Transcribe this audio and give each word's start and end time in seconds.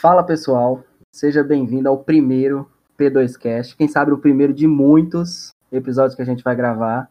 Fala 0.00 0.24
pessoal, 0.24 0.82
seja 1.12 1.44
bem-vindo 1.44 1.86
ao 1.86 2.02
primeiro 2.02 2.66
P2Cast, 2.98 3.76
quem 3.76 3.86
sabe 3.86 4.10
o 4.10 4.16
primeiro 4.16 4.50
de 4.50 4.66
muitos 4.66 5.50
episódios 5.70 6.14
que 6.14 6.22
a 6.22 6.24
gente 6.24 6.42
vai 6.42 6.56
gravar. 6.56 7.10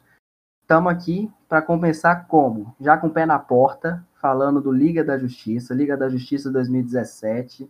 Estamos 0.64 0.92
aqui 0.92 1.32
para 1.48 1.62
compensar 1.62 2.26
como? 2.26 2.76
Já 2.82 2.98
com 2.98 3.06
o 3.06 3.12
pé 3.12 3.28
na 3.28 3.38
porta, 3.38 4.04
falando 4.16 4.60
do 4.60 4.72
Liga 4.72 5.04
da 5.04 5.20
Justiça, 5.20 5.76
Liga 5.76 5.96
da 5.96 6.10
Justiça 6.10 6.52
2017. 6.52 7.70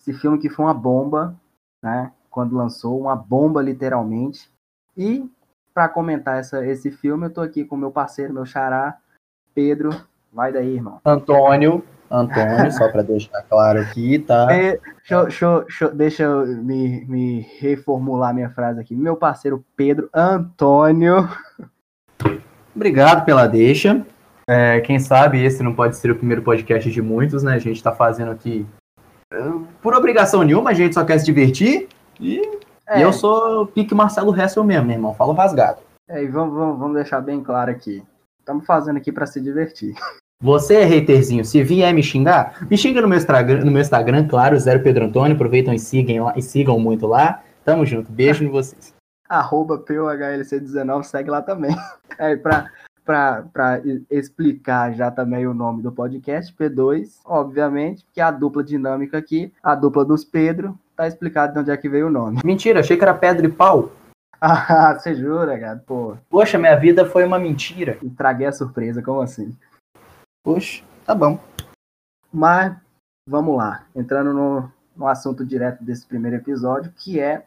Esse 0.00 0.12
filme 0.14 0.36
que 0.36 0.50
foi 0.50 0.64
uma 0.64 0.74
bomba, 0.74 1.40
né? 1.80 2.12
Quando 2.28 2.56
lançou, 2.56 3.02
uma 3.02 3.14
bomba 3.14 3.62
literalmente. 3.62 4.50
E 4.96 5.30
para 5.72 5.88
comentar 5.88 6.40
essa, 6.40 6.66
esse 6.66 6.90
filme, 6.90 7.26
eu 7.26 7.32
tô 7.32 7.40
aqui 7.40 7.64
com 7.64 7.76
meu 7.76 7.92
parceiro, 7.92 8.34
meu 8.34 8.44
xará, 8.44 8.98
Pedro. 9.54 9.90
Vai 10.32 10.52
daí, 10.52 10.74
irmão. 10.74 11.00
Antônio, 11.04 11.84
Antônio, 12.10 12.72
só 12.72 12.88
para 12.90 13.02
deixar 13.02 13.42
claro 13.48 13.80
aqui, 13.80 14.18
tá? 14.18 14.48
É, 14.50 14.78
deixa, 14.96 15.22
deixa, 15.22 15.60
deixa, 15.60 15.88
deixa 15.90 16.22
eu 16.24 16.46
me, 16.46 17.04
me 17.06 17.46
reformular 17.60 18.34
minha 18.34 18.50
frase 18.50 18.80
aqui. 18.80 18.94
Meu 18.96 19.16
parceiro 19.16 19.64
Pedro 19.76 20.10
Antônio. 20.12 21.28
Obrigado 22.74 23.24
pela 23.24 23.46
deixa. 23.46 24.04
É, 24.48 24.80
quem 24.80 24.98
sabe 24.98 25.44
esse 25.44 25.62
não 25.62 25.74
pode 25.74 25.96
ser 25.96 26.10
o 26.10 26.16
primeiro 26.16 26.42
podcast 26.42 26.90
de 26.90 27.00
muitos, 27.00 27.42
né? 27.42 27.54
A 27.54 27.58
gente 27.58 27.82
tá 27.82 27.92
fazendo 27.92 28.32
aqui 28.32 28.66
uh, 29.32 29.64
por 29.80 29.94
obrigação 29.94 30.42
nenhuma, 30.42 30.70
a 30.70 30.74
gente 30.74 30.94
só 30.94 31.04
quer 31.04 31.18
se 31.18 31.24
divertir. 31.24 31.88
E, 32.18 32.42
É. 32.88 33.04
eu 33.04 33.12
sou 33.12 33.66
pique 33.68 33.94
Marcelo 33.94 34.34
Hessel 34.36 34.64
mesmo, 34.64 34.86
meu 34.86 34.96
irmão. 34.96 35.14
Falo 35.14 35.32
rasgado. 35.32 35.78
É, 36.08 36.22
e 36.24 36.26
vamos, 36.26 36.54
vamos, 36.54 36.78
vamos 36.78 36.94
deixar 36.96 37.20
bem 37.20 37.40
claro 37.40 37.70
aqui. 37.70 38.02
Estamos 38.40 38.66
fazendo 38.66 38.96
aqui 38.96 39.12
para 39.12 39.26
se 39.26 39.40
divertir. 39.40 39.94
Você 40.42 40.74
é 40.76 40.98
haterzinho, 40.98 41.44
se 41.44 41.62
vier 41.62 41.92
me 41.92 42.02
xingar, 42.02 42.66
me 42.70 42.74
xinga 42.74 43.02
no 43.02 43.08
meu 43.08 43.18
Instagram, 43.18 43.62
no 43.62 43.70
meu 43.70 43.82
Instagram 43.82 44.26
claro, 44.26 44.58
Zero 44.58 44.82
Pedro 44.82 45.04
Antônio. 45.04 45.34
Aproveitam 45.34 45.74
e 45.74 45.78
sigam, 45.78 46.24
lá, 46.24 46.32
e 46.34 46.40
sigam 46.40 46.78
muito 46.80 47.06
lá. 47.06 47.42
Tamo 47.62 47.84
junto. 47.84 48.10
Beijo 48.10 48.42
em 48.42 48.48
vocês. 48.48 48.94
Arroba 49.28 49.78
PUHLC19, 49.78 51.02
segue 51.04 51.30
lá 51.30 51.42
também. 51.42 51.76
É, 52.18 52.36
para 52.36 52.68
para 53.04 53.80
explicar 54.10 54.92
já 54.92 55.10
também 55.10 55.46
o 55.46 55.54
nome 55.54 55.82
do 55.82 55.90
podcast, 55.90 56.54
P2, 56.54 57.20
obviamente, 57.24 58.04
que 58.12 58.20
é 58.20 58.24
a 58.24 58.30
dupla 58.30 58.62
dinâmica 58.62 59.16
aqui, 59.16 59.52
a 59.62 59.74
dupla 59.74 60.04
dos 60.04 60.22
Pedro, 60.22 60.78
tá 60.96 61.08
explicado 61.08 61.54
de 61.54 61.58
onde 61.60 61.70
é 61.70 61.76
que 61.76 61.88
veio 61.88 62.08
o 62.08 62.10
nome. 62.10 62.40
Mentira, 62.44 62.80
achei 62.80 62.96
que 62.96 63.02
era 63.02 63.14
pedra 63.14 63.46
e 63.46 63.50
pau. 63.50 63.92
Ah, 64.42 64.96
você 64.98 65.14
jura, 65.14 65.58
cara? 65.58 65.82
Pô, 65.86 66.16
Poxa, 66.30 66.56
minha 66.56 66.74
vida 66.74 67.04
foi 67.04 67.26
uma 67.26 67.38
mentira. 67.38 67.98
estraguei 68.02 68.46
a 68.46 68.52
surpresa, 68.52 69.02
como 69.02 69.20
assim? 69.20 69.54
Poxa, 70.42 70.84
tá 71.04 71.14
bom. 71.14 71.38
Mas 72.32 72.76
vamos 73.28 73.56
lá, 73.56 73.86
entrando 73.94 74.32
no, 74.32 74.72
no 74.96 75.06
assunto 75.06 75.44
direto 75.44 75.82
desse 75.84 76.06
primeiro 76.06 76.36
episódio, 76.36 76.92
que 76.92 77.20
é 77.20 77.46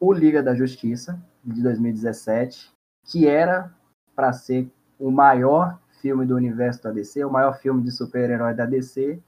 o 0.00 0.12
Liga 0.12 0.42
da 0.42 0.54
Justiça 0.54 1.20
de 1.44 1.62
2017, 1.62 2.72
que 3.04 3.26
era 3.26 3.72
para 4.14 4.32
ser 4.32 4.70
o 4.98 5.10
maior 5.10 5.78
filme 6.00 6.24
do 6.26 6.36
universo 6.36 6.82
da 6.82 6.90
DC, 6.90 7.24
o 7.24 7.30
maior 7.30 7.58
filme 7.58 7.82
de 7.82 7.90
super-herói 7.90 8.54
da 8.54 8.66
DC, 8.66 9.20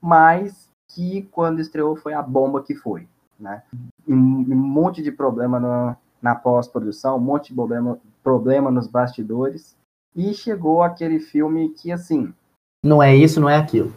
mas 0.00 0.68
que 0.90 1.22
quando 1.32 1.60
estreou 1.60 1.96
foi 1.96 2.14
a 2.14 2.22
bomba 2.22 2.62
que 2.62 2.74
foi, 2.74 3.08
né? 3.38 3.62
Um, 4.06 4.14
um 4.14 4.56
monte 4.56 5.02
de 5.02 5.12
problema 5.12 5.60
no- 5.60 5.96
na 6.20 6.34
pós-produção, 6.34 7.16
um 7.16 7.20
monte 7.20 7.48
de 7.48 7.54
problema, 7.54 7.98
problema 8.22 8.70
nos 8.70 8.86
bastidores, 8.86 9.76
e 10.14 10.32
chegou 10.34 10.82
aquele 10.82 11.20
filme 11.20 11.68
que 11.70 11.92
assim 11.92 12.32
Não 12.84 13.02
é 13.02 13.14
isso, 13.14 13.40
não 13.40 13.48
é 13.48 13.56
aquilo. 13.56 13.92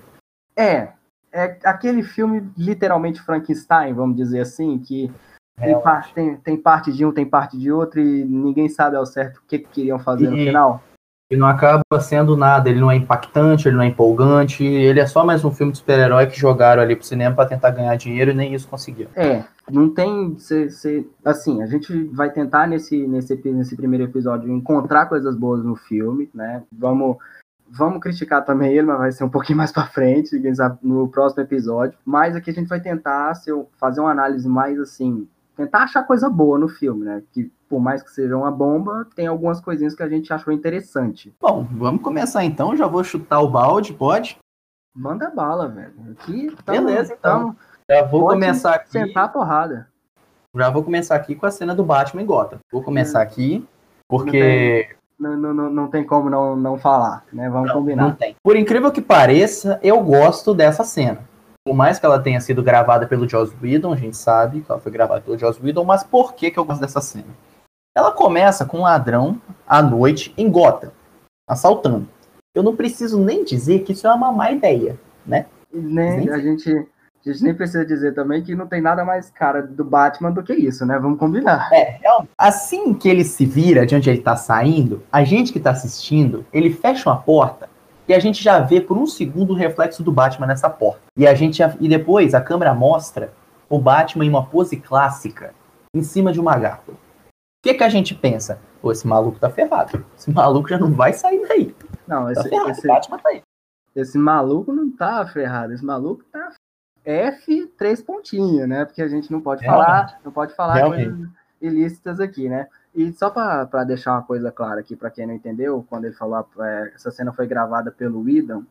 é, 0.58 0.90
é 1.32 1.58
aquele 1.64 2.04
filme 2.04 2.50
literalmente 2.58 3.22
Frankenstein, 3.22 3.94
vamos 3.94 4.16
dizer 4.16 4.42
assim, 4.42 4.78
que 4.80 5.12
tem, 5.58 5.80
par- 5.82 6.12
tem- 6.14 6.36
tem 6.38 6.58
parte 6.58 6.92
de 6.92 7.06
um, 7.06 7.12
tem 7.12 7.26
parte 7.26 7.58
de 7.58 7.72
outro 7.72 8.00
e 8.00 8.24
ninguém 8.26 8.68
sabe 8.68 8.96
ao 8.96 9.06
certo 9.06 9.38
o 9.38 9.42
que, 9.48 9.60
que 9.60 9.70
queriam 9.70 10.00
fazer 10.00 10.30
no 10.30 10.38
E- 10.38 10.46
final. 10.48 10.84
E 11.32 11.38
não 11.38 11.48
acaba 11.48 11.82
sendo 12.02 12.36
nada, 12.36 12.70
ele 12.70 12.82
não 12.82 12.92
é 12.92 12.96
impactante, 12.98 13.66
ele 13.66 13.78
não 13.78 13.84
é 13.84 13.88
empolgante, 13.88 14.66
ele 14.66 15.00
é 15.00 15.06
só 15.08 15.24
mais 15.24 15.46
um 15.46 15.52
filme 15.52 15.72
de 15.72 15.78
super-herói 15.78 16.28
que 16.28 16.38
jogaram 16.38 16.82
ali 16.82 16.94
pro 16.94 17.06
cinema 17.06 17.34
pra 17.34 17.46
tentar 17.46 17.72
ganhar 17.72 17.96
dinheiro 17.96 18.32
e 18.32 18.34
nem 18.34 18.54
isso 18.54 18.68
conseguiu. 18.68 19.08
É, 19.16 19.42
não 19.72 19.90
tem. 19.90 20.38
cê- 20.38 20.70
cê- 20.70 21.08
assim, 21.26 21.62
a 21.62 21.66
gente 21.66 22.04
vai 22.14 22.30
tentar 22.32 22.68
nesse, 22.68 23.08
nesse, 23.08 23.36
nesse 23.52 23.76
primeiro 23.76 24.06
episódio 24.06 24.52
encontrar 24.52 25.06
coisas 25.08 25.36
boas 25.36 25.64
no 25.64 25.76
filme, 25.76 26.30
né? 26.34 26.64
Vamos. 26.72 27.18
Vamos 27.74 28.02
criticar 28.02 28.44
também 28.44 28.74
ele, 28.74 28.86
mas 28.86 28.98
vai 28.98 29.12
ser 29.14 29.24
um 29.24 29.30
pouquinho 29.30 29.58
mais 29.58 29.72
pra 29.72 29.88
frente, 29.88 30.38
sabe, 30.56 30.78
no 30.84 31.08
próximo 31.08 31.42
episódio. 31.42 31.98
Mas 32.06 32.36
aqui 32.36 32.50
a 32.50 32.54
gente 32.54 32.68
vai 32.68 32.82
tentar 32.82 33.34
ser- 33.36 33.56
fazer 33.80 34.02
uma 34.02 34.12
análise 34.12 34.46
mais 34.50 34.78
assim, 34.78 35.26
tentar 35.56 35.84
achar 35.84 36.04
coisa 36.04 36.30
boa 36.30 36.60
no 36.60 36.68
filme, 36.68 37.06
né? 37.06 37.24
Que 37.32 37.50
por 37.70 37.80
mais 37.80 38.04
que 38.04 38.12
seja 38.12 38.36
uma 38.36 38.52
bomba, 38.52 39.08
tem 39.16 39.26
algumas 39.28 39.62
coisinhas 39.62 39.96
que 39.96 40.04
a 40.04 40.10
gente 40.10 40.34
achou 40.34 40.52
interessante. 40.52 41.34
Bom, 41.40 41.66
vamos 41.72 42.02
começar 42.02 42.44
então, 42.44 42.76
já 42.76 42.86
vou 42.88 43.06
chutar 43.06 43.40
o 43.40 43.50
balde, 43.50 43.94
pode? 43.94 44.38
Manda 44.94 45.30
bala, 45.30 45.70
velho. 45.70 45.94
Aqui 46.12 46.54
tamo, 46.66 46.86
Beleza, 46.88 47.14
então. 47.18 47.40
tamo- 47.40 47.58
Já 47.90 48.04
vou 48.04 48.22
Pode 48.22 48.34
começar 48.40 48.76
aqui. 48.76 48.92
sentar 48.92 49.26
a 49.26 49.28
porrada. 49.28 49.88
Já 50.56 50.70
vou 50.70 50.84
começar 50.84 51.16
aqui 51.16 51.36
com 51.36 51.46
a 51.46 51.52
cena 51.52 51.74
do 51.76 51.84
Batman 51.84 52.22
em 52.22 52.26
Gotham. 52.26 52.60
Vou 52.72 52.84
começar 52.84 53.22
aqui, 53.22 53.66
porque 54.10 54.90
Não, 55.20 55.38
não, 55.38 55.54
não, 55.54 55.70
não 55.70 55.88
tem 55.88 56.04
como 56.04 56.30
não, 56.30 56.56
não 56.56 56.78
falar, 56.78 57.24
né? 57.32 57.50
Vamos 57.50 57.72
combinar. 57.72 58.04
Não 58.04 58.16
tem. 58.16 58.36
Por 58.44 58.56
incrível 58.56 58.92
que 58.92 59.02
pareça, 59.02 59.80
eu 59.82 60.02
gosto 60.02 60.54
dessa 60.54 60.84
cena. 60.84 61.20
Por 61.66 61.76
mais 61.76 62.00
que 62.00 62.06
ela 62.06 62.20
tenha 62.20 62.42
sido 62.42 62.64
gravada 62.64 63.06
pelo 63.08 63.30
Joss 63.30 63.54
Whedon, 63.62 63.94
a 63.94 63.96
gente 63.96 64.18
sabe 64.18 64.62
que 64.62 64.72
ela 64.72 64.82
foi 64.82 64.92
gravada 64.92 65.22
pelo 65.22 65.38
Joss 65.38 65.62
Whedon, 65.64 65.86
mas 65.86 66.04
por 66.04 66.34
que, 66.34 66.50
que 66.50 66.58
eu 66.58 66.66
gosto 66.66 66.82
dessa 66.82 67.00
cena? 67.02 67.28
Ela 67.96 68.12
começa 68.12 68.66
com 68.66 68.80
um 68.80 68.82
ladrão 68.84 69.40
à 69.68 69.82
noite 69.82 70.34
em 70.38 70.50
Gotham, 70.50 70.92
assaltando. 71.48 72.08
Eu 72.56 72.64
não 72.64 72.76
preciso 72.76 73.20
nem 73.20 73.44
dizer 73.46 73.84
que 73.84 73.92
isso 73.94 74.08
é 74.08 74.14
uma 74.14 74.32
má 74.32 74.52
ideia, 74.52 75.00
né? 75.26 75.46
E 75.72 75.78
nem- 75.78 76.18
Nem 76.26 76.30
a, 76.32 76.40
gente, 76.40 76.88
a 77.30 77.34
gente 77.34 77.44
nem 77.44 77.54
precisa 77.54 77.86
dizer 77.86 78.14
também 78.14 78.42
que 78.42 78.56
não 78.56 78.66
tem 78.68 78.82
nada 78.82 79.06
mais 79.06 79.30
cara 79.30 79.62
do 79.62 79.84
Batman 79.84 80.32
do 80.32 80.42
que 80.42 80.54
isso, 80.54 80.86
né? 80.86 80.98
Vamos 80.98 81.20
combinar. 81.20 81.70
É, 81.72 81.98
realmente. 82.02 82.32
Assim 82.38 82.94
que 82.94 83.08
ele 83.08 83.24
se 83.24 83.46
vira 83.46 83.86
de 83.86 83.96
onde 83.96 84.10
ele 84.10 84.22
tá 84.22 84.36
saindo, 84.36 85.04
a 85.12 85.24
gente 85.24 85.54
que 85.54 85.60
tá 85.60 85.72
assistindo, 85.72 86.46
ele 86.52 86.72
fecha 86.72 87.10
uma 87.10 87.22
porta 87.22 87.70
e 88.08 88.14
a 88.14 88.20
gente 88.20 88.44
já 88.44 88.60
vê 88.60 88.82
por 88.82 88.98
um 88.98 89.06
segundo 89.06 89.52
o 89.52 89.56
reflexo 89.56 90.02
do 90.04 90.12
Batman 90.12 90.48
nessa 90.48 90.70
porta. 90.70 91.02
E 91.16 91.28
a 91.28 91.34
gente 91.34 91.62
e 91.80 91.88
depois 91.88 92.34
a 92.34 92.42
câmera 92.42 92.74
mostra 92.74 93.32
o 93.70 93.78
Batman 93.80 94.26
em 94.26 94.30
uma 94.30 94.46
pose 94.46 94.76
clássica, 94.78 95.54
em 95.96 96.02
cima 96.04 96.34
de 96.34 96.40
uma 96.40 96.58
gárgula. 96.58 96.98
O 96.98 97.64
que 97.64 97.76
que 97.76 97.84
a 97.84 97.90
gente 97.90 98.16
pensa? 98.16 98.60
Pô, 98.82 98.92
esse 98.92 99.08
maluco 99.08 99.38
tá 99.40 99.50
ferrado. 99.50 100.04
Esse 100.18 100.32
maluco 100.32 100.68
já 100.68 100.80
não 100.80 100.92
vai 100.92 101.14
sair 101.14 101.48
daí. 101.48 101.76
Não, 102.08 102.26
Tá 102.26 102.32
esse, 102.32 102.50
ferrado. 102.50 102.72
esse, 102.72 102.88
Batman 102.88 103.20
tá 103.20 103.30
aí. 103.30 103.42
esse 103.96 104.18
maluco 104.18 104.74
não 104.74 104.90
tá 104.92 105.26
ferrado. 105.28 105.72
Esse 105.72 105.86
maluco 105.86 106.24
tá 106.32 106.50
F 107.04 107.68
três 107.78 108.02
pontinhos, 108.02 108.68
né? 108.68 108.86
Porque 108.86 109.02
a 109.02 109.08
gente 109.08 109.32
não 109.32 109.42
pode 109.42 109.62
Realmente. 109.62 109.86
falar, 109.86 110.20
não 110.24 110.32
pode 110.32 110.56
falar 110.56 110.74
Realmente. 110.76 111.10
coisas 111.10 111.30
ilícitas 111.62 112.20
aqui, 112.20 112.50
né? 112.50 112.68
E 112.94 113.12
só 113.14 113.30
para 113.30 113.84
deixar 113.84 114.14
uma 114.14 114.24
coisa 114.24 114.52
clara 114.52 114.82
aqui 114.82 114.96
para 114.96 115.10
quem 115.10 115.26
não 115.26 115.34
entendeu, 115.34 115.86
quando 115.90 116.06
ele 116.06 116.16
falou 116.16 116.46
é, 116.60 116.92
essa 116.94 117.12
cena 117.12 117.32
foi 117.32 117.48
gravada 117.48 117.92
pelo 117.92 118.22
Whedon, 118.22 118.64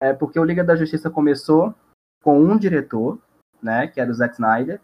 é 0.00 0.12
porque 0.12 0.38
o 0.38 0.44
Liga 0.44 0.64
da 0.64 0.76
Justiça 0.76 1.10
começou 1.10 1.74
com 2.22 2.40
um 2.40 2.56
diretor, 2.56 3.18
né, 3.62 3.86
que 3.86 4.00
era 4.00 4.10
o 4.10 4.14
Zack 4.14 4.34
Snyder, 4.34 4.80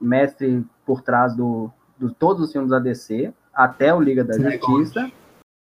mestre 0.00 0.64
por 0.86 1.02
trás 1.02 1.34
do, 1.34 1.70
do 1.98 2.12
todos 2.12 2.44
os 2.44 2.52
filmes 2.52 2.70
da 2.70 2.78
DC, 2.78 3.32
até 3.52 3.92
o 3.92 4.00
Liga 4.00 4.22
da 4.22 4.36
Snyder 4.36 4.60
Justiça, 4.60 5.10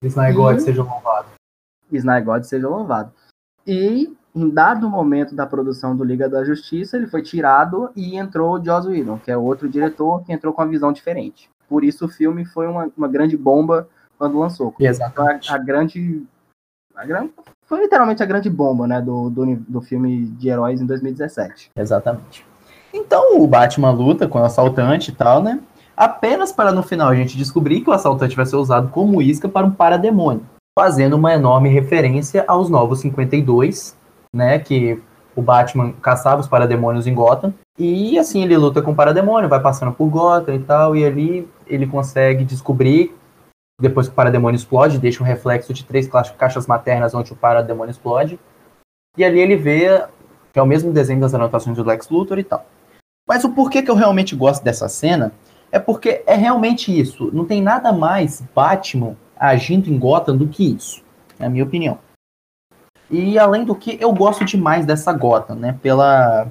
negócio 0.01 0.21
negócio 0.21 0.59
seja 0.61 0.83
louvado. 0.83 1.27
Snyder 1.91 2.25
God 2.25 2.43
seja 2.43 2.67
louvado. 2.69 3.11
E 3.65 4.13
em 4.33 4.49
dado 4.49 4.89
momento 4.89 5.35
da 5.35 5.45
produção 5.45 5.95
do 5.95 6.03
Liga 6.03 6.29
da 6.29 6.43
Justiça, 6.43 6.97
ele 6.97 7.07
foi 7.07 7.21
tirado 7.21 7.89
e 7.95 8.15
entrou 8.15 8.55
o 8.55 8.63
Joss 8.63 8.87
Whedon, 8.87 9.17
que 9.17 9.31
é 9.31 9.37
outro 9.37 9.69
diretor 9.69 10.23
que 10.23 10.31
entrou 10.31 10.53
com 10.53 10.61
uma 10.61 10.69
visão 10.69 10.91
diferente. 10.91 11.49
Por 11.67 11.83
isso 11.83 12.05
o 12.05 12.09
filme 12.09 12.45
foi 12.45 12.67
uma, 12.67 12.89
uma 12.97 13.07
grande 13.07 13.37
bomba 13.37 13.87
quando 14.17 14.39
lançou. 14.39 14.73
Exatamente. 14.79 15.51
A, 15.51 15.55
a 15.55 15.57
grande, 15.57 16.23
a 16.95 17.05
grande. 17.05 17.31
Foi 17.65 17.81
literalmente 17.81 18.23
a 18.23 18.25
grande 18.25 18.49
bomba 18.49 18.87
né, 18.87 19.01
do, 19.01 19.29
do, 19.29 19.55
do 19.55 19.81
filme 19.81 20.25
de 20.25 20.49
heróis 20.49 20.81
em 20.81 20.85
2017. 20.85 21.71
Exatamente. 21.75 22.45
Então 22.93 23.41
o 23.41 23.47
Batman 23.47 23.91
luta 23.91 24.27
com 24.27 24.39
o 24.39 24.43
assaltante 24.43 25.11
e 25.11 25.13
tal, 25.13 25.41
né? 25.41 25.59
Apenas 25.95 26.51
para 26.51 26.71
no 26.71 26.83
final 26.83 27.09
a 27.09 27.15
gente 27.15 27.37
descobrir 27.37 27.81
que 27.81 27.89
o 27.89 27.93
assaltante 27.93 28.35
vai 28.35 28.45
ser 28.45 28.55
usado 28.55 28.89
como 28.89 29.21
isca 29.21 29.47
para 29.47 29.65
um 29.65 29.71
parademônio, 29.71 30.45
fazendo 30.77 31.15
uma 31.15 31.33
enorme 31.33 31.69
referência 31.69 32.43
aos 32.47 32.69
Novos 32.69 33.01
52, 33.01 33.97
né? 34.33 34.59
Que 34.59 35.01
o 35.35 35.41
Batman 35.41 35.93
caçava 35.93 36.41
os 36.41 36.47
parademônios 36.47 37.07
em 37.07 37.13
Gotham. 37.13 37.53
E 37.77 38.17
assim 38.19 38.43
ele 38.43 38.57
luta 38.57 38.81
com 38.81 38.91
o 38.91 38.95
parademônio, 38.95 39.49
vai 39.49 39.61
passando 39.61 39.91
por 39.91 40.07
Gotham 40.09 40.55
e 40.55 40.59
tal, 40.59 40.95
e 40.95 41.05
ali 41.05 41.49
ele 41.65 41.87
consegue 41.87 42.43
descobrir, 42.43 43.15
depois 43.79 44.07
que 44.07 44.13
o 44.13 44.15
parademônio 44.15 44.57
explode, 44.57 44.99
deixa 44.99 45.23
um 45.23 45.25
reflexo 45.25 45.73
de 45.73 45.83
três 45.83 46.07
ca- 46.07 46.23
caixas 46.23 46.67
maternas 46.67 47.13
onde 47.13 47.33
o 47.33 47.35
parademônio 47.35 47.91
explode. 47.91 48.39
E 49.17 49.23
ali 49.23 49.39
ele 49.39 49.55
vê 49.55 50.05
que 50.53 50.59
é 50.59 50.61
o 50.61 50.65
mesmo 50.65 50.91
desenho 50.91 51.21
das 51.21 51.33
anotações 51.33 51.77
do 51.77 51.83
Lex 51.83 52.09
Luthor 52.09 52.37
e 52.37 52.43
tal. 52.43 52.65
Mas 53.27 53.43
o 53.43 53.51
porquê 53.51 53.81
que 53.81 53.89
eu 53.89 53.95
realmente 53.95 54.35
gosto 54.35 54.63
dessa 54.63 54.89
cena 54.89 55.31
é 55.71 55.79
porque 55.79 56.23
é 56.27 56.35
realmente 56.35 56.97
isso. 56.97 57.29
Não 57.33 57.45
tem 57.45 57.61
nada 57.61 57.93
mais 57.93 58.41
Batman 58.53 59.15
agindo 59.41 59.89
em 59.89 59.97
Gotham 59.97 60.37
do 60.37 60.47
que 60.47 60.75
isso, 60.75 61.01
na 61.39 61.49
minha 61.49 61.63
opinião. 61.63 61.97
E 63.09 63.39
além 63.39 63.65
do 63.65 63.73
que, 63.73 63.97
eu 63.99 64.13
gosto 64.13 64.45
demais 64.45 64.85
dessa 64.85 65.11
Gotham, 65.11 65.55
né? 65.55 65.77
Pela, 65.81 66.47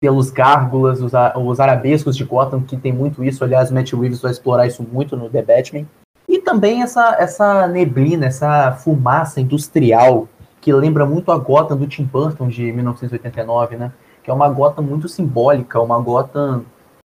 pelos 0.00 0.30
gárgulas, 0.30 1.00
os, 1.00 1.12
os 1.36 1.60
arabescos 1.60 2.16
de 2.16 2.24
Gotham, 2.24 2.60
que 2.62 2.76
tem 2.76 2.92
muito 2.92 3.22
isso. 3.22 3.44
Aliás, 3.44 3.70
Matt 3.70 3.92
Reeves 3.92 4.20
vai 4.20 4.32
explorar 4.32 4.66
isso 4.66 4.82
muito 4.82 5.16
no 5.16 5.30
The 5.30 5.42
Batman. 5.42 5.86
E 6.28 6.40
também 6.40 6.82
essa, 6.82 7.16
essa 7.18 7.68
neblina, 7.68 8.26
essa 8.26 8.72
fumaça 8.72 9.40
industrial 9.40 10.28
que 10.60 10.72
lembra 10.72 11.06
muito 11.06 11.30
a 11.32 11.38
Gotham 11.38 11.76
do 11.76 11.86
Tim 11.86 12.04
Burton 12.04 12.48
de 12.48 12.72
1989, 12.72 13.76
né? 13.76 13.92
Que 14.22 14.30
é 14.30 14.34
uma 14.34 14.48
Gotham 14.48 14.82
muito 14.82 15.08
simbólica, 15.08 15.80
uma 15.80 15.98
Gotham 15.98 16.64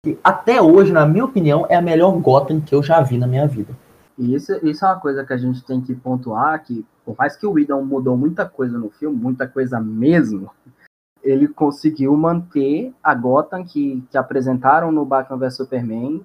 que 0.05 0.19
até 0.23 0.61
hoje, 0.61 0.93
na 0.93 1.07
minha 1.07 1.25
opinião, 1.25 1.67
é 1.69 1.77
a 1.77 1.83
melhor 1.83 2.13
Gotham 2.19 2.61
que 2.61 2.75
eu 2.75 2.83
já 2.83 3.01
vi 3.01 3.17
na 3.17 3.27
minha 3.27 3.47
vida. 3.47 3.73
E 4.23 4.37
isso, 4.37 4.53
isso 4.65 4.85
é 4.85 4.89
uma 4.89 5.01
coisa 5.01 5.27
que 5.27 5.33
a 5.33 5.37
gente 5.37 5.65
tem 5.65 5.81
que 5.81 5.97
pontuar, 5.97 6.63
que 6.63 6.87
por 7.05 7.17
mais 7.19 7.35
que 7.35 7.45
o 7.45 7.51
Whedon 7.51 7.83
mudou 7.83 8.17
muita 8.17 8.49
coisa 8.49 8.79
no 8.79 8.89
filme, 8.89 9.17
muita 9.17 9.49
coisa 9.49 9.81
mesmo, 9.81 10.49
ele 11.25 11.49
conseguiu 11.49 12.17
manter 12.17 12.95
a 13.03 13.17
Gotham 13.17 13.65
que, 13.65 14.01
que 14.09 14.17
apresentaram 14.17 14.93
no 14.93 15.05
Batman 15.05 15.39
vs 15.39 15.57
Superman 15.57 16.25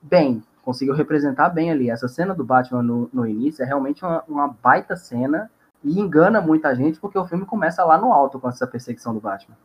bem, 0.00 0.42
conseguiu 0.62 0.94
representar 0.94 1.50
bem 1.50 1.70
ali. 1.70 1.90
Essa 1.90 2.08
cena 2.08 2.34
do 2.34 2.42
Batman 2.42 2.82
no, 2.82 3.10
no 3.12 3.26
início 3.26 3.62
é 3.62 3.66
realmente 3.66 4.02
uma, 4.02 4.24
uma 4.26 4.48
baita 4.48 4.96
cena 4.96 5.50
e 5.84 6.00
engana 6.00 6.40
muita 6.40 6.74
gente 6.74 6.98
porque 6.98 7.18
o 7.18 7.26
filme 7.26 7.44
começa 7.44 7.84
lá 7.84 7.98
no 7.98 8.10
alto 8.10 8.40
com 8.40 8.48
essa 8.48 8.66
perseguição 8.66 9.12
do 9.12 9.20
Batman. 9.20 9.56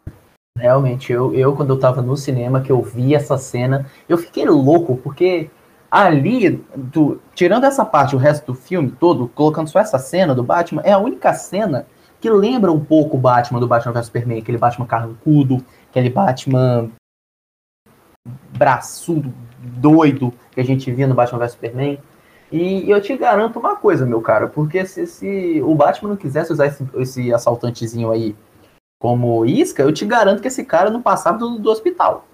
Realmente, 0.58 1.14
eu, 1.14 1.34
eu 1.34 1.56
quando 1.56 1.70
eu 1.70 1.80
tava 1.80 2.02
no 2.02 2.18
cinema, 2.18 2.62
que 2.62 2.74
eu 2.74 2.82
vi 2.82 3.16
essa 3.16 3.38
cena, 3.38 3.86
eu 4.10 4.18
fiquei 4.18 4.46
louco, 4.46 4.98
porque 4.98 5.50
ali, 5.94 6.66
do, 6.76 7.22
tirando 7.36 7.66
essa 7.66 7.86
parte, 7.86 8.16
o 8.16 8.18
resto 8.18 8.48
do 8.48 8.56
filme 8.56 8.90
todo, 8.90 9.28
colocando 9.28 9.70
só 9.70 9.78
essa 9.78 10.00
cena 10.00 10.34
do 10.34 10.42
Batman, 10.42 10.82
é 10.84 10.92
a 10.92 10.98
única 10.98 11.32
cena 11.36 11.86
que 12.20 12.28
lembra 12.32 12.72
um 12.72 12.84
pouco 12.84 13.16
o 13.16 13.20
Batman 13.20 13.60
do 13.60 13.68
Batman 13.68 13.94
vs 13.94 14.08
Superman, 14.08 14.40
aquele 14.40 14.58
Batman 14.58 14.88
carrancudo, 14.88 15.64
aquele 15.92 16.10
Batman 16.10 16.90
braçudo, 18.58 19.32
doido 19.60 20.34
que 20.52 20.60
a 20.60 20.66
gente 20.66 20.92
via 20.92 21.06
no 21.06 21.14
Batman 21.14 21.38
vs 21.38 21.52
Superman. 21.52 22.00
E 22.52 22.90
eu 22.90 23.00
te 23.00 23.16
garanto 23.16 23.60
uma 23.60 23.76
coisa, 23.76 24.04
meu 24.04 24.20
cara, 24.20 24.48
porque 24.48 24.88
se, 24.88 25.06
se 25.06 25.62
o 25.62 25.76
Batman 25.76 26.10
não 26.10 26.18
quisesse 26.18 26.52
usar 26.52 26.66
esse, 26.66 26.84
esse 26.96 27.32
assaltantezinho 27.32 28.10
aí 28.10 28.36
como 29.00 29.46
isca, 29.46 29.84
eu 29.84 29.94
te 29.94 30.06
garanto 30.06 30.42
que 30.42 30.48
esse 30.48 30.66
cara 30.66 30.90
não 30.90 31.04
passava 31.04 31.38
do, 31.38 31.60
do 31.60 31.70
hospital. 31.70 32.26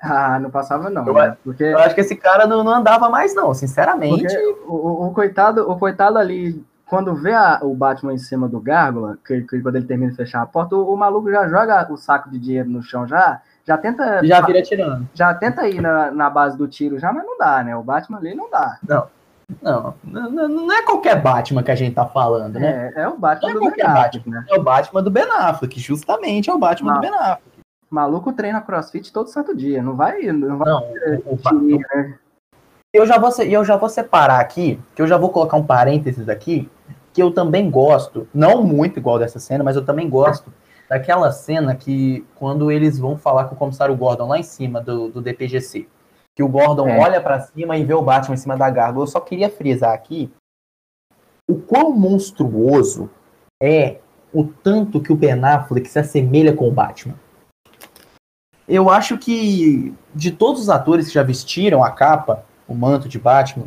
Ah, 0.00 0.38
não 0.38 0.50
passava 0.50 0.88
não. 0.88 1.06
Eu, 1.06 1.14
né? 1.14 1.36
porque... 1.44 1.64
eu 1.64 1.78
acho 1.78 1.94
que 1.94 2.00
esse 2.00 2.16
cara 2.16 2.46
não, 2.46 2.64
não 2.64 2.72
andava 2.72 3.10
mais 3.10 3.34
não, 3.34 3.52
sinceramente. 3.52 4.34
O, 4.66 5.06
o, 5.06 5.12
coitado, 5.12 5.70
o 5.70 5.78
coitado 5.78 6.16
ali, 6.16 6.64
quando 6.86 7.14
vê 7.14 7.34
a, 7.34 7.60
o 7.62 7.74
Batman 7.74 8.14
em 8.14 8.18
cima 8.18 8.48
do 8.48 8.60
Gárgula, 8.60 9.18
que, 9.26 9.42
que, 9.42 9.60
quando 9.60 9.76
ele 9.76 9.84
termina 9.84 10.10
de 10.10 10.16
fechar 10.16 10.40
a 10.40 10.46
porta, 10.46 10.74
o, 10.74 10.92
o, 10.92 10.96
maluco 10.96 11.30
já 11.30 11.46
joga 11.48 11.86
o 11.92 11.98
saco 11.98 12.30
de 12.30 12.38
dinheiro 12.38 12.70
no 12.70 12.82
chão 12.82 13.06
já, 13.06 13.42
já 13.66 13.76
tenta... 13.76 14.24
Já 14.24 14.40
vira 14.40 14.62
tirando. 14.62 15.06
Já 15.12 15.34
tenta 15.34 15.68
ir 15.68 15.82
na, 15.82 16.10
na 16.10 16.30
base 16.30 16.56
do 16.56 16.66
tiro 16.66 16.98
já, 16.98 17.12
mas 17.12 17.24
não 17.24 17.36
dá, 17.36 17.62
né? 17.62 17.76
O 17.76 17.82
Batman 17.82 18.18
ali 18.18 18.34
não 18.34 18.50
dá. 18.50 18.78
Não. 18.88 19.06
Não, 19.60 19.94
não, 20.04 20.48
não 20.48 20.72
é 20.72 20.82
qualquer 20.82 21.20
Batman 21.20 21.62
que 21.62 21.72
a 21.72 21.74
gente 21.74 21.94
tá 21.94 22.06
falando, 22.06 22.54
né? 22.54 22.92
É, 22.94 23.02
é 23.02 23.08
o 23.08 23.18
Batman 23.18 23.50
é 23.50 23.54
do 23.54 23.60
Ben 23.60 23.84
Affleck, 23.84 24.30
né? 24.30 24.44
É 24.48 24.54
o 24.56 24.62
Batman 24.62 25.02
do 25.02 25.10
Ben 25.10 25.24
Affleck, 25.24 25.80
justamente 25.80 26.48
é 26.48 26.54
o 26.54 26.58
Batman 26.58 26.94
do 26.94 27.00
Ben 27.00 27.10
Affleck 27.10 27.49
maluco 27.90 28.32
treina 28.32 28.60
crossfit 28.60 29.12
todo 29.12 29.28
santo 29.28 29.54
dia, 29.54 29.82
não 29.82 29.96
vai. 29.96 30.22
Não, 30.22 30.58
vai 30.58 30.68
não, 30.68 30.80
né? 30.90 32.18
eu, 32.92 33.06
já 33.06 33.18
vou, 33.18 33.30
eu 33.44 33.64
já 33.64 33.76
vou 33.76 33.88
separar 33.88 34.40
aqui, 34.40 34.80
que 34.94 35.02
eu 35.02 35.06
já 35.06 35.18
vou 35.18 35.30
colocar 35.30 35.56
um 35.56 35.66
parênteses 35.66 36.28
aqui, 36.28 36.70
que 37.12 37.22
eu 37.22 37.32
também 37.32 37.70
gosto, 37.70 38.28
não 38.32 38.62
muito 38.62 38.98
igual 38.98 39.18
dessa 39.18 39.40
cena, 39.40 39.64
mas 39.64 39.76
eu 39.76 39.84
também 39.84 40.08
gosto 40.08 40.52
daquela 40.88 41.30
cena 41.30 41.74
que 41.74 42.26
quando 42.34 42.70
eles 42.70 42.98
vão 42.98 43.16
falar 43.16 43.44
com 43.44 43.54
o 43.54 43.58
comissário 43.58 43.96
Gordon 43.96 44.28
lá 44.28 44.38
em 44.38 44.42
cima 44.42 44.80
do, 44.80 45.08
do 45.08 45.20
DPGC. 45.20 45.88
Que 46.34 46.42
o 46.42 46.48
Gordon 46.48 46.88
é. 46.88 46.98
olha 46.98 47.20
para 47.20 47.40
cima 47.40 47.76
e 47.76 47.84
vê 47.84 47.94
o 47.94 48.02
Batman 48.02 48.34
em 48.34 48.38
cima 48.38 48.56
da 48.56 48.70
gárgula. 48.70 49.04
Eu 49.04 49.08
só 49.08 49.20
queria 49.20 49.50
frisar 49.50 49.92
aqui 49.92 50.32
o 51.48 51.56
quão 51.56 51.92
monstruoso 51.92 53.10
é 53.60 53.98
o 54.32 54.44
tanto 54.44 55.00
que 55.00 55.12
o 55.12 55.16
Ben 55.16 55.44
Affleck 55.44 55.88
se 55.88 55.98
assemelha 55.98 56.54
com 56.54 56.68
o 56.68 56.72
Batman. 56.72 57.14
Eu 58.70 58.88
acho 58.88 59.18
que 59.18 59.92
de 60.14 60.30
todos 60.30 60.62
os 60.62 60.68
atores 60.68 61.08
que 61.08 61.14
já 61.14 61.24
vestiram 61.24 61.82
a 61.82 61.90
capa, 61.90 62.44
o 62.68 62.74
manto 62.74 63.08
de 63.08 63.18
Batman, 63.18 63.66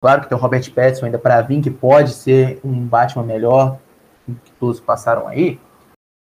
claro 0.00 0.22
que 0.22 0.28
tem 0.28 0.38
o 0.38 0.40
Robert 0.40 0.72
Pattinson 0.72 1.06
ainda 1.06 1.18
para 1.18 1.40
vir, 1.42 1.60
que 1.60 1.70
pode 1.70 2.12
ser 2.12 2.60
um 2.62 2.86
Batman 2.86 3.24
melhor 3.24 3.76
que 4.44 4.52
todos 4.52 4.78
passaram 4.78 5.26
aí. 5.26 5.58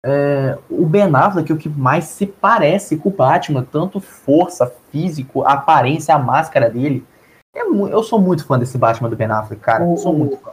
É, 0.05 0.57
o 0.69 0.85
Ben 0.85 1.13
Affleck 1.13 1.51
é 1.51 1.53
o 1.55 1.57
que 1.57 1.67
mais 1.67 2.05
se 2.05 2.25
parece 2.25 2.95
com 2.95 3.09
o 3.09 3.13
Batman, 3.13 3.67
tanto 3.69 3.99
força, 3.99 4.73
físico, 4.89 5.43
aparência, 5.43 6.15
a 6.15 6.19
máscara 6.19 6.69
dele. 6.69 7.05
É 7.53 7.61
eu 7.61 8.03
sou 8.03 8.21
muito 8.21 8.45
fã 8.45 8.57
desse 8.57 8.77
Batman 8.77 9.09
do 9.09 9.17
Ben 9.17 9.29
Affleck, 9.29 9.61
cara. 9.61 9.83
O, 9.83 9.97
sou 9.97 10.13
muito 10.13 10.37
fã. 10.37 10.51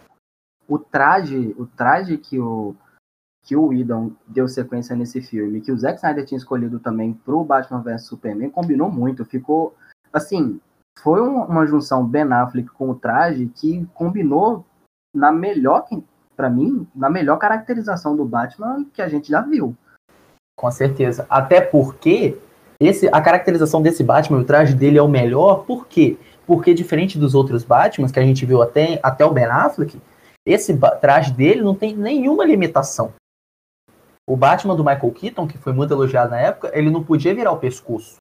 O 0.66 0.76
traje, 0.76 1.54
o 1.56 1.66
traje 1.66 2.18
que 2.18 2.40
o 2.40 2.74
que 3.42 3.56
o 3.56 3.66
Whedon 3.66 4.12
deu 4.26 4.46
sequência 4.46 4.94
nesse 4.94 5.20
filme, 5.20 5.60
que 5.60 5.72
o 5.72 5.78
Zack 5.78 5.96
Snyder 5.96 6.24
tinha 6.24 6.38
escolhido 6.38 6.78
também 6.78 7.12
pro 7.12 7.44
Batman 7.44 7.80
vs 7.80 8.04
Superman, 8.04 8.50
combinou 8.50 8.90
muito, 8.90 9.24
ficou, 9.24 9.74
assim, 10.12 10.60
foi 11.02 11.20
uma 11.20 11.66
junção 11.66 12.06
Ben 12.06 12.30
Affleck 12.32 12.68
com 12.70 12.90
o 12.90 12.94
traje 12.94 13.46
que 13.54 13.86
combinou 13.94 14.64
na 15.14 15.32
melhor, 15.32 15.86
para 16.36 16.50
mim, 16.50 16.86
na 16.94 17.08
melhor 17.08 17.38
caracterização 17.38 18.16
do 18.16 18.24
Batman 18.24 18.84
que 18.92 19.00
a 19.00 19.08
gente 19.08 19.28
já 19.28 19.40
viu. 19.40 19.74
Com 20.56 20.70
certeza. 20.70 21.24
Até 21.30 21.60
porque 21.60 22.36
esse, 22.80 23.08
a 23.08 23.20
caracterização 23.20 23.80
desse 23.80 24.04
Batman, 24.04 24.38
o 24.38 24.44
traje 24.44 24.74
dele 24.74 24.98
é 24.98 25.02
o 25.02 25.08
melhor, 25.08 25.64
por 25.64 25.86
quê? 25.86 26.16
Porque 26.46 26.74
diferente 26.74 27.18
dos 27.18 27.34
outros 27.34 27.64
Batmans 27.64 28.12
que 28.12 28.20
a 28.20 28.24
gente 28.24 28.44
viu 28.44 28.62
até, 28.62 29.00
até 29.02 29.24
o 29.24 29.32
Ben 29.32 29.46
Affleck, 29.46 30.00
esse 30.46 30.76
traje 31.00 31.32
dele 31.32 31.62
não 31.62 31.74
tem 31.74 31.96
nenhuma 31.96 32.44
limitação. 32.44 33.12
O 34.28 34.36
Batman 34.36 34.76
do 34.76 34.84
Michael 34.84 35.10
Keaton, 35.12 35.48
que 35.48 35.56
foi 35.56 35.72
muito 35.72 35.90
elogiado 35.90 36.32
na 36.32 36.38
época, 36.38 36.70
ele 36.74 36.90
não 36.90 37.02
podia 37.02 37.34
virar 37.34 37.50
o 37.50 37.56
pescoço. 37.56 38.16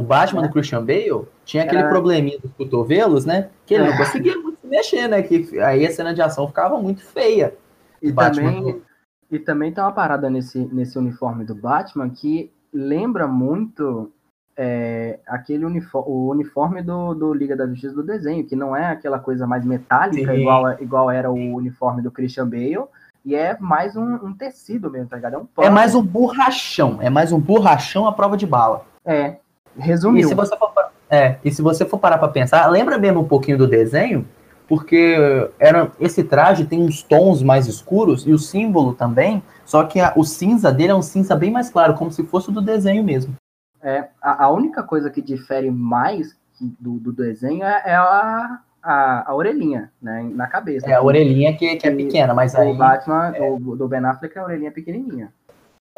O 0.00 0.02
Batman 0.02 0.42
é. 0.42 0.46
do 0.46 0.52
Christian 0.54 0.82
Bale 0.82 1.28
tinha 1.44 1.64
aquele 1.64 1.82
é. 1.82 1.88
probleminha 1.88 2.38
dos 2.38 2.50
cotovelos, 2.54 3.26
né? 3.26 3.50
Que 3.66 3.74
ele 3.74 3.84
é. 3.84 3.90
não 3.90 3.96
conseguia 3.98 4.34
muito 4.38 4.58
se 4.58 4.66
mexer, 4.66 5.06
né? 5.06 5.20
Que 5.22 5.60
aí 5.60 5.86
a 5.86 5.92
cena 5.92 6.14
de 6.14 6.22
ação 6.22 6.48
ficava 6.48 6.80
muito 6.80 7.04
feia. 7.04 7.54
E 8.00 8.10
também, 8.10 8.62
do... 8.62 8.82
e 9.30 9.38
também 9.38 9.70
tem 9.70 9.84
uma 9.84 9.92
parada 9.92 10.30
nesse, 10.30 10.60
nesse 10.72 10.98
uniforme 10.98 11.44
do 11.44 11.54
Batman 11.54 12.08
que 12.08 12.50
lembra 12.72 13.26
muito 13.26 14.10
é, 14.56 15.20
aquele 15.26 15.66
uniforme, 15.66 16.10
o 16.10 16.30
uniforme 16.30 16.82
do, 16.82 17.12
do 17.12 17.34
Liga 17.34 17.54
da 17.54 17.66
Justiça 17.66 17.94
do 17.94 18.02
desenho, 18.02 18.46
que 18.46 18.56
não 18.56 18.74
é 18.74 18.86
aquela 18.86 19.18
coisa 19.18 19.46
mais 19.46 19.62
metálica 19.62 20.34
igual, 20.34 20.72
igual 20.80 21.10
era 21.10 21.30
o 21.30 21.34
uniforme 21.34 22.00
do 22.00 22.10
Christian 22.10 22.48
Bale, 22.48 22.86
e 23.26 23.34
é 23.34 23.56
mais 23.58 23.96
um, 23.96 24.14
um 24.24 24.32
tecido 24.32 24.88
mesmo, 24.88 25.08
tá 25.08 25.16
ligado? 25.16 25.48
É, 25.58 25.60
um 25.60 25.64
é 25.64 25.68
mais 25.68 25.96
um 25.96 26.02
borrachão. 26.02 26.98
É 27.02 27.10
mais 27.10 27.32
um 27.32 27.40
borrachão 27.40 28.06
à 28.06 28.12
prova 28.12 28.36
de 28.36 28.46
bala. 28.46 28.86
É. 29.04 29.38
Resumiu. 29.76 30.24
E 30.24 30.28
se 30.28 30.34
você 30.34 30.56
for, 30.56 30.72
é, 31.10 31.36
e 31.44 31.50
se 31.50 31.60
você 31.60 31.84
for 31.84 31.98
parar 31.98 32.18
pra 32.18 32.28
pensar, 32.28 32.64
lembra 32.68 32.96
mesmo 32.98 33.20
um 33.20 33.28
pouquinho 33.28 33.58
do 33.58 33.66
desenho? 33.66 34.26
Porque 34.68 35.16
era, 35.58 35.90
esse 35.98 36.22
traje 36.22 36.66
tem 36.66 36.80
uns 36.80 37.02
tons 37.02 37.42
mais 37.42 37.66
escuros 37.66 38.24
e 38.26 38.32
o 38.32 38.38
símbolo 38.38 38.94
também, 38.94 39.42
só 39.64 39.82
que 39.84 40.00
a, 40.00 40.12
o 40.16 40.24
cinza 40.24 40.72
dele 40.72 40.92
é 40.92 40.94
um 40.94 41.02
cinza 41.02 41.34
bem 41.34 41.50
mais 41.50 41.68
claro, 41.68 41.94
como 41.94 42.12
se 42.12 42.22
fosse 42.24 42.52
do 42.52 42.60
desenho 42.60 43.02
mesmo. 43.02 43.34
É, 43.82 44.08
a, 44.22 44.44
a 44.44 44.50
única 44.50 44.84
coisa 44.84 45.10
que 45.10 45.20
difere 45.20 45.70
mais 45.70 46.36
do, 46.60 46.98
do 46.98 47.12
desenho 47.12 47.64
é, 47.64 47.82
é 47.86 47.94
a, 47.96 48.60
a, 48.86 49.30
a 49.30 49.34
orelhinha, 49.34 49.90
né, 50.00 50.22
na 50.32 50.46
cabeça. 50.46 50.88
É, 50.88 50.94
a 50.94 51.02
orelhinha 51.02 51.56
que, 51.56 51.76
que 51.76 51.86
é 51.88 51.90
pequena, 51.90 52.32
mas 52.32 52.54
o 52.54 52.58
aí... 52.58 52.72
O 52.72 52.76
Batman, 52.76 53.32
é... 53.34 53.50
o, 53.50 53.58
do 53.76 53.88
Ben 53.88 54.04
Affleck, 54.04 54.38
a 54.38 54.44
orelhinha 54.44 54.68
é 54.68 54.72
pequenininha. 54.72 55.32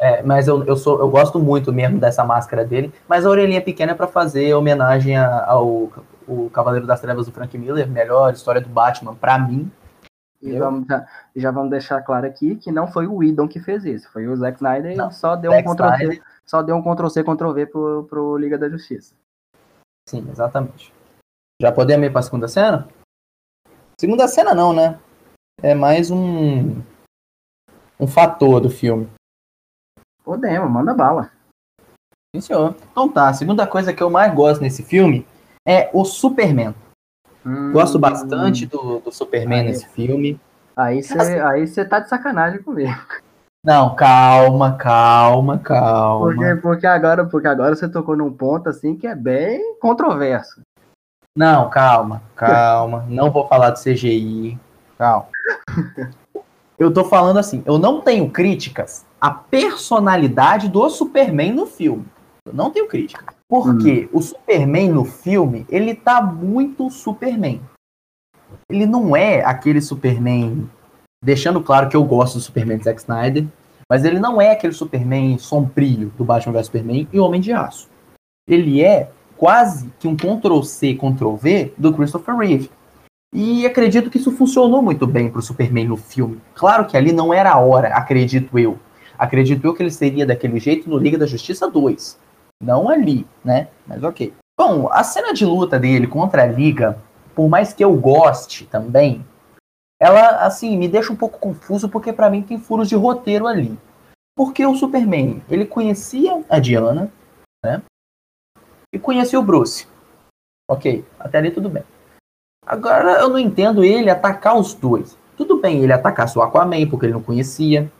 É, 0.01 0.23
mas 0.23 0.47
eu, 0.47 0.63
eu, 0.63 0.75
sou, 0.75 0.99
eu 0.99 1.09
gosto 1.09 1.39
muito 1.39 1.73
mesmo 1.73 1.99
dessa 1.99 2.23
máscara 2.23 2.65
dele, 2.65 2.91
mas 3.07 3.25
a 3.25 3.29
orelhinha 3.29 3.61
pequena 3.61 3.91
é 3.91 3.95
para 3.95 4.07
fazer 4.07 4.53
homenagem 4.53 5.15
ao 5.17 5.91
o 6.25 6.49
Cavaleiro 6.51 6.85
das 6.85 7.01
Trevas 7.01 7.25
do 7.25 7.31
Frank 7.31 7.57
Miller, 7.57 7.89
melhor 7.89 8.31
história 8.31 8.61
do 8.61 8.69
Batman 8.69 9.15
para 9.15 9.37
mim. 9.39 9.69
E 10.41 10.57
vamos, 10.57 10.85
já, 11.35 11.51
vamos 11.51 11.71
deixar 11.71 12.01
claro 12.01 12.25
aqui 12.25 12.55
que 12.55 12.71
não 12.71 12.87
foi 12.87 13.07
o 13.07 13.15
Whedon 13.15 13.47
que 13.47 13.59
fez 13.59 13.83
isso, 13.83 14.09
foi 14.11 14.27
o 14.27 14.35
Zack 14.37 14.57
Snyder 14.57 14.95
não, 14.95 15.11
só 15.11 15.35
deu 15.35 15.51
Zack 15.51 15.67
um 15.67 15.73
Ctrl 15.73 15.97
C, 15.97 16.21
só 16.45 16.61
deu 16.61 16.75
um 16.75 16.81
Ctrl 16.81 17.09
C, 17.09 17.23
Ctrl 17.23 17.51
V 17.51 17.65
pro, 17.65 18.03
pro 18.09 18.37
Liga 18.37 18.57
da 18.57 18.69
Justiça. 18.69 19.15
Sim, 20.07 20.25
exatamente. 20.31 20.93
Já 21.61 21.73
podemos 21.73 22.07
ir 22.07 22.09
para 22.09 22.21
a 22.21 22.23
segunda 22.23 22.47
cena? 22.47 22.87
Segunda 23.99 24.27
cena 24.29 24.55
não, 24.55 24.71
né? 24.71 24.97
É 25.61 25.75
mais 25.75 26.09
um 26.09 26.81
um 27.99 28.07
fator 28.07 28.61
do 28.61 28.69
filme. 28.69 29.09
Podemos, 30.23 30.71
manda 30.71 30.93
bala. 30.93 31.31
Sim, 32.33 32.41
senhor. 32.41 32.75
Então 32.91 33.09
tá, 33.09 33.27
a 33.27 33.33
segunda 33.33 33.67
coisa 33.67 33.93
que 33.93 34.01
eu 34.01 34.09
mais 34.09 34.33
gosto 34.33 34.61
nesse 34.61 34.83
filme 34.83 35.27
é 35.67 35.89
o 35.93 36.05
Superman. 36.05 36.73
Hum, 37.45 37.73
Gosto 37.73 37.99
bastante 37.99 38.65
do, 38.65 38.99
do 38.99 39.11
Superman 39.11 39.61
Aí. 39.61 39.65
nesse 39.67 39.87
filme. 39.89 40.39
Aí 40.77 41.03
você 41.03 41.19
aí 41.41 41.67
cê 41.67 41.83
tá 41.83 41.99
de 41.99 42.07
sacanagem 42.07 42.63
comigo. 42.63 42.95
Não, 43.65 43.93
calma, 43.95 44.77
calma, 44.77 45.59
calma. 45.59 46.25
Porque, 46.25 46.55
porque, 46.61 46.87
agora, 46.87 47.25
porque 47.25 47.47
agora 47.47 47.75
você 47.75 47.89
tocou 47.89 48.15
num 48.15 48.31
ponto 48.31 48.69
assim 48.69 48.95
que 48.95 49.05
é 49.05 49.13
bem 49.13 49.75
controverso. 49.79 50.61
Não, 51.35 51.69
calma, 51.69 52.23
calma. 52.35 53.05
Não 53.07 53.31
vou 53.31 53.47
falar 53.47 53.71
do 53.71 53.79
CGI. 53.79 54.59
Calma. 54.97 55.27
Eu 56.79 56.93
tô 56.93 57.03
falando 57.03 57.37
assim, 57.37 57.61
eu 57.65 57.77
não 57.77 57.99
tenho 57.99 58.29
críticas 58.29 59.05
à 59.19 59.29
personalidade 59.29 60.69
do 60.69 60.89
Superman 60.89 61.51
no 61.51 61.65
filme. 61.65 62.05
Eu 62.45 62.53
não 62.53 62.71
tenho 62.71 62.87
crítica. 62.87 63.35
Porque 63.49 64.09
o 64.13 64.21
Superman 64.21 64.89
no 64.89 65.03
filme, 65.03 65.65
ele 65.67 65.93
tá 65.93 66.21
muito 66.21 66.89
Superman. 66.89 67.61
Ele 68.69 68.85
não 68.85 69.13
é 69.13 69.43
aquele 69.43 69.81
Superman. 69.81 70.69
Deixando 71.21 71.61
claro 71.61 71.89
que 71.89 71.97
eu 71.97 72.03
gosto 72.05 72.35
do 72.35 72.41
Superman 72.41 72.77
de 72.77 72.85
Zack 72.85 73.01
Snyder. 73.01 73.45
Mas 73.89 74.05
ele 74.05 74.19
não 74.19 74.39
é 74.39 74.51
aquele 74.51 74.71
Superman 74.71 75.37
sombrio 75.37 76.13
do 76.17 76.23
Batman 76.23 76.53
vs 76.53 76.67
Superman 76.67 77.09
e 77.11 77.19
Homem 77.19 77.41
de 77.41 77.51
Aço. 77.51 77.89
Ele 78.47 78.81
é 78.81 79.11
quase 79.39 79.89
que 79.97 80.05
um 80.05 80.17
Ctrl-C, 80.17 80.95
Ctrl-V 80.95 81.73
do 81.77 81.93
Christopher 81.93 82.35
Reeve. 82.35 82.69
E 83.33 83.65
acredito 83.65 84.09
que 84.09 84.17
isso 84.17 84.33
funcionou 84.33 84.81
muito 84.81 85.07
bem 85.07 85.31
pro 85.31 85.41
Superman 85.41 85.87
no 85.87 85.95
filme. 85.95 86.41
Claro 86.53 86.85
que 86.85 86.97
ali 86.97 87.13
não 87.13 87.33
era 87.33 87.53
a 87.53 87.59
hora, 87.59 87.87
acredito 87.95 88.59
eu. 88.59 88.77
Acredito 89.17 89.65
eu 89.65 89.73
que 89.73 89.81
ele 89.81 89.91
seria 89.91 90.25
daquele 90.25 90.59
jeito 90.59 90.89
no 90.89 90.97
Liga 90.97 91.17
da 91.17 91.25
Justiça 91.25 91.71
2. 91.71 92.19
Não 92.61 92.89
ali, 92.89 93.25
né? 93.43 93.69
Mas 93.87 94.03
ok. 94.03 94.33
Bom, 94.59 94.89
a 94.91 95.03
cena 95.03 95.33
de 95.33 95.45
luta 95.45 95.79
dele 95.79 96.05
contra 96.05 96.43
a 96.43 96.47
Liga, 96.47 97.01
por 97.33 97.47
mais 97.47 97.71
que 97.71 97.83
eu 97.83 97.93
goste 97.93 98.65
também, 98.65 99.25
ela, 100.01 100.45
assim, 100.45 100.77
me 100.77 100.89
deixa 100.89 101.13
um 101.13 101.15
pouco 101.15 101.39
confuso 101.39 101.87
porque 101.87 102.11
para 102.11 102.29
mim 102.29 102.41
tem 102.41 102.59
furos 102.59 102.89
de 102.89 102.95
roteiro 102.95 103.47
ali. 103.47 103.79
Porque 104.35 104.65
o 104.65 104.75
Superman, 104.75 105.41
ele 105.49 105.65
conhecia 105.65 106.43
a 106.49 106.59
Diana, 106.59 107.09
né? 107.63 107.81
E 108.93 108.99
conhecia 108.99 109.39
o 109.39 109.43
Bruce. 109.43 109.87
Ok, 110.69 111.05
até 111.19 111.37
ali 111.37 111.51
tudo 111.51 111.69
bem. 111.69 111.83
Agora 112.65 113.19
eu 113.19 113.29
não 113.29 113.39
entendo 113.39 113.83
ele 113.83 114.09
atacar 114.09 114.57
os 114.57 114.73
dois. 114.73 115.17
Tudo 115.35 115.59
bem 115.59 115.81
ele 115.83 115.93
atacasse 115.93 116.37
o 116.37 116.41
Aquaman 116.41 116.87
porque 116.87 117.05
ele 117.05 117.13
não 117.13 117.21
conhecia. 117.21 117.91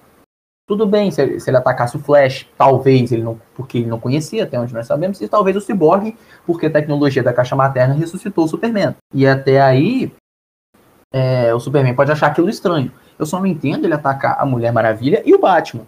Tudo 0.68 0.86
bem 0.86 1.10
se 1.10 1.20
ele, 1.20 1.40
se 1.40 1.50
ele 1.50 1.58
atacasse 1.58 1.96
o 1.96 2.00
Flash, 2.00 2.48
talvez 2.56 3.12
ele 3.12 3.24
não, 3.24 3.42
porque 3.56 3.80
ele 3.80 3.88
não 3.88 4.00
conhecia, 4.00 4.44
até 4.44 4.60
onde 4.60 4.72
nós 4.72 4.86
sabemos, 4.86 5.20
e 5.20 5.28
talvez 5.28 5.58
o 5.58 5.62
Cyborg, 5.62 6.16
porque 6.46 6.68
a 6.68 6.72
tecnologia 6.72 7.24
da 7.24 7.34
caixa 7.34 7.56
materna 7.56 7.96
ressuscitou 7.96 8.46
o 8.46 8.48
Superman. 8.48 8.96
E 9.12 9.26
até 9.26 9.60
aí, 9.60 10.14
é, 11.12 11.52
o 11.56 11.60
Superman 11.60 11.96
pode 11.96 12.12
achar 12.12 12.28
aquilo 12.28 12.50
estranho. 12.50 12.92
Eu 13.18 13.26
só 13.26 13.40
não 13.40 13.48
entendo 13.48 13.86
ele 13.86 13.96
atacar 13.96 14.40
a 14.40 14.46
Mulher 14.46 14.72
Maravilha 14.72 15.24
e 15.26 15.34
o 15.34 15.40
Batman. 15.40 15.88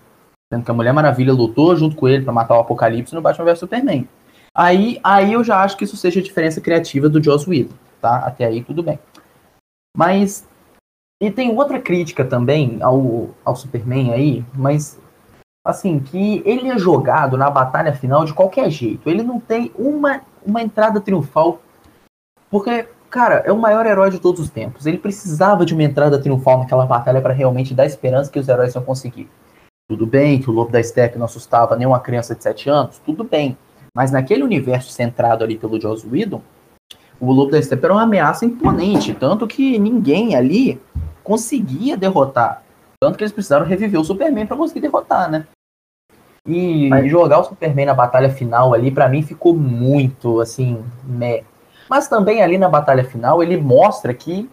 Sendo 0.51 0.65
que 0.65 0.71
a 0.71 0.73
Mulher 0.73 0.93
Maravilha 0.93 1.31
lutou 1.31 1.75
junto 1.75 1.95
com 1.95 2.07
ele 2.07 2.23
para 2.23 2.33
matar 2.33 2.55
o 2.55 2.61
Apocalipse 2.61 3.13
no 3.13 3.21
Batman 3.21 3.45
vs 3.45 3.59
Superman. 3.59 4.09
Aí, 4.55 4.99
aí 5.03 5.33
eu 5.33 5.43
já 5.43 5.63
acho 5.63 5.77
que 5.77 5.85
isso 5.85 5.95
seja 5.95 6.19
a 6.19 6.23
diferença 6.23 6.59
criativa 6.59 7.07
do 7.07 7.23
Joss 7.23 7.49
Whedon, 7.49 7.75
tá? 8.01 8.17
Até 8.17 8.45
aí 8.45 8.63
tudo 8.63 8.83
bem. 8.83 8.99
Mas 9.95 10.47
e 11.21 11.29
tem 11.29 11.55
outra 11.55 11.79
crítica 11.79 12.25
também 12.25 12.81
ao, 12.81 13.29
ao 13.45 13.55
Superman 13.55 14.11
aí, 14.11 14.43
mas 14.55 14.99
assim, 15.63 15.99
que 15.99 16.41
ele 16.43 16.67
é 16.69 16.77
jogado 16.77 17.37
na 17.37 17.49
batalha 17.49 17.93
final 17.93 18.25
de 18.25 18.33
qualquer 18.33 18.69
jeito. 18.71 19.07
Ele 19.07 19.21
não 19.21 19.39
tem 19.39 19.71
uma, 19.77 20.21
uma 20.43 20.61
entrada 20.61 20.99
triunfal. 20.99 21.61
Porque, 22.49 22.87
cara, 23.09 23.43
é 23.45 23.51
o 23.51 23.57
maior 23.57 23.85
herói 23.85 24.09
de 24.09 24.19
todos 24.19 24.41
os 24.41 24.49
tempos. 24.49 24.87
Ele 24.87 24.97
precisava 24.97 25.63
de 25.63 25.75
uma 25.75 25.83
entrada 25.83 26.19
triunfal 26.19 26.57
naquela 26.57 26.87
batalha 26.87 27.21
para 27.21 27.33
realmente 27.33 27.75
dar 27.75 27.85
esperança 27.85 28.31
que 28.31 28.39
os 28.39 28.47
heróis 28.47 28.73
iam 28.73 28.83
conseguir. 28.83 29.29
Tudo 29.87 30.07
bem 30.07 30.41
que 30.41 30.49
o 30.49 30.53
Lobo 30.53 30.71
da 30.71 30.81
Steppe 30.81 31.19
não 31.19 31.25
assustava 31.25 31.75
nenhuma 31.75 31.99
criança 31.99 32.33
de 32.33 32.41
7 32.41 32.69
anos, 32.69 32.97
tudo 32.99 33.23
bem. 33.23 33.55
Mas 33.95 34.11
naquele 34.11 34.43
universo 34.43 34.91
centrado 34.91 35.43
ali 35.43 35.57
pelo 35.57 35.79
Joss 35.79 36.07
Whedon, 36.07 36.41
o 37.19 37.31
Lobo 37.31 37.51
da 37.51 37.61
Steppe 37.61 37.85
era 37.85 37.93
uma 37.93 38.03
ameaça 38.03 38.45
imponente, 38.45 39.13
tanto 39.13 39.45
que 39.47 39.77
ninguém 39.77 40.35
ali 40.35 40.81
conseguia 41.23 41.95
derrotar. 41.97 42.63
Tanto 42.99 43.17
que 43.17 43.23
eles 43.23 43.33
precisaram 43.33 43.65
reviver 43.65 43.99
o 43.99 44.03
Superman 44.03 44.47
para 44.47 44.57
conseguir 44.57 44.81
derrotar, 44.81 45.29
né? 45.29 45.45
E 46.47 46.89
Mas- 46.89 47.09
jogar 47.09 47.39
o 47.39 47.43
Superman 47.43 47.85
na 47.85 47.93
batalha 47.93 48.29
final 48.29 48.73
ali, 48.73 48.89
para 48.89 49.07
mim, 49.07 49.21
ficou 49.21 49.55
muito, 49.55 50.39
assim, 50.39 50.83
meh. 51.03 51.43
Mas 51.89 52.07
também 52.07 52.41
ali 52.41 52.57
na 52.57 52.69
batalha 52.69 53.03
final, 53.03 53.43
ele 53.43 53.57
mostra 53.57 54.13
que 54.13 54.49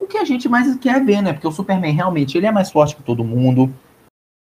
o 0.00 0.06
que 0.06 0.18
a 0.18 0.24
gente 0.24 0.48
mais 0.48 0.72
quer 0.76 1.02
ver, 1.04 1.22
né? 1.22 1.32
Porque 1.32 1.48
o 1.48 1.52
Superman 1.52 1.94
realmente, 1.94 2.36
ele 2.36 2.46
é 2.46 2.52
mais 2.52 2.70
forte 2.70 2.94
que 2.94 3.02
todo 3.02 3.24
mundo. 3.24 3.72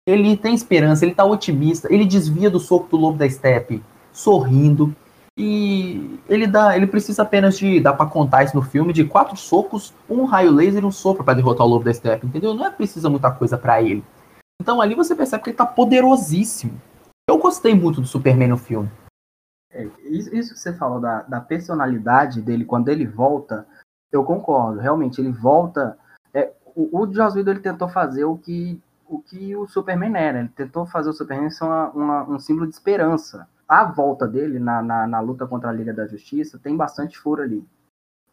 Ele 0.07 0.36
tem 0.36 0.53
esperança, 0.53 1.05
ele 1.05 1.13
tá 1.13 1.24
otimista, 1.24 1.88
ele 1.93 2.05
desvia 2.05 2.50
do 2.50 2.60
soco 2.60 2.89
do 2.89 2.98
Lobo 2.98 3.17
da 3.17 3.29
Steppe, 3.29 3.83
sorrindo. 4.11 4.95
E 5.37 6.19
ele 6.27 6.45
dá, 6.45 6.75
ele 6.75 6.85
precisa 6.85 7.23
apenas 7.23 7.57
de, 7.57 7.79
dá 7.79 7.93
pra 7.93 8.05
contar 8.05 8.43
isso 8.43 8.55
no 8.55 8.61
filme, 8.61 8.91
de 8.93 9.05
quatro 9.05 9.35
socos, 9.37 9.93
um 10.09 10.25
raio 10.25 10.51
laser 10.51 10.83
e 10.83 10.85
um 10.85 10.91
sopro 10.91 11.23
pra 11.23 11.33
derrotar 11.33 11.65
o 11.65 11.69
Lobo 11.69 11.85
da 11.85 11.93
Steppe, 11.93 12.27
entendeu? 12.27 12.53
Não 12.53 12.65
é 12.65 12.69
precisa 12.69 13.09
muita 13.09 13.31
coisa 13.31 13.57
pra 13.57 13.81
ele. 13.81 14.03
Então 14.61 14.81
ali 14.81 14.93
você 14.93 15.15
percebe 15.15 15.43
que 15.43 15.49
ele 15.49 15.57
tá 15.57 15.65
poderosíssimo. 15.65 16.79
Eu 17.29 17.37
gostei 17.37 17.73
muito 17.73 18.01
do 18.01 18.07
Superman 18.07 18.49
no 18.49 18.57
filme. 18.57 18.89
É, 19.71 19.87
isso 20.03 20.29
que 20.53 20.59
você 20.59 20.73
falou 20.73 20.99
da, 20.99 21.21
da 21.21 21.39
personalidade 21.39 22.41
dele 22.41 22.65
quando 22.65 22.89
ele 22.89 23.07
volta, 23.07 23.65
eu 24.11 24.23
concordo. 24.23 24.79
Realmente, 24.81 25.21
ele 25.21 25.31
volta. 25.31 25.97
É, 26.33 26.51
o, 26.75 26.99
o 27.03 27.11
Joss 27.13 27.37
Whedon 27.37 27.51
ele 27.51 27.59
tentou 27.61 27.87
fazer 27.87 28.25
o 28.25 28.37
que 28.37 28.79
o 29.07 29.19
que 29.19 29.55
o 29.55 29.67
Superman 29.67 30.15
era. 30.15 30.39
Ele 30.39 30.49
tentou 30.49 30.85
fazer 30.85 31.09
o 31.09 31.13
Superman 31.13 31.49
ser 31.49 31.63
uma- 31.65 31.89
uma- 31.89 32.23
um 32.29 32.39
símbolo 32.39 32.67
de 32.67 32.73
esperança. 32.73 33.47
A 33.71 33.85
volta 33.85 34.27
dele 34.27 34.59
na, 34.59 34.81
na, 34.81 35.07
na 35.07 35.19
luta 35.21 35.47
contra 35.47 35.69
a 35.69 35.71
Liga 35.71 35.93
da 35.93 36.05
Justiça 36.05 36.59
tem 36.59 36.75
bastante 36.75 37.17
furo 37.17 37.41
ali. 37.41 37.65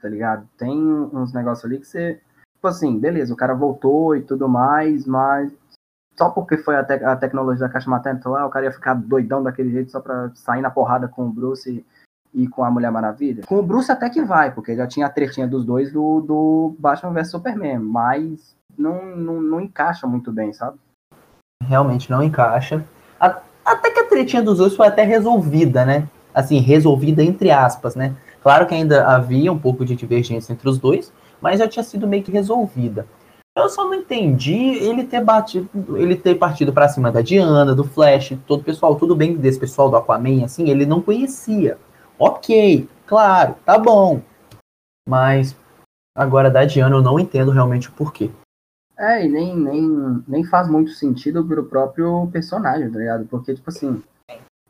Tá 0.02 0.08
ligado? 0.08 0.48
Tem 0.58 0.76
uns 0.76 1.32
negócios 1.32 1.64
ali 1.64 1.78
que 1.78 1.86
você. 1.86 2.20
Tipo 2.56 2.66
assim, 2.66 2.98
beleza, 2.98 3.32
o 3.32 3.36
cara 3.36 3.54
voltou 3.54 4.16
e 4.16 4.22
tudo 4.22 4.48
mais, 4.48 5.06
mas 5.06 5.56
só 6.16 6.28
porque 6.28 6.56
foi 6.56 6.74
a, 6.74 6.82
tec- 6.82 7.04
a 7.04 7.14
tecnologia 7.14 7.68
da 7.68 7.72
caixa 7.72 7.88
materna, 7.88 8.18
então, 8.18 8.34
ah, 8.34 8.46
o 8.46 8.50
cara 8.50 8.64
ia 8.64 8.72
ficar 8.72 8.94
doidão 8.94 9.40
daquele 9.40 9.70
jeito 9.70 9.92
só 9.92 10.00
pra 10.00 10.32
sair 10.34 10.60
na 10.60 10.70
porrada 10.72 11.06
com 11.06 11.28
o 11.28 11.30
Bruce 11.32 11.70
e, 12.34 12.42
e 12.42 12.48
com 12.48 12.64
a 12.64 12.70
Mulher 12.72 12.90
Maravilha. 12.90 13.44
Com 13.46 13.58
o 13.58 13.62
Bruce 13.62 13.92
até 13.92 14.10
que 14.10 14.20
vai, 14.24 14.52
porque 14.52 14.74
já 14.74 14.88
tinha 14.88 15.06
a 15.06 15.10
tretinha 15.10 15.46
dos 15.46 15.64
dois 15.64 15.92
do, 15.92 16.20
do 16.20 16.74
Batman 16.80 17.12
vs 17.12 17.30
Superman, 17.30 17.78
mas 17.78 18.56
não, 18.76 19.14
não, 19.14 19.40
não 19.40 19.60
encaixa 19.60 20.04
muito 20.08 20.32
bem, 20.32 20.52
sabe? 20.52 20.76
Realmente 21.62 22.10
não 22.10 22.24
encaixa. 22.24 22.84
A- 23.20 23.40
até 23.72 23.90
que 23.90 24.00
a 24.00 24.06
tretinha 24.06 24.42
dos 24.42 24.58
dois 24.58 24.74
foi 24.74 24.86
até 24.86 25.04
resolvida, 25.04 25.84
né? 25.84 26.08
Assim, 26.34 26.58
resolvida 26.58 27.22
entre 27.22 27.50
aspas, 27.50 27.94
né? 27.94 28.14
Claro 28.42 28.66
que 28.66 28.74
ainda 28.74 29.06
havia 29.06 29.52
um 29.52 29.58
pouco 29.58 29.84
de 29.84 29.96
divergência 29.96 30.52
entre 30.52 30.68
os 30.68 30.78
dois, 30.78 31.12
mas 31.40 31.58
já 31.58 31.68
tinha 31.68 31.82
sido 31.82 32.06
meio 32.06 32.22
que 32.22 32.30
resolvida. 32.30 33.06
Eu 33.56 33.68
só 33.68 33.84
não 33.84 33.94
entendi 33.94 34.54
ele 34.54 35.04
ter 35.04 35.22
batido, 35.22 35.68
ele 35.96 36.14
ter 36.14 36.36
partido 36.36 36.72
pra 36.72 36.88
cima 36.88 37.10
da 37.10 37.20
Diana, 37.20 37.74
do 37.74 37.82
Flash, 37.82 38.34
todo 38.46 38.60
o 38.60 38.64
pessoal, 38.64 38.94
tudo 38.94 39.16
bem 39.16 39.36
desse 39.36 39.58
pessoal 39.58 39.90
do 39.90 39.96
Aquaman, 39.96 40.44
assim, 40.44 40.70
ele 40.70 40.86
não 40.86 41.02
conhecia. 41.02 41.76
Ok, 42.16 42.88
claro, 43.04 43.56
tá 43.64 43.76
bom. 43.76 44.20
Mas 45.08 45.56
agora 46.16 46.50
da 46.50 46.64
Diana 46.64 46.94
eu 46.94 47.02
não 47.02 47.18
entendo 47.18 47.50
realmente 47.50 47.88
o 47.88 47.92
porquê. 47.92 48.30
É, 48.98 49.24
e 49.24 49.28
nem, 49.28 49.56
nem, 49.56 50.24
nem 50.26 50.44
faz 50.44 50.68
muito 50.68 50.90
sentido 50.90 51.46
pro 51.46 51.64
próprio 51.64 52.28
personagem, 52.32 52.90
tá 52.90 52.98
ligado? 52.98 53.26
Porque, 53.26 53.54
tipo 53.54 53.70
assim, 53.70 54.02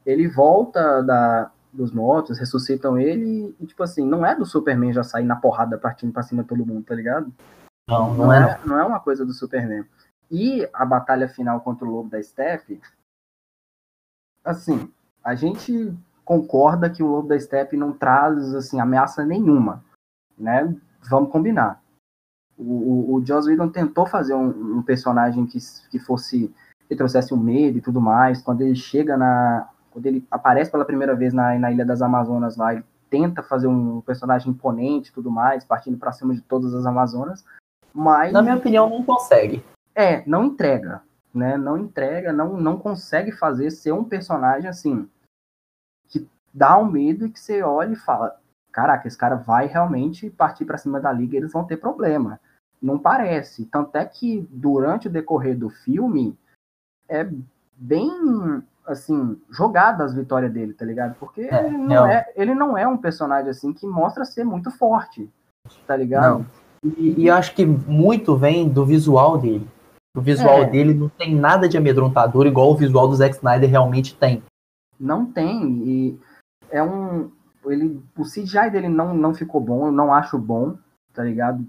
ele 0.04 0.28
volta 0.28 1.02
da, 1.02 1.50
dos 1.72 1.92
mortos, 1.92 2.38
ressuscitam 2.38 2.98
ele, 2.98 3.56
e, 3.58 3.66
tipo 3.66 3.82
assim, 3.82 4.06
não 4.06 4.26
é 4.26 4.36
do 4.36 4.44
Superman 4.44 4.92
já 4.92 5.02
sair 5.02 5.24
na 5.24 5.36
porrada 5.36 5.78
partindo 5.78 6.12
pra 6.12 6.22
cima 6.22 6.42
de 6.42 6.48
todo 6.50 6.66
mundo, 6.66 6.84
tá 6.84 6.94
ligado? 6.94 7.32
Não, 7.88 8.12
não 8.12 8.30
é. 8.30 8.58
não. 8.58 8.66
não 8.66 8.78
é 8.78 8.84
uma 8.84 9.00
coisa 9.00 9.24
do 9.24 9.32
Superman. 9.32 9.86
E 10.30 10.68
a 10.74 10.84
batalha 10.84 11.26
final 11.26 11.62
contra 11.62 11.86
o 11.86 11.90
Lobo 11.90 12.10
da 12.10 12.22
Steppe, 12.22 12.82
assim, 14.44 14.92
a 15.24 15.34
gente 15.34 15.96
concorda 16.22 16.90
que 16.90 17.02
o 17.02 17.06
Lobo 17.06 17.28
da 17.28 17.40
Steppe 17.40 17.78
não 17.78 17.94
traz 17.94 18.54
assim 18.54 18.78
ameaça 18.78 19.24
nenhuma, 19.24 19.82
né? 20.36 20.76
Vamos 21.08 21.32
combinar. 21.32 21.82
O, 22.58 22.62
o, 22.62 23.14
o 23.14 23.24
Joss 23.26 23.48
Whedon 23.48 23.68
tentou 23.68 24.04
fazer 24.06 24.34
um, 24.34 24.78
um 24.78 24.82
personagem 24.82 25.46
que, 25.46 25.58
que 25.90 25.98
fosse 25.98 26.52
que 26.88 26.96
trouxesse 26.96 27.32
o 27.32 27.36
medo 27.36 27.78
e 27.78 27.80
tudo 27.80 28.00
mais. 28.00 28.42
Quando 28.42 28.62
ele 28.62 28.74
chega 28.74 29.16
na, 29.16 29.68
quando 29.90 30.06
ele 30.06 30.26
aparece 30.30 30.70
pela 30.70 30.84
primeira 30.84 31.14
vez 31.14 31.32
na, 31.32 31.58
na 31.58 31.70
Ilha 31.70 31.84
das 31.84 32.02
Amazonas 32.02 32.56
lá, 32.56 32.72
ele 32.74 32.84
tenta 33.10 33.42
fazer 33.42 33.66
um 33.66 34.00
personagem 34.00 34.50
imponente 34.50 35.10
e 35.10 35.12
tudo 35.12 35.30
mais, 35.30 35.64
partindo 35.64 35.96
para 35.98 36.12
cima 36.12 36.34
de 36.34 36.40
todas 36.40 36.74
as 36.74 36.84
Amazonas. 36.86 37.44
Mas 37.94 38.32
Na 38.32 38.42
minha 38.42 38.56
opinião, 38.56 38.88
não 38.88 39.02
consegue. 39.04 39.62
é, 39.94 40.22
não 40.26 40.44
entrega. 40.44 41.02
né? 41.34 41.56
Não 41.56 41.76
entrega, 41.78 42.32
não, 42.32 42.56
não 42.56 42.78
consegue 42.78 43.32
fazer 43.32 43.70
ser 43.70 43.92
um 43.92 44.04
personagem 44.04 44.68
assim 44.68 45.08
que 46.08 46.26
dá 46.52 46.78
um 46.78 46.90
medo 46.90 47.26
e 47.26 47.30
que 47.30 47.38
você 47.38 47.62
olha 47.62 47.92
e 47.92 47.96
fala, 47.96 48.40
caraca, 48.72 49.06
esse 49.06 49.16
cara 49.16 49.36
vai 49.36 49.66
realmente 49.66 50.30
partir 50.30 50.64
para 50.64 50.78
cima 50.78 51.00
da 51.00 51.12
liga, 51.12 51.36
eles 51.36 51.52
vão 51.52 51.64
ter 51.64 51.76
problema. 51.76 52.40
Não 52.80 52.98
parece. 52.98 53.64
Tanto 53.66 53.96
é 53.96 54.04
que 54.04 54.46
durante 54.50 55.08
o 55.08 55.10
decorrer 55.10 55.56
do 55.56 55.68
filme 55.70 56.36
é 57.08 57.28
bem 57.76 58.62
assim, 58.86 59.38
jogada 59.50 60.04
as 60.04 60.14
vitórias 60.14 60.52
dele, 60.52 60.72
tá 60.72 60.84
ligado? 60.84 61.14
Porque 61.18 61.42
é, 61.42 61.66
ele, 61.66 61.76
não 61.76 62.06
é, 62.06 62.26
ele 62.34 62.54
não 62.54 62.78
é 62.78 62.88
um 62.88 62.96
personagem 62.96 63.50
assim 63.50 63.72
que 63.72 63.86
mostra 63.86 64.24
ser 64.24 64.44
muito 64.44 64.70
forte, 64.70 65.30
tá 65.86 65.94
ligado? 65.94 66.46
E, 66.82 67.22
e 67.22 67.30
acho 67.30 67.54
que 67.54 67.66
muito 67.66 68.36
vem 68.36 68.68
do 68.68 68.86
visual 68.86 69.36
dele. 69.36 69.68
O 70.16 70.20
visual 70.20 70.62
é. 70.62 70.64
dele 70.64 70.94
não 70.94 71.08
tem 71.08 71.34
nada 71.34 71.68
de 71.68 71.76
amedrontador, 71.76 72.46
igual 72.46 72.70
o 72.70 72.76
visual 72.76 73.06
do 73.08 73.14
Zack 73.14 73.36
Snyder 73.36 73.68
realmente 73.68 74.16
tem. 74.16 74.42
Não 74.98 75.26
tem. 75.26 75.82
E 75.86 76.20
é 76.70 76.82
um. 76.82 77.30
Ele, 77.66 78.02
o 78.16 78.22
CGI 78.22 78.70
dele 78.70 78.88
não, 78.88 79.14
não 79.14 79.34
ficou 79.34 79.60
bom, 79.60 79.86
eu 79.86 79.92
não 79.92 80.12
acho 80.14 80.38
bom, 80.38 80.76
tá 81.12 81.22
ligado? 81.22 81.64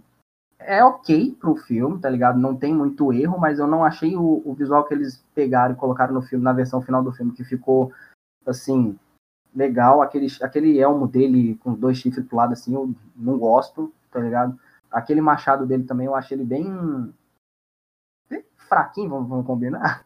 É 0.60 0.84
ok 0.84 1.36
pro 1.40 1.56
filme, 1.56 2.00
tá 2.00 2.10
ligado? 2.10 2.38
Não 2.38 2.56
tem 2.56 2.74
muito 2.74 3.14
erro, 3.14 3.40
mas 3.40 3.60
eu 3.60 3.68
não 3.68 3.84
achei 3.84 4.16
o, 4.16 4.42
o 4.46 4.54
visual 4.54 4.84
que 4.84 4.94
eles 4.94 5.24
pegaram 5.34 5.74
e 5.74 5.78
colocaram 5.78 6.14
no 6.14 6.22
filme, 6.22 6.44
na 6.44 6.54
versão 6.54 6.82
final 6.82 7.02
do 7.02 7.14
filme, 7.14 7.32
que 7.32 7.44
ficou 7.44 7.92
assim, 8.46 8.98
legal. 9.56 10.02
Aquele, 10.02 10.28
aquele 10.42 10.80
elmo 10.80 11.08
dele 11.08 11.56
com 11.64 11.74
dois 11.74 11.98
chifres 11.98 12.26
pro 12.26 12.38
lado, 12.38 12.54
assim, 12.54 12.74
eu 12.74 12.94
não 13.16 13.38
gosto, 13.38 13.92
tá 14.12 14.20
ligado? 14.20 14.60
Aquele 14.92 15.22
machado 15.22 15.66
dele 15.66 15.84
também, 15.84 16.08
eu 16.08 16.16
achei 16.16 16.36
ele 16.36 16.46
bem 16.46 17.14
fraquinho, 18.70 19.10
vamos, 19.10 19.28
vamos 19.28 19.46
combinar. 19.46 20.06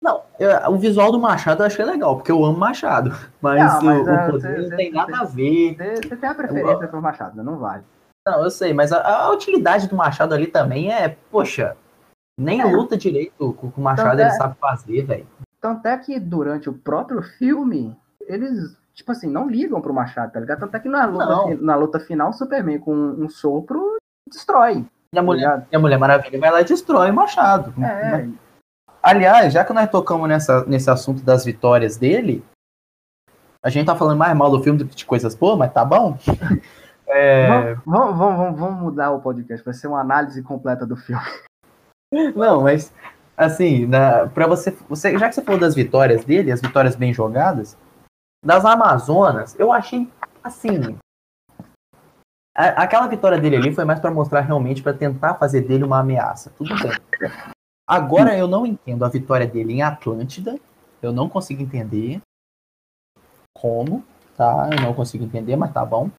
Não, 0.00 0.22
eu, 0.38 0.50
o 0.72 0.78
visual 0.78 1.10
do 1.10 1.18
Machado 1.18 1.62
eu 1.62 1.66
achei 1.66 1.84
legal, 1.84 2.16
porque 2.16 2.30
eu 2.30 2.44
amo 2.44 2.58
Machado. 2.58 3.10
Mas, 3.40 3.60
não, 3.60 3.82
mas 3.82 4.06
o, 4.06 4.12
o 4.12 4.30
poder 4.32 4.68
não 4.68 4.76
tem 4.76 4.92
nada 4.92 5.20
a 5.20 5.24
ver. 5.24 5.76
Você 5.76 6.16
tem 6.16 6.28
a 6.28 6.34
preferência 6.34 6.84
eu, 6.84 6.88
pro 6.88 7.00
Machado, 7.00 7.42
não 7.42 7.56
vale. 7.58 7.84
Não, 8.26 8.44
eu 8.44 8.50
sei, 8.50 8.72
mas 8.72 8.92
a, 8.92 9.24
a, 9.24 9.30
utilidade 9.32 9.88
do 9.88 9.96
Machado 9.96 10.34
ali 10.34 10.46
também 10.46 10.92
é, 10.92 11.16
poxa, 11.30 11.76
nem 12.38 12.60
é. 12.60 12.64
luta 12.64 12.96
direito 12.96 13.52
com 13.54 13.72
o 13.76 13.80
Machado 13.80 14.20
ele 14.20 14.28
é, 14.28 14.30
sabe 14.30 14.56
fazer, 14.58 15.02
velho. 15.02 15.26
Tanto 15.60 15.86
é 15.86 15.96
que 15.98 16.18
durante 16.20 16.68
o 16.68 16.72
próprio 16.72 17.22
filme, 17.22 17.96
eles, 18.22 18.76
tipo 18.94 19.10
assim, 19.12 19.28
não 19.28 19.48
ligam 19.48 19.80
pro 19.80 19.94
Machado, 19.94 20.32
tá 20.32 20.40
ligado? 20.40 20.60
Tanto 20.60 20.76
é 20.76 20.80
que 20.80 20.88
na 20.88 21.04
luta, 21.04 21.56
na 21.60 21.74
luta 21.74 22.00
final, 22.00 22.30
o 22.30 22.32
Superman 22.32 22.78
com 22.78 22.94
um 22.94 23.28
sopro 23.28 23.96
destrói. 24.28 24.86
E 25.12 25.18
a 25.18 25.22
mulher, 25.22 25.66
e 25.70 25.76
a 25.76 25.78
mulher 25.78 25.98
Maravilha 25.98 26.38
vai 26.38 26.50
lá 26.50 26.60
e 26.60 26.64
destrói 26.64 27.10
o 27.10 27.14
Machado. 27.14 27.74
É. 27.82 28.28
Aliás, 29.02 29.52
já 29.52 29.64
que 29.64 29.72
nós 29.72 29.90
tocamos 29.90 30.28
nessa, 30.28 30.64
nesse 30.64 30.88
assunto 30.88 31.22
das 31.22 31.44
vitórias 31.44 31.96
dele, 31.96 32.44
a 33.64 33.68
gente 33.68 33.86
tá 33.86 33.96
falando 33.96 34.18
mais 34.18 34.36
mal 34.36 34.50
do 34.50 34.62
filme 34.62 34.78
do 34.78 34.86
que 34.86 34.94
de 34.94 35.04
coisas 35.04 35.34
boas, 35.34 35.58
mas 35.58 35.72
tá 35.72 35.84
bom. 35.84 36.16
É... 37.12 37.74
Vamos, 37.86 38.16
vamos, 38.16 38.58
vamos, 38.58 38.80
mudar 38.80 39.10
o 39.10 39.20
podcast, 39.20 39.64
vai 39.64 39.74
ser 39.74 39.86
uma 39.86 40.00
análise 40.00 40.42
completa 40.42 40.86
do 40.86 40.96
filme. 40.96 41.22
Não, 42.34 42.62
mas 42.62 42.92
assim, 43.36 43.88
para 44.34 44.46
você, 44.46 44.70
você, 44.88 45.18
já 45.18 45.28
que 45.28 45.34
você 45.34 45.42
falou 45.42 45.60
das 45.60 45.74
vitórias 45.74 46.24
dele, 46.24 46.52
as 46.52 46.60
vitórias 46.60 46.96
bem 46.96 47.12
jogadas, 47.12 47.76
das 48.44 48.64
Amazonas, 48.64 49.58
eu 49.58 49.72
achei 49.72 50.08
assim, 50.42 50.96
Aquela 52.54 53.06
vitória 53.06 53.40
dele 53.40 53.56
ali 53.56 53.74
foi 53.74 53.84
mais 53.84 53.98
para 53.98 54.10
mostrar 54.10 54.40
realmente, 54.40 54.82
para 54.82 54.92
tentar 54.92 55.34
fazer 55.36 55.62
dele 55.62 55.84
uma 55.84 56.00
ameaça. 56.00 56.50
Tudo 56.50 56.74
bem. 56.76 56.92
Agora 57.88 58.36
eu 58.36 58.46
não 58.46 58.66
entendo 58.66 59.04
a 59.04 59.08
vitória 59.08 59.46
dele 59.46 59.72
em 59.72 59.82
Atlântida. 59.82 60.58
Eu 61.00 61.12
não 61.12 61.30
consigo 61.30 61.62
entender 61.62 62.20
como, 63.56 64.04
tá? 64.36 64.68
Eu 64.70 64.82
não 64.82 64.92
consigo 64.92 65.24
entender, 65.24 65.56
mas 65.56 65.72
tá 65.72 65.84
bom. 65.84 66.10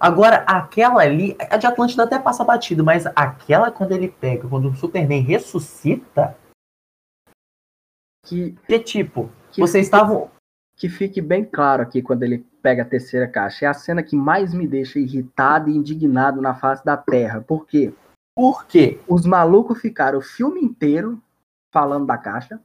Agora, 0.00 0.44
aquela 0.46 1.02
ali, 1.02 1.36
a 1.50 1.56
de 1.56 1.66
Atlântida 1.66 2.04
até 2.04 2.18
passa 2.18 2.44
batido, 2.44 2.84
mas 2.84 3.04
aquela 3.16 3.70
quando 3.70 3.92
ele 3.92 4.08
pega, 4.08 4.48
quando 4.48 4.68
o 4.68 4.76
Superman 4.76 5.22
ressuscita. 5.22 6.36
Que, 8.24 8.52
que 8.66 8.78
tipo, 8.78 9.30
que 9.50 9.60
vocês 9.60 9.86
estavam. 9.86 10.30
Que 10.76 10.88
fique 10.88 11.20
bem 11.20 11.44
claro 11.44 11.82
aqui 11.82 12.00
quando 12.00 12.22
ele 12.22 12.46
pega 12.62 12.82
a 12.82 12.88
terceira 12.88 13.26
caixa. 13.26 13.64
É 13.64 13.68
a 13.68 13.74
cena 13.74 14.02
que 14.02 14.14
mais 14.14 14.54
me 14.54 14.66
deixa 14.66 15.00
irritado 15.00 15.68
e 15.68 15.76
indignado 15.76 16.40
na 16.40 16.54
face 16.54 16.84
da 16.84 16.96
Terra. 16.96 17.40
Por 17.40 17.66
quê? 17.66 17.92
Porque 18.36 19.00
os 19.08 19.26
malucos 19.26 19.80
ficaram 19.80 20.18
o 20.18 20.22
filme 20.22 20.60
inteiro 20.60 21.20
falando 21.72 22.06
da 22.06 22.16
caixa. 22.16 22.60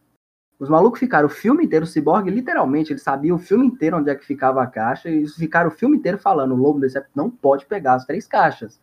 Os 0.64 0.70
malucos 0.70 0.98
ficaram 0.98 1.28
o 1.28 1.30
filme 1.30 1.66
inteiro, 1.66 1.84
o 1.84 1.88
Cyborg 1.88 2.30
literalmente, 2.30 2.94
ele 2.94 3.00
sabia 3.00 3.36
o 3.36 3.38
filme 3.38 3.66
inteiro 3.66 3.98
onde 3.98 4.10
é 4.10 4.16
que 4.16 4.24
ficava 4.24 4.64
a 4.64 4.66
caixa, 4.66 5.10
e 5.10 5.28
ficaram 5.28 5.68
o 5.68 5.74
filme 5.74 5.98
inteiro 5.98 6.18
falando, 6.18 6.54
o 6.54 6.58
Lobo 6.58 6.80
Decepto 6.80 7.12
não 7.14 7.30
pode 7.30 7.66
pegar 7.66 7.96
as 7.96 8.06
três 8.06 8.26
caixas. 8.26 8.80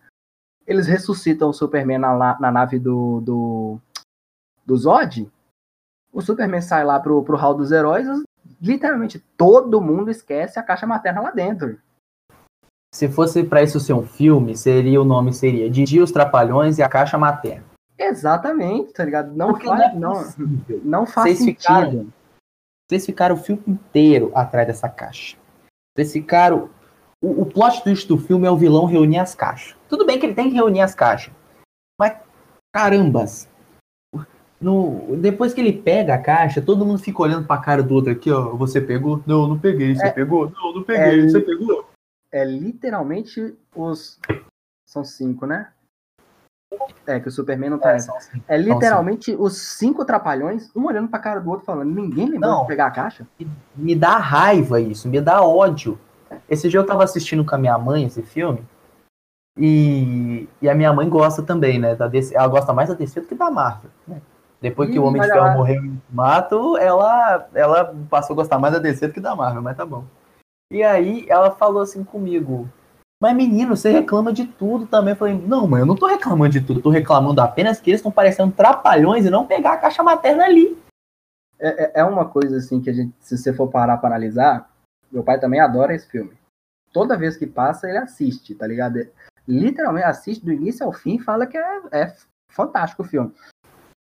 Eles 0.67 0.87
ressuscitam 0.87 1.49
o 1.49 1.55
Superman 1.55 1.97
na, 1.97 2.39
na 2.39 2.53
nave 2.53 2.79
do, 2.79 3.23
do, 3.23 3.79
do 4.67 4.77
Zod, 4.77 5.27
o 6.13 6.21
Superman 6.21 6.61
sai 6.61 6.85
lá 6.85 7.01
pro, 7.01 7.23
pro 7.23 7.39
Hall 7.39 7.55
dos 7.55 7.73
Heróis, 7.73 8.07
literalmente 8.61 9.19
todo 9.35 9.81
mundo 9.81 10.11
esquece 10.11 10.59
a 10.59 10.63
caixa 10.63 10.87
materna 10.87 11.23
lá 11.23 11.31
dentro. 11.31 11.79
Se 12.95 13.09
fosse 13.09 13.43
para 13.43 13.63
isso 13.63 13.81
ser 13.81 13.95
um 13.95 14.07
filme, 14.07 14.55
seria 14.55 15.01
o 15.01 15.05
nome 15.05 15.33
seria 15.33 15.71
Didi 15.71 15.99
os 15.99 16.13
Trapalhões 16.13 16.77
e 16.77 16.83
a 16.83 16.91
Caixa 16.91 17.17
Materna. 17.17 17.70
Exatamente, 18.01 18.95
tá 18.95 19.05
ligado? 19.05 19.35
Não 19.35 19.49
Porque 19.53 19.67
faz, 19.67 19.95
não, 19.95 20.21
é 20.21 20.25
não, 20.25 20.81
não 20.83 21.07
faz 21.07 21.27
vocês 21.27 21.39
sentido. 21.39 21.61
Ficaram, 21.61 22.13
vocês 22.89 23.07
ficaram 23.07 23.35
o 23.35 23.39
filme 23.39 23.63
inteiro 23.67 24.33
atrás 24.35 24.67
dessa 24.67 24.89
caixa. 24.89 25.37
Vocês 25.95 26.13
ficaram. 26.13 26.71
O, 27.23 27.43
o 27.43 27.47
plot 27.47 27.85
twist 27.85 28.09
do 28.09 28.17
filme 28.17 28.47
é 28.47 28.51
o 28.51 28.57
vilão 28.57 28.87
reunir 28.87 29.19
as 29.19 29.35
caixas. 29.35 29.77
Tudo 29.87 30.07
bem 30.07 30.19
que 30.19 30.25
ele 30.25 30.35
tem 30.35 30.49
que 30.49 30.55
reunir 30.55 30.81
as 30.81 30.95
caixas. 30.95 31.35
Mas, 32.01 32.17
carambas, 32.73 33.47
no, 34.59 35.17
depois 35.19 35.53
que 35.53 35.61
ele 35.61 35.73
pega 35.73 36.15
a 36.15 36.19
caixa, 36.19 36.63
todo 36.63 36.87
mundo 36.87 36.99
fica 36.99 37.23
olhando 37.23 37.47
pra 37.47 37.59
cara 37.59 37.83
do 37.83 37.95
outro 37.95 38.11
aqui, 38.11 38.31
ó. 38.31 38.57
Você 38.57 38.81
pegou? 38.81 39.23
Não, 39.27 39.47
não 39.47 39.59
peguei. 39.59 39.95
Você 39.95 40.07
é, 40.07 40.11
pegou? 40.11 40.51
Não, 40.51 40.75
não 40.75 40.83
peguei. 40.83 41.21
É, 41.21 41.29
você 41.29 41.41
pegou? 41.41 41.87
É 42.33 42.45
literalmente 42.45 43.55
os. 43.75 44.19
São 44.87 45.05
cinco, 45.05 45.47
né? 45.47 45.71
É, 47.07 47.19
que 47.19 47.29
o 47.29 47.33
Superman 47.33 47.71
não 47.71 47.79
tá. 47.79 47.97
É, 47.97 47.99
é 48.49 48.57
literalmente 48.57 49.35
os 49.37 49.57
cinco 49.57 50.05
trapalhões, 50.05 50.71
um 50.75 50.87
olhando 50.87 51.09
pra 51.09 51.19
cara 51.19 51.41
do 51.41 51.51
outro, 51.51 51.67
falando: 51.67 51.91
ninguém 51.91 52.29
lembrou 52.29 52.51
não, 52.51 52.61
de 52.63 52.69
pegar 52.69 52.87
a 52.87 52.91
caixa? 52.91 53.27
Me 53.75 53.97
dá 53.97 54.17
raiva 54.17 54.81
isso, 54.81 55.09
me 55.09 55.21
dá 55.21 55.43
ódio. 55.43 55.99
Esse 56.49 56.69
dia 56.69 56.79
eu 56.79 56.87
tava 56.87 57.03
assistindo 57.03 57.45
com 57.45 57.55
a 57.55 57.59
minha 57.59 57.77
mãe 57.77 58.05
esse 58.05 58.23
filme. 58.23 58.65
E, 59.59 60.49
e 60.63 60.69
a 60.69 60.75
minha 60.75 60.93
mãe 60.93 61.09
gosta 61.09 61.43
também, 61.43 61.79
né? 61.79 61.97
Da 61.97 62.07
DC, 62.07 62.35
ela 62.35 62.47
gosta 62.47 62.73
mais 62.73 62.89
da 62.89 62.95
DC 62.95 63.21
do 63.21 63.27
que 63.27 63.35
da 63.35 63.51
Marvel. 63.51 63.91
Né? 64.07 64.23
Depois 64.61 64.91
que 64.91 64.99
o 64.99 65.05
Homem 65.05 65.21
de 65.21 65.29
Ferro 65.29 65.55
morreu 65.55 65.85
em 65.85 66.01
mato, 66.09 66.77
ela, 66.77 67.49
ela 67.55 67.95
passou 68.09 68.35
a 68.35 68.37
gostar 68.37 68.59
mais 68.59 68.75
da 68.75 68.79
DC 68.79 69.09
do 69.09 69.15
que 69.15 69.21
da 69.21 69.35
Marvel, 69.35 69.63
mas 69.63 69.77
tá 69.77 69.85
bom. 69.85 70.05
E 70.71 70.83
aí 70.83 71.27
ela 71.29 71.51
falou 71.51 71.83
assim 71.83 72.05
comigo, 72.05 72.69
mas 73.21 73.37
menino, 73.37 73.77
você 73.77 73.91
reclama 73.91 74.33
de 74.33 74.47
tudo 74.47 74.87
também. 74.87 75.13
Eu 75.13 75.17
falei, 75.17 75.35
não, 75.35 75.67
mãe, 75.67 75.81
eu 75.81 75.87
não 75.87 75.95
tô 75.95 76.07
reclamando 76.07 76.53
de 76.53 76.61
tudo, 76.63 76.79
eu 76.79 76.83
tô 76.85 76.91
reclamando 76.91 77.43
apenas 77.43 77.79
que 77.79 77.91
eles 77.91 77.99
estão 77.99 78.11
parecendo 78.11 78.53
trapalhões 78.53 79.27
e 79.27 79.31
não 79.31 79.47
pegar 79.47 79.75
a 79.75 79.77
caixa 79.77 80.03
materna 80.03 80.45
ali. 80.45 80.77
É, 81.59 81.85
é, 81.85 82.01
é 82.01 82.05
uma 82.05 82.27
coisa 82.27 82.57
assim 82.57 82.81
que 82.81 82.89
a 82.89 82.93
gente, 82.95 83.15
se 83.21 83.37
você 83.37 83.53
for 83.53 83.69
parar 83.69 83.99
para 83.99 84.09
analisar, 84.09 84.71
meu 85.13 85.23
pai 85.23 85.39
também 85.39 85.61
adora 85.61 85.95
esse 85.95 86.09
filme. 86.09 86.33
Toda 86.93 87.19
vez 87.19 87.37
que 87.37 87.47
passa, 87.47 87.87
ele 87.87 87.99
assiste, 87.99 88.55
tá 88.55 88.67
ligado? 88.67 89.07
Literalmente 89.47 90.07
assiste 90.07 90.43
do 90.43 90.53
início 90.53 90.87
ao 90.87 90.93
fim 90.93 91.17
e 91.17 91.23
fala 91.23 91.47
que 91.47 91.59
é, 91.59 91.81
é 91.93 92.17
fantástico 92.49 93.03
o 93.03 93.07
filme. 93.07 93.35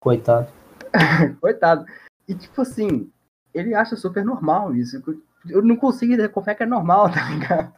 Coitado. 0.02 0.52
Coitado. 1.40 1.86
E 2.28 2.34
tipo 2.34 2.64
assim, 2.64 3.12
ele 3.54 3.76
acha 3.76 3.96
super 3.96 4.26
normal 4.26 4.76
isso. 4.76 5.02
Eu 5.48 5.62
não 5.62 5.76
consigo 5.76 6.14
entender 6.14 6.30
como 6.30 6.50
é 6.50 6.56
que 6.56 6.64
é 6.64 6.66
normal, 6.66 7.10
tá 7.14 7.30
ligado? 7.30 7.74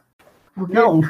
Porque... 0.58 0.74
Não, 0.74 1.00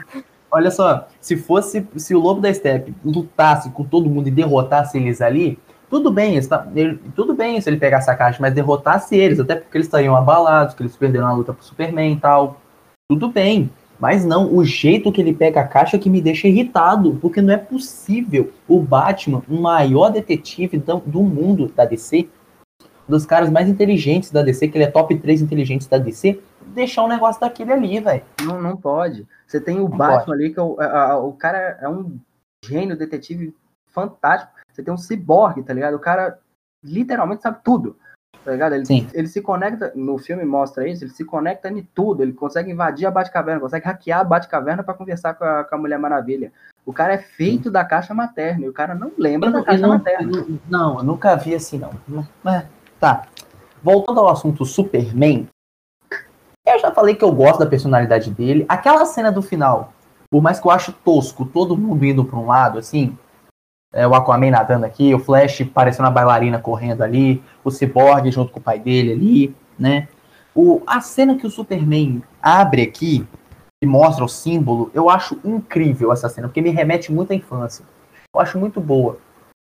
olha 0.50 0.70
só, 0.70 1.08
se 1.20 1.36
fosse, 1.36 1.86
se 1.96 2.14
o 2.14 2.20
Lobo 2.20 2.40
da 2.40 2.52
Steppe 2.52 2.94
lutasse 3.04 3.70
com 3.70 3.84
todo 3.84 4.10
mundo 4.10 4.28
e 4.28 4.32
derrotasse 4.32 4.98
eles 4.98 5.20
ali, 5.20 5.58
tudo 5.90 6.10
bem, 6.12 6.38
ele, 6.74 6.98
tudo 7.16 7.34
bem 7.34 7.60
se 7.60 7.68
ele 7.68 7.78
pegasse 7.78 8.10
a 8.10 8.14
caixa, 8.14 8.38
mas 8.40 8.52
derrotasse 8.54 9.16
eles, 9.16 9.40
até 9.40 9.56
porque 9.56 9.76
eles 9.76 9.86
estariam 9.86 10.14
abalados, 10.14 10.74
que 10.74 10.82
eles 10.82 10.96
perderam 10.96 11.26
a 11.26 11.32
luta 11.32 11.54
pro 11.54 11.64
Superman 11.64 12.12
e 12.12 12.16
tal. 12.16 12.60
Tudo 13.10 13.28
bem. 13.28 13.70
Mas 13.98 14.24
não, 14.24 14.54
o 14.54 14.64
jeito 14.64 15.10
que 15.10 15.20
ele 15.20 15.32
pega 15.32 15.60
a 15.60 15.66
caixa 15.66 15.98
que 15.98 16.08
me 16.08 16.20
deixa 16.20 16.46
irritado, 16.46 17.18
porque 17.20 17.42
não 17.42 17.52
é 17.52 17.56
possível 17.56 18.52
o 18.68 18.80
Batman, 18.80 19.42
o 19.48 19.60
maior 19.60 20.10
detetive 20.10 20.78
do 20.78 21.22
mundo 21.22 21.72
da 21.74 21.84
DC, 21.84 22.28
dos 23.08 23.26
caras 23.26 23.50
mais 23.50 23.68
inteligentes 23.68 24.30
da 24.30 24.42
DC, 24.42 24.68
que 24.68 24.76
ele 24.76 24.84
é 24.84 24.90
top 24.90 25.16
3 25.16 25.40
inteligentes 25.40 25.88
da 25.88 25.98
DC, 25.98 26.38
deixar 26.74 27.04
um 27.04 27.08
negócio 27.08 27.40
daquele 27.40 27.72
ali, 27.72 28.00
velho. 28.00 28.24
Não, 28.42 28.60
não 28.60 28.76
pode. 28.76 29.26
Você 29.46 29.60
tem 29.60 29.78
o 29.80 29.88
não 29.88 29.96
Batman 29.96 30.24
pode. 30.24 30.32
ali, 30.44 30.52
que 30.52 30.60
é 30.60 30.62
o, 30.62 30.80
a, 30.80 31.18
o 31.18 31.32
cara 31.32 31.78
é 31.80 31.88
um 31.88 32.18
gênio 32.64 32.96
detetive 32.96 33.54
fantástico. 33.86 34.52
Você 34.72 34.82
tem 34.82 34.92
um 34.92 34.98
ciborgue, 34.98 35.62
tá 35.62 35.72
ligado? 35.72 35.94
O 35.94 36.00
cara 36.00 36.38
literalmente 36.84 37.42
sabe 37.42 37.58
tudo. 37.64 37.96
Tá 38.44 38.52
ligado? 38.52 38.74
Ele, 38.74 38.86
Sim. 38.86 39.06
ele 39.12 39.26
se 39.26 39.42
conecta, 39.42 39.92
no 39.94 40.16
filme 40.16 40.44
mostra 40.44 40.88
isso, 40.88 41.04
ele 41.04 41.10
se 41.10 41.24
conecta 41.24 41.68
em 41.68 41.82
tudo. 41.94 42.22
Ele 42.22 42.32
consegue 42.32 42.70
invadir 42.70 43.06
a 43.06 43.10
Batcaverna, 43.10 43.60
consegue 43.60 43.84
hackear 43.86 44.20
a 44.20 44.24
Batcaverna 44.24 44.82
pra 44.82 44.94
conversar 44.94 45.34
com 45.34 45.44
a, 45.44 45.64
com 45.64 45.74
a 45.74 45.78
Mulher 45.78 45.98
Maravilha. 45.98 46.52
O 46.86 46.92
cara 46.92 47.14
é 47.14 47.18
feito 47.18 47.70
da 47.70 47.84
caixa 47.84 48.14
materna 48.14 48.64
e 48.64 48.68
o 48.68 48.72
cara 48.72 48.94
não 48.94 49.12
lembra 49.18 49.48
Eu 49.48 49.52
da 49.52 49.58
não, 49.58 49.64
caixa 49.64 49.82
não, 49.82 49.88
materna. 49.90 50.32
eu 50.38 50.58
não, 50.68 50.98
eu 50.98 51.04
nunca 51.04 51.36
vi 51.36 51.54
assim, 51.54 51.78
não. 51.78 51.90
Mas, 52.42 52.64
tá. 52.98 53.26
Voltando 53.82 54.20
ao 54.20 54.28
assunto 54.28 54.64
Superman, 54.64 55.46
eu 56.74 56.78
já 56.78 56.90
falei 56.92 57.14
que 57.14 57.24
eu 57.24 57.32
gosto 57.32 57.58
da 57.58 57.66
personalidade 57.66 58.30
dele. 58.30 58.64
Aquela 58.68 59.04
cena 59.04 59.30
do 59.30 59.42
final, 59.42 59.92
por 60.30 60.42
mais 60.42 60.60
que 60.60 60.66
eu 60.66 60.70
acho 60.70 60.92
tosco, 60.92 61.44
todo 61.44 61.76
mundo 61.76 62.04
indo 62.04 62.24
pra 62.24 62.38
um 62.38 62.46
lado, 62.46 62.78
assim, 62.78 63.16
é, 63.92 64.06
o 64.06 64.14
Aquaman 64.14 64.50
nadando 64.50 64.84
aqui, 64.84 65.14
o 65.14 65.18
Flash 65.18 65.62
parecendo 65.72 66.04
uma 66.04 66.14
bailarina 66.14 66.58
correndo 66.58 67.02
ali, 67.02 67.42
o 67.64 67.70
Cyborg 67.70 68.30
junto 68.30 68.52
com 68.52 68.60
o 68.60 68.62
pai 68.62 68.78
dele 68.78 69.12
ali, 69.12 69.56
né? 69.78 70.08
O, 70.54 70.82
a 70.86 71.00
cena 71.00 71.36
que 71.36 71.46
o 71.46 71.50
Superman 71.50 72.22
abre 72.42 72.82
aqui 72.82 73.26
e 73.82 73.86
mostra 73.86 74.24
o 74.24 74.28
símbolo, 74.28 74.90
eu 74.92 75.08
acho 75.08 75.38
incrível 75.44 76.12
essa 76.12 76.28
cena, 76.28 76.48
porque 76.48 76.60
me 76.60 76.70
remete 76.70 77.12
muito 77.12 77.32
à 77.32 77.36
infância. 77.36 77.84
Eu 78.34 78.40
acho 78.40 78.58
muito 78.58 78.80
boa. 78.80 79.18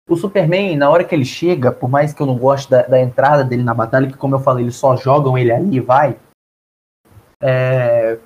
O 0.08 0.16
Superman, 0.16 0.76
na 0.76 0.90
hora 0.90 1.02
que 1.02 1.14
ele 1.14 1.24
chega, 1.24 1.72
por 1.72 1.88
mais 1.88 2.12
que 2.12 2.20
eu 2.20 2.26
não 2.26 2.36
goste 2.36 2.70
da, 2.70 2.82
da 2.82 3.00
entrada 3.00 3.42
dele 3.42 3.62
na 3.62 3.72
batalha, 3.72 4.06
que 4.06 4.16
como 4.18 4.34
eu 4.34 4.40
falei, 4.40 4.64
eles 4.64 4.76
só 4.76 4.94
jogam 4.94 5.38
ele 5.38 5.50
ali 5.50 5.76
e 5.76 5.80
vai. 5.80 6.16
É, 7.46 8.18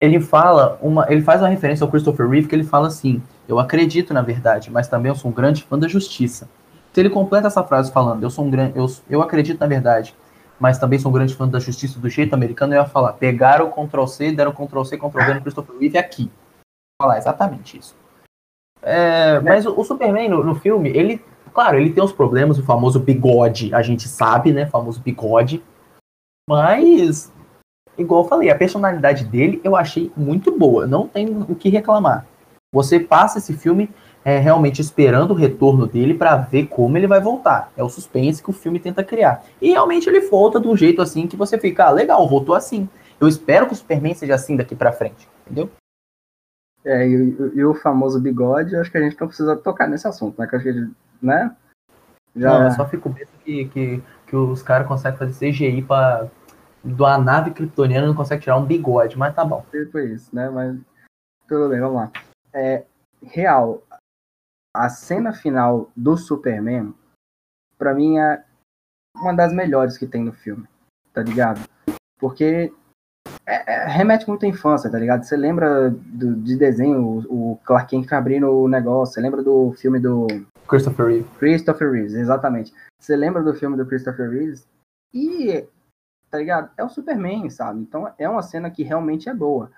ele 0.00 0.18
fala 0.20 0.78
uma, 0.80 1.06
ele 1.12 1.20
faz 1.20 1.42
uma 1.42 1.48
referência 1.48 1.84
ao 1.84 1.90
Christopher 1.90 2.26
Reeve 2.26 2.48
que 2.48 2.54
ele 2.54 2.64
fala 2.64 2.88
assim: 2.88 3.22
"Eu 3.46 3.60
acredito 3.60 4.14
na 4.14 4.22
verdade, 4.22 4.70
mas 4.70 4.88
também 4.88 5.10
eu 5.10 5.14
sou 5.14 5.30
um 5.30 5.34
grande 5.34 5.62
fã 5.64 5.78
da 5.78 5.86
justiça". 5.86 6.48
Se 6.94 7.00
ele 7.00 7.10
completa 7.10 7.48
essa 7.48 7.62
frase 7.62 7.92
falando: 7.92 8.22
"Eu 8.22 8.30
sou 8.30 8.46
um 8.46 8.50
grande, 8.50 8.72
eu, 8.78 8.86
eu 9.10 9.20
acredito 9.20 9.60
na 9.60 9.66
verdade, 9.66 10.16
mas 10.58 10.78
também 10.78 10.98
sou 10.98 11.10
um 11.10 11.14
grande 11.14 11.34
fã 11.34 11.46
da 11.46 11.60
justiça 11.60 12.00
do 12.00 12.08
jeito 12.08 12.32
americano", 12.32 12.72
eu 12.72 12.80
ia 12.80 12.88
falar: 12.88 13.12
"Pegaram 13.12 13.66
o 13.66 13.86
Ctrl 13.86 14.06
C, 14.06 14.32
deram 14.32 14.52
Ctrl 14.52 14.82
C, 14.84 14.96
Ctrl 14.96 15.24
V 15.26 15.34
no 15.34 15.42
Christopher 15.42 15.76
Reeve 15.78 15.98
aqui". 15.98 16.30
Falar 17.00 17.18
exatamente 17.18 17.78
isso. 17.78 17.94
É, 18.80 19.40
mas 19.40 19.66
o, 19.66 19.78
o 19.78 19.84
Superman 19.84 20.30
no, 20.30 20.42
no 20.42 20.54
filme, 20.54 20.88
ele, 20.88 21.22
claro, 21.52 21.78
ele 21.78 21.92
tem 21.92 22.02
os 22.02 22.12
problemas, 22.12 22.58
o 22.58 22.64
famoso 22.64 22.98
bigode, 22.98 23.74
a 23.74 23.82
gente 23.82 24.08
sabe, 24.08 24.52
né, 24.52 24.64
o 24.64 24.70
famoso 24.70 25.02
bigode. 25.02 25.62
Mas 26.48 27.30
igual 28.02 28.22
eu 28.24 28.28
falei, 28.28 28.50
a 28.50 28.54
personalidade 28.56 29.24
dele 29.24 29.60
eu 29.64 29.74
achei 29.76 30.10
muito 30.16 30.56
boa, 30.56 30.86
não 30.86 31.06
tem 31.08 31.28
o 31.48 31.54
que 31.54 31.68
reclamar. 31.68 32.26
Você 32.74 32.98
passa 32.98 33.38
esse 33.38 33.52
filme 33.52 33.90
é, 34.24 34.38
realmente 34.38 34.80
esperando 34.80 35.32
o 35.32 35.36
retorno 35.36 35.86
dele 35.86 36.14
para 36.14 36.36
ver 36.36 36.66
como 36.66 36.96
ele 36.96 37.06
vai 37.06 37.20
voltar. 37.20 37.70
É 37.76 37.82
o 37.82 37.88
suspense 37.88 38.42
que 38.42 38.50
o 38.50 38.52
filme 38.52 38.78
tenta 38.78 39.02
criar. 39.04 39.44
E 39.60 39.70
realmente 39.70 40.08
ele 40.08 40.20
volta 40.20 40.60
de 40.60 40.68
um 40.68 40.76
jeito 40.76 41.02
assim 41.02 41.26
que 41.26 41.36
você 41.36 41.58
fica, 41.58 41.86
ah, 41.86 41.90
legal, 41.90 42.26
voltou 42.28 42.54
assim. 42.54 42.88
Eu 43.20 43.28
espero 43.28 43.66
que 43.66 43.72
o 43.72 43.76
Superman 43.76 44.14
seja 44.14 44.34
assim 44.34 44.56
daqui 44.56 44.74
para 44.74 44.92
frente, 44.92 45.28
entendeu? 45.44 45.70
É, 46.84 47.06
e, 47.06 47.12
e- 47.14 47.52
e 47.56 47.64
o 47.64 47.74
famoso 47.74 48.20
bigode, 48.20 48.74
acho 48.74 48.90
que 48.90 48.98
a 48.98 49.02
gente 49.02 49.20
não 49.20 49.28
precisa 49.28 49.56
tocar 49.56 49.86
nesse 49.88 50.08
assunto, 50.08 50.40
né? 50.40 50.46
Que 50.46 50.56
acho 50.56 50.64
que, 50.64 50.68
ele- 50.70 50.90
né? 51.20 51.54
Já, 52.34 52.48
Não, 52.48 52.64
eu 52.64 52.70
só 52.72 52.88
fico 52.88 53.08
besta 53.10 53.32
que, 53.44 53.66
que, 53.66 54.02
que 54.26 54.36
os 54.36 54.62
caras 54.62 54.88
conseguem 54.88 55.18
fazer 55.18 55.32
CGI 55.52 55.82
para 55.82 56.28
da 56.84 57.18
nave 57.18 57.52
kryptoniana 57.52 58.06
não 58.06 58.14
consegue 58.14 58.42
tirar 58.42 58.56
um 58.56 58.66
bigode, 58.66 59.16
mas 59.16 59.34
tá 59.34 59.44
bom. 59.44 59.64
foi 59.90 60.12
isso, 60.12 60.34
né? 60.34 60.48
Mas 60.50 60.78
tudo 61.48 61.68
bem, 61.68 61.80
vamos 61.80 61.96
lá. 61.96 62.12
É, 62.52 62.84
real, 63.22 63.82
a 64.74 64.88
cena 64.88 65.32
final 65.32 65.90
do 65.96 66.16
Superman, 66.16 66.94
pra 67.78 67.94
mim, 67.94 68.18
é 68.18 68.44
uma 69.16 69.34
das 69.34 69.52
melhores 69.52 69.96
que 69.96 70.06
tem 70.06 70.24
no 70.24 70.32
filme, 70.32 70.66
tá 71.12 71.22
ligado? 71.22 71.60
Porque 72.18 72.72
é- 73.46 73.72
é- 73.72 73.86
remete 73.86 74.28
muito 74.28 74.44
à 74.44 74.48
infância, 74.48 74.90
tá 74.90 74.98
ligado? 74.98 75.24
Você 75.24 75.36
lembra 75.36 75.90
do, 75.90 76.36
de 76.36 76.56
desenho, 76.56 77.02
o, 77.28 77.52
o 77.52 77.56
Clark 77.64 77.90
Kent 77.90 78.12
abrindo 78.12 78.50
o 78.50 78.68
negócio, 78.68 79.14
você 79.14 79.20
lembra 79.20 79.42
do 79.42 79.72
filme 79.72 79.98
do 80.00 80.26
Christopher 80.66 81.06
Reeve. 81.06 81.28
Christopher 81.38 81.90
Reeves, 81.90 82.14
exatamente. 82.14 82.72
Você 82.98 83.16
lembra 83.16 83.42
do 83.42 83.54
filme 83.54 83.76
do 83.76 83.86
Christopher 83.86 84.30
Reeves? 84.30 84.66
E, 85.12 85.66
tá 86.32 86.38
ligado? 86.38 86.70
É 86.78 86.82
o 86.82 86.88
Superman, 86.88 87.50
sabe? 87.50 87.80
Então 87.80 88.10
é 88.18 88.26
uma 88.26 88.42
cena 88.42 88.70
que 88.70 88.82
realmente 88.82 89.28
é 89.28 89.34
boa. 89.34 89.70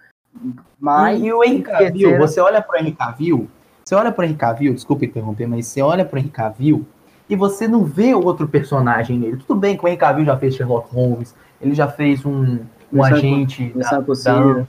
Mas. 0.79 1.21
e, 1.21 1.27
e 1.27 1.33
o 1.33 1.43
Henry 1.43 1.62
Cavill, 1.62 2.17
você 2.17 2.40
olha 2.40 2.62
pro 2.62 2.79
Henry 2.79 2.93
Cavill, 2.93 3.51
você 3.85 3.95
olha 3.97 4.12
pro 4.12 4.25
Henry 4.25 4.37
Cavill, 4.37 4.73
desculpa 4.75 5.05
interromper, 5.05 5.49
mas 5.49 5.67
você 5.67 5.83
olha 5.83 6.05
pro 6.05 6.19
Henry 6.19 6.31
Cavill 6.31 6.87
e 7.29 7.35
você 7.35 7.67
não 7.67 7.85
vê 7.85 8.14
outro 8.14 8.47
personagem 8.47 9.19
nele. 9.19 9.37
Tudo 9.38 9.59
bem 9.59 9.77
que 9.77 9.85
o 9.85 9.88
Henry 9.88 9.97
Cavill 9.97 10.25
já 10.25 10.37
fez 10.37 10.55
Sherlock 10.55 10.95
Holmes, 10.95 11.35
ele 11.61 11.75
já 11.75 11.88
fez 11.88 12.25
um, 12.25 12.31
um 12.33 12.59
Missão 12.93 13.17
agente 13.17 13.73
Missão 13.75 14.05
da. 14.05 14.67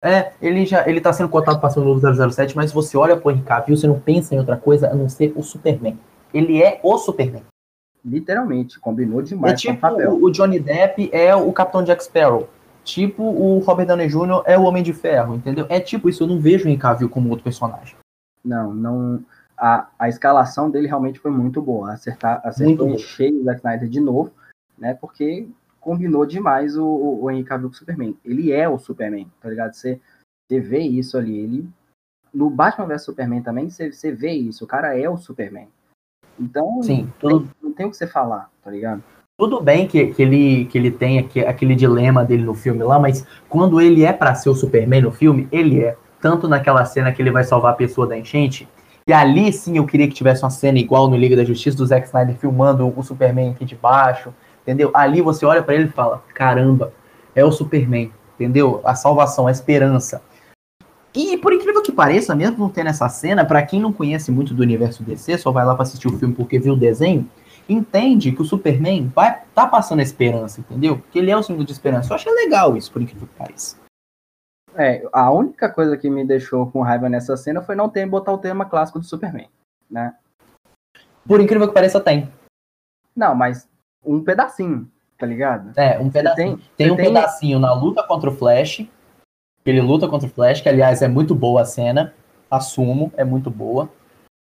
É, 0.00 0.32
ele 0.40 0.64
já 0.66 0.86
ele 0.86 1.00
tá 1.00 1.12
sendo 1.12 1.28
cotado 1.28 1.58
para 1.58 1.70
ser 1.70 1.80
o 1.80 1.84
novo 1.84 2.00
007, 2.30 2.54
mas 2.54 2.72
você 2.72 2.96
olha 2.96 3.16
pro 3.16 3.32
Henry 3.32 3.42
Cavill, 3.42 3.76
você 3.76 3.88
não 3.88 3.98
pensa 3.98 4.34
em 4.34 4.38
outra 4.38 4.56
coisa 4.56 4.90
a 4.90 4.94
não 4.94 5.08
ser 5.08 5.32
o 5.34 5.42
Superman. 5.42 5.98
Ele 6.32 6.62
é 6.62 6.78
o 6.84 6.96
Superman. 6.98 7.42
Literalmente, 8.04 8.78
combinou 8.78 9.20
É 9.20 9.24
demais 9.24 9.62
com 9.62 9.68
o 9.68 9.72
tipo 9.72 9.80
papel. 9.80 10.22
o, 10.22 10.30
Johnny 10.30 10.60
Depp 10.60 11.08
é 11.12 11.34
o 11.34 11.52
Capitão 11.52 11.82
Jack 11.82 12.04
Sparrow. 12.04 12.48
Tipo 12.84 13.22
o 13.22 13.60
Robert 13.60 13.86
Downey 13.86 14.08
Jr. 14.08 14.42
é 14.44 14.58
o 14.58 14.64
Homem 14.64 14.82
de 14.82 14.92
Ferro, 14.92 15.34
entendeu? 15.34 15.66
É 15.70 15.80
tipo 15.80 16.08
isso, 16.08 16.22
eu 16.22 16.26
não 16.26 16.38
vejo 16.38 16.66
o 16.66 16.68
Henry 16.68 16.78
Cavill 16.78 17.08
como 17.08 17.30
outro 17.30 17.44
personagem. 17.44 17.96
Não, 18.44 18.74
não. 18.74 19.24
A, 19.56 19.88
a 19.98 20.08
escalação 20.08 20.70
dele 20.70 20.86
realmente 20.86 21.18
foi 21.18 21.30
muito 21.30 21.62
boa. 21.62 21.92
Acertar, 21.92 22.42
acertou 22.44 22.88
Muito 22.88 23.00
em 23.00 23.02
cheio 23.02 23.40
o 23.40 23.44
Zack 23.44 23.58
Snyder 23.58 23.88
de 23.88 24.00
novo, 24.00 24.30
né? 24.76 24.92
Porque 24.92 25.48
combinou 25.80 26.26
demais 26.26 26.76
o, 26.76 26.84
o, 26.84 27.22
o 27.22 27.30
Henry 27.30 27.44
Cavill 27.44 27.68
com 27.68 27.74
o 27.74 27.78
Superman. 27.78 28.16
Ele 28.22 28.52
é 28.52 28.68
o 28.68 28.78
Superman, 28.78 29.30
tá 29.40 29.48
ligado? 29.48 29.72
Você, 29.72 29.98
você 30.46 30.60
vê 30.60 30.80
isso 30.80 31.16
ali. 31.16 31.38
Ele, 31.38 31.68
no 32.34 32.50
Batman 32.50 32.86
vs 32.86 33.02
Superman 33.02 33.42
também, 33.42 33.70
você, 33.70 33.90
você 33.90 34.12
vê 34.12 34.32
isso. 34.32 34.64
O 34.64 34.68
cara 34.68 34.98
é 34.98 35.08
o 35.08 35.16
Superman. 35.16 35.68
Então, 36.38 36.82
Sim, 36.82 37.02
não, 37.02 37.12
tudo, 37.18 37.40
tem, 37.40 37.50
não 37.62 37.72
tem 37.72 37.86
o 37.86 37.90
que 37.90 37.96
você 37.96 38.06
falar, 38.06 38.50
tá 38.62 38.70
ligado? 38.70 39.02
tudo 39.36 39.60
bem 39.60 39.86
que, 39.86 40.06
que, 40.08 40.22
ele, 40.22 40.64
que 40.66 40.78
ele 40.78 40.90
tem 40.90 41.18
aqui, 41.18 41.40
aquele 41.40 41.74
dilema 41.74 42.24
dele 42.24 42.44
no 42.44 42.54
filme 42.54 42.82
lá, 42.84 42.98
mas 42.98 43.26
quando 43.48 43.80
ele 43.80 44.04
é 44.04 44.12
pra 44.12 44.34
ser 44.34 44.48
o 44.48 44.54
Superman 44.54 45.02
no 45.02 45.10
filme, 45.10 45.48
ele 45.50 45.82
é. 45.82 45.96
Tanto 46.20 46.48
naquela 46.48 46.84
cena 46.84 47.12
que 47.12 47.20
ele 47.20 47.30
vai 47.30 47.44
salvar 47.44 47.72
a 47.72 47.76
pessoa 47.76 48.06
da 48.06 48.16
enchente, 48.16 48.68
e 49.06 49.12
ali 49.12 49.52
sim 49.52 49.76
eu 49.76 49.84
queria 49.84 50.08
que 50.08 50.14
tivesse 50.14 50.42
uma 50.42 50.50
cena 50.50 50.78
igual 50.78 51.08
no 51.08 51.16
Liga 51.16 51.36
da 51.36 51.44
Justiça 51.44 51.76
do 51.76 51.84
Zack 51.84 52.06
Snyder 52.06 52.36
filmando 52.36 52.90
o 52.96 53.02
Superman 53.02 53.50
aqui 53.50 53.64
de 53.64 53.74
baixo, 53.74 54.32
entendeu? 54.62 54.90
Ali 54.94 55.20
você 55.20 55.44
olha 55.44 55.62
pra 55.62 55.74
ele 55.74 55.84
e 55.84 55.88
fala: 55.88 56.22
caramba, 56.32 56.92
é 57.34 57.44
o 57.44 57.52
Superman, 57.52 58.10
entendeu? 58.36 58.80
A 58.84 58.94
salvação, 58.94 59.46
a 59.46 59.50
esperança. 59.50 60.22
E 61.14 61.38
por 61.38 61.52
incrível 61.52 61.82
que 61.82 61.92
pareça, 61.92 62.34
mesmo 62.34 62.58
não 62.58 62.68
tendo 62.68 62.88
essa 62.90 63.08
cena, 63.08 63.44
pra 63.44 63.64
quem 63.64 63.80
não 63.80 63.92
conhece 63.92 64.32
muito 64.32 64.52
do 64.52 64.62
universo 64.62 65.02
DC, 65.04 65.38
só 65.38 65.52
vai 65.52 65.64
lá 65.64 65.74
pra 65.74 65.82
assistir 65.84 66.08
o 66.08 66.18
filme 66.18 66.34
porque 66.34 66.58
viu 66.58 66.72
o 66.72 66.76
desenho, 66.78 67.30
entende 67.68 68.32
que 68.32 68.42
o 68.42 68.44
Superman 68.44 69.06
vai 69.14 69.42
tá 69.54 69.66
passando 69.66 70.00
a 70.00 70.02
esperança, 70.02 70.60
entendeu? 70.60 71.00
Que 71.12 71.20
ele 71.20 71.30
é 71.30 71.36
o 71.36 71.42
símbolo 71.42 71.64
de 71.64 71.72
esperança. 71.72 72.10
Eu 72.12 72.16
achei 72.16 72.32
legal 72.32 72.76
isso, 72.76 72.90
por 72.92 73.00
incrível 73.00 73.28
que 73.28 73.34
pareça. 73.34 73.76
É, 74.76 75.06
a 75.12 75.30
única 75.30 75.68
coisa 75.70 75.96
que 75.96 76.10
me 76.10 76.26
deixou 76.26 76.68
com 76.68 76.82
raiva 76.82 77.08
nessa 77.08 77.36
cena 77.36 77.62
foi 77.62 77.76
não 77.76 77.88
ter 77.88 78.04
botar 78.06 78.32
o 78.32 78.38
tema 78.38 78.64
clássico 78.64 78.98
do 78.98 79.04
Superman, 79.04 79.48
né? 79.88 80.16
Por 81.26 81.40
incrível 81.40 81.68
que 81.68 81.74
pareça, 81.74 82.00
tem. 82.00 82.28
Não, 83.14 83.36
mas 83.36 83.68
um 84.04 84.20
pedacinho, 84.20 84.90
tá 85.16 85.24
ligado? 85.24 85.72
É, 85.78 85.96
um 86.00 86.10
pedacinho. 86.10 86.56
tem- 86.58 86.66
Tem, 86.76 86.90
um 86.90 86.96
tem- 86.96 87.06
pedacinho 87.06 87.60
na 87.60 87.72
luta 87.72 88.02
contra 88.02 88.28
o 88.28 88.34
Flash. 88.34 88.84
Ele 89.66 89.80
luta 89.80 90.06
contra 90.08 90.28
o 90.28 90.30
Flash, 90.30 90.60
que 90.60 90.68
aliás 90.68 91.00
é 91.02 91.08
muito 91.08 91.34
boa 91.34 91.62
a 91.62 91.64
cena. 91.64 92.12
Assumo, 92.50 93.12
é 93.16 93.24
muito 93.24 93.50
boa. 93.50 93.88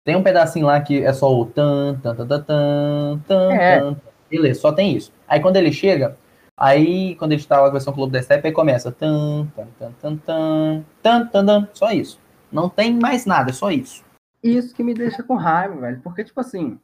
Tem 0.05 0.15
um 0.15 0.21
pedacinho 0.23 0.67
lá 0.67 0.79
que 0.81 1.03
é 1.03 1.13
só 1.13 1.33
o 1.33 1.45
tan, 1.45 1.95
tan, 1.95 2.15
tan, 2.15 2.27
tan, 2.27 2.43
tan, 2.43 3.19
tan, 3.27 3.51
É. 3.51 3.79
tan. 3.79 3.95
Beleza, 4.29 4.59
só 4.59 4.71
tem 4.71 4.95
isso. 4.95 5.11
Aí 5.27 5.39
quando 5.39 5.55
ele 5.57 5.71
chega, 5.71 6.17
aí 6.57 7.15
quando 7.15 7.31
ele 7.31 7.43
tá 7.43 7.55
lá 7.57 7.63
com 7.63 7.69
a 7.69 7.71
versão 7.71 7.93
Clube 7.93 8.11
da 8.11 8.21
Step, 8.21 8.45
aí 8.45 8.53
começa 8.53 8.91
tan, 8.91 9.47
tan, 9.55 9.67
tan, 9.79 9.91
tan, 10.01 10.17
tan, 10.17 10.83
tan, 11.01 11.27
tan, 11.27 11.45
tan, 11.45 11.67
só 11.73 11.91
isso. 11.91 12.19
Não 12.51 12.69
tem 12.69 12.93
mais 12.93 13.25
nada, 13.25 13.49
é 13.49 13.53
só 13.53 13.71
isso. 13.71 14.03
Isso 14.43 14.75
que 14.75 14.83
me 14.83 14.93
deixa 14.93 15.23
com 15.23 15.35
raiva, 15.35 15.75
velho. 15.75 16.01
Porque, 16.03 16.23
tipo 16.23 16.39
assim. 16.39 16.77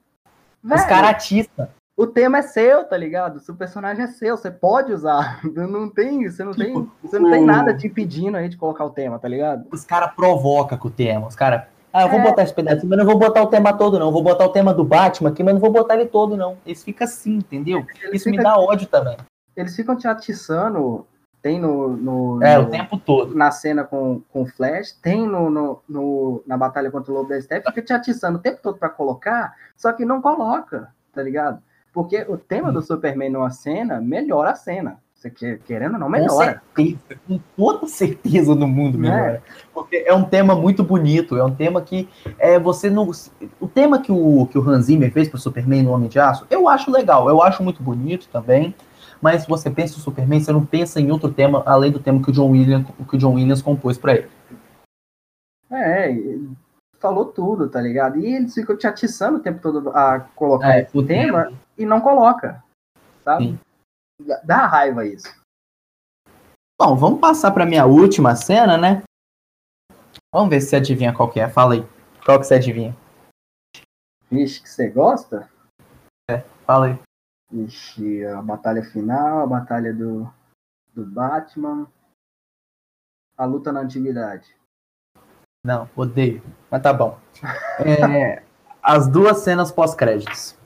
Os 0.63 0.69
velho, 0.69 0.87
caratista. 0.87 1.69
O 2.01 2.07
tema 2.07 2.39
é 2.39 2.41
seu, 2.41 2.83
tá 2.83 2.97
ligado? 2.97 3.35
O 3.35 3.39
seu 3.39 3.53
personagem 3.55 4.03
é 4.03 4.07
seu, 4.07 4.35
você 4.35 4.49
pode 4.49 4.91
usar. 4.91 5.39
Não 5.55 5.87
tem, 5.89 6.27
você 6.29 6.43
não 6.43 6.51
tem, 6.53 6.89
você 7.03 7.19
não 7.19 7.29
tem 7.29 7.45
nada 7.45 7.75
te 7.77 7.85
impedindo 7.87 8.37
aí 8.37 8.49
de 8.49 8.57
colocar 8.57 8.83
o 8.85 8.89
tema, 8.89 9.19
tá 9.19 9.27
ligado? 9.27 9.65
Os 9.71 9.85
caras 9.85 10.11
provocam 10.15 10.77
com 10.77 10.87
o 10.87 10.91
tema. 10.91 11.27
Os 11.27 11.35
caras. 11.35 11.63
Ah, 11.93 12.03
eu 12.03 12.09
vou 12.09 12.19
É. 12.19 12.23
botar 12.23 12.43
esse 12.43 12.53
pedacinho, 12.53 12.89
mas 12.89 12.97
não 12.97 13.05
vou 13.05 13.19
botar 13.19 13.43
o 13.43 13.47
tema 13.47 13.73
todo, 13.73 13.99
não. 13.99 14.11
Vou 14.11 14.23
botar 14.23 14.45
o 14.45 14.49
tema 14.49 14.73
do 14.73 14.83
Batman 14.83 15.29
aqui, 15.29 15.43
mas 15.43 15.53
não 15.53 15.61
vou 15.61 15.71
botar 15.71 15.93
ele 15.95 16.05
todo, 16.07 16.35
não. 16.37 16.57
Eles 16.65 16.83
ficam 16.83 17.05
assim, 17.05 17.35
entendeu? 17.35 17.85
Eles 18.01 18.21
Isso 18.21 18.29
me 18.31 18.37
ficam- 18.37 18.51
dá 18.51 18.57
ódio 18.59 18.87
também. 18.87 19.17
Eles 19.55 19.75
ficam 19.75 19.95
te 19.95 20.07
atiçando, 20.07 21.05
tem 21.41 21.59
no, 21.59 21.89
no, 21.89 22.41
É, 22.43 22.57
no- 22.57 22.63
o 22.63 22.69
tempo 22.69 22.97
todo. 22.97 23.35
na 23.35 23.51
cena 23.51 23.83
com, 23.83 24.21
com 24.31 24.41
o 24.43 24.45
Flash, 24.47 24.93
tem 25.03 25.27
no, 25.27 25.49
no, 25.49 25.81
no- 25.87 26.43
na 26.47 26.57
batalha 26.57 26.89
contra 26.89 27.11
o 27.11 27.15
Lobo 27.15 27.29
da 27.29 27.39
Steppe, 27.41 27.67
fica 27.67 27.81
te 27.83 27.93
atiçando 27.93 28.37
o 28.39 28.41
tempo 28.41 28.59
todo 28.63 28.77
pra 28.79 28.89
colocar, 28.89 29.53
só 29.77 29.91
que 29.93 30.03
não 30.05 30.19
coloca. 30.21 30.89
tá 31.13 31.21
ligado? 31.21 31.61
Porque 31.93 32.25
o 32.27 32.37
tema 32.37 32.71
do 32.71 32.81
Superman 32.81 33.29
numa 33.29 33.49
cena 33.49 33.99
melhora 33.99 34.51
a 34.51 34.55
cena. 34.55 34.99
Você 35.13 35.29
quer, 35.29 35.59
querendo 35.59 35.93
ou 35.93 35.99
não, 35.99 36.09
melhora. 36.09 36.63
Com 36.75 36.83
certeza, 36.83 37.21
com 37.27 37.39
toda 37.55 37.87
certeza 37.87 38.55
no 38.55 38.67
mundo 38.67 38.97
Né? 38.97 39.11
melhora. 39.11 39.43
Porque 39.71 39.97
é 40.07 40.13
um 40.13 40.23
tema 40.23 40.55
muito 40.55 40.83
bonito, 40.83 41.37
é 41.37 41.43
um 41.43 41.53
tema 41.53 41.79
que 41.81 42.09
é, 42.39 42.57
você 42.57 42.89
não. 42.89 43.11
O 43.59 43.67
tema 43.67 44.01
que 44.01 44.11
o, 44.11 44.47
que 44.47 44.57
o 44.57 44.67
Hans 44.67 44.85
Zimmer 44.85 45.11
fez 45.11 45.29
pro 45.29 45.37
Superman 45.37 45.83
no 45.83 45.91
Homem 45.91 46.09
de 46.09 46.19
Aço, 46.19 46.47
eu 46.49 46.67
acho 46.67 46.89
legal, 46.89 47.29
eu 47.29 47.41
acho 47.41 47.61
muito 47.61 47.83
bonito 47.83 48.27
também. 48.31 48.73
Mas 49.21 49.43
se 49.43 49.47
você 49.47 49.69
pensa 49.69 49.95
em 49.95 50.01
Superman, 50.01 50.39
você 50.39 50.51
não 50.51 50.65
pensa 50.65 50.99
em 50.99 51.11
outro 51.11 51.31
tema 51.31 51.61
além 51.67 51.91
do 51.91 51.99
tema 51.99 52.19
que 52.19 52.31
o 52.31 52.33
John 52.33 52.49
Williams, 52.49 52.87
que 53.07 53.15
o 53.15 53.19
John 53.19 53.35
Williams 53.35 53.61
compôs 53.61 53.99
pra 53.99 54.15
ele. 54.15 54.27
É, 55.71 56.17
falou 56.99 57.25
tudo, 57.25 57.69
tá 57.69 57.79
ligado? 57.79 58.19
E 58.19 58.35
eles 58.35 58.53
ficam 58.53 58.75
te 58.75 58.87
atiçando 58.87 59.37
o 59.37 59.41
tempo 59.41 59.59
todo 59.61 59.89
a 59.89 60.19
colocar 60.35 60.77
É, 60.77 60.81
esse 60.81 61.03
tema 61.03 61.51
e 61.77 61.85
não 61.85 62.01
coloca, 62.01 62.63
sabe? 63.23 63.45
Sim. 63.45 63.59
Dá- 64.43 64.67
raiva 64.67 65.05
isso. 65.05 65.27
Bom, 66.79 66.95
vamos 66.95 67.19
passar 67.19 67.51
pra 67.51 67.65
minha 67.65 67.85
última 67.85 68.35
cena, 68.35 68.77
né? 68.77 69.03
Vamos 70.33 70.49
ver 70.49 70.61
se 70.61 70.69
você 70.69 70.75
adivinha 70.77 71.13
qual 71.13 71.29
que 71.29 71.39
é. 71.39 71.49
Fala 71.49 71.73
aí. 71.73 71.87
Qual 72.25 72.39
que 72.39 72.45
você 72.45 72.55
adivinha? 72.55 72.95
Vixe, 74.29 74.61
que 74.61 74.69
você 74.69 74.89
gosta? 74.89 75.49
Fala 76.65 76.87
aí. 76.87 76.99
Vixe, 77.51 78.25
a 78.25 78.41
batalha 78.41 78.83
final, 78.83 79.39
a 79.39 79.47
batalha 79.47 79.93
do, 79.93 80.31
do 80.93 81.05
Batman, 81.05 81.91
a 83.37 83.45
luta 83.45 83.71
na 83.71 83.81
antiguidade. 83.81 84.55
Não, 85.65 85.89
odeio. 85.95 86.41
Mas 86.69 86.81
tá 86.81 86.93
bom. 86.93 87.19
É, 87.79 88.41
as 88.81 89.07
duas 89.07 89.39
cenas 89.39 89.71
pós-créditos. 89.71 90.57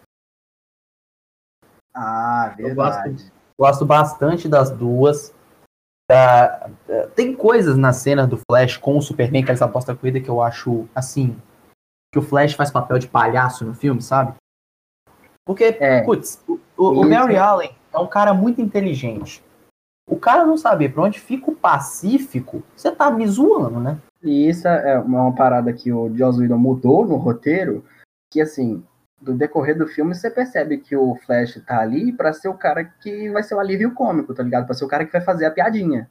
Ah, 1.95 2.53
Eu 2.59 2.75
gosto 2.75 3.01
verdade. 3.03 3.31
Gosto 3.57 3.85
bastante 3.85 4.49
das 4.49 4.69
duas. 4.69 5.33
Da- 6.09 6.69
da- 6.87 7.07
tem 7.15 7.33
coisas 7.35 7.77
na 7.77 7.93
cena 7.93 8.27
do 8.27 8.37
Flash 8.49 8.77
com 8.77 8.97
o 8.97 9.01
Superman, 9.01 9.43
que 9.43 9.49
eles 9.49 9.61
apostam 9.61 9.95
corrida, 9.95 10.19
que 10.19 10.29
eu 10.29 10.41
acho, 10.41 10.87
assim, 10.93 11.35
que 12.13 12.19
o 12.19 12.21
Flash 12.21 12.53
faz 12.53 12.69
papel 12.69 12.99
de 12.99 13.07
palhaço 13.07 13.65
no 13.65 13.73
filme, 13.73 14.01
sabe? 14.01 14.35
Porque, 15.47 15.77
É. 15.79 16.03
putz, 16.03 16.43
o, 16.47 16.59
o 16.77 17.01
Isso. 17.01 17.09
Barry 17.09 17.37
Allen 17.37 17.75
é 17.93 17.97
um 17.97 18.07
cara 18.07 18.33
muito 18.33 18.61
inteligente. 18.61 19.43
O 20.07 20.19
cara 20.19 20.45
não 20.45 20.57
saber 20.57 20.89
pra 20.93 21.03
onde 21.03 21.19
fica 21.19 21.49
o 21.49 21.55
Pacífico, 21.55 22.61
você 22.75 22.91
tá 22.91 23.09
me 23.09 23.25
zoando, 23.27 23.79
né? 23.79 23.97
E 24.21 24.49
isso 24.49 24.67
é 24.67 24.99
uma 24.99 25.23
uma 25.23 25.35
parada 25.35 25.71
que 25.73 25.91
o 25.91 26.15
Joss 26.15 26.39
Whedon 26.39 26.57
mudou 26.57 27.05
no 27.07 27.15
roteiro, 27.15 27.83
que 28.31 28.41
assim, 28.41 28.83
do 29.25 29.33
decorrer 29.33 29.75
do 29.77 29.87
filme 29.87 30.13
você 30.13 30.29
percebe 30.29 30.77
que 30.77 30.95
o 30.95 31.15
Flash 31.25 31.59
tá 31.65 31.79
ali 31.81 32.11
pra 32.13 32.31
ser 32.31 32.47
o 32.47 32.53
cara 32.53 32.83
que 32.83 33.29
vai 33.31 33.41
ser 33.43 33.55
o 33.55 33.59
alívio 33.59 33.91
cômico, 33.93 34.33
tá 34.33 34.43
ligado? 34.43 34.65
Pra 34.65 34.75
ser 34.75 34.85
o 34.85 34.87
cara 34.87 35.03
que 35.05 35.11
vai 35.11 35.21
fazer 35.21 35.45
a 35.45 35.51
piadinha. 35.51 36.07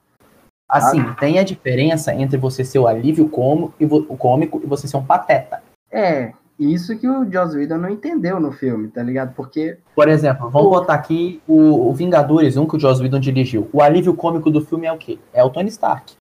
Assim, 0.68 1.00
tem 1.20 1.38
a 1.38 1.44
diferença 1.44 2.12
entre 2.14 2.36
você 2.36 2.64
ser 2.64 2.78
o 2.80 2.88
alívio 2.88 3.28
cômico 3.28 3.74
e, 3.78 3.84
o 3.84 4.16
cômico 4.16 4.60
e 4.62 4.66
você 4.66 4.88
ser 4.88 4.96
um 4.96 5.04
pateta. 5.04 5.62
É, 5.90 6.32
isso 6.58 6.98
que 6.98 7.08
o 7.08 7.30
Joss 7.30 7.56
Whedon 7.56 7.78
não 7.78 7.88
entendeu 7.90 8.40
no 8.40 8.50
filme, 8.50 8.88
tá 8.88 9.02
ligado? 9.02 9.34
Porque 9.34 9.78
Por 9.94 10.08
exemplo, 10.08 10.50
vamos 10.50 10.68
O- 10.68 10.70
botar 10.70 10.94
aqui 10.94 11.40
o, 11.46 11.88
o 11.88 11.94
Vingadores 11.94 12.56
1 12.56 12.66
que 12.66 12.76
o 12.76 12.80
Joss 12.80 13.00
Whedon 13.00 13.20
dirigiu. 13.20 13.68
O 13.72 13.80
alívio 13.82 14.14
cômico 14.14 14.50
do 14.50 14.60
filme 14.64 14.86
é 14.86 14.92
o 14.92 14.98
quê? 14.98 15.18
É 15.32 15.44
o 15.44 15.50
Tony 15.50 15.68
Stark. 15.68 16.14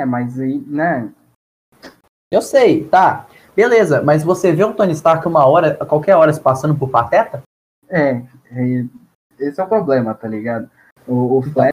é, 0.00 0.04
mas 0.04 0.40
aí, 0.40 0.58
né? 0.66 1.12
Eu 2.32 2.42
sei, 2.42 2.84
tá. 2.88 3.26
Beleza, 3.56 4.02
mas 4.02 4.22
você 4.22 4.52
vê 4.52 4.62
o 4.62 4.74
Tony 4.74 4.92
Stark 4.92 5.26
uma 5.26 5.46
hora, 5.46 5.78
a 5.80 5.86
qualquer 5.86 6.14
hora 6.14 6.30
se 6.30 6.40
passando 6.40 6.76
por 6.78 6.90
pateta? 6.90 7.42
É, 7.88 8.22
é, 8.50 8.84
esse 9.38 9.58
é 9.58 9.64
o 9.64 9.68
problema, 9.68 10.14
tá 10.14 10.28
ligado? 10.28 10.70
O, 11.08 11.38
o 11.38 11.42
Flash 11.42 11.72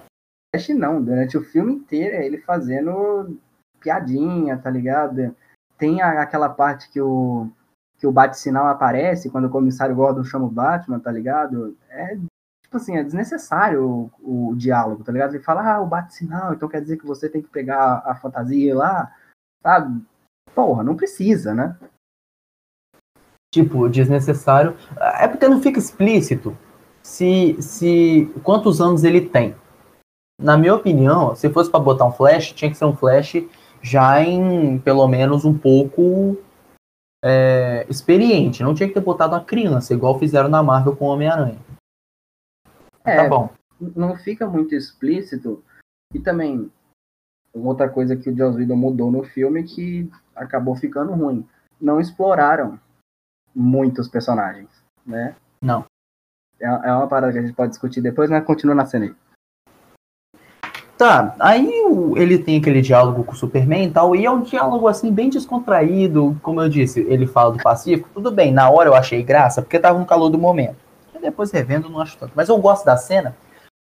não, 0.70 1.04
durante 1.04 1.38
o 1.38 1.44
filme 1.44 1.74
inteiro 1.74 2.16
é 2.16 2.26
ele 2.26 2.38
fazendo 2.38 3.38
piadinha, 3.82 4.58
tá 4.58 4.70
ligado? 4.70 5.36
Tem 5.78 6.02
a- 6.02 6.22
aquela 6.22 6.48
parte 6.48 6.90
que 6.90 7.02
o 7.02 7.50
que 7.98 8.08
o 8.08 8.12
bate-sinal 8.12 8.68
aparece 8.68 9.30
quando 9.30 9.46
o 9.46 9.50
comissário 9.50 9.96
Gordon 9.96 10.26
chama 10.26 10.46
o 10.46 10.50
Batman, 10.50 11.00
tá 11.00 11.10
ligado? 11.10 11.78
É 11.90 12.16
tipo 12.64 12.76
assim, 12.76 12.98
é 12.98 13.04
desnecessário 13.04 14.12
o, 14.22 14.50
o 14.50 14.56
diálogo, 14.56 15.04
tá 15.04 15.12
ligado? 15.12 15.34
Ele 15.34 15.44
fala, 15.44 15.76
ah, 15.76 15.82
o 15.82 15.86
bate-sinal, 15.86 16.54
então 16.54 16.68
quer 16.68 16.82
dizer 16.82 16.98
que 16.98 17.06
você 17.06 17.30
tem 17.30 17.42
que 17.42 17.48
pegar 17.48 18.02
a 18.06 18.14
fantasia 18.16 18.76
lá, 18.76 19.14
sabe? 19.62 20.04
Porra, 20.56 20.84
não 20.84 20.96
precisa, 20.96 21.54
né? 21.54 21.78
Tipo, 23.54 23.88
desnecessário. 23.88 24.76
É 25.20 25.28
porque 25.28 25.48
não 25.48 25.62
fica 25.62 25.80
explícito 25.80 26.58
se, 27.04 27.62
se 27.62 28.32
quantos 28.44 28.82
anos 28.82 29.04
ele 29.04 29.22
tem. 29.22 29.56
Na 30.42 30.58
minha 30.58 30.74
opinião, 30.74 31.36
se 31.36 31.50
fosse 31.50 31.70
pra 31.70 31.80
botar 31.80 32.06
um 32.06 32.12
flash, 32.12 32.54
tinha 32.54 32.72
que 32.72 32.78
ser 32.78 32.86
um 32.86 32.96
flash 32.96 33.36
já 33.82 34.22
em 34.22 34.80
pelo 34.80 35.08
menos 35.08 35.46
um 35.46 35.56
pouco 35.56 36.38
é, 37.24 37.86
experiente. 37.90 38.64
Não 38.64 38.74
tinha 38.74 38.88
que 38.88 38.94
ter 38.96 39.02
botado 39.02 39.36
uma 39.36 39.44
criança, 39.44 39.94
igual 39.94 40.18
fizeram 40.18 40.50
na 40.50 40.64
Marvel 40.64 40.96
com 40.96 41.06
o 41.06 41.10
Homem-Aranha. 41.10 41.60
É, 43.06 43.18
Tá 43.18 43.30
bom. 43.30 43.50
não 43.80 44.16
fica 44.16 44.48
muito 44.48 44.74
explícito. 44.74 45.64
E 46.14 46.20
também, 46.20 46.72
outra 47.54 47.88
coisa 47.88 48.16
que 48.16 48.30
o 48.30 48.36
Joss 48.36 48.58
Whedon 48.58 48.76
mudou 48.76 49.12
no 49.12 49.24
filme 49.24 49.64
que 49.64 50.10
acabou 50.36 50.76
ficando 50.76 51.14
ruim. 51.14 51.46
Não 51.80 52.00
exploraram 52.00 52.80
muitos 53.54 54.08
personagens, 54.08 54.70
né? 55.06 55.36
Não. 55.62 55.86
É, 56.60 56.66
é 56.66 56.94
uma 56.94 57.08
parada 57.08 57.32
que 57.32 57.40
a 57.40 57.42
gente 57.42 57.54
pode 57.54 57.72
discutir 57.72 58.02
depois, 58.02 58.30
mas 58.30 58.44
continua 58.44 58.76
na 58.76 58.86
cena 58.86 59.06
aí. 59.06 59.16
Tá, 60.98 61.36
aí 61.40 61.70
ele 62.16 62.38
tem 62.38 62.60
aquele 62.60 62.82
diálogo 62.82 63.24
com 63.24 63.34
o 63.34 63.36
Superman 63.36 63.88
e 63.88 63.92
tal, 63.92 64.16
e 64.16 64.26
é 64.26 64.32
um 64.32 64.42
diálogo 64.42 64.88
assim 64.88 65.12
bem 65.12 65.30
descontraído, 65.30 66.38
como 66.42 66.62
eu 66.62 66.70
disse, 66.70 67.02
ele 67.02 67.26
fala 67.26 67.52
do 67.52 67.64
Pacífico, 67.64 68.10
tudo 68.14 68.32
bem, 68.32 68.54
na 68.54 68.70
hora 68.70 68.90
eu 68.90 68.94
achei 68.94 69.24
graça, 69.24 69.62
porque 69.62 69.80
tava 69.80 70.00
no 70.00 70.06
calor 70.06 70.30
do 70.30 70.38
momento. 70.38 70.78
E 71.14 71.20
depois 71.20 71.52
revendo 71.52 71.90
não 71.90 72.00
acho 72.00 72.18
tanto. 72.18 72.32
Mas 72.36 72.48
eu 72.48 72.58
gosto 72.58 72.86
da 72.86 72.96
cena 72.96 73.36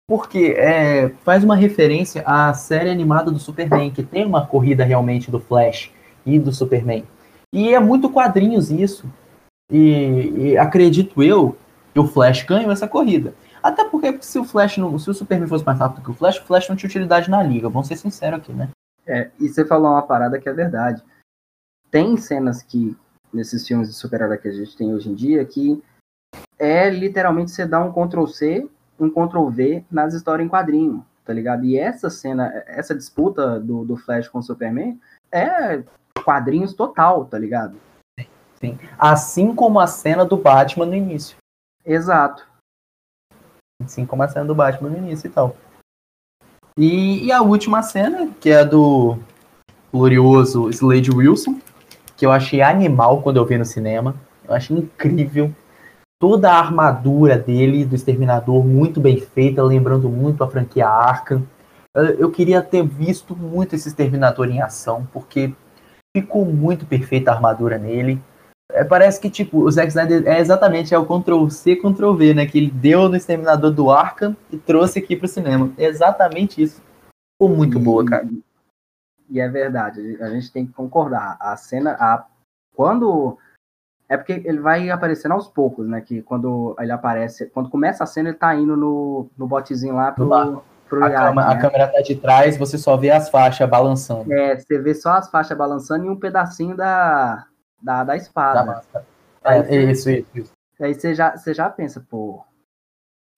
porque 0.07 0.55
é, 0.59 1.09
faz 1.23 1.43
uma 1.43 1.57
referência 1.57 2.23
à 2.27 2.53
série 2.53 2.91
animada 2.91 3.31
do 3.31 3.39
Superman, 3.39 3.91
que 3.91 4.03
tem 4.03 4.25
uma 4.25 4.47
corrida 4.47 4.85
realmente 4.85 5.31
do 5.31 5.41
Flash 5.41 5.91
e 6.27 6.39
do 6.39 6.53
Superman. 6.53 7.05
E 7.53 7.73
é 7.73 7.81
muito 7.81 8.11
quadrinhos 8.11 8.71
isso. 8.71 9.11
E, 9.71 10.33
e 10.37 10.59
acredito 10.59 11.23
eu 11.23 11.57
que 11.93 12.01
o 12.01 12.07
Flash 12.07 12.43
ganhou 12.43 12.71
essa 12.71 12.89
corrida. 12.89 13.35
Até 13.63 13.85
porque 13.89 14.19
se 14.21 14.39
o 14.39 14.45
Flash 14.45 14.77
não, 14.77 14.99
se 14.99 15.09
o 15.09 15.15
Superman 15.15 15.49
fosse 15.49 15.65
mais 15.65 15.79
rápido 15.79 16.05
que 16.05 16.11
o 16.11 16.15
Flash, 16.15 16.39
o 16.39 16.45
Flash 16.45 16.69
não 16.69 16.77
tinha 16.77 16.89
utilidade 16.89 17.31
na 17.31 17.43
liga. 17.43 17.69
Vamos 17.69 17.89
ser 17.89 17.97
sinceros 17.97 18.41
aqui, 18.41 18.53
né? 18.53 18.69
É, 19.07 19.31
e 19.41 19.49
você 19.49 19.65
falou 19.65 19.93
uma 19.93 20.03
parada 20.03 20.39
que 20.39 20.49
é 20.49 20.53
verdade. 20.53 21.03
Tem 21.91 22.17
cenas 22.17 22.63
que, 22.63 22.95
nesses 23.33 23.67
filmes 23.67 23.89
de 23.89 23.95
super-herói 23.95 24.37
que 24.37 24.49
a 24.49 24.53
gente 24.53 24.77
tem 24.77 24.93
hoje 24.93 25.09
em 25.09 25.15
dia, 25.15 25.45
que 25.45 25.83
é 26.59 26.91
literalmente 26.91 27.53
você 27.53 27.65
dá 27.67 27.83
um 27.83 27.93
Ctrl-C, 27.93 28.69
um 28.99 29.11
Ctrl-V 29.11 29.85
nas 29.91 30.15
histórias 30.15 30.47
em 30.47 30.51
quadrinho, 30.51 31.05
tá 31.25 31.33
ligado? 31.33 31.65
E 31.65 31.79
essa 31.79 32.11
cena, 32.11 32.53
essa 32.67 32.95
disputa 32.95 33.59
do, 33.61 33.85
do 33.85 33.97
Flash 33.97 34.29
com 34.29 34.39
o 34.39 34.43
Superman 34.43 34.99
é 35.33 35.83
quadrinhos 36.25 36.73
total, 36.73 37.25
tá 37.25 37.39
ligado? 37.39 37.77
Sim. 38.61 38.79
Assim 38.99 39.55
como 39.55 39.81
a 39.81 39.87
cena 39.87 40.25
do 40.25 40.37
Batman 40.37 40.87
no 40.87 40.95
início. 40.95 41.37
Exato. 41.85 42.47
Assim 43.83 44.07
como 44.07 44.23
a 44.23 44.29
cena 44.29 44.47
do 44.47 44.55
Batman 44.55 44.91
no 44.91 44.99
início 44.99 45.27
e 45.27 45.31
tal. 45.31 45.57
E, 46.79 47.27
e 47.27 47.33
a 47.33 47.43
última 47.43 47.83
cena, 47.83 48.31
que 48.41 48.51
é 48.51 48.61
a 48.61 48.65
do 48.65 49.19
glorioso 49.93 50.71
Slade 50.71 51.11
Wilson, 51.11 51.61
que 52.17 52.27
eu 52.27 52.33
achei 52.33 52.63
animal 52.63 53.23
quando 53.23 53.37
eu 53.37 53.47
vi 53.47 53.59
no 53.59 53.65
cinema. 53.65 54.15
Eu 54.47 54.55
achei 54.55 54.77
incrível. 54.77 55.55
Toda 56.25 56.51
a 56.51 56.59
armadura 56.59 57.37
dele, 57.39 57.85
do 57.85 57.95
Exterminador, 57.95 58.65
muito 58.65 58.99
bem 58.99 59.21
feita, 59.21 59.63
lembrando 59.63 60.09
muito 60.09 60.43
a 60.43 60.49
franquia 60.51 60.89
Arkham. 60.89 61.47
Eu 61.95 62.05
eu 62.19 62.31
queria 62.31 62.63
ter 62.63 62.83
visto 62.83 63.37
muito 63.37 63.75
esse 63.75 63.89
Exterminador 63.89 64.49
em 64.49 64.63
ação, 64.63 65.07
porque 65.13 65.53
ficou 66.17 66.47
muito 66.47 66.87
perfeita 66.87 67.31
a 67.31 67.35
armadura 67.35 67.77
nele. 67.77 68.19
É, 68.73 68.83
parece 68.83 69.21
que, 69.21 69.29
tipo, 69.29 69.59
o 69.65 69.71
Zack 69.71 69.89
Snyder 69.89 70.27
é 70.27 70.41
exatamente 70.41 70.95
é 70.95 70.99
o 70.99 71.05
Ctrl-C, 71.05 71.77
Ctrl-V, 71.77 72.33
né? 72.33 72.47
Que 72.47 72.57
ele 72.57 72.71
deu 72.71 73.07
no 73.07 73.17
Exterminador 73.17 73.71
do 73.71 73.91
Arkham 73.91 74.35
e 74.51 74.57
trouxe 74.57 75.01
aqui 75.01 75.15
pro 75.15 75.29
cinema. 75.29 75.75
É 75.77 75.85
exatamente 75.85 76.63
isso. 76.63 76.81
Ficou 77.35 77.55
muito 77.55 77.79
E- 77.79 77.83
boa, 77.83 78.03
cara. 78.03 78.27
E 79.29 79.39
é 79.39 79.47
verdade, 79.47 80.17
a 80.23 80.31
gente 80.31 80.51
tem 80.51 80.65
que 80.65 80.73
concordar. 80.73 81.37
A 81.39 81.55
cena, 81.59 81.99
a, 82.01 82.25
quando. 82.75 83.37
É 84.09 84.17
porque 84.17 84.43
ele 84.45 84.61
vai 84.61 84.91
aparecendo 84.91 85.33
aos 85.33 85.49
poucos, 85.49 85.89
né? 85.89 86.01
Que 86.01 86.21
quando 86.23 86.77
ele 86.79 86.93
aparece. 86.93 87.47
Quando 87.47 87.71
começa 87.71 88.05
a 88.05 88.07
cena, 88.07 88.29
ele 88.29 88.39
tá 88.39 88.55
indo 88.55 88.77
no, 88.77 89.29
no 89.37 89.47
botezinho 89.47 89.95
lá 89.95 90.13
pro, 90.13 90.63
pro 90.89 91.03
A, 91.05 91.11
cama- 91.11 91.43
a 91.43 91.55
né? 91.55 91.61
câmera 91.61 91.89
tá 91.89 92.01
de 92.03 92.15
trás, 92.15 92.57
você 92.57 92.77
só 92.77 92.97
vê 92.97 93.11
as 93.11 93.31
faixas 93.31 93.69
balançando 93.69 94.31
É, 94.33 94.57
você 94.59 94.79
vê 94.79 94.95
só 94.95 95.13
as 95.15 95.31
faixas 95.31 95.57
balançando 95.57 96.05
e 96.05 96.11
um 96.11 96.19
pedacinho 96.21 96.77
da, 96.77 97.47
da, 97.83 98.05
da 98.05 98.17
espada. 98.17 98.61
da 98.61 98.67
máscara. 98.75 99.07
Aí 99.43 99.61
É, 99.61 99.83
isso, 99.91 100.11
isso, 100.11 100.29
isso. 100.35 100.53
Aí 100.81 100.93
você 100.95 101.15
já, 101.15 101.37
você 101.37 101.55
já 101.55 101.71
pensa, 101.71 102.05
pô, 102.11 102.45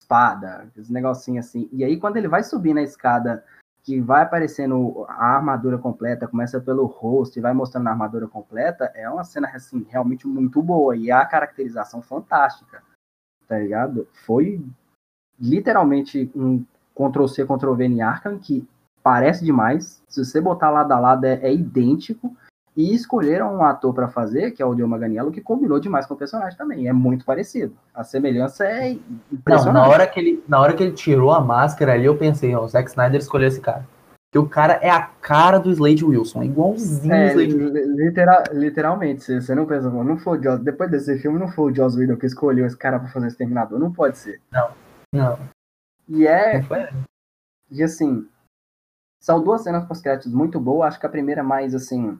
espada, 0.01 0.67
esse 0.77 0.91
negocinho 0.91 1.39
assim. 1.39 1.69
E 1.71 1.83
aí 1.83 1.97
quando 1.97 2.17
ele 2.17 2.27
vai 2.27 2.43
subir 2.43 2.73
na 2.73 2.81
escada, 2.81 3.43
que 3.87 4.01
vai 4.01 4.23
aparecendo 4.23 5.05
a 5.07 5.37
armadura 5.37 5.77
completa, 5.77 6.27
começa 6.27 6.59
pelo 6.59 6.85
rosto 6.87 7.39
e 7.39 7.41
vai 7.41 7.53
mostrando 7.53 7.87
a 7.87 7.91
armadura 7.91 8.27
completa, 8.27 8.91
é 8.93 9.09
uma 9.09 9.23
cena 9.23 9.47
assim, 9.47 9.87
realmente 9.89 10.27
muito 10.27 10.61
boa. 10.61 10.93
E 10.97 11.09
a 11.09 11.25
caracterização 11.25 12.01
fantástica. 12.01 12.83
Tá 13.47 13.57
ligado? 13.57 14.05
Foi 14.25 14.61
literalmente 15.39 16.29
um 16.35 16.65
Ctrl-C, 16.93 17.45
Ctrl-V 17.45 17.85
em 17.85 18.01
Arkham, 18.01 18.37
que 18.37 18.67
parece 19.01 19.45
demais. 19.45 20.03
Se 20.09 20.25
você 20.25 20.41
botar 20.41 20.69
lado 20.69 20.91
a 20.91 20.99
lado, 20.99 21.23
é, 21.23 21.35
é 21.35 21.53
idêntico. 21.53 22.35
E 22.77 22.93
escolheram 22.93 23.55
um 23.55 23.63
ator 23.63 23.91
para 23.91 24.07
fazer, 24.07 24.51
que 24.51 24.61
é 24.61 24.65
o 24.65 24.75
Dio 24.75 24.87
Maganiello, 24.87 25.31
que 25.31 25.41
combinou 25.41 25.79
demais 25.79 26.05
com 26.05 26.13
o 26.13 26.17
personagem 26.17 26.55
também. 26.55 26.87
É 26.87 26.93
muito 26.93 27.25
parecido. 27.25 27.75
A 27.91 28.03
semelhança 28.03 28.65
é 28.65 28.91
impressionante. 29.31 29.73
Não, 29.73 29.81
na 29.81 29.87
hora 29.87 30.05
que 30.05 30.19
ele, 30.19 30.43
na 30.47 30.59
hora 30.61 30.73
que 30.73 30.83
ele 30.83 30.91
tirou 30.91 31.31
a 31.31 31.41
máscara 31.41 31.93
ali, 31.93 32.05
eu 32.05 32.15
pensei, 32.15 32.53
ó, 32.53 32.63
o 32.63 32.67
Zack 32.67 32.87
Snyder 32.87 33.19
escolheu 33.19 33.47
esse 33.47 33.59
cara. 33.59 33.83
Porque 34.29 34.45
o 34.45 34.47
cara 34.47 34.73
é 34.73 34.91
a 34.91 35.01
cara 35.01 35.57
do 35.57 35.71
Slade 35.71 36.05
Wilson, 36.05 36.43
é 36.43 36.45
igualzinho 36.45 37.11
é, 37.11 37.25
o 37.25 37.29
Slade 37.29 37.55
Wilson. 37.55 37.93
Literal, 37.95 38.43
literalmente, 38.53 39.41
você 39.41 39.55
não 39.55 39.65
pensa, 39.65 39.89
não 39.89 40.17
foi 40.19 40.37
o 40.37 40.43
Joss, 40.43 40.63
depois 40.63 40.91
desse 40.91 41.17
filme, 41.17 41.39
não 41.39 41.47
foi 41.47 41.71
o 41.71 41.75
Joss 41.75 41.97
Whedon 41.97 42.15
que 42.15 42.27
escolheu 42.27 42.67
esse 42.67 42.77
cara 42.77 42.99
para 42.99 43.09
fazer 43.09 43.25
esse 43.25 43.37
Terminador. 43.37 43.79
Não 43.79 43.91
pode 43.91 44.19
ser. 44.19 44.39
Não, 44.51 44.69
não. 45.11 45.39
E 46.07 46.27
é. 46.27 46.63
E 47.71 47.81
assim, 47.81 48.27
são 49.19 49.43
duas 49.43 49.63
cenas 49.63 49.83
pós-créditos 49.85 50.31
muito 50.31 50.59
boas. 50.59 50.89
Acho 50.89 50.99
que 50.99 51.07
a 51.07 51.09
primeira 51.09 51.41
é 51.41 51.43
mais 51.43 51.73
assim 51.73 52.19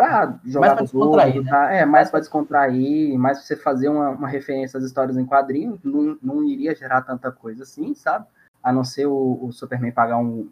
para 0.00 0.40
jogar 0.44 0.76
mais 0.76 0.90
pra 0.90 1.00
outros, 1.00 1.44
né? 1.44 1.50
tá? 1.50 1.72
É, 1.72 1.84
mais 1.84 2.10
para 2.10 2.20
descontrair, 2.20 3.18
mais 3.18 3.38
pra 3.38 3.46
você 3.46 3.56
fazer 3.56 3.88
uma, 3.88 4.10
uma, 4.10 4.28
referência 4.28 4.78
às 4.78 4.84
histórias 4.84 5.16
em 5.16 5.26
quadrinhos, 5.26 5.78
não, 5.84 6.16
não 6.22 6.42
iria 6.42 6.74
gerar 6.74 7.02
tanta 7.02 7.30
coisa 7.30 7.64
assim, 7.64 7.94
sabe? 7.94 8.26
A 8.62 8.72
não 8.72 8.82
ser 8.82 9.06
o, 9.06 9.38
o 9.42 9.52
Superman 9.52 9.92
pagar 9.92 10.16
um, 10.16 10.48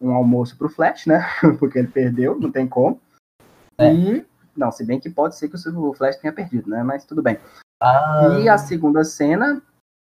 um 0.00 0.12
almoço 0.12 0.56
pro 0.58 0.68
Flash, 0.68 1.06
né? 1.06 1.24
Porque 1.58 1.78
ele 1.78 1.88
perdeu, 1.88 2.38
não 2.38 2.52
tem 2.52 2.68
como. 2.68 3.00
É. 3.78 3.92
E, 3.94 4.26
não, 4.54 4.70
se 4.70 4.84
bem 4.84 5.00
que 5.00 5.08
pode 5.08 5.36
ser 5.36 5.48
que 5.48 5.56
o 5.56 5.94
Flash 5.94 6.16
tenha 6.16 6.32
perdido, 6.32 6.68
né? 6.68 6.82
Mas 6.82 7.04
tudo 7.04 7.22
bem. 7.22 7.38
Ah. 7.82 8.38
E 8.42 8.48
a 8.48 8.58
segunda 8.58 9.02
cena, 9.04 9.62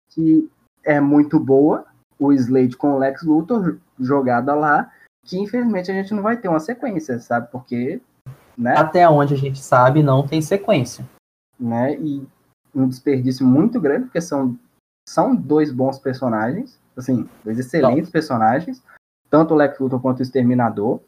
que 0.10 0.50
é 0.84 1.00
muito 1.00 1.40
boa, 1.40 1.86
o 2.20 2.34
Slade 2.34 2.76
com 2.76 2.94
o 2.94 2.98
Lex 2.98 3.24
Luthor 3.24 3.78
jogada 3.98 4.54
lá, 4.54 4.92
que 5.26 5.38
infelizmente 5.38 5.90
a 5.90 5.94
gente 5.94 6.14
não 6.14 6.22
vai 6.22 6.36
ter 6.36 6.50
uma 6.50 6.60
sequência, 6.60 7.20
sabe? 7.20 7.50
Porque 7.52 8.02
né? 8.62 8.78
Até 8.78 9.10
onde 9.10 9.34
a 9.34 9.38
gente 9.38 9.60
sabe, 9.60 10.04
não 10.04 10.26
tem 10.26 10.40
sequência. 10.40 11.04
Né? 11.60 11.96
E 11.96 12.28
um 12.74 12.88
desperdício 12.88 13.46
muito 13.46 13.82
grande, 13.82 14.06
porque 14.06 14.22
são, 14.22 14.58
são 15.10 15.36
dois 15.36 15.74
bons 15.74 15.98
personagens, 15.98 16.80
assim, 16.96 17.28
dois 17.44 17.58
excelentes 17.58 18.06
não. 18.06 18.12
personagens, 18.12 18.84
tanto 19.32 19.56
o 19.56 19.58
Lex 19.58 19.80
Luthor 19.80 20.00
quanto 20.00 20.20
o 20.20 20.22
Exterminador. 20.22 21.02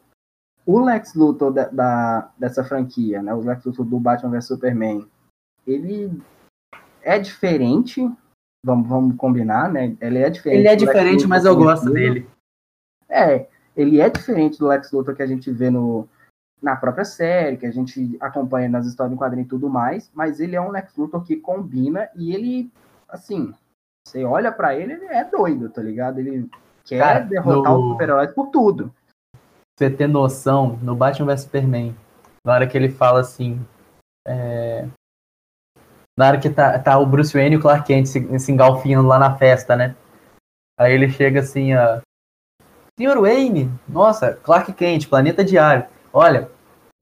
O 0.66 0.80
Lex 0.80 1.13
Luthor 1.13 1.52
da, 1.52 1.68
da, 1.68 2.32
dessa 2.39 2.63
franquia, 2.63 3.22
né, 3.22 3.34
o 3.34 3.42
Lex 3.42 3.63
Luthor 3.66 3.86
do 3.86 4.00
Batman 4.00 4.32
vs 4.32 4.46
Superman, 4.48 5.08
ele 5.68 6.22
é 7.04 7.20
diferente, 7.20 8.02
vamos, 8.66 8.88
vamos 8.88 9.16
combinar, 9.16 9.72
né? 9.72 9.96
Ele 10.02 10.20
é 10.20 10.30
diferente. 10.30 10.60
Ele 10.60 10.68
é 10.68 10.76
diferente, 10.76 11.28
mas 11.28 11.46
eu 11.46 11.56
gosto 11.56 11.89
dele. 11.92 12.28
É, 13.10 13.48
ele 13.76 14.02
é 14.02 14.10
diferente 14.10 14.58
do 14.58 14.68
Lex 14.68 14.92
Luthor 14.92 15.16
que 15.16 15.22
a 15.22 15.28
gente 15.28 15.52
vê 15.52 15.70
no, 15.70 16.08
na 16.63 16.78
própria 16.78 17.04
série, 17.04 17.58
que 17.58 17.65
a 17.65 17.71
gente 17.71 18.17
acompanha 18.21 18.69
nas 18.69 18.86
histórias 18.86 19.13
em 19.13 19.17
quadrinho 19.17 19.43
e 19.43 19.47
tudo 19.47 19.69
mais, 19.69 20.10
mas 20.13 20.39
ele 20.39 20.56
é 20.56 20.62
um 20.62 20.71
Lex 20.71 20.95
Luthor 20.95 21.23
que 21.23 21.36
combina 21.36 22.10
e 22.15 22.34
ele, 22.34 22.71
assim, 23.10 23.54
você 24.08 24.23
olha 24.23 24.52
para 24.52 24.73
ele, 24.76 24.93
ele 24.93 25.06
é 25.06 25.26
doido, 25.26 25.69
tá 25.69 25.82
ligado? 25.82 26.19
Ele 26.19 26.49
quer 26.86 26.99
Cara, 26.99 27.19
derrotar 27.19 27.73
no... 27.73 27.80
os 27.80 27.91
super-heróis 27.91 28.32
por 28.32 28.47
tudo. 28.47 28.93
Você 29.78 29.89
ter 29.89 30.08
noção, 30.08 30.80
no 30.82 30.95
Batman 30.95 31.34
vs 31.34 31.41
Superman, 31.41 31.95
na 32.45 32.54
hora 32.54 32.67
que 32.67 32.78
ele 32.78 32.89
fala 32.89 33.19
assim, 33.19 33.60
é... 34.26 34.88
na 36.17 36.28
hora 36.28 36.39
que 36.39 36.49
tá, 36.49 36.80
tá 36.80 36.97
o 36.97 37.06
Bruce 37.06 37.34
Wayne 37.34 37.56
e 37.56 37.58
o 37.58 37.62
Clark 37.62 37.86
Kent 37.86 38.06
se, 38.06 38.39
se 38.39 38.52
engalfinhando 38.52 39.08
lá 39.08 39.19
na 39.19 39.36
festa, 39.36 39.76
né? 39.76 39.95
Aí 40.80 40.93
ele 40.93 41.10
chega 41.10 41.41
assim, 41.41 41.76
ó, 41.76 41.99
Senhor 42.97 43.19
Wayne, 43.19 43.69
nossa, 43.88 44.34
Clark 44.34 44.71
Kent, 44.73 45.10
Planeta 45.10 45.43
Diário. 45.43 45.88
Olha, 46.13 46.52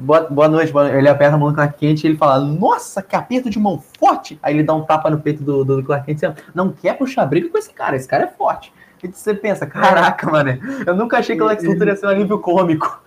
boa, 0.01 0.21
boa 0.21 0.47
noite, 0.47 0.71
boa 0.71 0.85
noite. 0.85 0.97
Ele 0.97 1.07
aperta 1.07 1.35
a 1.35 1.37
mão 1.37 1.49
do 1.49 1.55
Clark 1.55 1.77
Kent 1.77 2.03
e 2.03 2.07
ele 2.07 2.17
fala, 2.17 2.39
nossa, 2.39 3.01
que 3.01 3.15
aperto 3.15 3.49
de 3.49 3.59
mão 3.59 3.81
forte! 3.99 4.39
Aí 4.41 4.53
ele 4.55 4.63
dá 4.63 4.73
um 4.73 4.83
tapa 4.83 5.09
no 5.09 5.19
peito 5.19 5.43
do, 5.43 5.63
do, 5.63 5.83
Clark 5.83 6.05
Kent 6.05 6.15
dizendo, 6.15 6.35
não 6.53 6.71
quer 6.71 6.97
puxar 6.97 7.25
briga 7.25 7.49
com 7.49 7.57
esse 7.57 7.73
cara, 7.73 7.95
esse 7.95 8.07
cara 8.07 8.25
é 8.25 8.27
forte. 8.27 8.73
E 9.03 9.07
você 9.07 9.33
pensa, 9.33 9.65
caraca, 9.65 10.29
mano, 10.29 10.51
eu 10.85 10.95
nunca 10.95 11.17
achei 11.17 11.35
que 11.35 11.41
o 11.41 11.45
Lex 11.45 11.63
Luthor 11.63 11.87
ia 11.87 11.95
ser 11.95 12.05
um 12.05 12.09
alívio 12.09 12.39
cômico. 12.39 13.01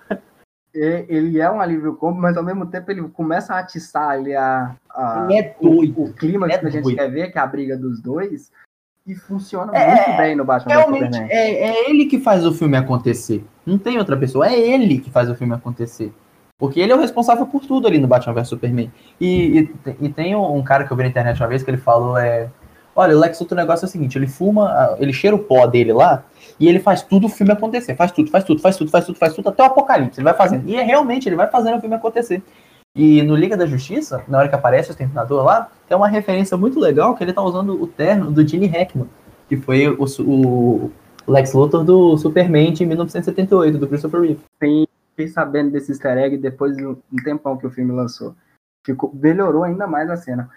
Ele 0.74 1.38
é 1.38 1.48
um 1.48 1.60
alívio 1.60 1.94
cômico, 1.94 2.20
mas 2.20 2.36
ao 2.36 2.42
mesmo 2.42 2.66
tempo 2.66 2.90
ele 2.90 3.02
começa 3.10 3.54
a 3.54 3.60
atiçar 3.60 4.10
ali 4.10 4.34
a, 4.34 4.74
a 4.90 5.28
é 5.30 5.54
doido. 5.60 6.00
o, 6.00 6.04
o 6.06 6.12
clima 6.12 6.48
que 6.48 6.52
é 6.52 6.58
a 6.58 6.68
gente 6.68 6.82
doido. 6.82 6.96
quer 6.96 7.10
ver, 7.10 7.30
que 7.30 7.38
é 7.38 7.40
a 7.40 7.46
briga 7.46 7.76
dos 7.76 8.02
dois, 8.02 8.50
e 9.06 9.14
funciona 9.14 9.70
é, 9.72 9.94
muito 9.94 10.16
bem 10.16 10.34
no 10.34 10.44
Batman 10.44 10.74
Realmente, 10.74 11.18
é, 11.30 11.68
é 11.68 11.90
ele 11.90 12.06
que 12.06 12.18
faz 12.18 12.44
o 12.44 12.52
filme 12.52 12.76
acontecer. 12.76 13.44
Não 13.64 13.78
tem 13.78 13.98
outra 13.98 14.16
pessoa, 14.16 14.48
é 14.48 14.58
ele 14.58 14.98
que 14.98 15.10
faz 15.10 15.30
o 15.30 15.34
filme 15.36 15.54
acontecer. 15.54 16.12
Porque 16.58 16.80
ele 16.80 16.92
é 16.92 16.94
o 16.94 17.00
responsável 17.00 17.46
por 17.46 17.66
tudo 17.66 17.88
ali 17.88 17.98
no 17.98 18.06
Batman 18.06 18.34
vs 18.34 18.48
Superman. 18.48 18.92
E, 19.20 19.58
e, 19.58 19.96
e, 20.02 20.08
tem 20.08 20.36
um 20.36 20.62
cara 20.62 20.84
que 20.84 20.92
eu 20.92 20.96
vi 20.96 21.02
na 21.02 21.08
internet 21.08 21.40
uma 21.40 21.48
vez 21.48 21.62
que 21.62 21.70
ele 21.70 21.78
falou: 21.78 22.16
é. 22.16 22.48
Olha, 22.96 23.16
o 23.16 23.18
Lex 23.18 23.40
Luthor, 23.40 23.58
o 23.58 23.60
negócio 23.60 23.84
é 23.84 23.88
o 23.88 23.90
seguinte: 23.90 24.16
ele 24.16 24.28
fuma, 24.28 24.96
ele 24.98 25.12
cheira 25.12 25.34
o 25.34 25.38
pó 25.38 25.66
dele 25.66 25.92
lá 25.92 26.24
e 26.60 26.68
ele 26.68 26.78
faz 26.78 27.02
tudo 27.02 27.26
o 27.26 27.28
filme 27.28 27.52
acontecer. 27.52 27.96
Faz 27.96 28.12
tudo, 28.12 28.30
faz 28.30 28.44
tudo, 28.44 28.60
faz 28.60 28.76
tudo, 28.76 28.90
faz 28.90 29.04
tudo, 29.04 29.18
faz 29.18 29.34
tudo, 29.34 29.48
até 29.48 29.62
o 29.62 29.66
apocalipse. 29.66 30.20
Ele 30.20 30.24
vai 30.24 30.34
fazendo. 30.34 30.68
E 30.68 30.76
é, 30.76 30.82
realmente, 30.82 31.28
ele 31.28 31.36
vai 31.36 31.48
fazendo 31.48 31.78
o 31.78 31.80
filme 31.80 31.96
acontecer. 31.96 32.42
E 32.96 33.22
no 33.22 33.34
Liga 33.34 33.56
da 33.56 33.66
Justiça, 33.66 34.22
na 34.28 34.38
hora 34.38 34.48
que 34.48 34.54
aparece 34.54 34.90
o 34.90 34.92
Exterminador 34.92 35.44
lá, 35.44 35.68
tem 35.88 35.96
uma 35.96 36.06
referência 36.06 36.56
muito 36.56 36.78
legal 36.78 37.16
que 37.16 37.24
ele 37.24 37.32
tá 37.32 37.42
usando 37.42 37.82
o 37.82 37.88
terno 37.88 38.30
do 38.30 38.46
Gene 38.46 38.68
Hackman, 38.68 39.08
que 39.48 39.56
foi 39.56 39.88
o, 39.88 40.04
o 40.20 40.90
Lex 41.26 41.52
Luthor 41.52 41.82
do 41.82 42.16
Superman 42.16 42.72
de 42.72 42.86
1978, 42.86 43.78
do 43.78 43.88
Christopher 43.88 44.20
Reeve. 44.20 44.40
Sim, 44.62 44.86
fiquei 45.14 45.28
sabendo 45.28 45.70
desse 45.70 45.92
easter 45.92 46.18
egg 46.18 46.36
depois 46.36 46.76
de 46.76 46.84
um 46.84 46.96
tempão 47.22 47.56
que 47.56 47.66
o 47.66 47.70
filme 47.70 47.92
lançou. 47.92 48.34
Ficou, 48.84 49.14
melhorou 49.14 49.62
ainda 49.62 49.86
mais 49.86 50.10
a 50.10 50.16
cena. 50.16 50.50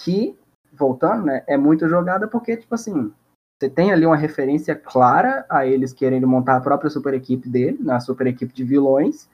Que, 0.00 0.36
voltando, 0.72 1.26
né, 1.26 1.44
é 1.46 1.56
muito 1.56 1.88
jogada 1.88 2.26
porque, 2.26 2.56
tipo 2.56 2.74
assim, 2.74 3.12
você 3.58 3.70
tem 3.70 3.92
ali 3.92 4.04
uma 4.04 4.16
referência 4.16 4.74
clara 4.74 5.46
a 5.48 5.66
eles 5.66 5.92
querendo 5.92 6.26
montar 6.26 6.56
a 6.56 6.60
própria 6.60 6.90
super 6.90 7.14
equipe 7.14 7.48
dele, 7.48 7.78
na 7.80 8.00
super 8.00 8.26
equipe 8.26 8.52
de 8.52 8.64
vilões, 8.64 9.28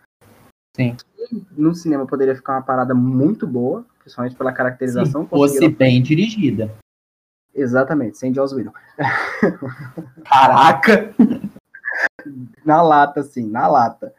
Sim. 0.77 0.97
no 1.57 1.75
cinema 1.75 2.07
poderia 2.07 2.37
ficar 2.37 2.55
uma 2.55 2.62
parada 2.62 2.95
muito 2.95 3.47
boa, 3.47 3.85
principalmente 4.01 4.37
pela 4.37 4.53
caracterização. 4.53 5.25
Se 5.25 5.31
fosse 5.31 5.69
bem 5.69 6.03
dirigida. 6.03 6.71
Exatamente, 7.55 8.19
sem 8.19 8.35
Joss 8.35 8.55
Whedon. 8.55 8.73
Caraca! 10.29 11.15
na 12.65 12.83
lata, 12.83 13.23
sim, 13.23 13.47
na 13.49 13.67
lata. 13.67 14.12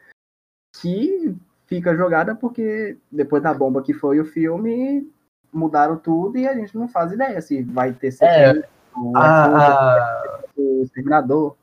Que 0.82 1.36
fica 1.66 1.96
jogada 1.96 2.36
porque 2.36 2.98
depois 3.12 3.44
da 3.44 3.54
bomba 3.54 3.84
que 3.84 3.94
foi 3.94 4.20
o 4.20 4.26
filme, 4.26 5.12
mudaram 5.52 5.98
tudo 5.98 6.38
e 6.38 6.48
a 6.48 6.54
gente 6.54 6.78
não 6.78 6.88
faz 6.88 7.12
ideia 7.12 7.42
se 7.42 7.64
vai 7.64 7.94
ter 7.94 8.14
é, 8.22 8.68
a, 9.16 10.42
o 10.56 10.82
Exterminador. 10.84 11.56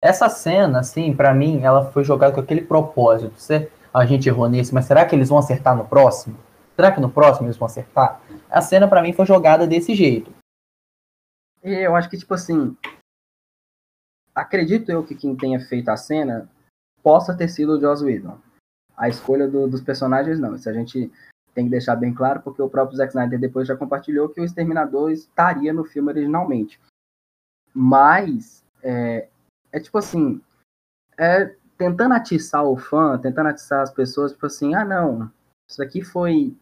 Essa 0.00 0.28
cena, 0.28 0.80
assim, 0.80 1.14
para 1.14 1.34
mim, 1.34 1.62
ela 1.62 1.90
foi 1.90 2.04
jogada 2.04 2.32
com 2.32 2.40
aquele 2.40 2.62
propósito. 2.62 3.38
Você, 3.38 3.70
a 3.92 4.04
gente 4.04 4.28
errou 4.28 4.48
nisso, 4.48 4.74
mas 4.74 4.84
será 4.84 5.04
que 5.04 5.14
eles 5.14 5.28
vão 5.28 5.38
acertar 5.38 5.76
no 5.76 5.86
próximo? 5.86 6.38
Será 6.74 6.92
que 6.92 7.00
no 7.00 7.10
próximo 7.10 7.46
eles 7.46 7.56
vão 7.56 7.66
acertar? 7.66 8.20
A 8.50 8.60
cena 8.60 8.86
para 8.86 9.02
mim 9.02 9.12
foi 9.12 9.26
jogada 9.26 9.66
desse 9.66 9.94
jeito. 9.94 10.32
Eu 11.62 11.96
acho 11.96 12.08
que, 12.08 12.18
tipo 12.18 12.32
assim, 12.34 12.76
acredito 14.34 14.90
eu 14.90 15.02
que 15.02 15.14
quem 15.14 15.34
tenha 15.34 15.58
feito 15.58 15.88
a 15.88 15.96
cena 15.96 16.48
possa 17.06 17.36
ter 17.36 17.46
sido 17.46 17.74
o 17.74 17.80
Joss 17.80 18.02
Whedon. 18.04 18.36
A 18.96 19.08
escolha 19.08 19.46
do, 19.46 19.68
dos 19.68 19.80
personagens, 19.80 20.40
não. 20.40 20.56
Isso 20.56 20.68
a 20.68 20.72
gente 20.72 21.08
tem 21.54 21.66
que 21.66 21.70
deixar 21.70 21.94
bem 21.94 22.12
claro, 22.12 22.42
porque 22.42 22.60
o 22.60 22.68
próprio 22.68 22.96
Zack 22.96 23.10
Snyder 23.10 23.38
depois 23.38 23.68
já 23.68 23.76
compartilhou 23.76 24.28
que 24.28 24.40
o 24.40 24.44
Exterminador 24.44 25.12
estaria 25.12 25.72
no 25.72 25.84
filme 25.84 26.08
originalmente. 26.08 26.80
Mas, 27.72 28.64
é, 28.82 29.28
é 29.70 29.78
tipo 29.78 29.96
assim, 29.98 30.42
é 31.16 31.54
tentando 31.78 32.14
atiçar 32.14 32.64
o 32.64 32.76
fã, 32.76 33.16
tentando 33.16 33.50
atiçar 33.50 33.82
as 33.82 33.92
pessoas, 33.92 34.32
tipo 34.32 34.46
assim, 34.46 34.74
ah 34.74 34.84
não, 34.84 35.30
isso 35.70 35.80
aqui 35.80 36.02
foi 36.02 36.56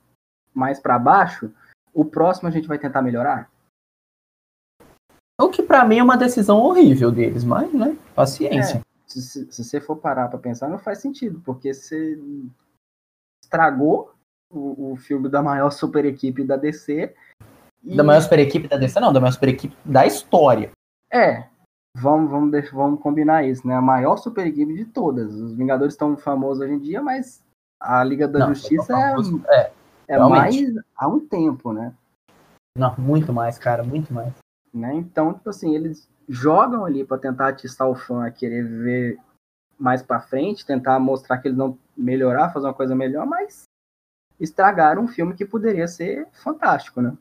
mais 0.52 0.78
para 0.78 0.98
baixo, 0.98 1.50
o 1.94 2.04
próximo 2.04 2.50
a 2.50 2.52
gente 2.52 2.68
vai 2.68 2.78
tentar 2.78 3.00
melhorar. 3.00 3.50
O 5.40 5.48
que 5.48 5.62
para 5.62 5.86
mim 5.86 6.00
é 6.00 6.02
uma 6.02 6.18
decisão 6.18 6.58
horrível 6.58 7.10
deles, 7.10 7.44
mas, 7.44 7.72
né, 7.72 7.96
paciência. 8.14 8.76
É, 8.76 8.93
se, 9.06 9.20
se, 9.22 9.52
se, 9.52 9.64
você 9.64 9.80
for 9.80 9.96
parar 9.96 10.28
para 10.28 10.38
pensar, 10.38 10.68
não 10.68 10.78
faz 10.78 10.98
sentido, 10.98 11.40
porque 11.44 11.72
você 11.72 12.18
estragou 13.44 14.14
o, 14.50 14.92
o 14.92 14.96
filme 14.96 15.28
da 15.28 15.42
maior 15.42 15.70
super 15.70 16.04
equipe 16.04 16.44
da 16.44 16.56
DC 16.56 17.14
E- 17.84 17.96
Da 17.96 18.02
maior 18.02 18.20
super 18.20 18.38
equipe 18.38 18.66
da 18.66 18.76
DC, 18.76 18.98
não, 18.98 19.12
da 19.12 19.20
maior 19.20 19.32
super 19.32 19.48
equipe 19.48 19.76
da 19.84 20.06
história. 20.06 20.70
É, 21.12 21.46
vamos, 21.96 22.30
vamos, 22.30 22.50
deixar, 22.50 22.74
vamos 22.74 23.00
combinar 23.00 23.44
isso, 23.44 23.66
né? 23.66 23.74
A 23.74 23.82
maior 23.82 24.16
super 24.16 24.46
equipe 24.46 24.74
de 24.74 24.86
todas. 24.86 25.32
Os 25.34 25.54
Vingadores 25.54 25.94
estão 25.94 26.16
famosos 26.16 26.62
hoje 26.64 26.72
em 26.74 26.78
dia, 26.78 27.02
mas 27.02 27.44
a 27.80 28.02
Liga 28.02 28.26
da 28.26 28.38
Não, 28.40 28.48
Justiça 28.54 28.92
é, 28.96 29.14
é, 29.54 29.72
é 30.08 30.16
realmente. 30.16 30.66
mais 30.72 30.84
há 30.96 31.08
um 31.08 31.20
tempo, 31.20 31.72
né? 31.72 31.94
não, 32.76 32.96
muito 32.98 33.32
mais, 33.32 33.56
cara, 33.58 33.84
muito 33.84 34.12
mais. 34.12 34.32
né? 34.72 34.94
Então, 34.94 35.32
tipo 35.34 35.48
assim, 35.50 35.74
eles 35.74 36.08
jogam 36.28 36.84
ali 36.84 37.04
para 37.04 37.18
tentar 37.18 37.48
atiçar 37.48 37.88
o 37.88 37.94
fã 37.94 38.26
a 38.26 38.30
querer 38.30 38.62
ver 38.62 39.18
mais 39.78 40.02
para 40.02 40.20
frente, 40.20 40.64
tentar 40.64 40.98
mostrar 40.98 41.38
que 41.38 41.48
eles 41.48 41.58
vão 41.58 41.78
melhorar, 41.96 42.52
fazer 42.52 42.66
uma 42.66 42.74
coisa 42.74 42.94
melhor, 42.94 43.26
mas 43.26 43.64
estragaram 44.40 45.02
um 45.02 45.08
filme 45.08 45.34
que 45.34 45.44
poderia 45.44 45.86
ser 45.86 46.26
fantástico, 46.32 47.00
né? 47.00 47.12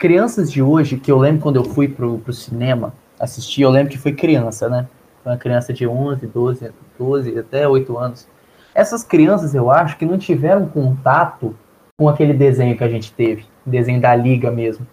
Crianças 0.00 0.50
de 0.50 0.62
hoje, 0.62 0.98
que 0.98 1.10
eu 1.10 1.18
lembro 1.18 1.42
quando 1.42 1.56
eu 1.56 1.64
fui 1.64 1.88
pro, 1.88 2.18
pro 2.18 2.32
cinema 2.32 2.92
assistir, 3.18 3.62
eu 3.62 3.70
lembro 3.70 3.90
que 3.90 3.98
foi 3.98 4.12
criança, 4.12 4.68
né? 4.68 4.88
Foi 5.22 5.32
uma 5.32 5.38
criança 5.38 5.72
de 5.72 5.86
11, 5.86 6.26
12, 6.26 6.72
12, 6.98 7.38
até 7.38 7.66
8 7.66 7.98
anos. 7.98 8.28
Essas 8.74 9.02
crianças, 9.02 9.54
eu 9.54 9.70
acho, 9.70 9.98
que 9.98 10.06
não 10.06 10.16
tiveram 10.16 10.68
contato 10.68 11.56
com 11.98 12.08
aquele 12.08 12.32
desenho 12.32 12.76
que 12.76 12.84
a 12.84 12.88
gente 12.88 13.12
teve, 13.12 13.44
desenho 13.66 14.00
da 14.00 14.14
Liga 14.14 14.52
mesmo, 14.52 14.86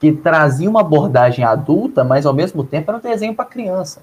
que 0.00 0.10
trazia 0.12 0.68
uma 0.68 0.80
abordagem 0.80 1.44
adulta, 1.44 2.02
mas 2.02 2.24
ao 2.24 2.32
mesmo 2.34 2.64
tempo 2.64 2.90
era 2.90 2.98
um 2.98 3.02
desenho 3.02 3.34
para 3.34 3.44
criança. 3.44 4.02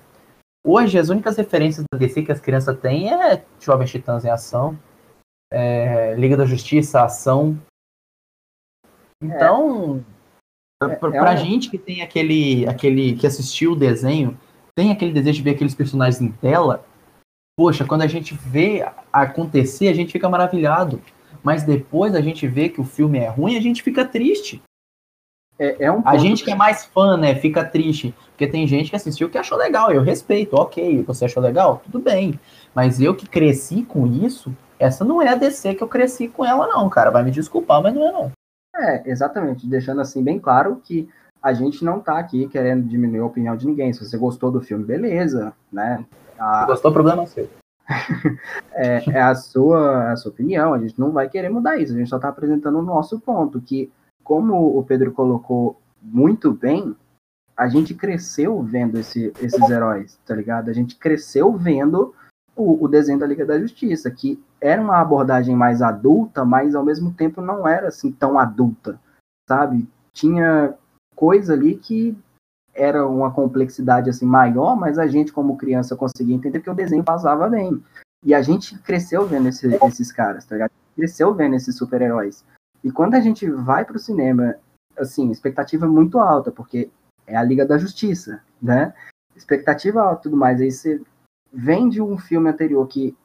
Hoje, 0.65 0.99
as 0.99 1.09
únicas 1.09 1.35
referências 1.35 1.83
da 1.91 1.97
DC 1.97 2.21
que 2.21 2.31
as 2.31 2.39
crianças 2.39 2.77
têm 2.79 3.11
é 3.11 3.43
Jovens 3.59 3.89
Titãs 3.89 4.23
em 4.23 4.29
Ação, 4.29 4.77
é, 5.51 6.13
Liga 6.15 6.37
da 6.37 6.45
Justiça, 6.45 7.01
Ação. 7.03 7.57
Então, 9.23 10.03
É- 10.83 10.87
pra- 10.95 11.09
é 11.09 11.19
pra 11.19 11.33
um- 11.33 11.37
gente 11.37 11.69
que 11.69 11.77
tem 11.77 12.01
aquele, 12.01 12.67
aquele, 12.67 13.15
que 13.15 13.25
assistiu 13.25 13.71
o 13.71 13.75
desenho, 13.75 14.37
tem 14.75 14.91
aquele 14.91 15.11
desejo 15.11 15.37
de 15.37 15.43
ver 15.43 15.55
aqueles 15.55 15.73
personagens 15.73 16.21
em 16.21 16.31
tela, 16.31 16.85
poxa, 17.57 17.83
quando 17.85 18.03
a 18.03 18.07
gente 18.07 18.35
vê 18.35 18.87
acontecer, 19.11 19.87
a 19.87 19.93
gente 19.93 20.11
fica 20.11 20.29
maravilhado. 20.29 21.01
Mas 21.43 21.63
depois 21.63 22.13
a 22.13 22.21
gente 22.21 22.45
vê 22.47 22.69
que 22.69 22.81
o 22.81 22.83
filme 22.83 23.17
é 23.17 23.27
ruim, 23.27 23.57
a 23.57 23.61
gente 23.61 23.81
fica 23.81 24.05
triste. 24.05 24.61
É, 25.59 25.85
é 25.85 25.91
um 25.91 26.01
A 26.05 26.17
gente 26.17 26.43
que 26.43 26.51
é 26.51 26.55
mais 26.55 26.85
fã, 26.85 27.17
né, 27.17 27.35
fica 27.35 27.63
triste. 27.63 28.13
Porque 28.29 28.47
tem 28.47 28.67
gente 28.67 28.89
que 28.89 28.95
assistiu 28.95 29.29
que 29.29 29.37
achou 29.37 29.57
legal. 29.57 29.91
Eu 29.91 30.03
respeito, 30.03 30.55
ok. 30.55 31.03
Você 31.03 31.25
achou 31.25 31.41
legal? 31.41 31.81
Tudo 31.83 31.99
bem. 31.99 32.39
Mas 32.75 33.01
eu 33.01 33.15
que 33.15 33.27
cresci 33.27 33.83
com 33.83 34.05
isso, 34.05 34.55
essa 34.79 35.03
não 35.03 35.21
é 35.21 35.29
a 35.29 35.35
DC 35.35 35.73
que 35.75 35.83
eu 35.83 35.87
cresci 35.87 36.27
com 36.27 36.45
ela, 36.45 36.67
não, 36.67 36.87
cara. 36.89 37.09
Vai 37.09 37.23
me 37.23 37.31
desculpar, 37.31 37.81
mas 37.81 37.93
não 37.95 38.07
é 38.07 38.11
não. 38.11 38.31
É, 38.75 39.09
exatamente, 39.09 39.65
deixando 39.65 40.01
assim 40.01 40.23
bem 40.23 40.37
claro 40.37 40.79
que 40.83 41.09
a 41.41 41.51
gente 41.51 41.83
não 41.83 41.99
tá 41.99 42.19
aqui 42.19 42.47
querendo 42.47 42.87
diminuir 42.87 43.21
a 43.21 43.25
opinião 43.25 43.57
de 43.57 43.65
ninguém. 43.65 43.91
Se 43.91 44.05
você 44.05 44.17
gostou 44.17 44.51
do 44.51 44.61
filme, 44.61 44.83
beleza, 44.83 45.53
né? 45.71 46.05
A- 46.37 46.65
Gostou, 46.65 46.91
problema 46.91 47.25
seu. 47.25 47.49
é, 48.73 49.03
é 49.09 49.21
a, 49.21 49.33
sua, 49.33 50.11
a 50.11 50.15
sua 50.15 50.31
opinião, 50.31 50.73
a 50.73 50.79
gente 50.79 50.99
não 50.99 51.11
vai 51.11 51.29
querer 51.29 51.49
mudar 51.49 51.77
isso, 51.77 51.93
a 51.93 51.97
gente 51.97 52.09
só 52.09 52.17
está 52.17 52.27
apresentando 52.27 52.77
o 52.77 52.83
nosso 52.83 53.19
ponto, 53.19 53.61
que, 53.61 53.89
como 54.27 54.77
o 54.77 54.83
Pedro 54.83 55.13
colocou 55.13 55.79
muito 56.01 56.51
bem, 56.51 56.93
a 57.55 57.69
gente 57.69 57.93
cresceu 57.95 58.61
vendo 58.61 58.99
esse- 58.99 59.31
esses 59.41 59.69
heróis, 59.69 60.19
tá 60.25 60.35
ligado? 60.35 60.69
A 60.69 60.73
gente 60.73 60.97
cresceu 60.97 61.53
vendo 61.53 62.13
o, 62.53 62.83
o 62.83 62.87
desenho 62.89 63.17
da 63.17 63.25
Liga 63.25 63.45
da 63.45 63.57
Justiça, 63.57 64.11
que 64.11 64.37
era 64.59 64.81
uma 64.81 64.99
abordagem 64.99 65.55
mais 65.55 65.81
adulta, 65.81 66.43
mas 66.43 66.75
ao 66.75 66.83
mesmo 66.83 67.13
tempo 67.13 67.41
não 67.41 67.65
era 67.65 67.87
assim 67.87 68.11
tão 68.11 68.37
adulta, 68.37 68.99
sabe? 69.47 69.87
Tinha 70.11 70.75
coisa 71.15 71.53
ali 71.53 71.77
que 71.77 72.17
era 72.73 73.07
uma 73.07 73.31
complexidade 73.31 74.09
assim 74.09 74.25
maior, 74.25 74.75
mas 74.75 74.99
a 74.99 75.07
gente 75.07 75.31
como 75.31 75.55
criança 75.57 75.95
conseguia 75.95 76.35
entender 76.35 76.59
porque 76.59 76.69
o 76.69 76.75
desenho 76.75 77.03
passava 77.03 77.47
bem. 77.47 77.81
E 78.25 78.35
a 78.35 78.41
gente 78.41 78.77
cresceu 78.79 79.25
vendo 79.25 79.47
esse- 79.47 79.79
esses 79.85 80.11
caras, 80.11 80.45
tá 80.45 80.55
ligado? 80.55 80.71
Cresceu 80.95 81.33
vendo 81.33 81.55
esses 81.55 81.77
super-heróis. 81.77 82.43
E 82.83 82.91
quando 82.91 83.15
a 83.15 83.19
gente 83.19 83.49
vai 83.49 83.83
pro 83.83 83.99
cinema, 83.99 84.55
assim, 84.97 85.31
expectativa 85.31 85.87
muito 85.87 86.19
alta, 86.19 86.51
porque 86.51 86.89
é 87.25 87.35
a 87.35 87.43
Liga 87.43 87.65
da 87.65 87.77
Justiça, 87.77 88.43
né? 88.61 88.93
Expectativa 89.35 90.01
alta 90.01 90.23
tudo 90.23 90.37
mais. 90.37 90.61
Aí 90.61 90.71
você 90.71 91.01
vem 91.51 91.89
de 91.89 92.01
um 92.01 92.17
filme 92.17 92.49
anterior 92.49 92.87
que 92.87 93.15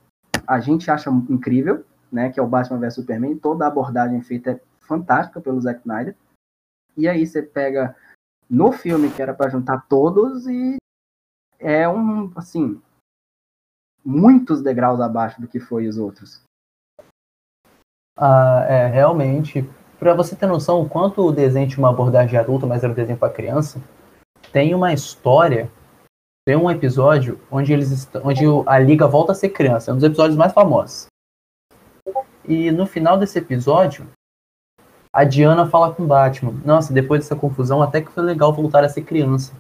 a 0.47 0.61
gente 0.61 0.91
acha 0.91 1.11
incrível, 1.29 1.85
né? 2.11 2.31
Que 2.31 2.41
é 2.41 2.43
o 2.43 2.49
Batman 2.49 2.79
vs 2.79 2.95
Superman. 2.95 3.39
Toda 3.39 3.65
a 3.65 3.69
abordagem 3.69 4.21
feita 4.23 4.53
é 4.53 4.61
fantástica 4.81 5.41
pelo 5.41 5.61
Zack 5.61 5.81
Snyder. 5.81 6.17
E 6.97 7.09
aí 7.09 7.27
você 7.27 7.43
pega 7.43 7.97
no 8.49 8.73
filme 8.73 9.11
que 9.11 9.23
era 9.23 9.33
para 9.33 9.49
juntar 9.49 9.87
todos 9.89 10.47
e 10.47 10.77
é 11.59 11.89
um, 11.89 12.31
assim, 12.37 12.81
muitos 14.05 14.61
degraus 14.61 15.01
abaixo 15.01 15.41
do 15.41 15.49
que 15.49 15.61
foi 15.61 15.87
os 15.89 15.97
outros. 15.97 16.43
Ah, 18.17 18.65
é, 18.69 18.87
realmente. 18.87 19.69
Pra 19.99 20.15
você 20.15 20.35
ter 20.35 20.47
noção 20.47 20.81
o 20.81 20.89
quanto 20.89 21.23
o 21.23 21.33
desenho 21.33 21.69
tinha 21.69 21.79
uma 21.79 21.91
abordagem 21.91 22.39
adulta, 22.39 22.67
mas 22.67 22.83
era 22.83 22.93
um 22.93 22.97
desenho 22.97 23.19
pra 23.19 23.31
criança, 23.31 23.81
tem 24.53 24.75
uma 24.75 24.93
história, 24.93 25.71
tem 26.45 26.57
um 26.57 26.71
episódio 26.71 27.41
onde 27.51 27.73
eles 27.73 27.91
estão, 27.91 28.23
onde 28.25 28.45
a 28.67 28.79
Liga 28.79 29.07
volta 29.07 29.31
a 29.31 29.35
ser 29.35 29.51
criança, 29.51 29.91
é 29.91 29.95
um 29.95 29.97
dos 29.97 30.05
episódios 30.05 30.37
mais 30.37 30.53
famosos. 30.53 31.07
E 32.45 32.73
no 32.73 32.85
final 32.87 33.17
desse 33.17 33.39
episódio, 33.39 34.09
a 35.13 35.25
Diana 35.25 35.67
fala 35.67 35.95
com 35.95 36.03
o 36.03 36.07
Batman: 36.07 36.55
Nossa, 36.65 36.93
depois 36.93 37.21
dessa 37.21 37.37
confusão, 37.37 37.83
até 37.83 38.01
que 38.01 38.11
foi 38.11 38.25
legal 38.25 38.53
voltar 38.53 38.83
a 38.83 38.89
ser 38.89 39.03
criança. 39.03 39.53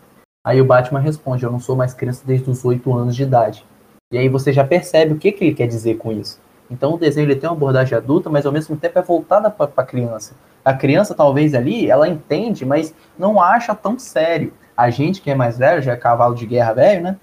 Aí 0.44 0.61
o 0.61 0.64
Batman 0.64 0.98
responde: 0.98 1.44
Eu 1.44 1.53
não 1.53 1.61
sou 1.61 1.76
mais 1.76 1.94
criança 1.94 2.24
desde 2.26 2.50
os 2.50 2.64
8 2.64 2.92
anos 2.92 3.14
de 3.14 3.22
idade. 3.22 3.64
E 4.12 4.18
aí 4.18 4.28
você 4.28 4.53
já 4.53 4.64
percebe 4.64 5.12
o 5.12 5.18
que, 5.18 5.30
que 5.30 5.44
ele 5.44 5.55
quer 5.55 5.66
dizer 5.66 5.98
com 5.98 6.11
isso. 6.11 6.40
Então 6.72 6.94
o 6.94 6.98
desenho 6.98 7.26
ele 7.26 7.36
tem 7.36 7.48
uma 7.50 7.54
abordagem 7.54 7.96
adulta, 7.96 8.30
mas 8.30 8.46
ao 8.46 8.52
mesmo 8.52 8.74
tempo 8.78 8.98
é 8.98 9.02
voltada 9.02 9.50
para 9.50 9.70
a 9.76 9.84
criança. 9.84 10.34
A 10.64 10.72
criança 10.72 11.14
talvez 11.14 11.54
ali, 11.54 11.90
ela 11.90 12.08
entende, 12.08 12.64
mas 12.64 12.94
não 13.18 13.40
acha 13.40 13.74
tão 13.74 13.98
sério. 13.98 14.54
A 14.74 14.88
gente 14.88 15.20
que 15.20 15.30
é 15.30 15.34
mais 15.34 15.58
velho, 15.58 15.82
já 15.82 15.92
é 15.92 15.96
cavalo 15.96 16.34
de 16.34 16.46
guerra 16.46 16.72
velho, 16.72 17.02
né? 17.02 17.20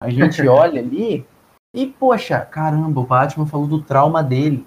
A 0.00 0.08
gente 0.08 0.40
olha 0.46 0.80
ali 0.80 1.26
e, 1.74 1.86
poxa, 1.86 2.40
caramba, 2.42 3.00
o 3.00 3.06
Batman 3.06 3.44
falou 3.44 3.66
do 3.66 3.82
trauma 3.82 4.22
dele. 4.22 4.64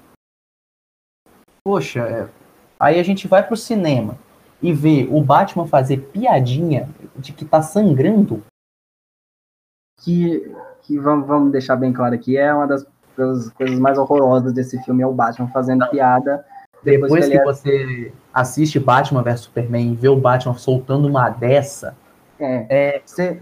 Poxa, 1.64 2.02
é... 2.02 2.30
aí 2.78 3.00
a 3.00 3.04
gente 3.04 3.28
vai 3.30 3.42
pro 3.42 3.56
cinema 3.56 4.18
e 4.62 4.74
vê 4.74 5.08
o 5.10 5.22
Batman 5.22 5.66
fazer 5.66 5.98
piadinha 6.12 6.90
de 7.16 7.32
que 7.32 7.46
tá 7.46 7.62
sangrando. 7.62 8.44
Que, 10.02 10.54
que 10.82 11.00
vamos, 11.00 11.26
vamos 11.26 11.52
deixar 11.54 11.78
bem 11.78 11.94
claro 11.94 12.14
aqui, 12.14 12.36
é 12.36 12.54
uma 12.54 12.68
das 12.68 12.86
coisas, 13.16 13.50
coisas 13.52 13.80
mais 13.80 13.98
horrorosas 13.98 14.54
desse 14.54 14.82
filme, 14.84 15.02
é 15.02 15.08
o 15.08 15.14
Batman 15.14 15.48
fazendo 15.48 15.90
piada. 15.90 16.46
Depois, 16.84 17.12
Depois 17.12 17.26
que 17.26 17.32
que 17.32 17.38
é- 17.38 17.44
você 17.44 18.14
assiste 18.34 18.80
Batman 18.80 19.24
vs 19.24 19.40
Superman 19.42 19.94
e 19.94 19.96
vê 19.96 20.08
o 20.08 20.16
Batman 20.20 20.54
soltando 20.56 21.08
uma 21.08 21.30
dessa, 21.30 21.96
é, 22.40 22.96
é 22.98 23.02
Você- 23.04 23.42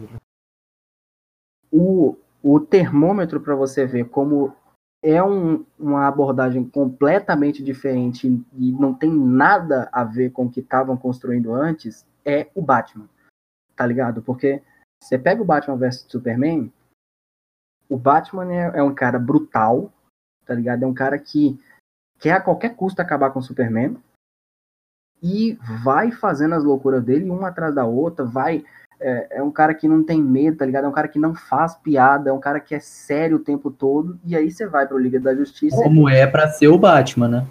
o, 1.71 2.15
o 2.41 2.59
termômetro 2.59 3.41
para 3.41 3.55
você 3.55 3.85
ver 3.85 4.05
como 4.05 4.53
é 5.03 5.21
um- 5.21 5.65
uma 5.77 6.07
abordagem 6.07 6.63
completamente 6.63 7.61
diferente 7.61 8.27
e 8.53 8.71
não 8.71 8.93
tem 8.93 9.11
nada 9.11 9.89
a 9.91 10.03
ver 10.03 10.29
com 10.31 10.45
o 10.45 10.49
que 10.49 10.61
estavam 10.61 10.95
construindo 10.95 11.53
antes 11.53 12.05
é 12.23 12.47
o 12.55 12.61
Batman, 12.61 13.09
tá 13.75 13.85
ligado? 13.85 14.21
Porque 14.21 14.61
você 15.01 15.17
pega 15.17 15.41
o 15.41 15.45
Batman 15.45 15.75
vs 15.75 16.05
Superman, 16.07 16.71
o 17.93 17.97
Batman 17.97 18.51
é, 18.51 18.79
é 18.79 18.83
um 18.83 18.93
cara 18.93 19.19
brutal, 19.19 19.91
tá 20.45 20.53
ligado? 20.53 20.83
É 20.83 20.87
um 20.87 20.93
cara 20.93 21.17
que 21.19 21.59
quer 22.19 22.33
a 22.33 22.41
qualquer 22.41 22.75
custo 22.75 23.01
acabar 23.01 23.29
com 23.31 23.39
o 23.39 23.43
Superman 23.43 23.97
e 25.21 25.57
vai 25.83 26.11
fazendo 26.11 26.55
as 26.55 26.63
loucuras 26.63 27.03
dele 27.03 27.29
uma 27.29 27.49
atrás 27.49 27.73
da 27.75 27.85
outra, 27.85 28.25
vai 28.25 28.63
é, 28.99 29.37
é 29.37 29.43
um 29.43 29.51
cara 29.51 29.73
que 29.73 29.87
não 29.87 30.03
tem 30.03 30.21
medo, 30.21 30.57
tá 30.57 30.65
ligado? 30.65 30.85
É 30.85 30.87
um 30.87 30.93
cara 30.93 31.07
que 31.09 31.19
não 31.19 31.35
faz 31.35 31.75
piada, 31.75 32.29
é 32.29 32.33
um 32.33 32.39
cara 32.39 32.59
que 32.59 32.73
é 32.73 32.79
sério 32.79 33.37
o 33.37 33.43
tempo 33.43 33.69
todo. 33.69 34.17
E 34.25 34.35
aí 34.35 34.49
você 34.49 34.65
vai 34.65 34.87
pro 34.87 34.97
Liga 34.97 35.19
da 35.19 35.35
Justiça, 35.35 35.75
como 35.75 36.07
é 36.07 36.25
pra 36.25 36.47
ser 36.47 36.69
o 36.69 36.77
Batman, 36.77 37.27
né? 37.27 37.47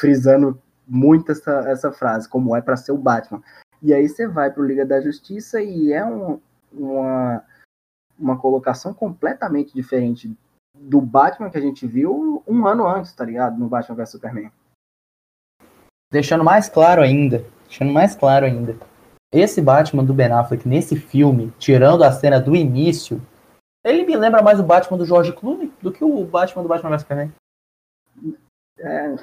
frisando 0.00 0.58
muito 0.88 1.30
essa, 1.30 1.68
essa 1.68 1.92
frase, 1.92 2.28
como 2.28 2.56
é 2.56 2.62
pra 2.62 2.76
ser 2.76 2.92
o 2.92 2.98
Batman. 2.98 3.42
E 3.82 3.92
aí 3.92 4.08
você 4.08 4.26
vai 4.26 4.50
pro 4.50 4.64
Liga 4.64 4.84
da 4.84 5.00
Justiça 5.00 5.60
e 5.60 5.92
é 5.92 6.04
um- 6.04 6.40
uma, 6.72 7.42
uma 8.20 8.38
colocação 8.38 8.92
completamente 8.92 9.74
diferente 9.74 10.36
do 10.74 11.00
Batman 11.00 11.50
que 11.50 11.58
a 11.58 11.60
gente 11.60 11.86
viu 11.86 12.42
um 12.46 12.66
ano 12.66 12.86
antes, 12.86 13.12
tá 13.12 13.24
ligado? 13.24 13.58
No 13.58 13.68
Batman 13.68 13.96
vs 13.96 14.10
Superman. 14.10 14.52
Deixando 16.12 16.44
mais 16.44 16.68
claro 16.68 17.02
ainda, 17.02 17.44
deixando 17.66 17.92
mais 17.92 18.14
claro 18.14 18.46
ainda. 18.46 18.76
Esse 19.32 19.62
Batman 19.62 20.04
do 20.04 20.12
Ben 20.12 20.32
Affleck 20.32 20.68
nesse 20.68 20.96
filme, 20.96 21.52
tirando 21.58 22.02
a 22.02 22.10
cena 22.10 22.40
do 22.40 22.56
início, 22.56 23.20
ele 23.84 24.04
me 24.04 24.16
lembra 24.16 24.42
mais 24.42 24.58
o 24.58 24.64
Batman 24.64 24.98
do 24.98 25.06
George 25.06 25.32
Clooney 25.32 25.72
do 25.80 25.92
que 25.92 26.04
o 26.04 26.24
Batman 26.24 26.62
do 26.62 26.68
Batman 26.68 26.90
vs 26.90 27.02
Superman. 27.02 27.32
É, 28.78 29.16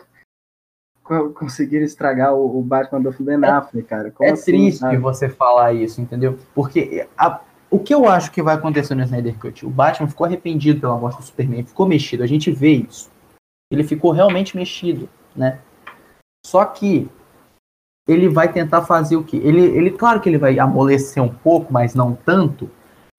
conseguiram 1.33 1.85
estragar 1.85 2.33
o, 2.35 2.61
Batman 2.61 3.01
do 3.01 3.11
Ben 3.23 3.43
é, 3.43 3.47
Affleck, 3.47 3.87
cara. 3.87 4.11
Como 4.11 4.29
é 4.29 4.33
assim, 4.33 4.51
triste 4.51 4.79
sabe? 4.79 4.97
você 4.97 5.29
falar 5.29 5.73
isso, 5.73 6.01
entendeu? 6.01 6.37
Porque 6.53 7.07
a, 7.17 7.41
o 7.69 7.79
que 7.79 7.93
eu 7.93 8.07
acho 8.07 8.31
que 8.31 8.41
vai 8.41 8.55
acontecer 8.55 8.95
no 8.95 9.03
Snyder 9.03 9.37
Cut? 9.37 9.65
O 9.65 9.69
Batman 9.69 10.07
ficou 10.07 10.25
arrependido 10.25 10.79
pela 10.79 10.97
morte 10.97 11.17
do 11.17 11.23
Superman, 11.23 11.65
ficou 11.65 11.87
mexido, 11.87 12.23
a 12.23 12.27
gente 12.27 12.51
vê 12.51 12.71
isso. 12.73 13.09
Ele 13.71 13.83
ficou 13.83 14.11
realmente 14.11 14.55
mexido, 14.55 15.09
né? 15.35 15.59
Só 16.45 16.63
que 16.63 17.09
ele 18.07 18.29
vai 18.29 18.51
tentar 18.51 18.83
fazer 18.83 19.17
o 19.17 19.23
quê? 19.23 19.37
Ele, 19.43 19.61
ele, 19.61 19.91
claro 19.91 20.21
que 20.21 20.29
ele 20.29 20.37
vai 20.37 20.57
amolecer 20.57 21.21
um 21.21 21.27
pouco, 21.27 21.73
mas 21.73 21.93
não 21.93 22.13
tanto. 22.13 22.69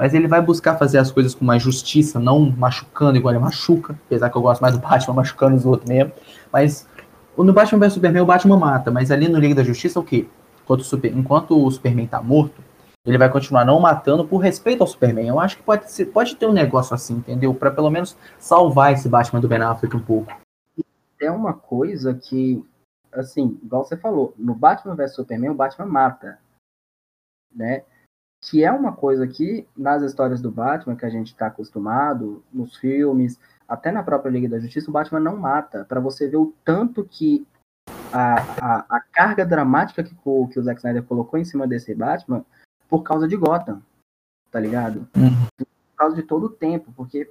Mas 0.01 0.15
ele 0.15 0.27
vai 0.27 0.41
buscar 0.41 0.79
fazer 0.79 0.97
as 0.99 1.11
coisas 1.11 1.35
com 1.35 1.45
mais 1.45 1.63
justiça, 1.63 2.19
não 2.19 2.51
machucando 2.51 3.19
igual 3.19 3.35
ele 3.35 3.43
machuca. 3.43 3.99
Apesar 4.07 4.31
que 4.31 4.37
eu 4.37 4.43
gosto 4.43 4.63
mais 4.63 4.75
do 4.75 4.81
Batman 4.81 5.13
machucando 5.17 5.57
os 5.57 5.67
outros 5.67 5.89
mesmo. 5.89 6.13
Mas 6.51 6.89
no 7.37 7.53
Batman 7.53 7.81
vs 7.81 7.95
Superman, 7.95 8.23
o 8.23 8.27
Batman 8.27 8.57
mata. 8.57 8.91
Mas 8.91 9.11
ali 9.11 9.29
no 9.29 9.39
Liga 9.39 9.57
da 9.57 9.65
Justiça, 9.65 10.01
o 10.01 10.05
quê? 10.05 10.27
Enquanto 10.63 10.81
o, 10.81 10.85
Super, 10.85 11.17
enquanto 11.17 11.67
o 11.67 11.71
Superman 11.71 12.07
tá 12.07 12.23
morto, 12.23 12.63
ele 13.09 13.19
vai 13.19 13.31
continuar 13.31 13.65
não 13.65 13.81
matando 13.81 14.27
por 14.27 14.39
respeito 14.39 14.83
ao 14.83 14.87
Superman. 14.87 15.29
Eu 15.29 15.41
acho 15.41 15.57
que 15.57 15.63
pode, 15.63 15.91
ser, 15.91 16.07
pode 16.07 16.37
ter 16.37 16.47
um 16.47 16.53
negócio 16.53 16.95
assim, 16.95 17.15
entendeu? 17.15 17.55
Para 17.55 17.71
pelo 17.71 17.91
menos 17.91 18.17
salvar 18.39 18.93
esse 18.93 19.09
Batman 19.09 19.41
do 19.41 19.49
Ben 19.49 19.63
Affleck 19.63 19.97
um 19.97 20.03
pouco. 20.03 20.33
É 21.21 21.31
uma 21.31 21.55
coisa 21.55 22.15
que 22.15 22.63
assim, 23.13 23.59
igual 23.63 23.85
você 23.85 23.97
falou, 23.97 24.35
no 24.37 24.55
Batman 24.55 24.95
vs 24.95 25.15
Superman, 25.15 25.51
o 25.51 25.55
Batman 25.55 25.87
mata, 25.87 26.39
né? 27.55 27.83
Que 28.41 28.63
é 28.63 28.71
uma 28.71 28.93
coisa 28.93 29.27
que, 29.27 29.67
nas 29.77 30.03
histórias 30.03 30.41
do 30.41 30.51
Batman, 30.51 30.95
que 30.95 31.07
a 31.07 31.11
gente 31.11 31.29
está 31.29 31.47
acostumado, 31.47 32.45
nos 32.53 32.77
filmes, 32.77 33.41
até 33.67 33.91
na 33.91 34.03
própria 34.03 34.31
Liga 34.31 34.49
da 34.49 34.61
Justiça, 34.61 34.91
o 34.91 34.93
Batman 34.93 35.21
não 35.21 35.37
mata. 35.37 35.85
para 35.85 36.01
você 36.01 36.29
ver 36.29 36.37
o 36.37 36.55
tanto 36.65 37.05
que 37.05 37.47
a, 38.13 38.37
a, 38.61 38.97
a 38.97 39.01
carga 39.01 39.45
dramática 39.45 40.05
que 40.05 40.15
que 40.15 40.59
o 40.59 40.63
Zack 40.63 40.79
Snyder 40.79 41.03
colocou 41.03 41.39
em 41.39 41.45
cima 41.45 41.67
desse 41.67 41.95
Batman 41.95 42.45
por 42.89 43.03
causa 43.03 43.28
de 43.28 43.36
Gotham, 43.36 43.82
tá 44.51 44.59
ligado? 44.59 45.07
Uhum. 45.16 45.47
Por 45.57 45.66
causa 45.97 46.16
de 46.16 46.22
todo 46.22 46.47
o 46.47 46.51
tempo, 46.51 46.93
porque 46.97 47.30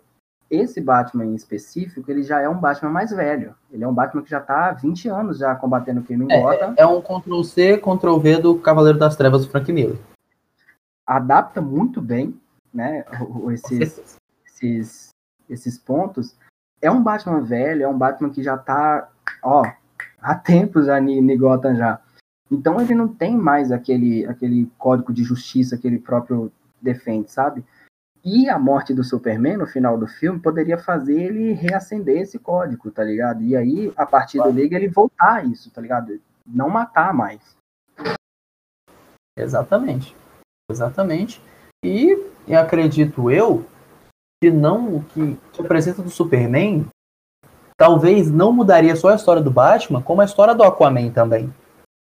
esse 0.49 0.79
Batman 0.79 1.25
em 1.25 1.35
específico, 1.35 2.09
ele 2.09 2.23
já 2.23 2.39
é 2.39 2.47
um 2.47 2.57
Batman 2.57 2.89
mais 2.89 3.11
velho. 3.11 3.53
Ele 3.71 3.83
é 3.83 3.87
um 3.87 3.93
Batman 3.93 4.21
que 4.21 4.29
já 4.29 4.39
tá 4.39 4.69
há 4.69 4.71
20 4.71 5.09
anos 5.09 5.37
já 5.39 5.55
combatendo 5.55 5.99
o 5.99 6.03
crime 6.03 6.25
em 6.25 6.31
é, 6.31 6.41
Gotham. 6.41 6.73
É 6.77 6.85
um 6.85 7.01
Ctrl-C, 7.01 7.77
Ctrl-V 7.77 8.37
do 8.39 8.59
Cavaleiro 8.59 8.97
das 8.97 9.15
Trevas 9.15 9.45
do 9.45 9.51
Frank 9.51 9.71
Miller. 9.71 9.97
Adapta 11.05 11.61
muito 11.61 12.01
bem, 12.01 12.39
né, 12.73 13.05
esses, 13.51 14.17
esses, 14.45 15.09
esses 15.49 15.77
pontos. 15.77 16.35
É 16.81 16.91
um 16.91 17.01
Batman 17.01 17.41
velho, 17.41 17.83
é 17.83 17.87
um 17.87 17.97
Batman 17.97 18.29
que 18.29 18.43
já 18.43 18.57
tá, 18.57 19.09
ó, 19.41 19.65
há 20.21 20.35
tempos 20.35 20.85
já 20.85 20.99
em 20.99 21.37
Gotham 21.37 21.75
já. 21.75 21.99
Então 22.49 22.79
ele 22.79 22.95
não 22.95 23.07
tem 23.07 23.35
mais 23.35 23.71
aquele, 23.71 24.25
aquele 24.25 24.71
código 24.77 25.13
de 25.13 25.23
justiça 25.23 25.77
que 25.77 25.87
ele 25.87 25.99
próprio 25.99 26.51
defende, 26.81 27.31
sabe? 27.31 27.63
E 28.23 28.49
a 28.49 28.57
morte 28.59 28.93
do 28.93 29.03
Superman 29.03 29.57
no 29.57 29.67
final 29.67 29.97
do 29.97 30.07
filme 30.07 30.39
poderia 30.39 30.77
fazer 30.77 31.21
ele 31.21 31.53
reacender 31.53 32.21
esse 32.21 32.37
código, 32.37 32.91
tá 32.91 33.03
ligado? 33.03 33.41
E 33.41 33.55
aí, 33.55 33.93
a 33.95 34.05
partir 34.05 34.39
do 34.39 34.49
Liga, 34.49 34.75
ele 34.75 34.87
voltar 34.87 35.35
a 35.35 35.43
isso, 35.43 35.71
tá 35.71 35.81
ligado? 35.81 36.19
Não 36.45 36.69
matar 36.69 37.13
mais. 37.13 37.55
Exatamente. 39.37 40.15
Exatamente. 40.69 41.41
E, 41.83 42.17
e 42.47 42.55
acredito 42.55 43.31
eu 43.31 43.65
que 44.41 44.51
não 44.51 45.01
que, 45.03 45.37
que 45.53 45.61
a 45.61 45.65
presença 45.65 46.03
do 46.03 46.09
Superman 46.09 46.85
talvez 47.77 48.29
não 48.29 48.51
mudaria 48.51 48.95
só 48.95 49.09
a 49.09 49.15
história 49.15 49.41
do 49.41 49.51
Batman, 49.51 50.01
como 50.01 50.21
a 50.21 50.25
história 50.25 50.55
do 50.55 50.63
Aquaman 50.63 51.11
também. 51.11 51.53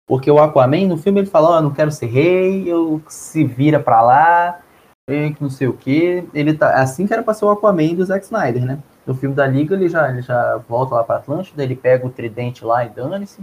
Porque 0.08 0.30
o 0.30 0.40
Aquaman, 0.40 0.88
no 0.88 0.98
filme, 0.98 1.22
ele 1.22 1.28
fala, 1.28 1.52
oh, 1.52 1.56
eu 1.56 1.62
não 1.64 1.72
quero 1.72 1.92
ser 1.92 2.06
rei, 2.06 2.64
eu 2.68 3.02
se 3.08 3.44
vira 3.44 3.80
pra 3.80 4.02
lá, 4.02 4.60
que 5.08 5.42
não 5.42 5.50
sei 5.50 5.68
o 5.68 5.74
que. 5.74 6.28
Ele 6.34 6.54
tá 6.54 6.82
assim 6.82 7.08
que 7.08 7.14
era 7.14 7.24
para 7.24 7.34
ser 7.34 7.46
o 7.46 7.50
Aquaman 7.50 7.96
do 7.96 8.06
Zack 8.06 8.26
Snyder, 8.26 8.66
né? 8.66 8.80
No 9.06 9.14
filme 9.14 9.36
da 9.36 9.46
Liga 9.46 9.76
ele 9.76 9.88
já, 9.88 10.10
ele 10.10 10.22
já 10.22 10.58
volta 10.68 10.96
lá 10.96 11.04
para 11.04 11.18
Atlântida, 11.18 11.64
ele 11.64 11.76
pega 11.76 12.06
o 12.06 12.10
tridente 12.10 12.66
lá 12.66 12.86
e 12.86 12.90
dane-se. 12.90 13.42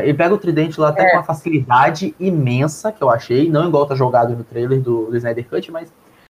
Ele 0.00 0.14
pega 0.14 0.34
o 0.34 0.38
tridente 0.38 0.80
lá 0.80 0.88
até 0.88 1.02
é. 1.02 1.10
com 1.10 1.16
uma 1.16 1.24
facilidade 1.24 2.14
imensa, 2.18 2.92
que 2.92 3.02
eu 3.02 3.10
achei, 3.10 3.48
não 3.48 3.68
igual 3.68 3.86
tá 3.86 3.94
jogado 3.94 4.36
no 4.36 4.44
trailer 4.44 4.80
do, 4.80 5.06
do 5.06 5.16
Snyder 5.16 5.48
Cut, 5.48 5.70
mas, 5.70 5.92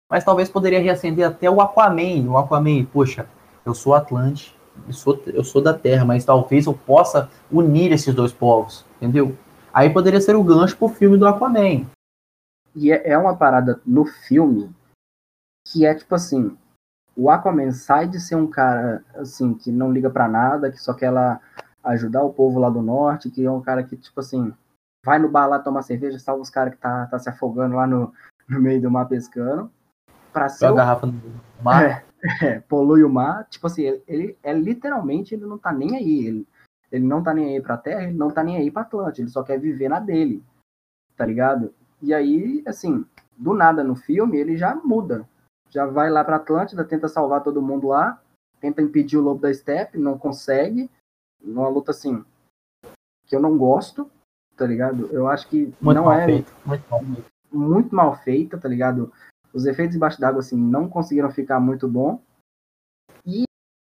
mas 0.10 0.24
talvez 0.24 0.50
poderia 0.50 0.80
reacender 0.80 1.28
até 1.28 1.50
o 1.50 1.62
Aquaman. 1.62 2.30
O 2.30 2.38
Aquaman, 2.38 2.86
poxa, 2.86 3.26
eu 3.66 3.74
sou 3.74 3.94
Atlante, 3.94 4.56
eu 4.88 4.94
sou, 4.94 5.20
eu 5.28 5.44
sou 5.44 5.62
da 5.62 5.74
Terra, 5.74 6.06
mas 6.06 6.26
talvez 6.26 6.66
eu 6.66 6.74
possa 6.74 7.30
unir 7.52 7.92
esses 7.92 8.14
dois 8.14 8.32
povos, 8.32 8.86
entendeu? 9.04 9.38
Aí 9.74 9.90
poderia 9.90 10.22
ser 10.22 10.36
o 10.36 10.44
gancho 10.44 10.78
pro 10.78 10.88
filme 10.88 11.18
do 11.18 11.28
Aquaman. 11.28 11.86
E 12.74 12.92
é, 12.92 13.12
é 13.12 13.18
uma 13.18 13.36
parada 13.36 13.82
no 13.86 14.06
filme 14.06 14.74
que 15.68 15.86
é 15.86 15.94
tipo 15.94 16.16
assim, 16.16 16.58
o 17.16 17.30
Aquaman 17.30 17.72
sai 17.72 18.08
de 18.08 18.20
ser 18.20 18.36
um 18.36 18.48
cara 18.48 19.04
assim 19.16 19.54
que 19.54 19.72
não 19.72 19.92
liga 19.92 20.10
para 20.10 20.28
nada, 20.28 20.72
que 20.72 20.78
só 20.78 20.94
quer 20.94 21.12
lá 21.12 21.40
ajudar 21.84 22.24
o 22.24 22.34
povo 22.34 22.60
lá 22.60 22.70
do 22.70 22.82
norte, 22.82 23.30
que 23.30 23.44
é 23.44 23.52
um 23.52 23.62
cara 23.62 23.84
que 23.84 23.98
tipo 23.98 24.20
assim, 24.20 24.54
vai 25.06 25.20
no 25.20 25.30
bar 25.30 25.48
lá 25.48 25.60
tomar 25.60 25.82
cerveja, 25.82 26.18
salva 26.20 26.42
os 26.42 26.50
caras 26.50 26.74
que 26.74 26.80
tá, 26.80 27.06
tá 27.08 27.20
se 27.20 27.30
afogando 27.30 27.76
lá 27.76 27.86
no, 27.86 28.14
no 28.48 28.62
meio 28.62 28.82
do 28.82 28.90
mar 28.90 29.06
pescando. 29.06 29.70
Pra 30.32 30.50
ser 30.50 30.72
o... 30.72 30.76
garrafa 30.76 31.08
no 31.08 31.22
mar. 31.62 31.84
É, 31.84 32.06
é, 32.46 32.60
polui 32.62 33.04
o 33.04 33.10
mar. 33.10 33.46
Tipo 33.50 33.68
assim, 33.68 33.84
ele, 33.84 34.04
ele 34.08 34.38
é 34.42 34.54
literalmente, 34.54 35.36
ele 35.36 35.46
não 35.46 35.58
tá 35.58 35.72
nem 35.72 35.96
aí. 35.96 36.26
Ele, 36.26 36.48
ele 36.94 37.08
não 37.08 37.24
tá 37.24 37.34
nem 37.34 37.56
aí 37.56 37.62
pra 37.62 37.76
terra, 37.76 38.04
ele 38.04 38.14
não 38.14 38.30
tá 38.30 38.44
nem 38.44 38.58
aí 38.58 38.70
pra 38.70 38.84
Atlântica, 38.84 39.22
ele 39.22 39.32
só 39.32 39.42
quer 39.42 39.60
viver 39.60 39.90
na 39.90 40.00
dele. 40.00 40.44
Tá 41.18 41.26
ligado? 41.26 41.74
E 42.00 42.14
aí, 42.14 42.62
assim, 42.68 43.04
do 43.36 43.56
nada 43.56 43.84
no 43.84 43.96
filme, 43.96 44.38
ele 44.38 44.56
já 44.56 44.76
muda. 44.76 45.28
Já 45.72 45.88
vai 45.88 46.12
lá 46.12 46.24
pra 46.24 46.36
Atlântida, 46.36 46.86
tenta 46.86 47.08
salvar 47.08 47.42
todo 47.42 47.64
mundo 47.64 47.88
lá, 47.88 48.22
tenta 48.60 48.80
impedir 48.80 49.18
o 49.18 49.22
lobo 49.22 49.42
da 49.42 49.52
Steppe, 49.52 49.98
não 49.98 50.20
consegue. 50.20 50.88
Numa 51.42 51.68
luta 51.68 51.90
assim, 51.90 52.24
que 53.26 53.36
eu 53.36 53.42
não 53.42 53.58
gosto, 53.58 54.10
tá 54.56 54.66
ligado? 54.66 55.08
Eu 55.08 55.28
acho 55.28 55.50
que 55.50 55.74
muito 55.82 55.98
não 55.98 56.14
é 56.14 56.26
feito, 56.26 56.54
muito, 56.64 56.90
mal 56.90 57.02
muito 57.52 57.96
mal 57.96 58.16
feita, 58.18 58.58
tá 58.58 58.70
ligado? 58.70 59.12
Os 59.52 59.66
efeitos 59.66 59.94
debaixo 59.94 60.22
d'água, 60.22 60.42
assim, 60.42 60.56
não 60.56 60.88
conseguiram 60.88 61.32
ficar 61.32 61.60
muito 61.60 61.88
bom. 61.88 62.22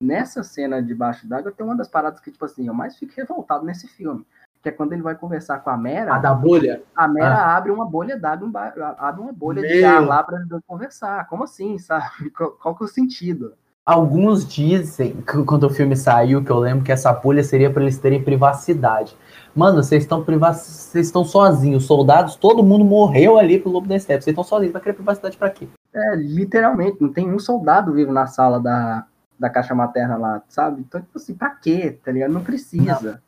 Nessa 0.02 0.44
cena 0.44 0.82
debaixo 0.82 1.28
d'água 1.28 1.52
tem 1.52 1.66
uma 1.66 1.76
das 1.76 1.88
paradas 1.88 2.20
que, 2.20 2.32
tipo 2.32 2.46
assim, 2.46 2.68
eu 2.68 2.74
mais 2.74 2.98
fico 2.98 3.14
revoltado 3.16 3.66
nesse 3.66 3.88
filme 3.88 4.26
que 4.62 4.70
é 4.70 4.72
quando 4.72 4.94
ele 4.94 5.02
vai 5.02 5.16
conversar 5.16 5.60
com 5.60 5.70
a 5.70 5.78
Mera. 5.78 6.16
A 6.16 6.20
da 6.20 6.34
bolha? 6.34 6.84
A 6.96 7.08
Mera 7.08 7.36
ah. 7.36 7.56
abre 7.56 7.72
uma 7.72 7.86
bolha 7.86 8.18
d'água, 8.18 8.50
abre 8.98 9.22
uma 9.22 9.32
bolha 9.32 9.62
Meu. 9.62 9.72
de 9.72 9.84
ar 9.84 10.06
lá 10.06 10.22
para 10.22 10.44
conversar. 10.68 11.28
Como 11.28 11.44
assim, 11.44 11.78
sabe? 11.78 12.30
Qual, 12.36 12.52
qual 12.52 12.76
que 12.76 12.84
é 12.84 12.86
o 12.86 12.90
sentido? 12.90 13.54
Alguns 13.86 14.48
dizem, 14.48 15.24
quando 15.48 15.64
o 15.64 15.70
filme 15.70 15.96
saiu, 15.96 16.44
que 16.44 16.52
eu 16.52 16.60
lembro 16.60 16.84
que 16.84 16.92
essa 16.92 17.12
bolha 17.12 17.44
seria 17.44 17.72
para 17.72 17.82
eles 17.82 17.98
terem 17.98 18.24
privacidade. 18.24 19.18
Mano, 19.56 19.82
vocês 19.82 20.04
estão 20.04 20.24
privac... 20.24 20.58
vocês 20.58 21.08
estão 21.08 21.26
sozinhos, 21.26 21.86
soldados, 21.86 22.36
todo 22.36 22.62
mundo 22.62 22.86
morreu 22.86 23.40
ali 23.40 23.60
pro 23.60 23.72
Lobo 23.72 23.88
da 23.88 23.98
Steppe. 23.98 24.24
Vocês 24.24 24.34
estão 24.34 24.44
sozinhos, 24.44 24.74
vai 24.74 24.82
querer 24.82 24.94
privacidade 24.94 25.38
para 25.38 25.50
quê? 25.50 25.68
É, 25.92 26.16
literalmente, 26.18 27.02
não 27.02 27.12
tem 27.12 27.34
um 27.34 27.40
soldado 27.40 27.94
vivo 27.94 28.12
na 28.12 28.28
sala 28.28 28.60
da, 28.60 29.08
da 29.40 29.50
caixa 29.50 29.74
materna 29.74 30.18
lá, 30.18 30.44
sabe? 30.50 30.82
Então, 30.82 31.02
tipo 31.02 31.18
assim, 31.18 31.34
pra 31.34 31.52
quê, 31.52 31.98
tá 32.04 32.12
ligado? 32.12 32.34
Não 32.34 32.44
precisa. 32.44 33.22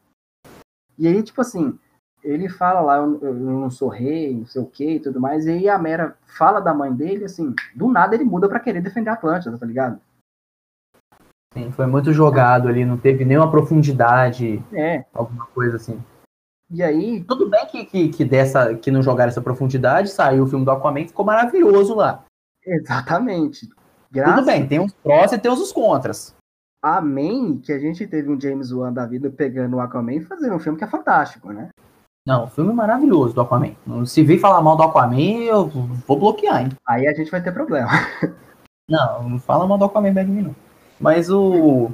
Não. 0.45 0.51
E 0.99 1.07
aí, 1.07 1.23
tipo 1.23 1.41
assim, 1.41 1.79
ele 2.23 2.49
fala 2.49 2.81
lá, 2.81 2.97
eu, 2.97 3.19
eu 3.21 3.33
não 3.33 3.69
sou 3.71 3.89
rei, 3.89 4.35
não 4.35 4.45
sei 4.45 4.61
o 4.61 4.65
que 4.65 4.95
e 4.95 4.99
tudo 4.99 5.19
mais, 5.19 5.45
e 5.45 5.51
aí 5.51 5.69
a 5.69 5.77
Mera 5.77 6.17
fala 6.25 6.59
da 6.59 6.73
mãe 6.73 6.93
dele, 6.93 7.25
assim, 7.25 7.55
do 7.75 7.87
nada 7.87 8.13
ele 8.13 8.23
muda 8.23 8.47
para 8.47 8.59
querer 8.59 8.81
defender 8.81 9.09
a 9.09 9.13
Atlântida, 9.13 9.57
tá 9.57 9.65
ligado? 9.65 9.99
Sim, 11.53 11.71
foi 11.71 11.85
muito 11.85 12.13
jogado 12.13 12.67
ali, 12.67 12.85
não 12.85 12.97
teve 12.97 13.25
nenhuma 13.25 13.49
profundidade, 13.49 14.63
é. 14.71 15.05
alguma 15.13 15.45
coisa 15.47 15.77
assim. 15.77 16.01
E 16.69 16.81
aí. 16.81 17.21
Tudo 17.25 17.49
bem 17.49 17.65
que, 17.67 17.85
que, 17.85 18.09
que, 18.09 18.23
dessa, 18.23 18.73
que 18.75 18.89
não 18.89 19.01
jogaram 19.01 19.29
essa 19.29 19.41
profundidade, 19.41 20.09
saiu 20.09 20.43
o 20.43 20.47
filme 20.47 20.63
do 20.63 20.71
Aquaman, 20.71 21.05
ficou 21.05 21.25
maravilhoso 21.25 21.93
lá. 21.93 22.23
Exatamente. 22.65 23.67
Graças... 24.11 24.35
Tudo 24.35 24.45
bem, 24.45 24.67
tem 24.67 24.79
uns 24.79 24.93
prós 24.93 25.31
e 25.31 25.37
tem 25.37 25.51
os 25.51 25.71
contras. 25.71 26.35
Amém 26.83 27.59
que 27.59 27.71
a 27.71 27.79
gente 27.79 28.05
teve 28.07 28.29
um 28.29 28.39
James 28.39 28.71
Wan 28.71 28.91
da 28.91 29.05
vida 29.05 29.29
pegando 29.29 29.77
o 29.77 29.79
Aquaman 29.79 30.13
e 30.13 30.21
fazendo 30.21 30.55
um 30.55 30.59
filme 30.59 30.77
que 30.77 30.83
é 30.83 30.87
fantástico, 30.87 31.53
né? 31.53 31.69
Não, 32.25 32.47
filme 32.47 32.73
maravilhoso 32.73 33.33
do 33.33 33.41
Aquaman. 33.41 33.75
Se 34.05 34.23
vir 34.23 34.39
falar 34.39 34.61
mal 34.61 34.75
do 34.75 34.83
Aquaman, 34.83 35.43
eu 35.43 35.67
vou 36.07 36.19
bloquear, 36.19 36.61
hein? 36.61 36.69
Aí 36.87 37.07
a 37.07 37.13
gente 37.13 37.31
vai 37.31 37.41
ter 37.41 37.51
problema. 37.51 37.89
Não, 38.89 39.29
não 39.29 39.39
fala 39.39 39.65
mal 39.65 39.77
do 39.77 39.85
Aquaman 39.85 40.13
bem 40.13 40.25
não. 40.25 40.55
Mas 40.99 41.29
o. 41.29 41.91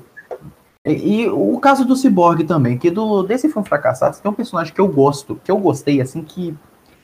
E, 0.84 1.26
e, 1.26 1.30
o 1.30 1.59
caso 1.59 1.86
do 1.86 1.95
Cyborg 1.95 2.43
também, 2.43 2.76
que 2.76 2.89
do, 2.89 3.22
desse 3.22 3.47
filme 3.49 3.68
fracassado, 3.68 4.18
tem 4.18 4.32
um 4.32 4.34
personagem 4.34 4.74
que 4.74 4.82
eu 4.82 4.88
gosto, 4.88 5.39
que 5.43 5.51
eu 5.51 5.59
gostei, 5.59 6.01
assim, 6.01 6.24
que 6.24 6.57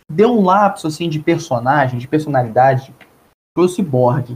deu 0.09 0.31
um 0.31 0.43
lapso, 0.43 0.87
assim, 0.87 1.07
de 1.07 1.19
personagem, 1.19 1.99
de 1.99 2.07
personalidade, 2.07 2.91
foi 3.55 3.65
o 3.65 3.69
Cyborg. 3.69 4.35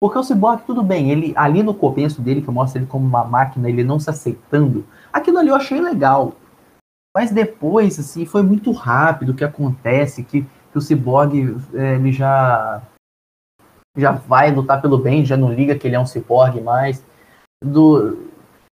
Porque 0.00 0.18
o 0.18 0.22
Cyborg, 0.22 0.62
tudo 0.66 0.82
bem, 0.82 1.10
ele 1.10 1.32
ali 1.36 1.62
no 1.62 1.74
começo 1.74 2.20
dele, 2.20 2.42
que 2.42 2.50
mostra 2.50 2.78
ele 2.78 2.86
como 2.86 3.06
uma 3.06 3.24
máquina, 3.24 3.68
ele 3.68 3.82
não 3.82 3.98
se 3.98 4.10
aceitando, 4.10 4.86
aquilo 5.12 5.38
ali 5.38 5.48
eu 5.48 5.56
achei 5.56 5.80
legal. 5.80 6.34
Mas 7.16 7.30
depois, 7.30 7.98
assim, 7.98 8.26
foi 8.26 8.42
muito 8.42 8.72
rápido 8.72 9.30
o 9.30 9.34
que 9.34 9.44
acontece, 9.44 10.22
que, 10.22 10.42
que 10.42 10.78
o 10.78 10.80
Cyborg, 10.82 11.56
é, 11.72 11.94
ele 11.94 12.12
já 12.12 12.82
já 13.96 14.12
vai 14.12 14.52
lutar 14.52 14.80
pelo 14.82 14.98
bem, 14.98 15.24
já 15.24 15.36
não 15.36 15.52
liga 15.52 15.74
que 15.74 15.86
ele 15.86 15.96
é 15.96 16.00
um 16.00 16.06
cyborg 16.06 16.60
mais. 16.60 17.02
Do, 17.64 18.28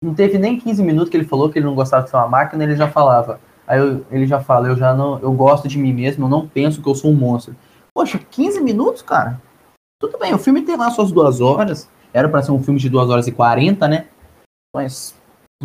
não 0.03 0.15
teve 0.15 0.39
nem 0.39 0.59
15 0.59 0.83
minutos 0.83 1.11
que 1.11 1.17
ele 1.17 1.27
falou 1.27 1.51
que 1.51 1.59
ele 1.59 1.67
não 1.67 1.75
gostava 1.75 2.05
de 2.05 2.11
ser 2.11 2.17
uma 2.17 2.29
máquina, 2.29 2.65
ele 2.65 2.75
já 2.75 2.89
falava. 2.89 3.39
Aí 3.67 3.79
eu, 3.79 4.05
ele 4.11 4.27
já 4.27 4.41
fala, 4.41 4.69
eu 4.69 4.77
já 4.77 4.95
não, 4.95 5.19
eu 5.19 5.33
gosto 5.33 5.69
de 5.69 5.79
mim 5.79 5.93
mesmo, 5.93 6.25
eu 6.25 6.29
não 6.29 6.49
penso 6.49 6.83
que 6.83 6.89
eu 6.89 6.95
sou 6.95 7.11
um 7.11 7.15
monstro. 7.15 7.55
Poxa, 7.95 8.19
15 8.19 8.61
minutos, 8.63 9.03
cara? 9.03 9.41
Tudo 10.01 10.19
bem, 10.19 10.35
o 10.35 10.39
filme 10.39 10.63
tem 10.63 10.77
lá 10.77 10.91
suas 10.91 11.13
duas 11.13 11.41
horas. 11.43 11.87
Era 12.13 12.29
para 12.29 12.43
ser 12.43 12.53
um 12.53 12.63
filme 12.63 12.81
de 12.81 12.89
2 12.89 13.11
horas 13.11 13.27
e 13.27 13.33
40, 13.33 13.87
né? 13.87 14.09
Mas 14.75 15.15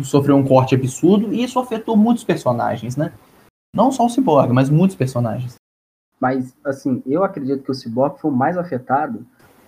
sofreu 0.02 0.36
um 0.36 0.46
corte 0.46 0.74
absurdo 0.74 1.32
e 1.32 1.42
isso 1.42 1.58
afetou 1.58 1.96
muitos 1.96 2.22
personagens, 2.22 2.96
né? 2.96 3.12
Não 3.74 3.90
só 3.90 4.04
o 4.04 4.10
Cyborg, 4.10 4.52
mas 4.52 4.68
muitos 4.68 4.94
personagens. 4.94 5.54
Mas, 6.20 6.54
assim, 6.64 7.02
eu 7.06 7.24
acredito 7.24 7.62
que 7.62 7.70
o 7.70 7.74
Cyborg 7.74 8.20
foi 8.20 8.30
o 8.30 8.34
mais 8.34 8.58
afetado 8.58 9.26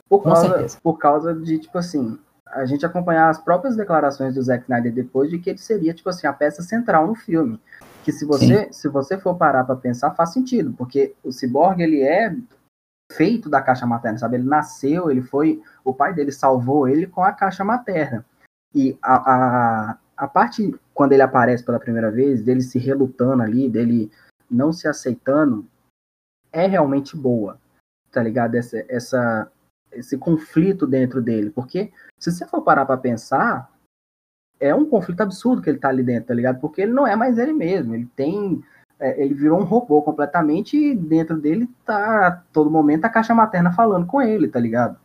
por 0.09 0.23
causa, 0.23 0.67
por 0.83 0.99
causa 0.99 1.35
de, 1.35 1.59
tipo 1.59 1.77
assim, 1.77 2.19
a 2.47 2.65
gente 2.65 2.85
acompanhar 2.85 3.29
as 3.29 3.39
próprias 3.39 3.77
declarações 3.77 4.35
do 4.35 4.43
Zack 4.43 4.65
Snyder 4.65 4.93
depois 4.93 5.31
de 5.31 5.39
que 5.39 5.51
ele 5.51 5.59
seria, 5.59 5.95
tipo 5.95 6.09
assim, 6.09 6.27
a 6.27 6.33
peça 6.33 6.63
central 6.63 7.07
no 7.07 7.15
filme. 7.15 7.59
Que 8.05 8.13
se 8.13 8.25
você, 8.25 8.69
se 8.71 8.89
você 8.89 9.19
for 9.19 9.35
parar 9.35 9.65
para 9.65 9.77
pensar, 9.77 10.13
faz 10.13 10.33
sentido, 10.33 10.75
porque 10.77 11.15
o 11.23 11.33
Cyborg, 11.33 11.83
ele 11.83 12.03
é 12.03 12.35
feito 13.11 13.49
da 13.49 13.63
caixa 13.63 13.87
materna, 13.87 14.19
sabe? 14.19 14.37
Ele 14.37 14.45
nasceu, 14.45 15.11
ele 15.11 15.23
foi, 15.23 15.63
o 15.85 15.95
pai 15.95 16.15
dele 16.15 16.33
salvou 16.33 16.89
ele 16.89 17.07
com 17.07 17.23
a 17.23 17.33
caixa 17.33 17.65
materna. 17.65 18.25
E 18.75 18.99
a, 19.03 19.15
a, 19.93 19.99
a 20.17 20.29
parte, 20.29 20.75
quando 20.93 21.13
ele 21.13 21.23
aparece 21.23 21.65
pela 21.65 21.81
primeira 21.81 22.11
vez, 22.11 22.43
dele 22.43 22.61
se 22.61 22.79
relutando 22.79 23.43
ali, 23.43 23.69
dele 23.69 24.11
não 24.51 24.73
se 24.73 24.87
aceitando, 24.87 25.67
é 26.53 26.67
realmente 26.67 27.17
boa, 27.17 27.59
tá 28.11 28.23
ligado? 28.23 28.55
Essa, 28.55 28.85
essa, 28.89 29.51
esse 29.93 30.19
conflito 30.19 30.87
dentro 30.87 31.23
dele, 31.23 31.51
porque 31.51 31.93
se 32.19 32.31
você 32.31 32.47
for 32.47 32.63
parar 32.63 32.85
para 32.85 32.97
pensar, 32.97 33.73
é 34.61 34.75
um 34.75 34.85
conflito 34.85 35.21
absurdo 35.21 35.63
que 35.63 35.71
ele 35.71 35.79
tá 35.79 35.89
ali 35.89 36.03
dentro, 36.03 36.29
tá 36.29 36.35
ligado? 36.35 36.61
Porque 36.61 36.83
ele 36.83 36.93
não 36.93 37.07
é 37.07 37.15
mais 37.15 37.39
ele 37.39 37.53
mesmo, 37.53 37.95
ele 37.95 38.07
tem 38.17 38.63
é, 39.01 39.23
ele 39.23 39.35
virou 39.35 39.61
um 39.61 39.65
robô 39.65 40.03
completamente 40.03 40.77
e 40.77 40.95
dentro 40.95 41.39
dele 41.41 41.69
tá 41.85 42.43
todo 42.53 42.71
momento 42.71 43.05
a 43.05 43.09
caixa 43.09 43.35
materna 43.35 43.73
falando 43.73 44.07
com 44.07 44.21
ele, 44.21 44.49
tá 44.49 44.59
ligado? 44.59 44.99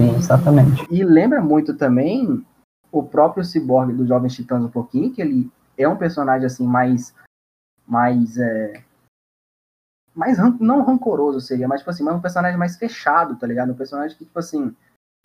Sim, 0.00 0.16
exatamente. 0.16 0.86
E 0.90 1.04
lembra 1.04 1.40
muito 1.40 1.76
também 1.76 2.44
o 2.90 3.02
próprio 3.02 3.44
Cyborg 3.44 3.92
do 3.92 4.06
Jovens 4.06 4.34
Titãs 4.34 4.62
um 4.62 4.70
pouquinho, 4.70 5.12
que 5.12 5.20
ele 5.20 5.50
é 5.76 5.88
um 5.88 5.96
personagem 5.96 6.46
assim 6.46 6.66
mais 6.66 7.14
mais 7.86 8.38
é, 8.38 8.82
mais 10.14 10.38
não 10.60 10.82
rancoroso 10.82 11.40
seria, 11.40 11.66
mas 11.66 11.80
tipo 11.80 11.90
assim, 11.90 12.02
mas 12.02 12.14
um 12.14 12.20
personagem 12.20 12.58
mais 12.58 12.76
fechado, 12.76 13.36
tá 13.36 13.46
ligado? 13.46 13.72
Um 13.72 13.76
personagem 13.76 14.16
que 14.16 14.24
tipo 14.24 14.38
assim, 14.38 14.74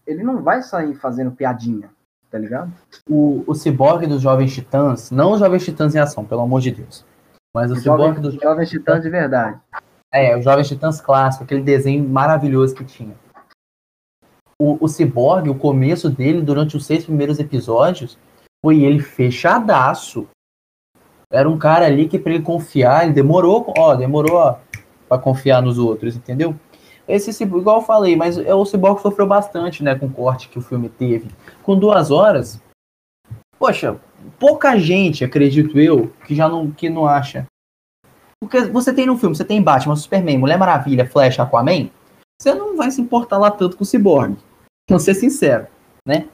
ele 0.06 0.24
não 0.24 0.42
vai 0.42 0.62
sair 0.62 0.96
fazendo 0.96 1.32
piadinha, 1.32 1.90
tá 2.30 2.38
ligado? 2.38 2.72
O, 3.10 3.44
o 3.48 3.54
Cyborg 3.54 4.06
dos 4.08 4.22
Jovens 4.22 4.54
Titãs, 4.54 5.12
não 5.12 5.32
os 5.32 5.40
Jovens 5.40 5.66
Titãs 5.66 5.96
em 5.96 6.00
ação, 6.00 6.26
pelo 6.26 6.42
amor 6.42 6.62
de 6.62 6.72
Deus. 6.72 7.06
Mas 7.56 7.72
o, 7.72 7.74
o 7.74 7.78
Cyborg 7.78 8.16
jovem, 8.16 8.22
dos 8.22 8.36
Jovens 8.36 8.70
Titãs 8.70 9.02
de 9.02 9.10
verdade. 9.10 9.60
É, 10.14 10.38
os 10.38 10.44
Jovens 10.44 10.68
Titãs 10.68 11.02
clássico, 11.02 11.44
aquele 11.44 11.62
desenho 11.62 12.08
maravilhoso 12.08 12.76
que 12.76 12.84
tinha. 12.84 13.16
O, 14.60 14.84
o 14.84 14.88
Cyborg, 14.88 15.50
o 15.50 15.56
começo 15.56 16.10
dele, 16.10 16.42
durante 16.42 16.76
os 16.76 16.86
seis 16.86 17.06
primeiros 17.06 17.40
episódios, 17.40 18.18
foi 18.64 18.84
ele 18.84 19.00
fechadaço. 19.00 20.28
Era 21.32 21.50
um 21.50 21.58
cara 21.58 21.86
ali 21.86 22.08
que 22.08 22.18
para 22.18 22.34
ele 22.34 22.44
confiar, 22.44 23.04
ele 23.04 23.14
demorou, 23.14 23.74
ó, 23.78 23.96
demorou 23.96 24.38
ó, 24.38 24.58
pra 25.08 25.18
confiar 25.18 25.62
nos 25.62 25.78
outros, 25.78 26.16
entendeu? 26.16 26.56
Esse, 27.08 27.44
igual 27.44 27.78
eu 27.78 27.86
falei, 27.86 28.16
mas 28.16 28.38
é, 28.38 28.54
o 28.54 28.66
Cyborg 28.66 29.02
sofreu 29.02 29.26
bastante, 29.26 29.84
né, 29.84 29.96
com 29.96 30.08
o 30.08 30.12
corte 30.12 30.50
que 30.50 30.60
o 30.60 30.62
filme 30.62 30.90
teve. 30.90 31.30
Com 31.64 31.80
duas 31.80 32.12
horas, 32.12 32.62
poxa, 33.58 34.00
pouca 34.38 34.78
gente, 34.78 35.24
acredito 35.24 35.80
eu, 35.80 36.12
que 36.26 36.36
já 36.36 36.50
não, 36.50 36.70
que 36.70 36.90
não 36.90 37.06
acha. 37.06 37.46
Porque 38.42 38.62
você 38.66 38.94
tem 38.94 39.06
no 39.06 39.18
filme, 39.18 39.36
você 39.36 39.46
tem 39.46 39.62
Batman, 39.62 39.96
Superman, 39.96 40.38
Mulher 40.38 40.58
Maravilha, 40.58 41.10
Flash, 41.10 41.40
Aquaman, 41.40 41.90
você 42.40 42.54
não 42.54 42.76
vai 42.76 42.92
se 42.92 43.02
importar 43.02 43.38
lá 43.38 43.50
tanto 43.50 43.78
com 43.78 43.84
o 43.84 43.88
Cyborg. 43.88 44.38
Vou 44.90 45.00
ser 45.00 45.16
sincero, 45.16 45.68
né? 46.06 46.30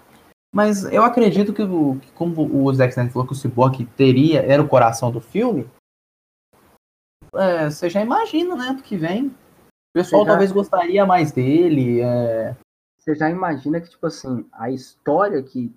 Mas 0.53 0.83
eu 0.85 1.03
acredito 1.03 1.53
que, 1.53 1.63
que 1.65 2.11
como 2.13 2.65
o 2.65 2.71
Zack 2.73 2.91
Snyder 2.91 3.13
falou 3.13 3.27
que 3.27 3.33
o 3.33 3.35
Cyborg 3.35 3.85
teria, 3.95 4.41
era 4.41 4.61
o 4.61 4.67
coração 4.67 5.11
do 5.11 5.19
filme, 5.19 5.67
é, 7.35 7.69
você 7.69 7.89
já 7.89 8.01
imagina, 8.01 8.55
né, 8.55 8.73
do 8.73 8.83
que 8.83 8.95
vem. 8.95 9.33
O 9.93 9.99
pessoal 9.99 10.25
já... 10.25 10.31
talvez 10.31 10.51
gostaria 10.51 11.05
mais 11.05 11.31
dele. 11.31 12.01
É... 12.01 12.55
Você 12.97 13.13
já 13.13 13.29
imagina 13.29 13.79
que, 13.79 13.89
tipo 13.89 14.07
assim, 14.07 14.45
a 14.51 14.71
história 14.71 15.41
que 15.43 15.71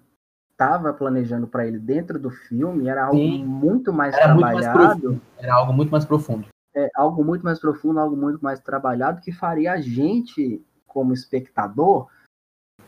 estava 0.52 0.90
planejando 0.94 1.46
para 1.46 1.66
ele 1.66 1.78
dentro 1.78 2.18
do 2.18 2.30
filme 2.30 2.88
era 2.88 3.04
algo 3.04 3.18
Sim. 3.18 3.44
muito 3.44 3.92
mais 3.92 4.14
era 4.14 4.34
trabalhado. 4.34 5.08
Muito 5.08 5.08
mais 5.08 5.44
era 5.44 5.54
algo 5.54 5.72
muito 5.74 5.90
mais 5.90 6.04
profundo. 6.06 6.46
É 6.74 6.88
algo 6.94 7.22
muito 7.22 7.44
mais 7.44 7.58
profundo, 7.58 8.00
algo 8.00 8.16
muito 8.16 8.42
mais 8.42 8.58
trabalhado 8.60 9.20
que 9.20 9.32
faria 9.32 9.72
a 9.72 9.80
gente, 9.80 10.64
como 10.86 11.12
espectador, 11.12 12.06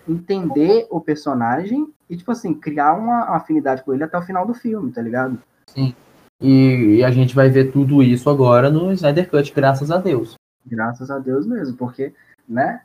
entender 0.08 0.86
o 0.90 0.98
personagem 1.00 1.92
e, 2.08 2.16
tipo 2.16 2.30
assim, 2.30 2.54
criar 2.54 2.94
uma 2.94 3.36
afinidade 3.36 3.82
com 3.82 3.92
ele 3.92 4.04
até 4.04 4.16
o 4.16 4.22
final 4.22 4.46
do 4.46 4.54
filme, 4.54 4.90
tá 4.90 5.02
ligado? 5.02 5.38
Sim. 5.66 5.94
E, 6.40 6.96
e 6.96 7.04
a 7.04 7.10
gente 7.10 7.34
vai 7.34 7.50
ver 7.50 7.70
tudo 7.70 8.02
isso 8.02 8.30
agora 8.30 8.70
no 8.70 8.92
Snyder 8.92 9.28
Cut, 9.28 9.52
graças 9.52 9.90
a 9.90 9.98
Deus. 9.98 10.37
Graças 10.68 11.10
a 11.10 11.18
Deus 11.18 11.46
mesmo, 11.46 11.76
porque, 11.76 12.14
né? 12.48 12.82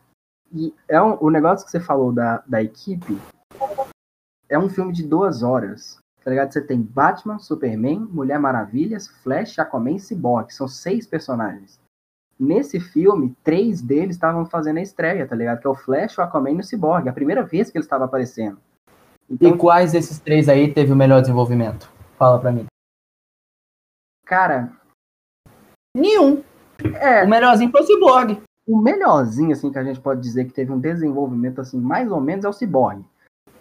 E 0.51 0.73
é 0.87 1.01
um, 1.01 1.17
o 1.19 1.29
negócio 1.29 1.65
que 1.65 1.71
você 1.71 1.79
falou 1.79 2.11
da, 2.11 2.43
da 2.47 2.61
equipe 2.61 3.17
é 4.47 4.57
um 4.57 4.69
filme 4.69 4.93
de 4.93 5.03
duas 5.03 5.43
horas. 5.43 5.97
Tá 6.23 6.29
ligado? 6.29 6.53
Você 6.53 6.61
tem 6.61 6.81
Batman, 6.81 7.37
Superman, 7.37 7.99
Mulher 7.99 8.39
Maravilhas, 8.39 9.07
Flash, 9.07 9.59
Aquaman 9.59 9.91
e 9.91 9.99
Cyborg. 9.99 10.53
São 10.53 10.67
seis 10.67 11.05
personagens. 11.05 11.79
Nesse 12.39 12.79
filme, 12.79 13.35
três 13.43 13.81
deles 13.81 14.15
estavam 14.15 14.45
fazendo 14.45 14.77
a 14.77 14.81
estreia, 14.81 15.27
tá 15.27 15.35
ligado? 15.35 15.59
Que 15.59 15.67
é 15.67 15.69
o 15.69 15.75
Flash, 15.75 16.17
o 16.17 16.21
Aquaman 16.21 16.51
e 16.51 16.59
o 16.59 16.63
Cyborg. 16.63 17.09
A 17.09 17.13
primeira 17.13 17.43
vez 17.43 17.69
que 17.69 17.77
eles 17.77 17.85
estavam 17.85 18.05
aparecendo. 18.05 18.57
Então, 19.29 19.49
e 19.49 19.57
quais 19.57 19.91
desses 19.91 20.19
três 20.19 20.47
aí 20.47 20.73
teve 20.73 20.93
o 20.93 20.95
melhor 20.95 21.19
desenvolvimento? 21.19 21.91
Fala 22.17 22.39
pra 22.39 22.51
mim. 22.51 22.65
Cara. 24.25 24.71
Nenhum. 25.95 26.43
É. 26.99 27.23
O 27.23 27.29
melhorzinho 27.29 27.71
foi 27.71 27.81
o 27.81 27.85
Cyborg. 27.85 28.41
O 28.67 28.77
melhorzinho, 28.77 29.51
assim, 29.51 29.71
que 29.71 29.79
a 29.79 29.83
gente 29.83 29.99
pode 29.99 30.21
dizer 30.21 30.45
que 30.45 30.53
teve 30.53 30.71
um 30.71 30.79
desenvolvimento, 30.79 31.59
assim, 31.59 31.79
mais 31.79 32.11
ou 32.11 32.21
menos 32.21 32.45
é 32.45 32.49
o 32.49 32.53
Cyborg. 32.53 33.03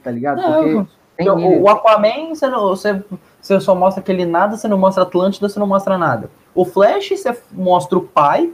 Tá 0.03 0.11
ligado? 0.11 0.41
Porque 0.43 0.89
ele... 1.19 1.61
o 1.61 1.69
Aquaman, 1.69 2.35
você, 2.35 2.49
não, 2.49 2.69
você, 2.69 3.05
você 3.41 3.61
só 3.61 3.75
mostra 3.75 4.01
aquele 4.01 4.25
nada, 4.25 4.57
você 4.57 4.69
não 4.69 4.79
mostra 4.79 5.03
Atlântida, 5.03 5.49
você 5.49 5.59
não 5.59 5.67
mostra 5.67 5.99
nada. 5.99 6.31
O 6.55 6.65
Flash, 6.65 7.11
você 7.11 7.37
mostra 7.53 7.99
o 7.99 8.07
pai. 8.07 8.53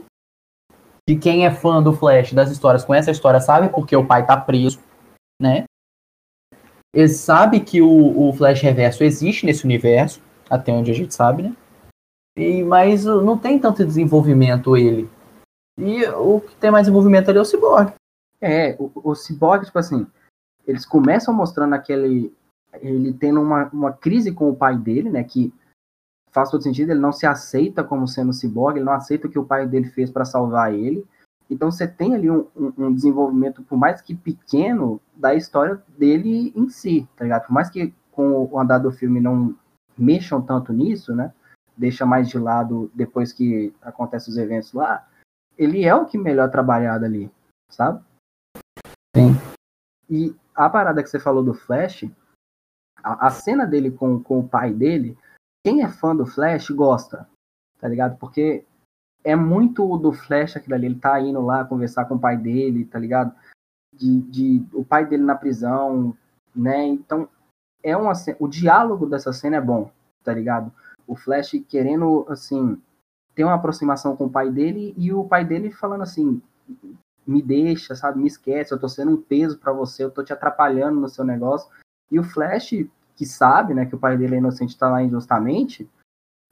De 1.07 1.15
quem 1.15 1.43
é 1.43 1.49
fã 1.49 1.81
do 1.81 1.91
Flash, 1.91 2.33
das 2.33 2.51
histórias, 2.51 2.85
conhece 2.85 3.09
a 3.09 3.13
história, 3.13 3.39
sabe 3.39 3.69
porque 3.69 3.95
o 3.95 4.05
pai 4.05 4.27
tá 4.27 4.37
preso, 4.37 4.79
né? 5.41 5.63
Ele 6.93 7.09
sabe 7.09 7.61
que 7.61 7.81
o, 7.81 8.29
o 8.29 8.33
Flash 8.33 8.61
Reverso 8.61 9.03
existe 9.03 9.43
nesse 9.43 9.65
universo, 9.65 10.21
até 10.47 10.71
onde 10.71 10.91
a 10.91 10.93
gente 10.93 11.13
sabe, 11.13 11.43
né? 11.43 11.55
E, 12.35 12.63
mas 12.63 13.05
não 13.05 13.37
tem 13.37 13.59
tanto 13.59 13.85
desenvolvimento 13.85 14.77
ele. 14.77 15.09
E 15.77 16.05
o 16.05 16.41
que 16.41 16.55
tem 16.55 16.71
mais 16.71 16.85
desenvolvimento 16.85 17.29
ali 17.29 17.37
é 17.37 17.41
o 17.41 17.45
Cyborg. 17.45 17.93
É, 18.41 18.75
o, 18.79 18.91
o 18.95 19.15
Cyborg, 19.15 19.65
tipo 19.65 19.79
assim, 19.79 20.05
eles 20.67 20.85
começam 20.85 21.33
mostrando 21.33 21.73
aquele. 21.73 22.33
Ele 22.81 23.13
tendo 23.13 23.41
uma, 23.41 23.67
uma 23.73 23.91
crise 23.91 24.31
com 24.31 24.49
o 24.49 24.55
pai 24.55 24.77
dele, 24.77 25.09
né? 25.09 25.23
Que 25.23 25.51
faz 26.31 26.49
todo 26.49 26.61
sentido, 26.61 26.91
ele 26.91 26.99
não 26.99 27.11
se 27.11 27.25
aceita 27.25 27.83
como 27.83 28.07
sendo 28.07 28.33
cyborg, 28.33 28.77
ele 28.77 28.85
não 28.85 28.93
aceita 28.93 29.27
o 29.27 29.29
que 29.29 29.39
o 29.39 29.45
pai 29.45 29.65
dele 29.65 29.89
fez 29.89 30.11
para 30.11 30.25
salvar 30.25 30.73
ele. 30.73 31.05
Então 31.49 31.71
você 31.71 31.87
tem 31.87 32.13
ali 32.13 32.29
um, 32.29 32.45
um, 32.55 32.73
um, 32.77 32.93
desenvolvimento, 32.93 33.63
por 33.63 33.77
mais 33.77 34.01
que 34.01 34.13
pequeno, 34.13 35.01
da 35.15 35.33
história 35.33 35.81
dele 35.97 36.53
em 36.55 36.69
si, 36.69 37.07
tá 37.15 37.23
ligado? 37.23 37.47
Por 37.47 37.53
mais 37.53 37.69
que 37.69 37.93
com 38.11 38.47
o 38.51 38.59
andar 38.59 38.77
do 38.77 38.91
filme 38.91 39.19
não 39.19 39.55
mexam 39.97 40.41
tanto 40.41 40.71
nisso, 40.71 41.15
né? 41.15 41.33
Deixa 41.79 42.05
mais 42.05 42.27
de 42.27 42.37
lado 42.37 42.91
depois 42.93 43.31
que 43.31 43.73
acontecem 43.81 44.31
os 44.31 44.37
eventos 44.37 44.73
lá, 44.73 45.07
ele 45.57 45.85
é 45.85 45.95
o 45.95 46.05
que 46.05 46.17
melhor 46.17 46.51
trabalhado 46.51 47.05
ali, 47.05 47.31
sabe? 47.69 48.03
Sim. 49.15 49.31
E 50.09 50.35
a 50.53 50.69
parada 50.69 51.01
que 51.01 51.09
você 51.09 51.19
falou 51.19 51.41
do 51.41 51.53
Flash, 51.53 52.03
a, 53.01 53.27
a, 53.27 53.29
cena 53.29 53.65
dele 53.65 53.91
com, 53.91 54.21
com 54.21 54.39
o 54.39 54.47
pai 54.47 54.73
dele, 54.73 55.17
quem 55.65 55.81
é 55.81 55.87
fã 55.87 56.13
do 56.13 56.25
Flash 56.25 56.69
gosta, 56.71 57.29
tá 57.79 57.87
ligado? 57.87 58.17
Porque 58.17 58.65
é 59.23 59.35
muito 59.35 59.97
do 59.97 60.11
Flash 60.11 60.57
aquilo 60.57 60.75
ali, 60.75 60.87
ele 60.87 60.99
tá 60.99 61.17
indo 61.21 61.41
lá 61.41 61.63
conversar 61.63 62.05
com 62.05 62.15
o 62.15 62.19
pai 62.19 62.35
dele, 62.35 62.83
tá 62.83 62.99
ligado? 62.99 63.33
De, 63.95 64.21
de 64.23 64.65
o 64.73 64.83
pai 64.83 65.05
dele 65.05 65.23
na 65.23 65.35
prisão, 65.35 66.15
né? 66.53 66.85
Então, 66.87 67.29
é 67.81 67.95
uma 67.95 68.11
o 68.37 68.47
diálogo 68.49 69.05
dessa 69.05 69.31
cena 69.31 69.57
é 69.57 69.61
bom, 69.61 69.89
tá 70.23 70.33
ligado? 70.33 70.73
O 71.09 71.15
Flash 71.15 71.55
querendo, 71.67 72.25
assim, 72.29 72.79
ter 73.33 73.43
uma 73.43 73.55
aproximação 73.55 74.15
com 74.15 74.25
o 74.25 74.29
pai 74.29 74.51
dele 74.51 74.93
e 74.95 75.11
o 75.11 75.23
pai 75.23 75.43
dele 75.43 75.71
falando 75.71 76.03
assim: 76.03 76.39
me 77.25 77.41
deixa, 77.41 77.95
sabe? 77.95 78.19
Me 78.19 78.27
esquece, 78.27 78.71
eu 78.71 78.79
tô 78.79 78.87
sendo 78.87 79.11
um 79.13 79.21
peso 79.21 79.57
para 79.57 79.73
você, 79.73 80.03
eu 80.03 80.11
tô 80.11 80.23
te 80.23 80.31
atrapalhando 80.31 80.99
no 80.99 81.09
seu 81.09 81.25
negócio. 81.25 81.67
E 82.11 82.19
o 82.19 82.23
Flash, 82.23 82.85
que 83.15 83.25
sabe, 83.25 83.73
né, 83.73 83.85
que 83.85 83.95
o 83.95 83.99
pai 83.99 84.17
dele 84.17 84.35
é 84.35 84.37
inocente, 84.37 84.77
tá 84.77 84.89
lá 84.89 85.01
injustamente, 85.01 85.89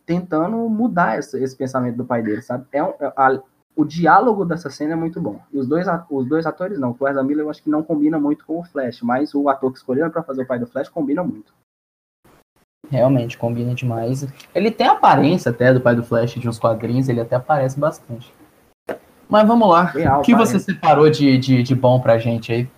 tentando 0.06 0.58
mudar 0.70 1.20
esse, 1.20 1.42
esse 1.42 1.56
pensamento 1.56 1.98
do 1.98 2.06
pai 2.06 2.24
dele, 2.24 2.42
sabe? 2.42 2.66
É, 2.72 2.84
um, 2.84 2.94
é 3.00 3.14
a, 3.16 3.42
o 3.76 3.86
diálogo 3.86 4.44
dessa 4.44 4.72
cena 4.72 4.94
é 4.94 4.96
muito 4.96 5.22
bom. 5.22 5.40
E 5.54 5.60
os 5.60 5.68
dois, 5.68 5.86
os 6.10 6.28
dois 6.28 6.48
atores 6.48 6.80
não. 6.80 6.96
O 7.00 7.08
Ezra 7.08 7.24
Miller 7.24 7.46
eu 7.46 7.50
acho 7.52 7.62
que 7.62 7.70
não 7.70 7.84
combina 7.84 8.20
muito 8.20 8.44
com 8.44 8.60
o 8.60 8.64
Flash, 8.64 9.04
mas 9.04 9.36
o 9.36 9.48
ator 9.50 9.72
que 9.72 9.78
escolheram 9.78 10.10
para 10.10 10.24
fazer 10.24 10.42
o 10.42 10.48
pai 10.48 10.58
do 10.58 10.66
Flash 10.66 10.90
combina 10.90 11.24
muito. 11.24 11.54
Realmente, 12.90 13.38
combina 13.38 13.76
demais. 13.76 14.26
Ele 14.56 14.72
tem 14.72 14.88
a 14.88 14.94
aparência 14.94 15.52
até 15.52 15.74
do 15.74 15.82
pai 15.82 15.96
do 15.96 16.04
Flash 16.04 16.36
de 16.36 16.48
uns 16.48 16.60
quadrinhos, 16.60 17.10
ele 17.10 17.22
até 17.22 17.36
aparece 17.36 17.80
bastante. 17.80 18.34
Mas 19.30 19.46
vamos 19.46 19.70
lá. 19.70 19.84
Real, 19.84 20.20
o 20.22 20.24
que 20.24 20.34
você 20.34 20.60
separou 20.60 21.10
de, 21.10 21.38
de, 21.38 21.62
de 21.62 21.76
bom 21.76 22.00
pra 22.00 22.18
gente 22.18 22.52
aí? 22.52 22.70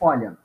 Olha, 0.00 0.36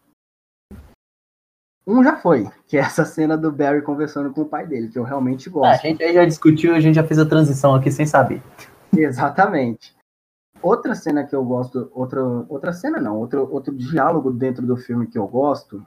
um 1.85 2.01
já 2.01 2.15
foi, 2.15 2.49
que 2.65 2.77
é 2.77 2.79
essa 2.79 3.03
cena 3.03 3.37
do 3.37 3.51
Barry 3.51 3.81
conversando 3.81 4.33
com 4.33 4.41
o 4.41 4.45
pai 4.45 4.65
dele, 4.65 4.87
que 4.87 4.97
eu 4.97 5.03
realmente 5.03 5.49
gosto. 5.49 5.67
a 5.67 5.75
gente 5.75 6.01
aí 6.01 6.13
já 6.13 6.23
discutiu, 6.25 6.73
a 6.73 6.79
gente 6.79 6.95
já 6.95 7.03
fez 7.03 7.19
a 7.19 7.25
transição 7.25 7.75
aqui 7.75 7.91
sem 7.91 8.05
saber. 8.05 8.41
Exatamente. 8.95 9.93
Outra 10.61 10.95
cena 10.95 11.25
que 11.25 11.35
eu 11.35 11.43
gosto, 11.43 11.91
outra, 11.93 12.23
outra 12.47 12.71
cena 12.71 13.01
não, 13.01 13.17
outro, 13.17 13.51
outro 13.51 13.75
diálogo 13.75 14.31
dentro 14.31 14.65
do 14.65 14.77
filme 14.77 15.07
que 15.07 15.17
eu 15.17 15.27
gosto 15.27 15.85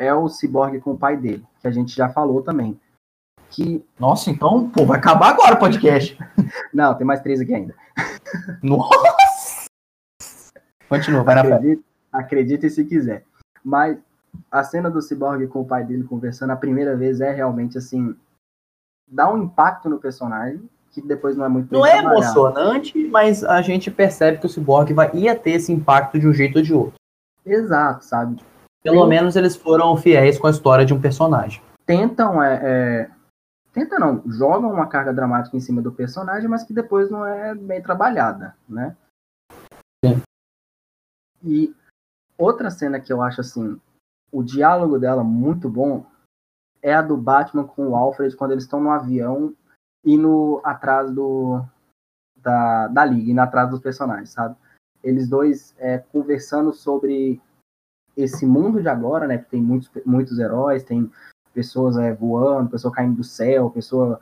é 0.00 0.14
o 0.14 0.30
Cyborg 0.30 0.80
com 0.80 0.92
o 0.92 0.98
pai 0.98 1.14
dele, 1.14 1.44
que 1.60 1.68
a 1.68 1.70
gente 1.70 1.94
já 1.94 2.08
falou 2.08 2.42
também. 2.42 2.80
Que... 3.50 3.84
Nossa, 3.98 4.30
então, 4.30 4.70
pô, 4.70 4.86
vai 4.86 4.98
acabar 4.98 5.28
agora 5.28 5.54
o 5.54 5.58
podcast. 5.58 6.16
Não, 6.72 6.94
tem 6.94 7.06
mais 7.06 7.20
três 7.20 7.38
aqui 7.38 7.54
ainda. 7.54 7.74
Nossa! 8.62 9.66
Continua, 10.88 11.22
vai 11.22 11.34
na 11.34 11.44
fé. 11.44 11.78
Acredite 12.10 12.70
se 12.70 12.82
quiser. 12.84 13.24
Mas 13.62 13.98
a 14.50 14.64
cena 14.64 14.90
do 14.90 15.02
Cyborg 15.02 15.46
com 15.48 15.60
o 15.60 15.66
pai 15.66 15.84
dele 15.84 16.04
conversando 16.04 16.50
a 16.50 16.56
primeira 16.56 16.96
vez 16.96 17.20
é 17.20 17.30
realmente 17.30 17.76
assim. 17.76 18.16
dá 19.06 19.30
um 19.30 19.42
impacto 19.42 19.90
no 19.90 19.98
personagem 19.98 20.66
que 20.92 21.02
depois 21.02 21.36
não 21.36 21.44
é 21.44 21.48
muito 21.48 21.72
Não 21.72 21.86
é 21.86 21.98
emocionante, 21.98 22.96
mas 23.08 23.44
a 23.44 23.60
gente 23.60 23.90
percebe 23.90 24.38
que 24.38 24.46
o 24.46 24.48
Cyborg 24.48 24.92
vai, 24.94 25.10
ia 25.14 25.36
ter 25.36 25.52
esse 25.52 25.70
impacto 25.70 26.18
de 26.18 26.26
um 26.26 26.32
jeito 26.32 26.56
ou 26.56 26.62
de 26.62 26.72
outro. 26.72 26.94
Exato, 27.44 28.04
sabe? 28.04 28.40
Pelo 28.82 29.00
Tem... 29.00 29.08
menos 29.08 29.36
eles 29.36 29.56
foram 29.56 29.96
fiéis 29.96 30.38
com 30.38 30.46
a 30.46 30.50
história 30.50 30.84
de 30.84 30.94
um 30.94 31.00
personagem. 31.00 31.62
Tentam, 31.86 32.42
é, 32.42 32.60
é, 32.62 33.10
Tenta 33.72 33.98
não, 33.98 34.22
jogam 34.26 34.72
uma 34.72 34.88
carga 34.88 35.12
dramática 35.12 35.56
em 35.56 35.60
cima 35.60 35.80
do 35.80 35.92
personagem, 35.92 36.48
mas 36.48 36.64
que 36.64 36.72
depois 36.72 37.10
não 37.10 37.24
é 37.24 37.54
bem 37.54 37.80
trabalhada, 37.80 38.56
né? 38.68 38.96
Sim. 40.04 40.20
E 41.42 41.74
outra 42.36 42.70
cena 42.70 43.00
que 43.00 43.12
eu 43.12 43.22
acho 43.22 43.40
assim, 43.40 43.80
o 44.32 44.42
diálogo 44.42 44.98
dela 44.98 45.22
muito 45.22 45.68
bom 45.68 46.04
é 46.82 46.92
a 46.94 47.02
do 47.02 47.16
Batman 47.16 47.64
com 47.64 47.88
o 47.88 47.96
Alfred 47.96 48.36
quando 48.36 48.52
eles 48.52 48.64
estão 48.64 48.80
no 48.80 48.90
avião 48.90 49.54
indo 50.04 50.60
atrás 50.64 51.10
do 51.12 51.62
da, 52.36 52.88
da 52.88 53.04
liga, 53.04 53.30
indo 53.30 53.40
atrás 53.40 53.70
dos 53.70 53.80
personagens, 53.80 54.30
sabe? 54.30 54.56
Eles 55.02 55.28
dois 55.28 55.74
é, 55.78 55.98
conversando 55.98 56.72
sobre 56.72 57.40
esse 58.16 58.46
mundo 58.46 58.80
de 58.80 58.88
agora, 58.88 59.26
né? 59.26 59.38
Que 59.38 59.50
tem 59.50 59.62
muitos, 59.62 59.90
muitos 60.04 60.38
heróis, 60.38 60.82
tem 60.82 61.10
pessoas 61.52 61.96
é, 61.96 62.12
voando, 62.12 62.70
pessoa 62.70 62.92
caindo 62.92 63.16
do 63.16 63.24
céu, 63.24 63.70
pessoa 63.70 64.20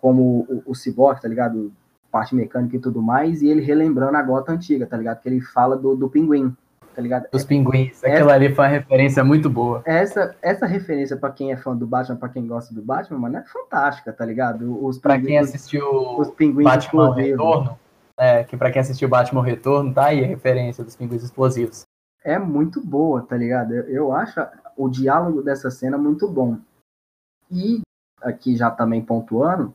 como 0.00 0.46
o, 0.48 0.62
o 0.66 0.74
Cyborg, 0.74 1.20
tá 1.20 1.28
ligado? 1.28 1.72
Parte 2.10 2.34
mecânica 2.34 2.76
e 2.76 2.80
tudo 2.80 3.02
mais, 3.02 3.42
e 3.42 3.48
ele 3.48 3.60
relembrando 3.60 4.16
a 4.16 4.22
gota 4.22 4.52
antiga, 4.52 4.86
tá 4.86 4.96
ligado? 4.96 5.20
Que 5.20 5.28
ele 5.28 5.40
fala 5.40 5.76
do, 5.76 5.94
do 5.94 6.08
pinguim, 6.08 6.56
tá 6.94 7.02
ligado? 7.02 7.26
Os 7.32 7.44
pinguins, 7.44 8.02
aquela 8.02 8.32
ali 8.32 8.54
foi 8.54 8.64
uma 8.64 8.70
referência 8.70 9.22
muito 9.22 9.50
boa. 9.50 9.82
Essa, 9.84 10.34
essa 10.40 10.64
referência 10.64 11.16
para 11.16 11.30
quem 11.30 11.52
é 11.52 11.56
fã 11.56 11.76
do 11.76 11.86
Batman, 11.86 12.16
para 12.16 12.30
quem 12.30 12.46
gosta 12.46 12.74
do 12.74 12.80
Batman, 12.80 13.18
mano, 13.18 13.36
é 13.36 13.44
fantástica, 13.44 14.12
tá 14.12 14.24
ligado? 14.24 14.82
Os 14.84 14.98
pra 14.98 15.20
quem 15.20 15.38
assistiu 15.38 15.86
os 16.18 16.30
pinguins 16.30 16.64
Batman 16.64 17.14
Retorno, 17.14 17.78
é, 18.18 18.42
que 18.42 18.56
para 18.56 18.70
quem 18.70 18.80
assistiu 18.80 19.08
Batman 19.08 19.44
Retorno, 19.44 19.92
tá 19.92 20.06
aí 20.06 20.24
a 20.24 20.26
referência 20.26 20.82
dos 20.82 20.96
pinguins 20.96 21.22
explosivos. 21.22 21.82
É 22.24 22.38
muito 22.38 22.80
boa, 22.80 23.22
tá 23.22 23.36
ligado? 23.36 23.74
Eu, 23.74 23.84
eu 23.88 24.12
acho 24.12 24.40
o 24.76 24.88
diálogo 24.88 25.42
dessa 25.42 25.70
cena 25.70 25.96
muito 25.96 26.28
bom. 26.28 26.58
E, 27.50 27.80
aqui 28.20 28.56
já 28.56 28.70
também 28.70 29.04
pontuando, 29.04 29.74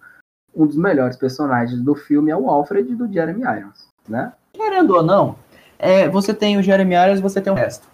um 0.56 0.68
dos 0.68 0.78
melhores 0.78 1.18
personagens 1.18 1.82
do 1.82 1.96
filme 1.96 2.32
é 2.32 2.38
o 2.38 2.50
Alfred 2.50 2.96
do 2.96 3.12
Jeremy 3.12 3.41
Irons, 3.41 3.88
né? 4.08 4.34
Querendo 4.54 4.96
ou 4.96 5.04
não, 5.04 5.36
é, 5.80 6.08
você 6.08 6.34
tem 6.34 6.58
o 6.58 6.64
Jeremy 6.64 6.96
Irons 6.96 7.20
você 7.20 7.41
tem 7.41 7.52
o 7.52 7.56
resto. 7.56 7.88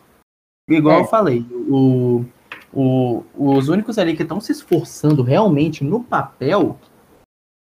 Igual 0.70 1.00
é. 1.00 1.02
eu 1.02 1.06
falei, 1.06 1.46
o, 1.52 2.26
o, 2.72 3.24
os 3.34 3.70
únicos 3.70 3.98
ali 3.98 4.16
que 4.16 4.24
estão 4.24 4.40
se 4.40 4.52
esforçando 4.52 5.24
realmente 5.24 5.84
no 5.84 6.04
papel 6.04 6.78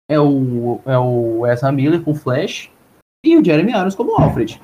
é 0.09 0.19
o, 0.19 0.81
é 0.87 0.99
o 0.99 1.47
Ezra 1.47 1.73
Miller 1.73 2.03
com 2.03 2.15
Flash 2.15 2.71
e 3.25 3.37
o 3.37 3.45
Jeremy 3.45 3.73
Irons 3.73 3.95
como 3.95 4.17
Alfred. 4.17 4.63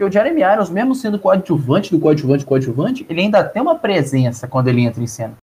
E 0.00 0.04
o 0.04 0.12
Jeremy 0.12 0.42
Irons, 0.42 0.70
mesmo 0.70 0.94
sendo 0.94 1.18
coadjuvante 1.18 1.90
do 1.90 2.00
coadjuvante 2.00 2.44
coadjuvante, 2.44 3.06
ele 3.08 3.22
ainda 3.22 3.48
tem 3.48 3.62
uma 3.62 3.78
presença 3.78 4.46
quando 4.46 4.68
ele 4.68 4.82
entra 4.82 5.02
em 5.02 5.06
cena 5.06 5.36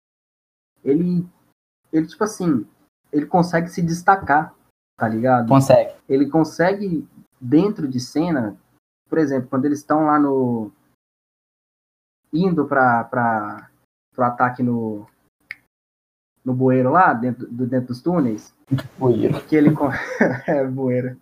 ele, 0.83 1.25
ele 1.91 2.07
tipo 2.07 2.23
assim, 2.23 2.67
ele 3.11 3.25
consegue 3.25 3.69
se 3.69 3.81
destacar, 3.81 4.53
tá 4.97 5.07
ligado? 5.07 5.47
Consegue. 5.47 5.95
Ele 6.09 6.29
consegue, 6.29 7.07
dentro 7.39 7.87
de 7.87 7.99
cena, 7.99 8.57
por 9.07 9.17
exemplo, 9.17 9.49
quando 9.49 9.65
eles 9.65 9.79
estão 9.79 10.05
lá 10.05 10.19
no. 10.19 10.71
indo 12.31 12.65
pra, 12.65 13.03
pra, 13.05 13.69
pro 14.13 14.25
ataque 14.25 14.61
no. 14.61 15.07
no 16.43 16.53
bueiro 16.53 16.91
lá, 16.91 17.13
dentro, 17.13 17.47
do, 17.49 17.65
dentro 17.65 17.87
dos 17.87 18.01
túneis. 18.01 18.53
Bueiro. 18.97 19.41
Que 19.45 19.55
ele. 19.55 19.69
é, 20.47 20.65
bueiro. 20.67 21.17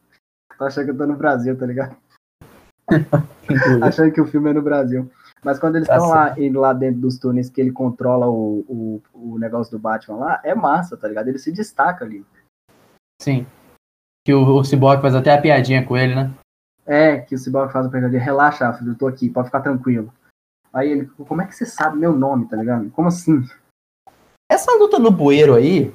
Tô 0.57 0.65
achando 0.65 0.85
que 0.85 0.91
eu 0.91 0.97
tô 0.97 1.05
no 1.05 1.17
Brasil, 1.17 1.57
tá 1.57 1.65
ligado? 1.65 1.95
achando 3.81 4.11
que 4.11 4.21
o 4.21 4.25
filme 4.25 4.49
é 4.49 4.53
no 4.53 4.61
Brasil. 4.61 5.09
Mas 5.43 5.59
quando 5.59 5.77
eles 5.77 5.89
estão 5.89 6.07
tá 6.07 6.13
lá, 6.13 6.39
indo 6.39 6.59
lá 6.59 6.71
dentro 6.71 7.01
dos 7.01 7.17
túneis 7.17 7.49
que 7.49 7.59
ele 7.59 7.71
controla 7.71 8.27
o, 8.29 8.63
o, 8.67 9.01
o 9.13 9.39
negócio 9.39 9.71
do 9.71 9.79
Batman 9.79 10.17
lá, 10.17 10.41
é 10.43 10.53
massa, 10.53 10.95
tá 10.95 11.07
ligado? 11.07 11.27
Ele 11.27 11.39
se 11.39 11.51
destaca 11.51 12.05
ali. 12.05 12.23
Sim. 13.19 13.45
Que 14.23 14.33
o, 14.33 14.57
o 14.57 14.63
Cyborg 14.63 15.01
faz 15.01 15.15
até 15.15 15.33
a 15.33 15.41
piadinha 15.41 15.83
com 15.83 15.97
ele, 15.97 16.13
né? 16.13 16.31
É, 16.85 17.17
que 17.17 17.33
o 17.33 17.37
Cyborg 17.37 17.71
faz 17.71 17.85
a 17.85 17.89
pegadinha. 17.89 18.21
Relaxa, 18.21 18.71
filho, 18.73 18.91
eu 18.91 18.97
tô 18.97 19.07
aqui, 19.07 19.29
pode 19.29 19.47
ficar 19.47 19.61
tranquilo. 19.61 20.13
Aí 20.73 20.89
ele, 20.89 21.05
como 21.27 21.41
é 21.41 21.47
que 21.47 21.55
você 21.55 21.65
sabe 21.65 21.97
meu 21.97 22.13
nome, 22.13 22.47
tá 22.47 22.55
ligado? 22.55 22.89
Como 22.91 23.07
assim? 23.07 23.43
Essa 24.49 24.71
luta 24.73 24.99
no 24.99 25.11
bueiro 25.11 25.55
aí, 25.55 25.93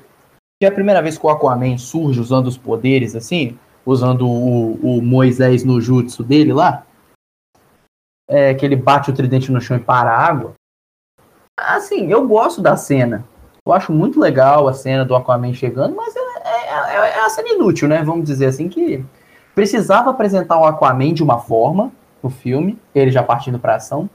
que 0.60 0.66
é 0.66 0.68
a 0.68 0.72
primeira 0.72 1.02
vez 1.02 1.16
que 1.16 1.26
o 1.26 1.28
Aquaman 1.28 1.78
surge 1.78 2.20
usando 2.20 2.46
os 2.46 2.58
poderes, 2.58 3.14
assim, 3.14 3.58
usando 3.86 4.28
o, 4.28 4.98
o 4.98 5.00
Moisés 5.00 5.64
no 5.64 5.80
jutsu 5.80 6.24
dele 6.24 6.52
lá, 6.52 6.84
é, 8.28 8.52
que 8.52 8.66
ele 8.66 8.74
bate 8.74 9.10
o 9.10 9.14
tridente 9.14 9.52
no 9.52 9.60
chão 9.60 9.76
e 9.76 9.80
para 9.80 10.10
a 10.10 10.18
água. 10.18 10.54
Assim, 11.58 12.10
eu 12.10 12.26
gosto 12.26 12.60
da 12.60 12.76
cena. 12.76 13.24
Eu 13.64 13.72
acho 13.72 13.92
muito 13.92 14.20
legal 14.20 14.68
a 14.68 14.72
cena 14.72 15.04
do 15.04 15.14
Aquaman 15.14 15.54
chegando, 15.54 15.94
mas 15.94 16.14
é, 16.14 16.20
é, 16.20 16.96
é, 16.96 17.18
é 17.18 17.24
a 17.24 17.28
cena 17.30 17.48
inútil, 17.48 17.88
né? 17.88 18.02
Vamos 18.02 18.26
dizer 18.26 18.46
assim, 18.46 18.68
que 18.68 19.04
precisava 19.54 20.10
apresentar 20.10 20.60
o 20.60 20.64
Aquaman 20.64 21.14
de 21.14 21.22
uma 21.22 21.38
forma 21.38 21.90
no 22.22 22.28
filme, 22.28 22.78
ele 22.94 23.10
já 23.10 23.22
partindo 23.22 23.58
pra 23.58 23.76
ação. 23.76 24.10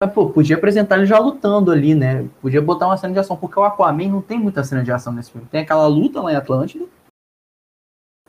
Mas, 0.00 0.12
pô, 0.12 0.30
podia 0.30 0.56
apresentar 0.56 0.96
ele 0.96 1.06
já 1.06 1.18
lutando 1.18 1.72
ali, 1.72 1.94
né? 1.94 2.24
Podia 2.40 2.62
botar 2.62 2.86
uma 2.86 2.96
cena 2.96 3.12
de 3.12 3.18
ação, 3.18 3.36
porque 3.36 3.58
o 3.58 3.64
Aquaman 3.64 4.08
não 4.08 4.22
tem 4.22 4.38
muita 4.38 4.62
cena 4.62 4.84
de 4.84 4.92
ação 4.92 5.12
nesse 5.12 5.32
filme. 5.32 5.48
Tem 5.50 5.62
aquela 5.62 5.86
luta 5.88 6.22
lá 6.22 6.32
em 6.32 6.36
Atlântida. 6.36 6.84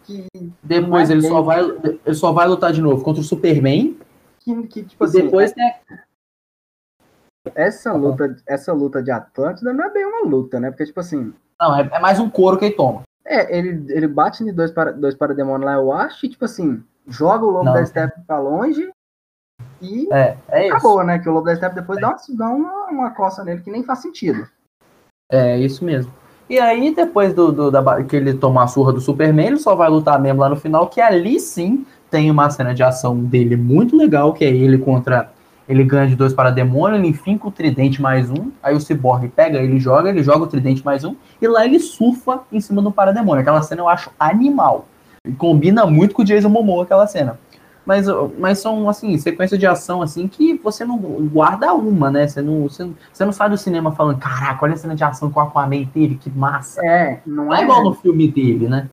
Que 0.09 0.25
depois 0.63 1.09
é 1.09 1.13
ele, 1.13 1.21
só 1.21 1.41
vai, 1.41 1.61
ele 1.61 2.15
só 2.15 2.31
vai 2.31 2.47
lutar 2.47 2.73
de 2.73 2.81
novo 2.81 3.03
contra 3.03 3.21
o 3.21 3.23
Superman 3.23 3.95
que, 4.39 4.67
que 4.67 4.83
tipo 4.83 5.03
assim. 5.03 5.21
Depois 5.23 5.51
tem. 5.51 5.73
Essa 7.55 7.93
luta, 7.93 8.35
essa 8.47 8.73
luta 8.73 9.01
de 9.01 9.11
Atlântida 9.11 9.73
não 9.73 9.85
é 9.85 9.89
bem 9.91 10.05
uma 10.05 10.27
luta, 10.27 10.59
né? 10.59 10.69
Porque, 10.69 10.85
tipo 10.85 10.99
assim. 10.99 11.33
Não, 11.59 11.75
é, 11.75 11.89
é 11.91 11.99
mais 11.99 12.19
um 12.19 12.29
couro 12.29 12.57
que 12.57 12.65
ele 12.65 12.75
toma. 12.75 13.03
É, 13.25 13.57
ele, 13.57 13.91
ele 13.93 14.07
bate 14.07 14.43
em 14.43 14.53
dois, 14.53 14.71
para, 14.71 14.91
dois 14.91 15.15
parademônios 15.15 15.65
lá, 15.65 15.73
eu 15.75 15.91
acho, 15.91 16.25
e, 16.25 16.29
tipo 16.29 16.45
assim, 16.45 16.83
joga 17.07 17.45
o 17.45 17.49
Lobo 17.49 17.65
não. 17.65 17.73
da 17.73 17.85
Steppe 17.85 18.21
pra 18.25 18.39
longe 18.39 18.91
e 19.81 20.11
é, 20.11 20.37
é 20.47 20.67
acabou, 20.67 20.97
isso. 20.97 21.03
né? 21.07 21.19
Que 21.19 21.29
o 21.29 21.33
Lobo 21.33 21.45
da 21.45 21.55
Steppe 21.55 21.75
depois 21.75 21.97
é. 21.97 22.01
dá, 22.01 22.09
uma, 22.09 22.17
dá 22.37 22.49
uma, 22.49 22.85
uma 22.87 23.11
coça 23.11 23.43
nele 23.43 23.61
que 23.61 23.71
nem 23.71 23.83
faz 23.83 23.99
sentido. 23.99 24.47
É, 25.31 25.57
isso 25.57 25.83
mesmo. 25.85 26.11
E 26.49 26.59
aí, 26.59 26.93
depois 26.95 27.33
do, 27.33 27.51
do 27.51 27.69
da, 27.69 28.03
que 28.03 28.15
ele 28.15 28.33
tomar 28.33 28.63
a 28.63 28.67
surra 28.67 28.91
do 28.91 28.99
Superman, 28.99 29.47
ele 29.47 29.59
só 29.59 29.75
vai 29.75 29.89
lutar 29.89 30.19
mesmo 30.19 30.41
lá 30.41 30.49
no 30.49 30.55
final, 30.55 30.87
que 30.87 30.99
ali 30.99 31.39
sim 31.39 31.85
tem 32.09 32.31
uma 32.31 32.49
cena 32.49 32.73
de 32.73 32.81
ação 32.81 33.15
dele 33.15 33.55
muito 33.55 33.95
legal, 33.95 34.33
que 34.33 34.43
é 34.43 34.49
ele 34.49 34.79
contra 34.79 35.31
ele 35.67 35.83
ganha 35.83 36.07
de 36.07 36.15
dois 36.15 36.33
para 36.33 36.49
demônio, 36.49 36.97
ele 36.97 37.13
finca 37.13 37.47
o 37.47 37.51
tridente 37.51 38.01
mais 38.01 38.31
um, 38.31 38.49
aí 38.63 38.75
o 38.75 38.81
Cyborg 38.81 39.29
pega, 39.29 39.59
ele 39.59 39.79
joga, 39.79 40.09
ele 40.09 40.23
joga 40.23 40.45
o 40.45 40.47
tridente 40.47 40.83
mais 40.83 41.03
um, 41.03 41.15
e 41.39 41.47
lá 41.47 41.63
ele 41.63 41.79
surfa 41.79 42.39
em 42.51 42.59
cima 42.59 42.81
do 42.81 42.91
parademônio. 42.91 43.41
Aquela 43.41 43.61
cena 43.61 43.81
eu 43.81 43.87
acho 43.87 44.09
animal. 44.19 44.87
E 45.23 45.31
combina 45.31 45.85
muito 45.85 46.15
com 46.15 46.23
o 46.23 46.25
Jason 46.25 46.49
Momoa 46.49 46.85
aquela 46.85 47.05
cena. 47.05 47.39
Mas, 47.89 48.05
mas 48.37 48.59
são, 48.59 48.87
assim, 48.87 49.17
sequências 49.17 49.59
de 49.59 49.65
ação, 49.65 50.03
assim, 50.03 50.27
que 50.27 50.53
você 50.59 50.85
não 50.85 50.99
guarda 51.27 51.73
uma, 51.73 52.11
né? 52.11 52.27
Você 52.27 52.39
não, 52.39 52.69
você, 52.69 52.87
você 53.11 53.25
não 53.25 53.31
sai 53.31 53.49
do 53.49 53.57
cinema 53.57 53.91
falando, 53.91 54.19
caraca, 54.19 54.63
olha 54.63 54.75
a 54.75 54.77
cena 54.77 54.95
de 54.95 55.03
ação 55.03 55.31
que 55.31 55.39
o 55.39 55.41
Aquaman 55.41 55.87
teve, 55.87 56.13
que 56.13 56.29
massa. 56.29 56.85
É, 56.85 57.19
não, 57.25 57.45
Não 57.45 57.55
é, 57.55 57.61
é 57.61 57.63
igual 57.63 57.83
no 57.83 57.95
filme 57.95 58.31
dele, 58.31 58.69
né? 58.69 58.89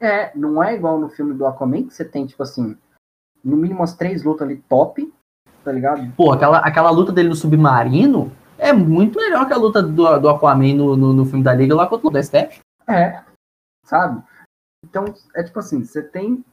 É, 0.00 0.36
não 0.36 0.60
é 0.60 0.74
igual 0.74 0.98
no 0.98 1.08
filme 1.08 1.34
do 1.34 1.46
Aquaman, 1.46 1.84
que 1.84 1.94
você 1.94 2.04
tem, 2.04 2.26
tipo 2.26 2.42
assim, 2.42 2.76
no 3.44 3.56
mínimo 3.56 3.78
umas 3.78 3.94
três 3.94 4.24
lutas 4.24 4.42
ali 4.42 4.56
top, 4.68 5.08
tá 5.62 5.70
ligado? 5.70 6.12
Pô, 6.16 6.32
aquela, 6.32 6.58
aquela 6.58 6.90
luta 6.90 7.12
dele 7.12 7.28
no 7.28 7.36
submarino 7.36 8.32
é 8.58 8.72
muito 8.72 9.20
melhor 9.20 9.46
que 9.46 9.52
a 9.52 9.56
luta 9.56 9.80
do, 9.80 10.18
do 10.18 10.28
Aquaman 10.28 10.74
no, 10.74 10.96
no, 10.96 11.12
no 11.12 11.24
filme 11.24 11.44
da 11.44 11.54
Liga 11.54 11.76
lá 11.76 11.86
contra 11.86 12.08
o 12.08 12.22
Steph. 12.24 12.58
É, 12.88 13.22
sabe? 13.84 14.20
Então, 14.84 15.04
é 15.36 15.44
tipo 15.44 15.60
assim, 15.60 15.84
você 15.84 16.02
tem 16.02 16.44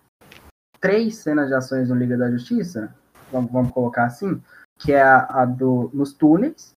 três 0.79 1.17
cenas 1.17 1.47
de 1.47 1.53
ações 1.53 1.89
no 1.89 1.95
Liga 1.95 2.17
da 2.17 2.31
Justiça, 2.31 2.93
vamos, 3.31 3.51
vamos 3.51 3.71
colocar 3.71 4.05
assim, 4.05 4.41
que 4.77 4.93
é 4.93 5.01
a, 5.01 5.41
a 5.41 5.45
do 5.45 5.89
nos 5.93 6.13
túneis, 6.13 6.71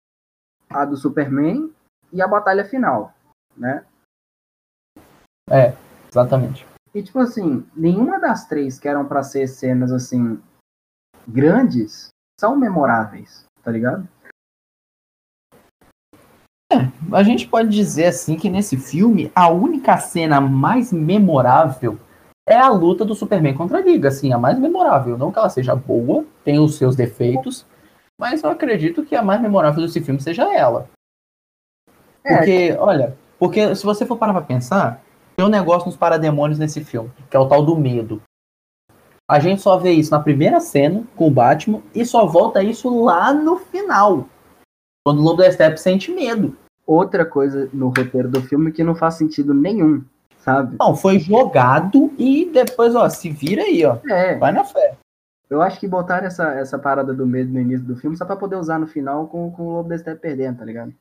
a 0.69 0.85
do 0.85 0.97
Superman 0.97 1.71
e 2.11 2.21
a 2.21 2.27
batalha 2.27 2.65
final, 2.65 3.13
né? 3.55 3.85
Exatamente. 6.09 6.65
E 6.93 7.03
tipo 7.03 7.19
assim, 7.19 7.65
nenhuma 7.75 8.19
das 8.19 8.47
três 8.47 8.79
que 8.79 8.87
eram 8.87 9.05
pra 9.05 9.23
ser 9.23 9.47
cenas 9.47 9.91
assim 9.91 10.41
grandes 11.27 12.09
são 12.39 12.55
memoráveis, 12.55 13.45
tá 13.61 13.71
ligado? 13.71 14.07
A 17.11 17.23
gente 17.23 17.47
pode 17.47 17.69
dizer 17.69 18.05
assim 18.05 18.37
que 18.37 18.49
nesse 18.49 18.77
filme 18.77 19.31
a 19.35 19.49
única 19.49 19.97
cena 19.97 20.39
mais 20.39 20.93
memorável 20.93 21.99
é 22.49 22.57
a 22.57 22.69
luta 22.69 23.05
do 23.05 23.13
Superman 23.13 23.53
contra 23.53 23.77
a 23.77 23.81
Liga, 23.81 24.07
assim, 24.07 24.33
a 24.33 24.39
mais 24.39 24.57
memorável. 24.57 25.17
Não 25.17 25.31
que 25.31 25.37
ela 25.37 25.49
seja 25.49 25.75
boa, 25.75 26.25
tem 26.43 26.59
os 26.59 26.75
seus 26.75 26.95
defeitos, 26.95 27.63
mas 28.19 28.43
eu 28.43 28.49
acredito 28.49 29.05
que 29.05 29.15
a 29.15 29.21
mais 29.21 29.39
memorável 29.39 29.85
desse 29.85 30.01
filme 30.01 30.19
seja 30.19 30.51
ela. 30.51 30.89
É. 32.23 32.35
Porque, 32.35 32.75
olha, 32.79 33.15
porque 33.37 33.75
se 33.75 33.85
você 33.85 34.03
for 34.03 34.17
parar 34.17 34.33
pra 34.33 34.41
pensar, 34.41 35.01
tem 35.37 35.45
um 35.45 35.49
negócio 35.49 35.85
nos 35.85 35.95
parademônios 35.95 36.57
nesse 36.57 36.83
filme, 36.83 37.11
que 37.29 37.37
é 37.37 37.39
o 37.39 37.47
tal 37.47 37.63
do 37.63 37.77
medo. 37.77 38.19
A 39.29 39.39
gente 39.39 39.61
só 39.61 39.77
vê 39.77 39.91
isso 39.91 40.09
na 40.09 40.19
primeira 40.19 40.59
cena 40.59 41.03
com 41.15 41.27
o 41.27 41.31
Batman 41.31 41.83
e 41.93 42.03
só 42.03 42.25
volta 42.25 42.63
isso 42.63 43.03
lá 43.03 43.31
no 43.31 43.57
final. 43.57 44.27
Quando 45.05 45.19
o 45.19 45.21
Lobo 45.21 45.43
da 45.43 45.51
Steppe 45.51 45.79
sente 45.79 46.11
medo. 46.11 46.57
Outra 46.83 47.23
coisa 47.23 47.69
no 47.71 47.89
roteiro 47.89 48.27
do 48.27 48.41
filme 48.41 48.71
que 48.71 48.83
não 48.83 48.95
faz 48.95 49.13
sentido 49.13 49.53
nenhum, 49.53 50.03
sabe? 50.39 50.75
Não, 50.79 50.95
foi 50.95 51.19
jogado 51.19 52.11
e 52.17 52.45
depois, 52.51 52.95
ó, 52.95 53.07
se 53.09 53.29
vira 53.29 53.61
aí, 53.63 53.85
ó. 53.85 53.97
É, 54.09 54.35
Vai 54.37 54.51
na 54.51 54.63
fé. 54.65 54.97
eu 55.49 55.61
acho 55.61 55.79
que 55.79 55.87
botaram 55.87 56.27
essa, 56.27 56.53
essa 56.53 56.77
parada 56.79 57.13
do 57.13 57.25
medo 57.27 57.51
no 57.53 57.59
início 57.59 57.85
do 57.85 57.95
filme 57.95 58.17
só 58.17 58.25
pra 58.25 58.35
poder 58.35 58.55
usar 58.55 58.79
no 58.79 58.87
final 58.87 59.27
com, 59.27 59.51
com 59.51 59.63
o 59.67 59.71
Lobo 59.73 59.89
da 59.89 59.97
Steppe 59.97 60.21
perdendo, 60.21 60.59
tá 60.59 60.65
ligado? 60.65 60.93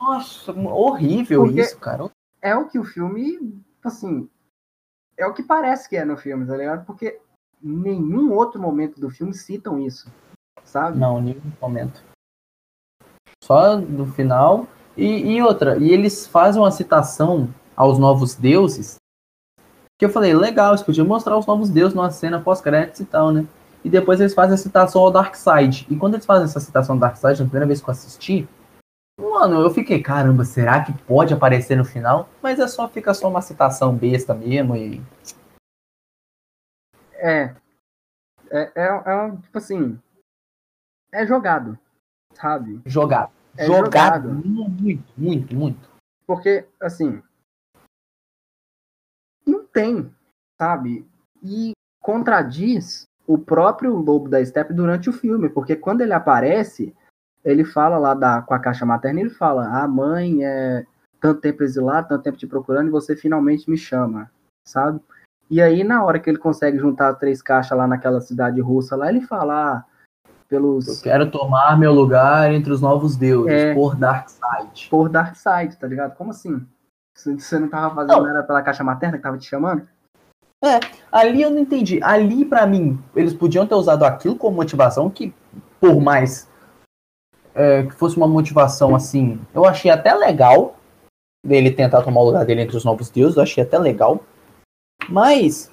Nossa, 0.00 0.52
horrível 0.52 1.42
Porque- 1.44 1.60
isso, 1.60 1.78
cara. 1.78 2.10
é 2.42 2.54
o 2.56 2.66
que 2.68 2.78
o 2.78 2.84
filme, 2.84 3.58
assim, 3.82 4.28
é 5.16 5.26
o 5.26 5.32
que 5.32 5.42
parece 5.42 5.88
que 5.88 5.96
é 5.96 6.04
no 6.04 6.16
filme, 6.16 6.46
tá 6.46 6.56
ligado? 6.56 6.84
Porque 6.84 7.18
nenhum 7.62 8.32
outro 8.32 8.60
momento 8.60 9.00
do 9.00 9.08
filme 9.08 9.32
citam 9.32 9.78
isso, 9.78 10.12
sabe? 10.64 10.98
Não, 10.98 11.20
nenhum 11.22 11.40
momento. 11.62 12.02
Só 13.42 13.76
no 13.78 14.06
final. 14.06 14.66
E, 14.96 15.34
e 15.36 15.42
outra, 15.42 15.76
e 15.76 15.90
eles 15.90 16.26
fazem 16.26 16.60
uma 16.62 16.70
citação 16.70 17.48
aos 17.76 17.98
novos 17.98 18.34
deuses. 18.34 18.96
Que 19.98 20.04
eu 20.04 20.10
falei, 20.10 20.34
legal, 20.34 20.70
eles 20.72 20.82
podiam 20.82 21.06
mostrar 21.06 21.36
os 21.36 21.46
novos 21.46 21.70
deuses 21.70 21.94
numa 21.94 22.10
cena 22.10 22.40
pós-créditos 22.40 23.00
e 23.00 23.04
tal, 23.04 23.32
né? 23.32 23.46
E 23.84 23.90
depois 23.90 24.20
eles 24.20 24.34
fazem 24.34 24.54
a 24.54 24.58
citação 24.58 25.02
ao 25.02 25.10
Darkseid. 25.10 25.86
E 25.90 25.96
quando 25.96 26.14
eles 26.14 26.26
fazem 26.26 26.44
essa 26.44 26.58
citação 26.58 26.94
ao 26.96 27.00
Darkseid, 27.00 27.40
na 27.40 27.46
primeira 27.46 27.66
vez 27.66 27.80
que 27.80 27.88
eu 27.88 27.92
assisti, 27.92 28.48
mano, 29.18 29.60
eu 29.60 29.70
fiquei, 29.70 30.02
caramba, 30.02 30.44
será 30.44 30.82
que 30.82 30.92
pode 31.04 31.34
aparecer 31.34 31.76
no 31.76 31.84
final? 31.84 32.28
Mas 32.42 32.58
é 32.58 32.66
só, 32.66 32.88
fica 32.88 33.12
só 33.14 33.28
uma 33.28 33.42
citação 33.42 33.94
besta 33.94 34.34
mesmo 34.34 34.74
e. 34.76 35.02
É. 37.14 37.54
É, 38.50 38.72
é, 38.74 39.02
é 39.06 39.30
tipo 39.42 39.58
assim, 39.58 39.98
é 41.14 41.24
jogado, 41.26 41.78
sabe? 42.34 42.80
Jogado. 42.84 43.32
É 43.56 43.66
jogado. 43.66 44.28
jogado. 44.28 44.48
Muito, 44.48 45.04
muito, 45.16 45.54
muito. 45.54 45.88
Porque, 46.26 46.66
assim, 46.80 47.22
tem, 49.74 50.10
sabe? 50.58 51.06
E 51.42 51.72
contradiz 52.00 53.04
o 53.26 53.36
próprio 53.36 53.94
Lobo 53.96 54.28
da 54.28 54.42
Steppe 54.44 54.72
durante 54.72 55.10
o 55.10 55.12
filme, 55.12 55.48
porque 55.50 55.74
quando 55.76 56.00
ele 56.00 56.12
aparece, 56.12 56.94
ele 57.44 57.64
fala 57.64 57.98
lá 57.98 58.14
da, 58.14 58.40
com 58.40 58.54
a 58.54 58.58
caixa 58.58 58.86
materna, 58.86 59.20
ele 59.20 59.30
fala, 59.30 59.66
a 59.82 59.86
mãe 59.88 60.44
é 60.44 60.86
tanto 61.20 61.40
tempo 61.40 61.62
exilado, 61.62 62.08
tanto 62.08 62.22
tempo 62.22 62.38
te 62.38 62.46
procurando, 62.46 62.88
e 62.88 62.90
você 62.90 63.16
finalmente 63.16 63.68
me 63.68 63.76
chama, 63.76 64.30
sabe? 64.66 65.00
E 65.50 65.60
aí, 65.60 65.82
na 65.84 66.02
hora 66.04 66.18
que 66.18 66.28
ele 66.30 66.38
consegue 66.38 66.78
juntar 66.78 67.14
três 67.14 67.42
caixas 67.42 67.76
lá 67.76 67.86
naquela 67.86 68.20
cidade 68.20 68.60
russa 68.60 68.96
lá, 68.96 69.08
ele 69.08 69.20
fala, 69.22 69.54
ah, 69.78 69.84
Eu 70.26 70.32
pelos... 70.48 71.00
quero 71.00 71.30
tomar 71.30 71.78
meu 71.78 71.92
lugar 71.92 72.52
entre 72.52 72.72
os 72.72 72.80
novos 72.80 73.16
deuses, 73.16 73.52
É. 73.52 73.74
por 73.74 73.96
Darkseid. 73.96 74.88
por 74.90 75.08
Darkseid, 75.08 75.76
tá 75.76 75.86
ligado? 75.86 76.14
Como 76.16 76.30
assim? 76.30 76.66
Você 77.16 77.58
não 77.58 77.68
tava 77.68 77.94
fazendo 77.94 78.22
Não. 78.22 78.28
era 78.28 78.42
pela 78.42 78.62
caixa 78.62 78.82
materna 78.82 79.16
que 79.16 79.22
tava 79.22 79.38
te 79.38 79.46
chamando? 79.46 79.86
Ali 81.12 81.42
eu 81.42 81.50
não 81.50 81.58
entendi. 81.58 82.02
Ali, 82.02 82.44
pra 82.44 82.66
mim, 82.66 82.98
eles 83.14 83.34
podiam 83.34 83.66
ter 83.66 83.74
usado 83.74 84.04
aquilo 84.04 84.36
como 84.36 84.56
motivação, 84.56 85.10
que 85.10 85.34
por 85.78 86.00
mais 86.00 86.48
é, 87.54 87.84
que 87.84 87.92
fosse 87.92 88.16
uma 88.16 88.26
motivação 88.26 88.94
assim, 88.94 89.40
eu 89.54 89.64
achei 89.64 89.90
até 89.90 90.14
legal 90.14 90.76
dele 91.44 91.70
tentar 91.70 92.02
tomar 92.02 92.20
o 92.20 92.24
lugar 92.24 92.44
dele 92.44 92.62
entre 92.62 92.76
os 92.76 92.84
novos 92.84 93.10
deuses, 93.10 93.36
eu 93.36 93.42
achei 93.42 93.62
até 93.62 93.78
legal. 93.78 94.20
Mas 95.08 95.70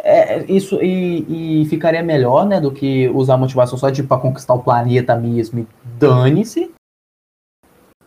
é, 0.00 0.42
isso 0.50 0.82
e, 0.82 1.62
e 1.62 1.66
ficaria 1.66 2.02
melhor, 2.02 2.44
né, 2.44 2.60
do 2.60 2.72
que 2.72 3.08
usar 3.10 3.34
a 3.34 3.38
motivação 3.38 3.78
só 3.78 3.90
tipo, 3.90 4.08
pra 4.08 4.18
conquistar 4.18 4.54
o 4.54 4.62
planeta 4.62 5.14
mesmo 5.14 5.60
e 5.60 5.68
dane-se. 5.84 6.71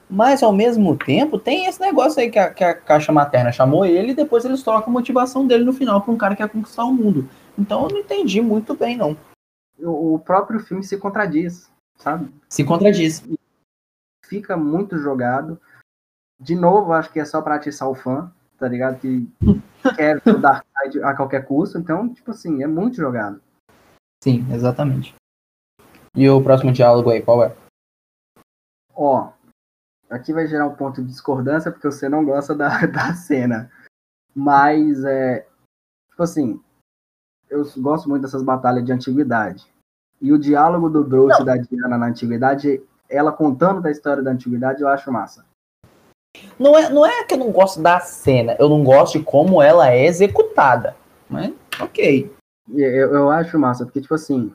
Mas 0.10 0.44
ao 0.44 0.54
mesmo 0.54 0.96
tempo, 0.96 1.40
tem 1.40 1.66
esse 1.66 1.80
negócio 1.82 2.22
aí 2.22 2.30
que 2.30 2.38
a, 2.38 2.54
que 2.54 2.64
a 2.64 2.76
caixa 2.76 3.12
materna 3.12 3.52
chamou 3.52 3.86
ele 3.86 4.12
e 4.12 4.16
depois 4.16 4.46
eles 4.46 4.62
trocam 4.62 4.90
a 4.90 4.94
motivação 4.94 5.48
dele 5.48 5.64
no 5.64 5.74
final 5.74 6.02
pra 6.02 6.14
um 6.14 6.18
cara 6.18 6.36
que 6.36 6.44
quer 6.44 6.50
conquistar 6.50 6.84
o 6.84 6.94
mundo. 6.94 7.28
Então 7.58 7.84
eu 7.84 7.90
não 7.90 8.00
entendi 8.00 8.40
muito 8.42 8.76
bem, 8.76 8.96
não. 8.96 9.18
O, 9.80 10.20
próprio 10.20 10.60
filme 10.60 10.84
se 10.84 10.98
contradiz, 10.98 11.70
sabe? 11.98 12.34
Se 12.48 12.64
contradiz. 12.64 13.24
Fica 14.26 14.56
muito 14.56 14.98
jogado. 14.98 15.60
De 16.40 16.56
novo, 16.56 16.94
acho 16.94 17.12
que 17.12 17.20
é 17.20 17.26
só 17.26 17.42
pra 17.42 17.56
atiçar 17.56 17.90
o 17.90 17.96
fã, 17.96 18.32
tá 18.58 18.68
ligado? 18.68 19.00
Que 19.00 19.28
quer 19.96 20.22
o 20.26 20.38
Darkseid 20.38 21.04
a 21.04 21.16
qualquer 21.16 21.46
custo. 21.46 21.78
Então, 21.78 22.14
tipo 22.14 22.32
assim, 22.32 22.64
é 22.64 22.68
muito 22.68 22.96
jogado. 22.96 23.42
Sim, 24.24 24.46
exatamente. 24.52 25.14
E 26.16 26.30
o 26.30 26.42
próximo 26.42 26.72
diálogo 26.72 27.10
aí, 27.10 27.22
qual 27.22 27.44
é? 27.44 27.56
Ó, 28.96 29.32
aqui 30.10 30.34
vai 30.34 30.48
gerar 30.48 30.68
um 30.68 30.76
ponto 30.76 31.02
de 31.02 31.08
discordância 31.08 31.72
porque 31.72 31.90
você 31.90 32.08
não 32.10 32.24
gosta 32.24 32.56
da, 32.56 32.70
da 32.86 33.14
cena. 33.14 33.72
Mas 34.34 35.04
é. 35.04 35.48
Tipo 36.10 36.24
assim, 36.24 36.62
eu 37.50 37.66
gosto 37.78 38.10
muito 38.10 38.24
dessas 38.24 38.44
batalhas 38.44 38.86
de 38.86 38.92
antiguidade. 38.92 39.66
E 40.22 40.32
o 40.32 40.40
diálogo 40.40 40.90
do 40.90 41.04
Droth 41.04 41.42
e 41.42 41.46
da 41.46 41.58
Diana 41.58 41.98
na 41.98 42.08
antiguidade, 42.08 42.82
ela 43.10 43.32
contando 43.32 43.82
da 43.82 43.92
história 43.92 44.24
da 44.24 44.32
antiguidade, 44.32 44.82
eu 44.82 44.88
acho 44.88 45.12
massa. 45.12 45.46
Não 46.58 46.78
é, 46.78 46.90
não 46.90 47.06
é 47.06 47.24
que 47.24 47.34
eu 47.34 47.38
não 47.38 47.52
gosto 47.52 47.82
da 47.82 48.00
cena, 48.00 48.56
eu 48.60 48.70
não 48.70 48.84
gosto 48.84 49.20
de 49.20 49.26
como 49.26 49.62
ela 49.62 49.90
é 49.90 50.06
executada. 50.06 50.96
Mas, 51.30 51.54
ok. 51.80 52.34
E 52.70 52.82
Eu, 52.82 53.14
eu 53.14 53.30
acho 53.30 53.60
massa, 53.60 53.86
porque, 53.86 54.02
tipo 54.02 54.16
assim, 54.16 54.54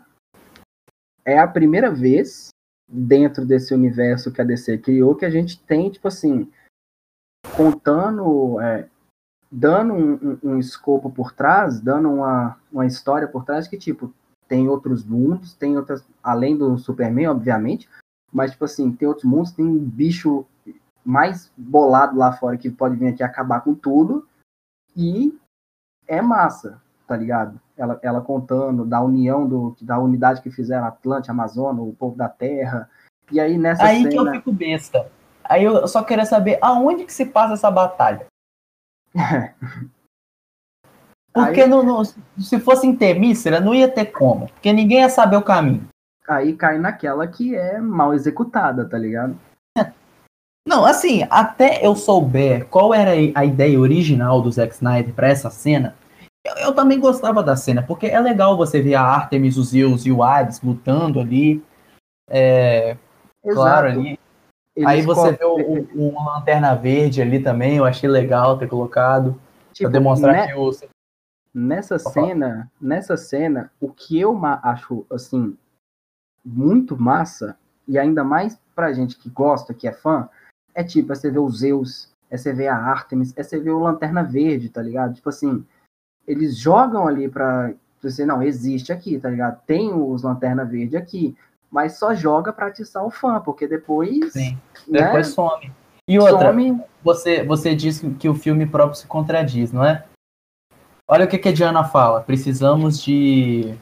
é 1.25 1.39
a 1.39 1.47
primeira 1.47 1.91
vez 1.91 2.49
dentro 2.91 3.47
desse 3.47 3.73
universo 3.73 4.33
que 4.33 4.41
a 4.41 4.45
DC 4.45 4.79
criou 4.79 5.15
que 5.15 5.25
a 5.25 5.31
gente 5.31 5.61
tem, 5.63 5.91
tipo 5.91 6.09
assim, 6.09 6.51
contando, 7.57 8.61
é, 8.61 8.89
dando 9.51 9.95
um, 9.95 10.15
um, 10.15 10.39
um 10.43 10.59
escopo 10.59 11.11
por 11.11 11.33
trás, 11.33 11.81
dando 11.81 12.11
uma, 12.11 12.59
uma 12.73 12.87
história 12.87 13.29
por 13.29 13.45
trás 13.45 13.69
que, 13.69 13.79
tipo, 13.79 14.13
tem 14.49 14.69
outros 14.69 15.05
mundos, 15.05 15.55
tem 15.55 15.77
outras, 15.77 16.05
além 16.23 16.57
do 16.57 16.77
Superman, 16.77 17.29
obviamente, 17.29 17.89
mas, 18.33 18.51
tipo 18.51 18.65
assim, 18.65 18.91
tem 18.93 19.07
outros 19.07 19.25
mundos, 19.25 19.53
tem 19.53 19.65
um 19.65 19.79
bicho 19.79 20.45
mais 21.05 21.53
bolado 21.57 22.19
lá 22.19 22.33
fora 22.33 22.59
que 22.59 22.69
pode 22.69 22.97
vir 22.97 23.09
aqui 23.09 23.23
acabar 23.23 23.61
com 23.61 23.75
tudo, 23.75 24.27
e 24.97 25.39
é 26.09 26.21
massa, 26.21 26.83
tá 27.11 27.17
ligado? 27.17 27.61
Ela, 27.77 27.99
ela 28.05 28.21
contando 28.21 28.85
da 28.85 29.01
união, 29.01 29.45
do, 29.45 29.77
da 29.83 29.99
unidade 29.99 30.41
que 30.41 30.49
fizeram 30.49 30.87
Atlante, 30.87 31.29
Amazonas, 31.29 31.85
o 31.85 31.93
povo 31.93 32.17
da 32.17 32.29
Terra. 32.29 32.89
E 33.33 33.41
aí 33.41 33.59
nessa 33.59 33.83
Aí 33.83 34.05
cena... 34.05 34.11
que 34.11 34.17
eu 34.17 34.31
fico 34.31 34.53
besta. 34.53 35.11
Aí 35.43 35.65
eu 35.65 35.89
só 35.89 36.05
queria 36.05 36.25
saber 36.25 36.57
aonde 36.63 37.05
que 37.05 37.13
se 37.13 37.27
passa 37.27 37.55
essa 37.55 37.69
batalha. 37.69 38.27
Porque 41.35 41.63
Aí- 41.63 41.69
não, 41.69 41.83
não- 41.83 42.05
se 42.05 42.61
fosse 42.61 42.87
em 42.87 42.95
Temícera, 42.95 43.59
não 43.61 43.75
ia 43.75 43.91
ter 43.91 44.07
como. 44.07 44.47
Porque 44.47 44.73
ninguém 44.73 45.01
ia 45.01 45.11
saber 45.11 45.35
o 45.35 45.43
caminho. 45.43 45.89
Aí 46.29 46.55
cai 46.55 46.79
naquela 46.79 47.27
que 47.27 47.57
é 47.57 47.81
mal 47.81 48.15
executada, 48.15 48.89
tá 48.89 48.97
ligado? 48.97 49.37
Não, 50.69 50.85
assim, 50.85 51.27
até 51.29 51.85
eu 51.85 51.97
souber 51.97 52.69
qual 52.69 52.95
era 52.95 53.13
a 53.35 53.45
ideia 53.45 53.81
original 53.81 54.41
do 54.41 54.53
Zack 54.53 54.75
Snyder 54.75 55.13
pra 55.13 55.29
essa 55.29 55.51
cena, 55.51 55.97
eu, 56.45 56.55
eu 56.57 56.75
também 56.75 56.99
gostava 56.99 57.43
da 57.43 57.57
cena, 57.57 57.83
porque 57.83 58.07
é 58.07 58.19
legal 58.21 58.57
você 58.57 58.81
ver 58.81 58.95
a 58.95 59.03
Artemis, 59.03 59.57
os 59.57 59.69
Zeus 59.69 60.07
e 60.07 60.13
o 60.13 60.23
Hades 60.23 60.61
lutando 60.63 61.21
ali. 61.21 61.63
É, 62.29 62.97
claro, 63.43 63.89
ali. 63.89 64.19
Eles 64.77 64.89
Aí 64.89 65.03
você 65.03 65.33
vê 65.33 65.45
o, 65.45 65.57
o- 65.57 66.09
uma 66.11 66.39
lanterna 66.39 66.75
verde 66.75 67.21
ali 67.21 67.43
também, 67.43 67.77
eu 67.77 67.85
achei 67.85 68.09
legal 68.09 68.57
ter 68.57 68.69
colocado. 68.69 69.39
tipo, 69.73 69.91
pra 69.91 69.99
demonstrar 69.99 70.33
né- 70.33 70.47
que 70.47 70.55
o. 70.55 70.71
Nessa 71.53 71.99
falar. 71.99 72.15
cena, 72.29 72.73
nessa 72.81 73.17
cena, 73.17 73.73
o 73.81 73.91
que 73.91 74.19
eu 74.19 74.39
acho 74.63 75.05
assim 75.11 75.57
muito 76.45 76.97
massa 76.97 77.57
e 77.89 77.99
ainda 77.99 78.23
mais 78.23 78.57
pra 78.75 78.93
gente 78.93 79.19
que 79.19 79.29
gosta, 79.29 79.75
que 79.75 79.89
é 79.89 79.93
fã, 79.93 80.29
é 80.75 80.85
tipo, 80.85 81.13
é 81.13 81.15
você 81.17 81.29
ver 81.29 81.41
os 81.41 81.59
Zeus, 81.59 82.15
é 82.31 82.37
você 82.37 82.53
ver 82.53 82.69
a 82.69 82.77
Artemis, 82.77 83.33
é 83.37 83.43
você 83.43 83.59
ver 83.59 83.73
o 83.73 83.81
Lanterna 83.81 84.23
Verde, 84.23 84.69
tá 84.69 84.81
ligado? 84.81 85.15
Tipo 85.15 85.29
assim, 85.29 85.67
eles 86.31 86.57
jogam 86.57 87.09
ali 87.09 87.29
pra 87.29 87.73
você 88.01 88.25
não 88.25 88.43
existe 88.43 88.93
aqui, 88.93 89.19
tá 89.19 89.29
ligado? 89.29 89.61
Tem 89.67 89.93
os 89.93 90.23
Lanterna 90.23 90.65
Verde 90.65 90.97
aqui, 90.97 91.37
mas 91.71 91.99
só 91.99 92.15
joga 92.15 92.53
pra 92.53 92.69
atiçar 92.69 93.05
o 93.05 93.11
fã, 93.11 93.41
porque 93.41 93.67
depois, 93.67 94.33
Sim, 94.33 94.57
né, 94.89 95.03
depois 95.03 95.29
some. 95.29 95.71
E 96.09 96.19
outra, 96.19 96.49
some 96.49 96.81
você, 97.03 97.45
você 97.45 97.75
diz 97.75 98.05
que, 98.19 98.29
o 98.29 98.35
filme 98.35 98.67
próprio 98.67 98.99
se 98.99 99.07
contradiz, 99.07 99.73
não 99.73 99.85
é? 99.85 100.05
Olha 101.07 101.25
o 101.25 101.29
que, 101.29 101.39
que 101.39 101.49
a 101.49 101.53
Diana 101.53 101.85
fala. 101.85 102.21
Precisamos 102.21 103.03
de. 103.03 103.75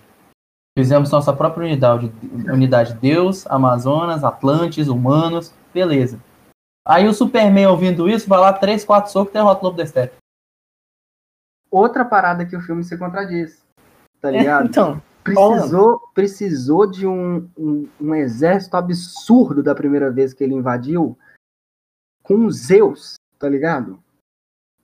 Fizemos 0.77 1.11
nossa 1.11 1.33
própria 1.33 1.67
unidade. 1.67 2.13
Unidade 2.51 2.95
Deus, 2.95 3.47
Amazonas, 3.47 4.25
Atlantes, 4.25 4.89
humanos. 4.89 5.53
Beleza. 5.73 6.19
Aí 6.87 7.07
o 7.07 7.13
Superman 7.13 7.67
ouvindo 7.67 8.09
isso, 8.09 8.29
vai 8.29 8.41
lá, 8.41 8.53
três, 8.53 8.85
quatro 8.85 9.13
socos 9.13 9.31
e 9.31 9.35
derrota 9.35 9.61
o 9.61 9.65
Lobo 9.65 9.77
da 9.77 9.87
Steppe. 9.87 10.17
Outra 11.71 12.05
parada 12.05 12.45
que 12.45 12.57
o 12.57 12.61
filme 12.61 12.85
se 12.85 12.97
contradiz, 12.97 13.65
tá 14.21 14.31
ligado? 14.31 14.67
Então, 14.67 15.03
Precisou, 15.35 16.01
precisou 16.15 16.87
de 16.91 17.07
um, 17.07 17.49
um, 17.59 17.89
um 18.01 18.15
exército 18.15 18.77
absurdo 18.77 19.63
da 19.63 19.75
primeira 19.75 20.11
vez 20.11 20.33
que 20.33 20.43
ele 20.43 20.55
invadiu 20.55 21.19
com 22.23 22.51
Zeus, 22.51 23.15
tá 23.39 23.49
ligado? 23.49 23.99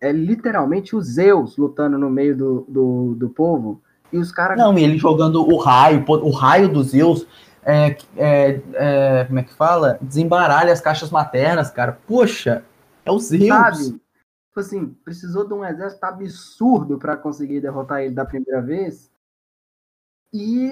É 0.01 0.13
literalmente 0.13 0.95
os 0.95 1.07
Zeus 1.07 1.57
lutando 1.57 1.97
no 1.99 2.11
meio 2.11 2.37
do, 2.37 2.67
do, 2.69 3.15
do 3.15 3.31
povo 3.31 3.81
e 4.13 4.19
os 4.19 4.31
caras. 4.31 4.59
não, 4.59 4.79
e 4.79 4.85
ele 4.85 4.99
jogando 4.99 5.41
o 5.41 5.57
raio, 5.57 6.05
o 6.07 6.31
raio 6.31 6.69
dos 6.69 6.89
Zeus. 6.89 7.27
É, 7.67 7.97
é, 8.17 8.61
é, 8.75 9.25
como 9.25 9.39
é 9.39 9.43
que 9.43 9.55
fala? 9.55 9.99
Desembaralha 10.03 10.71
as 10.71 10.83
caixas 10.83 11.11
maternas, 11.11 11.71
cara. 11.71 11.99
Poxa, 12.07 12.63
é 13.03 13.11
o 13.11 13.19
Zeus. 13.19 13.49
Sabe? 13.49 14.01
Tipo 14.55 14.61
assim, 14.61 14.87
precisou 15.05 15.45
de 15.45 15.53
um 15.53 15.65
exército 15.65 16.05
absurdo 16.05 16.97
para 16.97 17.17
conseguir 17.17 17.61
derrotar 17.61 18.03
ele 18.03 18.15
da 18.15 18.25
primeira 18.25 18.63
vez. 18.63 19.11
E 20.33 20.71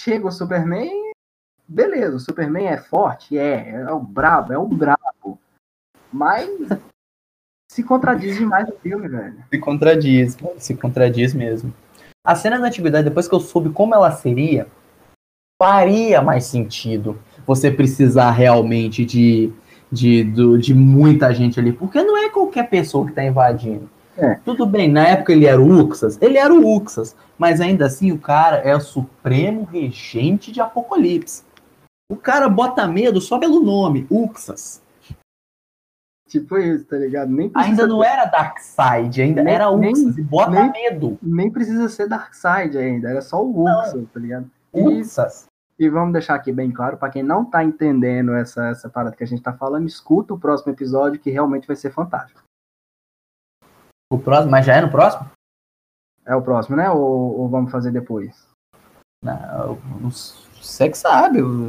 chega 0.00 0.28
o 0.28 0.30
Superman, 0.30 1.12
beleza, 1.66 2.14
o 2.14 2.20
Superman 2.20 2.68
é 2.68 2.76
forte, 2.76 3.36
é, 3.36 3.70
é 3.70 3.90
o 3.90 3.98
brabo, 3.98 4.52
é 4.52 4.58
o 4.58 4.68
brabo. 4.68 5.40
Mas 6.12 6.48
se 7.68 7.82
contradiz 7.82 8.38
demais 8.38 8.68
o 8.68 8.78
filme, 8.78 9.08
velho. 9.08 9.44
Se 9.52 9.58
contradiz, 9.58 10.36
se 10.58 10.76
contradiz 10.76 11.34
mesmo. 11.34 11.74
A 12.24 12.36
cena 12.36 12.60
da 12.60 12.68
antiguidade, 12.68 13.08
depois 13.08 13.26
que 13.26 13.34
eu 13.34 13.40
soube 13.40 13.70
como 13.70 13.92
ela 13.92 14.12
seria, 14.12 14.68
faria 15.60 16.22
mais 16.22 16.44
sentido 16.44 17.20
você 17.44 17.72
precisar 17.72 18.30
realmente 18.30 19.04
de, 19.04 19.52
de, 19.90 20.24
do- 20.24 20.58
de 20.58 20.74
muita 20.74 21.32
gente 21.34 21.58
ali. 21.60 21.72
Porque 21.72 22.02
não 22.02 22.16
é 22.16 22.28
qualquer 22.28 22.68
pessoa 22.68 23.06
que 23.06 23.12
tá 23.12 23.24
invadindo. 23.24 23.88
É. 24.18 24.36
Tudo 24.44 24.64
bem, 24.64 24.90
na 24.90 25.06
época 25.08 25.32
ele 25.32 25.44
era 25.46 25.60
o 25.60 25.68
Uxas, 25.84 26.16
ele 26.22 26.38
era 26.38 26.52
o 26.52 26.76
Uxas, 26.76 27.14
mas 27.36 27.60
ainda 27.60 27.84
assim 27.84 28.12
o 28.12 28.18
cara 28.18 28.56
é 28.58 28.74
o 28.74 28.80
supremo 28.80 29.64
regente 29.64 30.50
de 30.50 30.58
Apocalipse. 30.60 31.44
O 32.10 32.16
cara 32.16 32.48
bota 32.48 32.86
medo 32.88 33.20
só 33.20 33.38
pelo 33.38 33.60
nome, 33.60 34.06
Uxas. 34.10 34.80
Tipo 36.28 36.58
isso, 36.58 36.84
tá 36.86 36.96
ligado? 36.96 37.30
Nem 37.30 37.50
Ainda 37.54 37.86
não 37.86 38.02
era 38.02 38.24
Darkseid, 38.24 39.20
ainda 39.22 39.42
Nem- 39.44 39.54
era 39.54 39.76
nem- 39.76 39.92
Uxas, 39.92 40.16
e 40.18 40.22
bota 40.22 40.50
nem- 40.50 40.72
medo. 40.72 41.18
nem 41.22 41.50
precisa 41.50 41.88
ser 41.88 42.08
Darkseid 42.08 42.76
ainda, 42.76 43.10
era 43.10 43.20
só 43.20 43.44
o 43.44 43.62
Uxas, 43.64 44.04
tá 44.12 44.18
ligado? 44.18 44.50
E, 44.74 44.80
Uxas. 44.82 45.44
E 45.78 45.88
vamos 45.88 46.12
deixar 46.12 46.34
aqui 46.34 46.52
bem 46.52 46.70
claro, 46.72 46.96
pra 46.96 47.10
quem 47.10 47.22
não 47.22 47.44
tá 47.44 47.62
entendendo 47.62 48.32
essa, 48.34 48.68
essa 48.68 48.88
parada 48.88 49.14
que 49.14 49.22
a 49.24 49.26
gente 49.26 49.42
tá 49.42 49.52
falando, 49.52 49.86
escuta 49.86 50.32
o 50.34 50.38
próximo 50.38 50.72
episódio 50.72 51.20
que 51.20 51.30
realmente 51.30 51.66
vai 51.66 51.76
ser 51.76 51.90
fantástico. 51.90 52.40
O 54.10 54.18
próximo, 54.18 54.50
mas 54.50 54.64
já 54.64 54.76
é 54.76 54.80
no 54.80 54.90
próximo? 54.90 55.28
É 56.24 56.34
o 56.34 56.42
próximo, 56.42 56.76
né? 56.76 56.88
Ou, 56.90 57.40
ou 57.40 57.48
vamos 57.48 57.70
fazer 57.70 57.90
depois? 57.90 58.48
Não, 59.22 59.76
você 60.02 60.88
que 60.88 60.96
sabe. 60.98 61.40
Eu, 61.40 61.68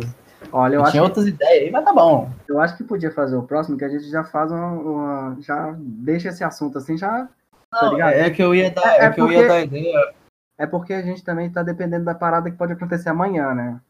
Olha, 0.51 0.76
eu 0.76 0.80
eu 0.80 0.82
acho, 0.84 0.91
tinha 0.91 1.03
outras 1.03 1.26
ideias 1.26 1.64
aí, 1.64 1.72
mas 1.72 1.84
tá 1.84 1.91
bom. 1.91 2.32
eu 2.47 2.62
acho 2.62 2.78
que 2.78 2.84
podia 2.84 3.12
fazer 3.12 3.36
o 3.36 3.43
próximo, 3.43 3.78
que 3.78 3.84
a 3.86 3.89
gente 3.89 4.08
já 4.10 4.24
faz 4.24 4.51
uma, 4.51 4.68
uma- 4.72 5.38
já 5.41 5.74
deixa 5.80 6.30
esse 6.30 6.43
assunto 6.43 6.78
assim, 6.78 6.97
já 6.97 7.28
Tá 7.70 7.82
Não, 7.84 7.91
ligado? 7.93 8.14
é 8.14 8.30
que 8.30 8.41
eu 8.41 8.55
ia 8.55 8.72
dar, 8.72 8.95
É- 8.95 8.99
é, 8.99 9.05
é 9.05 9.12
que 9.12 9.20
eu 9.20 9.26
porque- 9.26 9.39
ia 9.41 9.47
dar 9.47 9.60
ideia. 9.62 10.14
é 10.58 10.66
porque 10.68 10.93
a 10.93 11.01
gente 11.01 11.22
também 11.24 11.51
tá 11.51 11.62
dependendo 11.64 12.05
da 12.05 12.16
parada 12.16 12.49
que 12.49 12.55
pode 12.55 12.72
acontecer 12.72 13.10
amanhã, 13.10 13.53
né? 13.53 13.82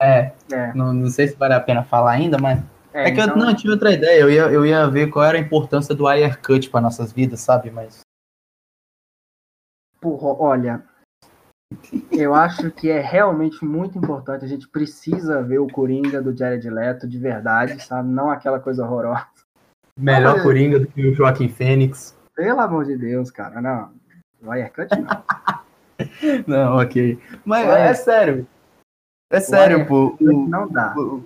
É, 0.00 0.32
É, 0.52 0.72
não, 0.74 0.92
não 0.92 1.08
sei 1.08 1.28
se 1.28 1.36
vale 1.36 1.54
a 1.54 1.60
pena 1.60 1.82
falar 1.82 2.12
ainda, 2.12 2.38
mas. 2.38 2.62
É, 2.92 3.04
que 3.10 3.20
então- 3.20 3.34
eu 3.34 3.36
não 3.36 3.50
eu 3.50 3.56
tinha 3.56 3.72
outra 3.72 3.92
ideia. 3.92 4.20
Eu 4.20 4.30
ia, 4.30 4.42
eu 4.42 4.64
ia 4.64 4.88
ver 4.88 5.08
qual 5.10 5.24
era 5.24 5.36
a 5.36 5.40
importância 5.40 5.94
do 5.94 6.06
wire 6.06 6.36
cut 6.38 6.70
para 6.70 6.80
nossas 6.80 7.12
vidas, 7.12 7.40
sabe? 7.40 7.70
Mas. 7.70 8.00
Porra, 10.00 10.28
olha, 10.40 10.84
eu 12.12 12.32
acho 12.34 12.70
que 12.70 12.88
é 12.88 13.00
realmente 13.00 13.64
muito 13.64 13.98
importante. 13.98 14.44
A 14.44 14.48
gente 14.48 14.68
precisa 14.68 15.42
ver 15.42 15.58
o 15.58 15.66
Coringa 15.66 16.22
do 16.22 16.36
Jared 16.36 16.68
Leto 16.70 17.08
de 17.08 17.18
verdade, 17.18 17.82
sabe? 17.82 18.08
Não 18.08 18.30
aquela 18.30 18.60
coisa 18.60 18.84
horrorosa. 18.84 19.26
Melhor 19.98 20.34
mas- 20.34 20.42
Coringa 20.44 20.78
do 20.78 20.86
que 20.86 21.08
o 21.08 21.14
Joaquim 21.14 21.48
Fênix. 21.48 22.16
Pelo 22.36 22.60
amor 22.60 22.84
de 22.84 22.96
Deus, 22.96 23.32
cara, 23.32 23.60
não. 23.60 23.92
Wirecut 24.42 24.88
não. 25.00 25.08
Não, 26.46 26.76
ok. 26.76 27.20
Mas 27.44 27.66
Wire- 27.66 27.80
é 27.80 27.94
sério. 27.94 28.46
É 29.30 29.40
sério, 29.40 29.86
pô. 29.86 30.16
o- 30.20 30.48
Não 30.48 30.68
dá. 30.68 30.94
o- 30.96 31.22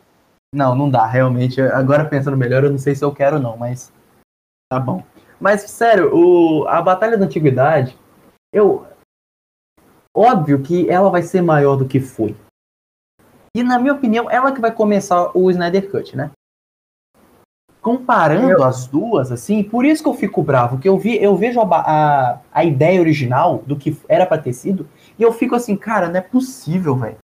Não, 0.55 0.75
não 0.75 0.91
dá, 0.91 1.07
realmente. 1.07 1.61
Agora 1.61 2.05
pensando 2.05 2.37
melhor, 2.37 2.65
eu 2.65 2.71
não 2.71 2.79
sei 2.79 2.95
se 2.95 3.05
eu 3.05 3.13
quero, 3.15 3.39
não, 3.39 3.57
mas. 3.57 3.93
Tá 4.71 4.79
bom. 4.79 5.03
Mas, 5.41 5.63
sério, 5.63 6.15
o... 6.15 6.67
a 6.69 6.81
Batalha 6.83 7.17
da 7.17 7.25
Antiguidade, 7.25 7.97
eu. 8.53 8.87
Óbvio 10.15 10.63
que 10.63 10.89
ela 10.91 11.11
vai 11.11 11.23
ser 11.23 11.41
maior 11.41 11.77
do 11.77 11.89
que 11.89 12.01
foi. 12.01 12.37
E, 13.57 13.63
na 13.63 13.79
minha 13.79 13.95
opinião, 13.95 14.31
ela 14.31 14.53
que 14.53 14.61
vai 14.61 14.73
começar 14.73 15.31
o 15.37 15.51
Snyder 15.51 15.91
Cut, 15.91 16.17
né? 16.17 16.31
Comparando 17.81 18.51
Eu- 18.51 18.65
as 18.65 18.87
duas, 18.87 19.33
assim, 19.33 19.63
por 19.65 19.85
isso 19.85 20.03
que 20.03 20.09
eu 20.09 20.15
fico 20.15 20.43
bravo, 20.43 20.79
que 20.79 20.89
eu, 20.89 20.99
vi, 20.99 21.21
eu 21.21 21.37
vejo 21.37 21.61
a, 21.61 21.65
a, 21.65 22.41
a 22.53 22.65
ideia 22.65 23.01
original 23.01 23.59
do 23.67 23.77
que 23.77 23.97
era 24.09 24.25
pra 24.25 24.39
ter 24.39 24.53
sido, 24.53 24.89
e 25.19 25.23
eu 25.23 25.33
fico 25.33 25.55
assim, 25.55 25.77
cara, 25.77 26.09
não 26.09 26.17
é 26.17 26.21
possível, 26.21 26.95
velho. 26.95 27.17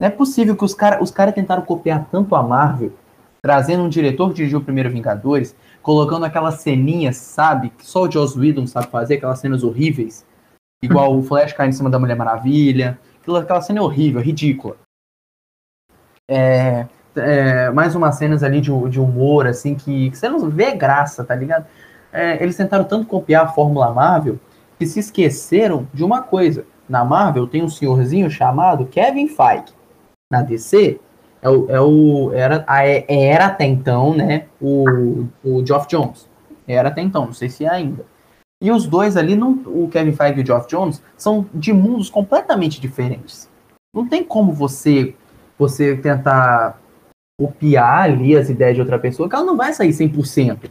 Não 0.00 0.06
é 0.06 0.10
possível 0.10 0.56
que 0.56 0.64
os 0.64 0.74
caras 0.74 1.02
os 1.02 1.10
cara 1.10 1.32
tentaram 1.32 1.62
copiar 1.62 2.06
tanto 2.10 2.36
a 2.36 2.42
Marvel, 2.42 2.92
trazendo 3.42 3.82
um 3.82 3.88
diretor 3.88 4.28
que 4.28 4.36
dirigiu 4.36 4.60
o 4.60 4.64
primeiro 4.64 4.90
Vingadores, 4.90 5.56
colocando 5.82 6.24
aquelas 6.24 6.56
ceninhas, 6.56 7.16
sabe? 7.16 7.70
Que 7.70 7.84
só 7.84 8.02
o 8.02 8.10
Joss 8.10 8.38
Whedon 8.38 8.66
sabe 8.66 8.86
fazer, 8.88 9.14
aquelas 9.14 9.40
cenas 9.40 9.64
horríveis. 9.64 10.24
Igual 10.82 11.16
o 11.16 11.22
Flash 11.22 11.52
caindo 11.52 11.72
em 11.72 11.76
cima 11.76 11.90
da 11.90 11.98
Mulher 11.98 12.16
Maravilha. 12.16 12.98
Aquela 13.26 13.60
cena 13.60 13.80
é 13.80 13.82
horrível, 13.82 14.20
ridícula. 14.20 14.76
É, 16.30 16.86
é, 17.16 17.70
mais 17.70 17.94
umas 17.94 18.14
cenas 18.16 18.42
ali 18.42 18.60
de, 18.60 18.70
de 18.88 19.00
humor, 19.00 19.46
assim, 19.46 19.74
que, 19.74 20.10
que 20.10 20.16
você 20.16 20.28
não 20.28 20.48
vê 20.48 20.74
graça, 20.74 21.24
tá 21.24 21.34
ligado? 21.34 21.66
É, 22.12 22.42
eles 22.42 22.56
tentaram 22.56 22.84
tanto 22.84 23.06
copiar 23.06 23.44
a 23.44 23.48
Fórmula 23.48 23.92
Marvel 23.92 24.38
que 24.78 24.86
se 24.86 25.00
esqueceram 25.00 25.88
de 25.92 26.04
uma 26.04 26.22
coisa. 26.22 26.64
Na 26.88 27.04
Marvel 27.04 27.46
tem 27.46 27.62
um 27.62 27.68
senhorzinho 27.68 28.30
chamado 28.30 28.86
Kevin 28.86 29.28
Feige. 29.28 29.77
Na 30.30 30.42
DC 30.42 31.00
é 31.40 31.48
o, 31.48 31.70
é 31.70 31.80
o 31.80 32.32
era, 32.34 32.64
a- 32.66 32.84
era 32.86 33.46
até 33.46 33.64
então, 33.64 34.14
né, 34.14 34.46
o, 34.60 35.26
o 35.42 35.64
Geoff 35.64 35.88
Jones. 35.88 36.28
Era 36.66 36.88
até 36.88 37.00
então, 37.00 37.26
não 37.26 37.32
sei 37.32 37.48
se 37.48 37.64
é 37.64 37.68
ainda. 37.70 38.04
E 38.62 38.70
os 38.70 38.86
dois 38.86 39.16
ali, 39.16 39.34
não, 39.36 39.52
o 39.66 39.88
Kevin 39.88 40.12
Feige 40.12 40.40
e 40.40 40.42
o 40.42 40.46
Geoff 40.46 40.68
Jones, 40.68 41.02
são 41.16 41.46
de 41.54 41.72
mundos 41.72 42.10
completamente 42.10 42.80
diferentes. 42.80 43.48
Não 43.94 44.06
tem 44.06 44.22
como 44.24 44.52
você 44.52 45.14
você 45.58 45.96
tentar 45.96 46.78
copiar 47.40 48.02
ali 48.04 48.36
as 48.36 48.48
ideias 48.50 48.74
de 48.74 48.80
outra 48.80 48.98
pessoa, 48.98 49.28
que 49.28 49.34
ela 49.34 49.44
não 49.44 49.56
vai 49.56 49.72
sair 49.72 49.90
100%. 49.92 50.70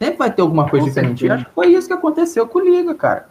Sempre 0.00 0.16
vai 0.18 0.32
ter 0.32 0.42
alguma 0.42 0.68
coisa 0.68 0.84
Com 0.84 0.90
diferente. 0.90 1.20
certeza. 1.20 1.34
Acho 1.34 1.46
que 1.46 1.54
foi 1.54 1.66
isso 1.68 1.86
que 1.88 1.92
aconteceu 1.94 2.46
com 2.46 2.58
o 2.58 2.62
Liga, 2.62 2.94
cara. 2.94 3.28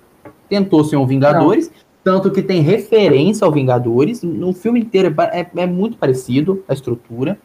Tentou 0.50 0.84
ser 0.84 0.98
um 0.98 1.06
Vingadores, 1.08 1.72
tanto 2.06 2.32
que 2.32 2.44
tem 2.44 2.62
referência 2.62 3.44
ao 3.44 3.52
Vingadores. 3.52 4.22
No 4.22 4.54
filme 4.54 4.80
inteiro 4.80 5.14
é 5.20 5.42
é, 5.42 5.52
é 5.64 5.66
muito 5.66 5.98
parecido 5.98 6.64
a 6.68 6.74
estrutura, 6.74 7.42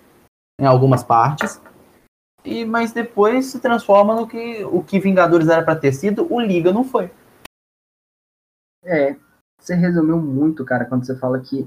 em 0.60 0.66
algumas 0.66 1.02
partes. 1.02 1.58
E, 2.44 2.66
mas 2.66 2.92
depois 2.92 3.46
se 3.46 3.58
transforma 3.58 4.14
no 4.14 4.28
que 4.28 4.62
o 4.64 4.84
que 4.84 5.00
Vingadores 5.00 5.48
era 5.48 5.64
pra 5.64 5.74
ter 5.74 5.92
sido, 5.92 6.30
o 6.30 6.38
Liga 6.38 6.72
não 6.72 6.84
foi. 6.84 7.10
É, 8.84 9.16
você 9.58 9.74
resumiu 9.74 10.18
muito, 10.18 10.62
cara, 10.64 10.84
quando 10.84 11.06
você 11.06 11.16
fala 11.16 11.40
que 11.40 11.66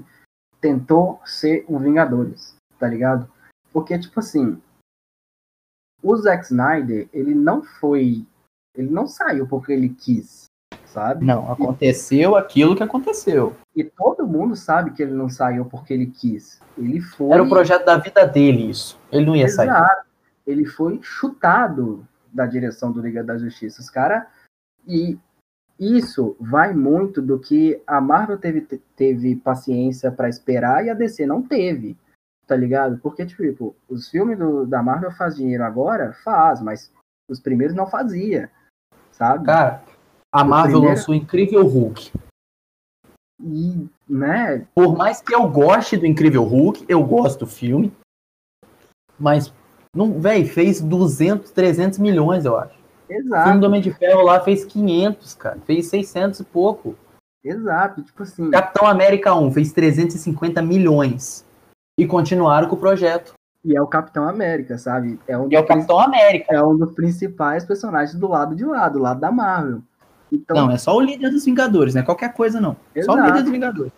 tentou 0.60 1.20
ser 1.24 1.64
um 1.68 1.80
Vingadores, 1.80 2.56
tá 2.78 2.86
ligado? 2.86 3.28
Porque, 3.72 3.98
tipo 3.98 4.20
assim, 4.20 4.60
o 6.00 6.16
Zack 6.16 6.44
Snyder, 6.44 7.08
ele 7.12 7.34
não 7.34 7.62
foi. 7.62 8.24
Ele 8.76 8.90
não 8.90 9.08
saiu 9.08 9.48
porque 9.48 9.72
ele 9.72 9.88
quis, 9.88 10.46
sabe? 10.94 11.24
Não, 11.24 11.50
aconteceu 11.50 12.36
aquilo 12.36 12.76
que 12.76 12.82
aconteceu. 12.82 13.56
E 13.74 13.82
todo 13.82 14.26
mundo 14.26 14.54
sabe 14.54 14.92
que 14.92 15.02
ele 15.02 15.12
não 15.12 15.28
saiu 15.28 15.64
porque 15.64 15.92
ele 15.92 16.06
quis. 16.06 16.60
Ele 16.78 17.00
foi. 17.00 17.32
Era 17.32 17.42
o 17.42 17.48
projeto 17.48 17.84
da 17.84 17.96
vida 17.98 18.24
dele, 18.24 18.70
isso. 18.70 18.98
Ele 19.10 19.26
não 19.26 19.34
ia 19.34 19.48
sair. 19.48 19.68
Exato. 19.68 20.06
Ele 20.46 20.64
foi 20.64 21.00
chutado 21.02 22.06
da 22.32 22.46
direção 22.46 22.92
do 22.92 23.00
Liga 23.00 23.24
da 23.24 23.36
Justiça. 23.36 23.80
Os 23.80 23.90
cara 23.90 24.28
E 24.86 25.18
isso 25.80 26.36
vai 26.38 26.72
muito 26.72 27.20
do 27.20 27.40
que 27.40 27.82
a 27.84 28.00
Marvel 28.00 28.38
teve, 28.38 28.60
teve 28.94 29.34
paciência 29.34 30.12
pra 30.12 30.28
esperar 30.28 30.86
e 30.86 30.90
a 30.90 30.94
DC 30.94 31.26
não 31.26 31.42
teve. 31.42 31.96
Tá 32.46 32.54
ligado? 32.54 32.98
Porque, 32.98 33.26
tipo, 33.26 33.74
os 33.88 34.08
filmes 34.08 34.38
do, 34.38 34.64
da 34.64 34.80
Marvel 34.80 35.10
faz 35.10 35.34
dinheiro 35.34 35.64
agora? 35.64 36.12
Faz, 36.22 36.60
mas 36.60 36.92
os 37.28 37.40
primeiros 37.40 37.74
não 37.74 37.86
fazia. 37.86 38.48
Sabe? 39.10 39.46
Cara, 39.46 39.82
a 40.40 40.44
Marvel 40.44 40.72
primeiro- 40.80 40.96
lançou 40.96 41.14
o 41.14 41.16
Incrível 41.16 41.66
Hulk. 41.66 42.12
E, 43.42 43.86
né? 44.08 44.66
Por 44.74 44.96
mais 44.96 45.20
que 45.20 45.34
eu 45.34 45.48
goste 45.48 45.96
do 45.96 46.06
Incrível 46.06 46.44
Hulk, 46.44 46.84
eu 46.88 47.02
gosto 47.02 47.40
do 47.40 47.46
filme. 47.46 47.92
Mas, 49.18 49.52
não, 49.94 50.20
véi, 50.20 50.44
fez 50.44 50.80
200, 50.80 51.50
300 51.50 51.98
milhões, 51.98 52.44
eu 52.44 52.56
acho. 52.56 52.74
O 52.74 53.06
filme 53.06 53.26
Exato, 53.26 53.60
do 53.60 53.66
Homem 53.66 53.80
de 53.82 53.92
Ferro 53.92 54.22
lá 54.22 54.40
fez 54.40 54.64
500, 54.64 55.34
cara. 55.34 55.58
Fez 55.66 55.86
600 55.88 56.40
e 56.40 56.44
pouco. 56.44 56.96
exato. 57.44 58.02
Tipo 58.02 58.22
assim. 58.22 58.50
Capitão 58.50 58.86
América 58.88 59.34
1 59.34 59.50
fez 59.52 59.72
350 59.72 60.62
milhões. 60.62 61.44
E 61.98 62.06
continuaram 62.06 62.68
com 62.68 62.74
o 62.76 62.78
projeto. 62.80 63.34
E 63.64 63.76
é 63.76 63.80
o 63.80 63.86
Capitão 63.86 64.26
América, 64.28 64.76
sabe? 64.78 65.18
É 65.28 65.36
um, 65.38 65.48
E 65.50 65.54
é 65.54 65.60
o 65.60 65.66
Capitão 65.66 65.98
América. 66.00 66.52
é 66.54 66.62
um 66.62 66.76
dos 66.76 66.92
principais 66.94 67.64
personagens 67.64 68.18
do 68.18 68.26
lado 68.28 68.54
de 68.54 68.64
lá, 68.64 68.88
do 68.88 68.98
lado 68.98 69.20
da 69.20 69.30
Marvel. 69.30 69.82
Então, 70.34 70.56
Não, 70.56 70.70
é 70.70 70.78
só 70.78 70.96
o 70.96 71.00
líder 71.00 71.30
dos 71.30 71.44
Vingadores, 71.44 71.94
não 71.94 72.02
é 72.02 72.04
qualquer 72.04 72.32
coisa, 72.34 72.60
não. 72.60 72.72
Só 72.74 73.12
o 73.12 73.16
Exato. 73.16 73.20
líder 73.28 73.42
dos 73.42 73.52
Vingadores. 73.52 73.92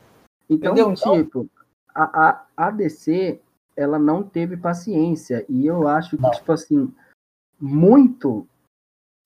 Então, 0.49 0.73
Entendeu? 0.73 0.93
Então- 0.93 1.17
tipo, 1.25 1.49
a, 1.95 2.29
a, 2.29 2.45
a 2.57 2.71
DC, 2.71 3.41
ela 3.77 3.99
não 3.99 4.23
teve 4.23 4.57
paciência. 4.57 5.45
E 5.49 5.67
eu 5.67 5.89
acho 5.89 6.17
que, 6.17 6.23
Não. 6.23 6.31
tipo 6.31 6.53
assim, 6.53 6.93
muito 7.61 8.47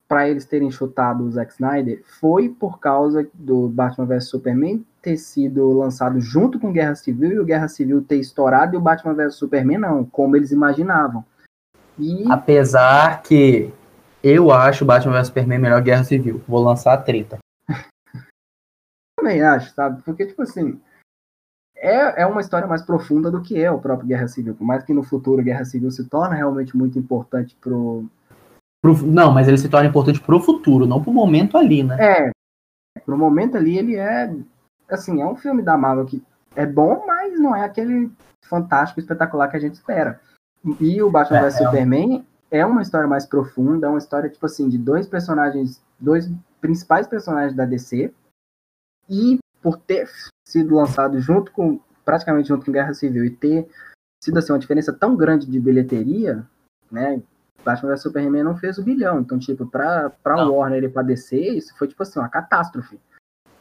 para 0.07 0.27
eles 0.27 0.45
terem 0.45 0.69
chutado 0.69 1.23
o 1.23 1.31
Zack 1.31 1.53
Snyder 1.53 2.03
foi 2.19 2.49
por 2.49 2.79
causa 2.79 3.25
do 3.33 3.69
Batman 3.69 4.05
vs 4.05 4.27
Superman 4.27 4.85
ter 5.01 5.15
sido 5.15 5.71
lançado 5.71 6.19
junto 6.19 6.59
com 6.59 6.73
Guerra 6.73 6.95
Civil 6.95 7.31
e 7.31 7.39
o 7.39 7.45
Guerra 7.45 7.69
Civil 7.69 8.03
ter 8.03 8.17
estourado 8.17 8.75
e 8.75 8.77
o 8.77 8.81
Batman 8.81 9.13
vs 9.13 9.35
Superman 9.35 9.77
não, 9.77 10.03
como 10.03 10.35
eles 10.35 10.51
imaginavam. 10.51 11.23
E 11.97 12.25
Apesar 12.29 13.21
que 13.21 13.71
eu 14.23 14.51
acho 14.51 14.85
Batman 14.85 15.13
vs 15.13 15.27
Superman 15.27 15.59
melhor 15.59 15.81
Guerra 15.81 16.03
Civil. 16.03 16.41
Vou 16.47 16.63
lançar 16.63 16.93
a 16.93 16.97
treta. 17.01 17.37
também 19.17 19.41
acho, 19.41 19.73
sabe? 19.73 20.01
Porque, 20.03 20.25
tipo 20.25 20.41
assim, 20.41 20.79
é, 21.75 22.23
é 22.23 22.25
uma 22.25 22.41
história 22.41 22.67
mais 22.67 22.81
profunda 22.81 23.29
do 23.29 23.41
que 23.41 23.61
é 23.61 23.69
o 23.71 23.79
próprio 23.79 24.07
Guerra 24.07 24.27
Civil. 24.27 24.55
Por 24.55 24.65
mais 24.65 24.83
que 24.83 24.93
no 24.93 25.03
futuro 25.03 25.43
Guerra 25.43 25.65
Civil 25.65 25.91
se 25.91 26.07
torne 26.09 26.35
realmente 26.35 26.75
muito 26.75 26.97
importante 26.97 27.55
pro, 27.61 28.05
Pro- 28.81 29.05
não, 29.05 29.31
mas 29.31 29.47
ele 29.47 29.59
se 29.59 29.69
torna 29.69 29.87
importante 29.87 30.19
pro 30.19 30.39
futuro, 30.39 30.87
não 30.87 31.01
pro 31.01 31.13
momento 31.13 31.55
ali, 31.55 31.83
né? 31.83 31.97
É, 31.99 32.31
pro 33.05 33.15
momento 33.15 33.55
ali 33.55 33.77
ele 33.77 33.95
é, 33.95 34.33
assim, 34.89 35.21
é 35.21 35.25
um 35.25 35.35
filme 35.35 35.61
da 35.61 35.77
Marvel 35.77 36.05
que 36.07 36.23
é 36.55 36.65
bom, 36.65 37.05
mas 37.05 37.39
não 37.39 37.55
é 37.55 37.63
aquele 37.63 38.11
fantástico, 38.43 38.99
espetacular 38.99 39.49
que 39.49 39.57
a 39.57 39.59
gente 39.59 39.75
espera. 39.75 40.19
E 40.79 41.01
o 41.01 41.11
Batman 41.11 41.37
É, 41.37 41.41
vs 41.43 41.55
é 41.55 41.63
Superman 41.63 42.25
é 42.51 42.65
uma 42.65 42.81
história 42.81 43.07
mais 43.07 43.25
profunda, 43.25 43.87
é 43.87 43.89
uma 43.89 43.97
história, 43.97 44.29
tipo 44.29 44.45
assim, 44.45 44.67
de 44.67 44.77
dois 44.77 45.07
personagens, 45.07 45.81
dois 45.97 46.29
principais 46.59 47.07
personagens 47.07 47.55
da 47.55 47.65
DC, 47.65 48.13
e 49.09 49.39
por 49.61 49.77
ter 49.77 50.09
sido 50.45 50.75
lançado 50.75 51.19
junto 51.19 51.51
com, 51.51 51.79
praticamente 52.03 52.49
junto 52.49 52.65
com 52.65 52.71
Guerra 52.71 52.93
Civil, 52.93 53.23
e 53.23 53.29
ter 53.29 53.69
sido, 54.21 54.37
assim, 54.37 54.51
uma 54.51 54.59
diferença 54.59 54.91
tão 54.91 55.15
grande 55.15 55.47
de 55.47 55.59
bilheteria, 55.59 56.45
né, 56.91 57.21
Batman 57.63 57.91
vs 57.91 58.01
Superman 58.01 58.43
não 58.43 58.57
fez 58.57 58.77
o 58.77 58.83
bilhão. 58.83 59.21
Então, 59.21 59.39
tipo, 59.39 59.65
pra, 59.65 60.09
pra 60.23 60.35
Não. 60.35 60.55
Warner 60.55 60.83
e 60.83 60.89
pra 60.89 61.03
DC, 61.03 61.37
isso 61.37 61.77
foi, 61.77 61.87
tipo 61.87 62.03
assim, 62.03 62.19
uma 62.19 62.29
catástrofe. 62.29 62.99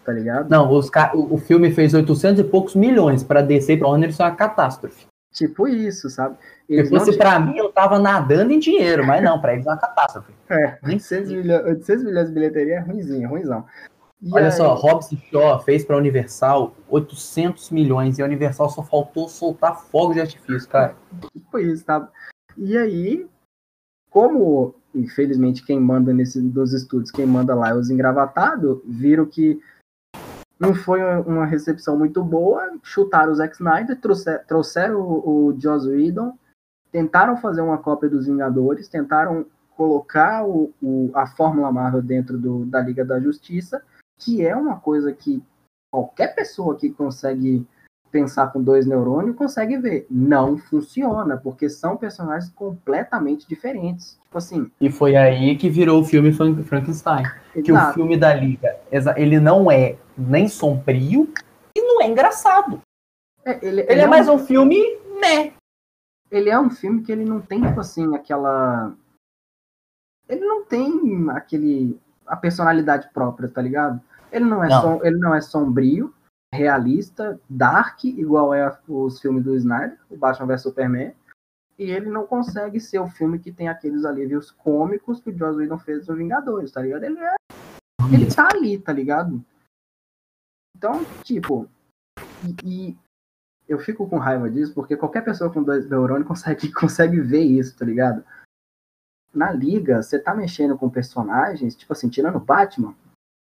Tá 0.05 0.13
ligado? 0.13 0.49
Não, 0.49 0.73
os 0.73 0.91
o, 1.15 1.35
o 1.35 1.39
filme 1.39 1.71
fez 1.71 1.93
800 1.95 2.41
e 2.41 2.45
poucos 2.45 2.75
milhões 2.75 3.23
pra 3.23 3.43
descer 3.43 3.79
pra 3.79 3.89
Warner, 3.89 4.09
isso 4.11 4.23
é 4.23 4.25
uma 4.25 4.35
catástrofe. 4.35 5.07
Tipo 5.33 5.69
isso, 5.69 6.11
sabe? 6.11 6.37
Se 6.67 6.73
Eles 6.75 6.91
não 6.91 6.99
fosse 6.99 7.13
ti- 7.13 7.19
pra 7.19 7.39
mim, 7.39 7.57
eu 7.57 7.71
tava 7.73 7.99
nadando 7.99 8.53
em 8.53 8.59
dinheiro, 8.59 9.07
mas 9.07 9.23
não, 9.23 9.41
pra 9.41 9.53
eles 9.55 9.67
é 9.67 9.71
uma 9.71 9.77
catástrofe. 9.79 10.33
É, 10.51 10.79
Nem 10.83 10.97
800 10.97 11.31
milhões, 11.31 11.65
800 11.65 12.05
milhões 12.05 12.27
de 12.29 12.35
bilheteria 12.35 12.75
é 12.75 12.79
ruimzinho, 12.81 13.25
é 13.25 13.27
ruimzão. 13.29 13.65
E 14.21 14.35
Olha 14.35 14.47
aí- 14.47 14.53
só, 14.53 14.77
e 15.13 15.17
Shaw 15.31 15.61
fez 15.61 15.85
pra 15.85 15.97
Universal 15.97 16.75
800 16.89 17.71
milhões 17.71 18.19
e 18.19 18.23
a 18.23 18.25
Universal 18.25 18.69
só 18.69 18.83
faltou 18.83 19.29
soltar 19.29 19.81
fogo 19.81 20.13
de 20.15 20.21
artifício, 20.21 20.69
cara. 20.69 20.97
Tipo 21.33 21.59
isso, 21.61 21.85
tá? 21.85 22.09
E 22.59 22.77
aí, 22.77 23.27
como, 24.11 24.75
infelizmente, 24.95 25.65
quem 25.65 25.79
manda 25.79 26.13
nesse, 26.13 26.41
dos 26.43 26.73
estúdios, 26.73 27.13
quem 27.13 27.25
manda 27.25 27.55
lá 27.55 27.69
é 27.71 27.75
os 27.75 27.89
engravatados, 27.91 28.81
viram 28.85 29.25
que 29.25 29.61
não 30.61 30.75
foi 30.75 31.01
uma 31.23 31.47
recepção 31.47 31.97
muito 31.99 32.23
boa, 32.23 32.71
chutaram 32.83 33.33
o 33.33 33.35
Zack 33.35 33.55
Snyder, 33.55 33.99
trouxer- 33.99 34.45
trouxeram 34.47 35.01
o, 35.01 35.47
o 35.49 35.61
Joss 35.61 35.89
Whedon, 35.89 36.35
tentaram 36.93 37.37
fazer 37.39 37.63
uma 37.63 37.79
cópia 37.79 38.09
dos 38.11 38.27
Vingadores, 38.27 38.87
tentaram 38.89 39.47
colocar 39.77 40.45
o, 40.47 40.71
o- 40.83 41.11
a 41.15 41.27
Fórmula 41.27 41.73
Marvel 41.73 42.03
dentro 42.03 42.37
do- 42.37 42.67
da 42.67 42.81
Liga 42.81 43.05
da 43.05 43.19
Justiça, 43.19 43.83
que 44.19 44.45
é 44.45 44.55
uma 44.55 44.77
coisa 44.77 45.11
que 45.13 45.43
qualquer 45.91 46.35
pessoa 46.35 46.77
que 46.77 46.91
consegue 46.91 47.67
pensar 48.13 48.49
com 48.49 48.61
dois 48.61 48.85
neurônios 48.87 49.37
consegue 49.37 49.79
ver. 49.79 50.05
Não 50.11 50.59
funciona, 50.59 51.37
porque 51.37 51.69
são 51.71 51.97
personagens 51.97 52.51
completamente 52.53 53.49
diferentes. 53.49 54.19
Tipo 54.25 54.37
assim, 54.39 54.71
E 54.81 54.91
foi 54.91 55.17
aí 55.17 55.57
que 55.57 55.71
virou 55.71 56.01
o 56.01 56.05
filme 56.05 56.33
Fran- 56.33 56.63
Frankenstein. 56.65 57.23
Que 57.65 57.73
o 57.73 57.77
filme 57.95 58.17
da 58.17 58.35
Liga, 58.35 58.77
ele 59.17 59.39
não 59.41 59.71
é 59.71 59.97
nem 60.21 60.49
sombrio 60.49 61.33
e 61.77 61.81
não 61.83 62.01
é 62.03 62.07
engraçado. 62.09 62.81
É, 63.45 63.65
ele, 63.67 63.81
Ele 63.89 64.01
é 64.01 64.07
mais 64.07 64.29
um 64.29 64.39
filme, 64.39 64.77
né? 65.21 65.53
ele 66.31 66.49
é 66.51 66.59
um 66.61 66.71
filme 66.71 67.03
que 67.03 67.11
ele 67.11 67.25
não 67.25 67.41
tem, 67.41 67.61
tipo 67.63 67.81
assim, 67.81 68.15
aquela. 68.15 68.95
Ele 70.29 70.45
não 70.45 70.65
tem 70.65 71.29
aquele. 71.31 71.99
a 72.27 72.37
personalidade 72.37 73.09
própria, 73.13 73.49
tá 73.49 73.61
ligado? 73.61 74.01
Ele 74.31 74.45
não 74.45 74.63
é, 74.63 74.69
Não. 74.69 74.81
som- 74.83 75.01
ele 75.03 75.19
não 75.19 75.35
é 75.35 75.41
sombrio, 75.41 76.15
realista, 76.55 77.41
dark, 77.49 78.05
igual 78.05 78.55
é 78.55 78.79
os 78.87 79.21
filmes 79.21 79.43
do 79.43 79.57
Snyder, 79.57 79.99
o 80.09 80.17
Batman 80.17 80.47
vs 80.47 80.63
Superman. 80.63 81.13
E 81.77 81.91
ele 81.91 82.09
não 82.11 82.27
consegue 82.27 82.79
ser 82.79 82.99
o 83.01 83.09
filme 83.09 83.39
que 83.39 83.51
tem 83.51 83.69
aqueles 83.69 84.05
alívios 84.05 84.51
cômicos 84.51 85.19
que 85.21 85.31
o 85.31 85.37
Joss 85.37 85.57
Whedon 85.59 85.79
fez 85.79 86.07
no 86.07 86.15
Vingadores, 86.15 86.71
tá 86.71 86.83
ligado? 86.83 87.05
Ele 87.05 87.19
é. 87.19 87.35
Ele 88.13 88.27
tá 88.33 88.49
ali, 88.53 88.79
tá 88.79 88.93
ligado? 88.93 89.43
Então, 90.81 91.05
tipo. 91.23 91.69
E, 92.43 92.57
e 92.65 92.97
eu 93.69 93.79
fico 93.79 94.09
com 94.09 94.17
raiva 94.17 94.49
disso, 94.49 94.73
porque 94.73 94.97
qualquer 94.97 95.23
pessoa 95.23 95.53
com 95.53 95.63
dois 95.63 95.87
neurônios 95.87 96.27
consegue, 96.27 96.73
consegue 96.73 97.21
ver 97.21 97.43
isso, 97.43 97.77
tá 97.77 97.85
ligado? 97.85 98.25
Na 99.33 99.53
liga, 99.53 100.03
você 100.03 100.19
tá 100.19 100.35
mexendo 100.35 100.79
com 100.79 100.89
personagens, 100.89 101.77
tipo 101.77 101.93
assim, 101.93 102.09
tirando 102.09 102.37
o 102.37 102.41
Batman, 102.41 102.95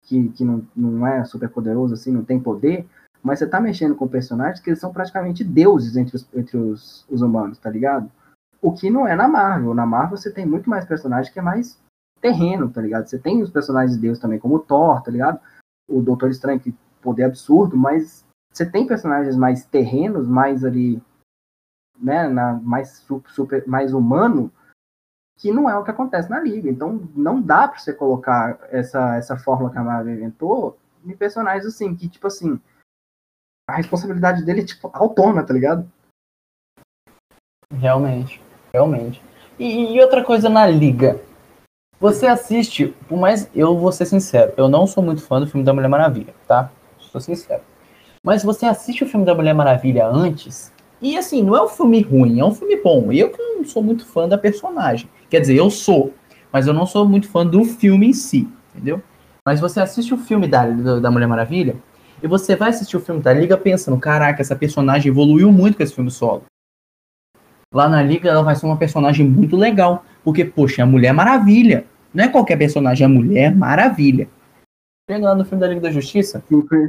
que, 0.05 0.28
que 0.31 0.44
não, 0.44 0.65
não 0.74 1.05
é 1.05 1.24
super 1.24 1.51
poderoso, 1.51 1.94
assim, 1.94 2.12
não 2.12 2.24
tem 2.24 2.40
poder, 2.40 2.89
mas 3.20 3.40
você 3.40 3.47
tá 3.48 3.61
mexendo 3.61 3.97
com 3.97 4.07
personagens 4.07 4.61
que 4.61 4.70
eles 4.70 4.78
são 4.78 4.93
praticamente 4.93 5.43
deuses 5.43 5.97
entre 5.97 6.15
os, 6.15 6.32
entre 6.32 6.57
os, 6.57 7.05
os 7.11 7.23
humanos, 7.23 7.59
tá 7.59 7.69
ligado? 7.69 8.09
O 8.62 8.73
que 8.73 8.89
não 8.89 9.05
é 9.05 9.16
na 9.16 9.27
Marvel. 9.27 9.74
Na 9.74 9.85
Marvel 9.85 10.16
você 10.16 10.32
tem 10.32 10.47
muito 10.47 10.70
mais 10.70 10.85
personagem 10.85 11.32
que 11.32 11.40
é 11.40 11.43
mais 11.43 11.77
terreno, 12.20 12.70
tá 12.70 12.81
ligado? 12.81 13.09
Você 13.09 13.19
tem 13.19 13.43
os 13.43 13.51
personagens 13.51 13.97
de 13.97 14.01
Deus 14.01 14.20
também, 14.20 14.39
como 14.39 14.55
o 14.55 14.61
Thor, 14.61 15.03
tá 15.03 15.11
ligado? 15.11 15.40
O 15.89 16.01
Doutor 16.01 16.31
Estranho, 16.31 16.61
que 16.61 16.74
poder 17.06 17.24
absurdo, 17.24 17.76
mas 17.76 18.26
você 18.52 18.68
tem 18.68 18.86
personagens 18.86 19.36
mais 19.36 19.64
terrenos, 19.64 20.26
mais 20.26 20.64
ali, 20.64 21.00
né, 21.96 22.28
na, 22.28 22.54
mais 22.54 23.06
super, 23.28 23.66
mais 23.68 23.94
humano, 23.94 24.50
que 25.38 25.52
não 25.52 25.70
é 25.70 25.78
o 25.78 25.84
que 25.84 25.90
acontece 25.90 26.28
na 26.28 26.40
liga. 26.40 26.68
Então 26.68 27.08
não 27.14 27.40
dá 27.40 27.68
para 27.68 27.78
você 27.78 27.92
colocar 27.92 28.58
essa 28.70 29.16
essa 29.16 29.36
fórmula 29.36 29.70
que 29.70 29.78
a 29.78 29.84
Marvel 29.84 30.14
inventou 30.14 30.76
em 31.04 31.16
personagens 31.16 31.66
assim 31.66 31.94
que 31.94 32.08
tipo 32.08 32.26
assim 32.26 32.60
a 33.68 33.76
responsabilidade 33.76 34.44
dele 34.44 34.62
é 34.62 34.64
tipo 34.64 34.90
autônoma, 34.92 35.44
tá 35.44 35.52
ligado? 35.52 35.90
Realmente, 37.72 38.40
realmente. 38.72 39.22
E, 39.58 39.94
e, 39.94 40.00
outra 40.00 40.24
coisa 40.24 40.48
na 40.48 40.66
liga. 40.66 41.20
Você 41.98 42.26
assiste, 42.26 42.88
por 43.08 43.18
mais 43.18 43.50
eu 43.54 43.76
vou 43.76 43.90
ser 43.90 44.04
sincero, 44.04 44.52
eu 44.56 44.68
não 44.68 44.86
sou 44.86 45.02
muito 45.02 45.22
fã 45.22 45.40
do 45.40 45.46
filme 45.46 45.64
da 45.64 45.72
Mulher 45.72 45.88
Maravilha, 45.88 46.34
tá? 46.46 46.70
Sou 47.16 47.34
sincero. 47.34 47.62
Mas 48.22 48.43
você 48.43 48.66
assiste 48.66 49.05
o 49.05 49.06
filme 49.06 49.24
da 49.24 49.34
Mulher 49.34 49.55
Maravilha 49.55 50.06
antes, 50.06 50.72
e 51.01 51.16
assim, 51.16 51.43
não 51.43 51.56
é 51.56 51.62
um 51.62 51.68
filme 51.68 52.01
ruim, 52.02 52.40
é 52.40 52.44
um 52.44 52.55
filme 52.55 52.76
bom. 52.76 53.10
Eu 53.10 53.30
que 53.30 53.40
não 53.40 53.64
sou 53.64 53.82
muito 53.82 54.05
fã 54.05 54.28
da 54.28 54.36
personagem. 54.36 55.09
Quer 55.30 55.40
dizer, 55.40 55.56
eu 55.56 55.70
sou, 55.70 56.12
mas 56.52 56.66
eu 56.66 56.74
não 56.74 56.86
sou 56.86 57.09
muito 57.09 57.28
fã 57.28 57.47
do 57.47 57.64
filme 57.64 58.09
em 58.09 58.12
si, 58.12 58.48
entendeu? 58.74 59.02
Mas 59.44 59.60
você 59.60 59.80
assiste 59.80 60.12
o 60.12 60.18
filme 60.18 60.47
da, 60.47 60.66
da 60.66 61.10
Mulher 61.10 61.26
Maravilha, 61.26 61.76
e 62.22 62.26
você 62.26 62.56
vai 62.56 62.70
assistir 62.70 62.97
o 62.97 63.01
filme 63.01 63.22
da 63.22 63.32
Liga 63.32 63.56
pensando, 63.56 63.98
caraca, 63.98 64.40
essa 64.40 64.56
personagem 64.56 65.10
evoluiu 65.10 65.52
muito 65.52 65.76
com 65.76 65.82
esse 65.82 65.94
filme 65.94 66.10
solo. 66.10 66.44
Lá 67.72 67.88
na 67.88 68.02
Liga 68.02 68.30
ela 68.30 68.43
vai 68.43 68.56
ser 68.56 68.66
uma 68.66 68.76
personagem 68.76 69.26
muito 69.26 69.56
legal, 69.56 70.05
porque, 70.24 70.44
poxa, 70.44 70.82
é 70.82 70.84
a 70.84 70.86
Mulher 70.86 71.12
Maravilha. 71.12 71.84
Não 72.12 72.24
é 72.24 72.28
qualquer 72.28 72.56
personagem, 72.56 73.05
é 73.05 73.06
a 73.06 73.09
Mulher 73.09 73.55
Maravilha. 73.55 74.28
Chega 75.08 75.24
lá 75.24 75.34
no 75.34 75.44
filme 75.44 75.60
da 75.60 75.68
Liga 75.68 75.80
da 75.82 75.90
Justiça. 75.90 76.42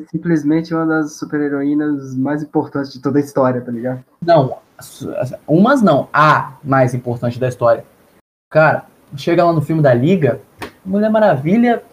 Simplesmente 0.10 0.73
uma 0.73 0.85
das 0.85 1.14
super-heroínas 1.14 2.15
mais 2.15 2.41
importantes 2.41 2.91
de 2.91 3.02
toda 3.02 3.19
a 3.19 3.22
história, 3.22 3.61
tá 3.61 3.72
ligado? 3.72 4.03
Não, 4.22 4.57
umas 5.48 5.81
não, 5.81 6.10
a 6.11 6.57
mais 6.64 6.94
importante 6.95 7.39
da 7.39 7.48
história. 7.48 7.85
Cara, 8.49 8.85
chega 9.15 9.44
lá 9.44 9.53
no 9.53 9.61
filme 9.61 9.81
da 9.81 9.94
Liga, 9.94 10.41
Mulher 10.84 11.11
Maravilha, 11.11 11.84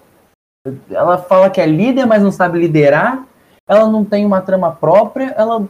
ela 0.89 1.19
fala 1.19 1.51
que 1.51 1.61
é 1.61 1.67
líder, 1.67 2.07
mas 2.07 2.23
não 2.23 2.33
sabe 2.33 2.59
liderar. 2.59 3.27
Ela 3.69 3.87
não 3.89 4.05
tem 4.05 4.25
uma 4.25 4.41
trama 4.41 4.75
própria. 4.75 5.31
Ela. 5.33 5.69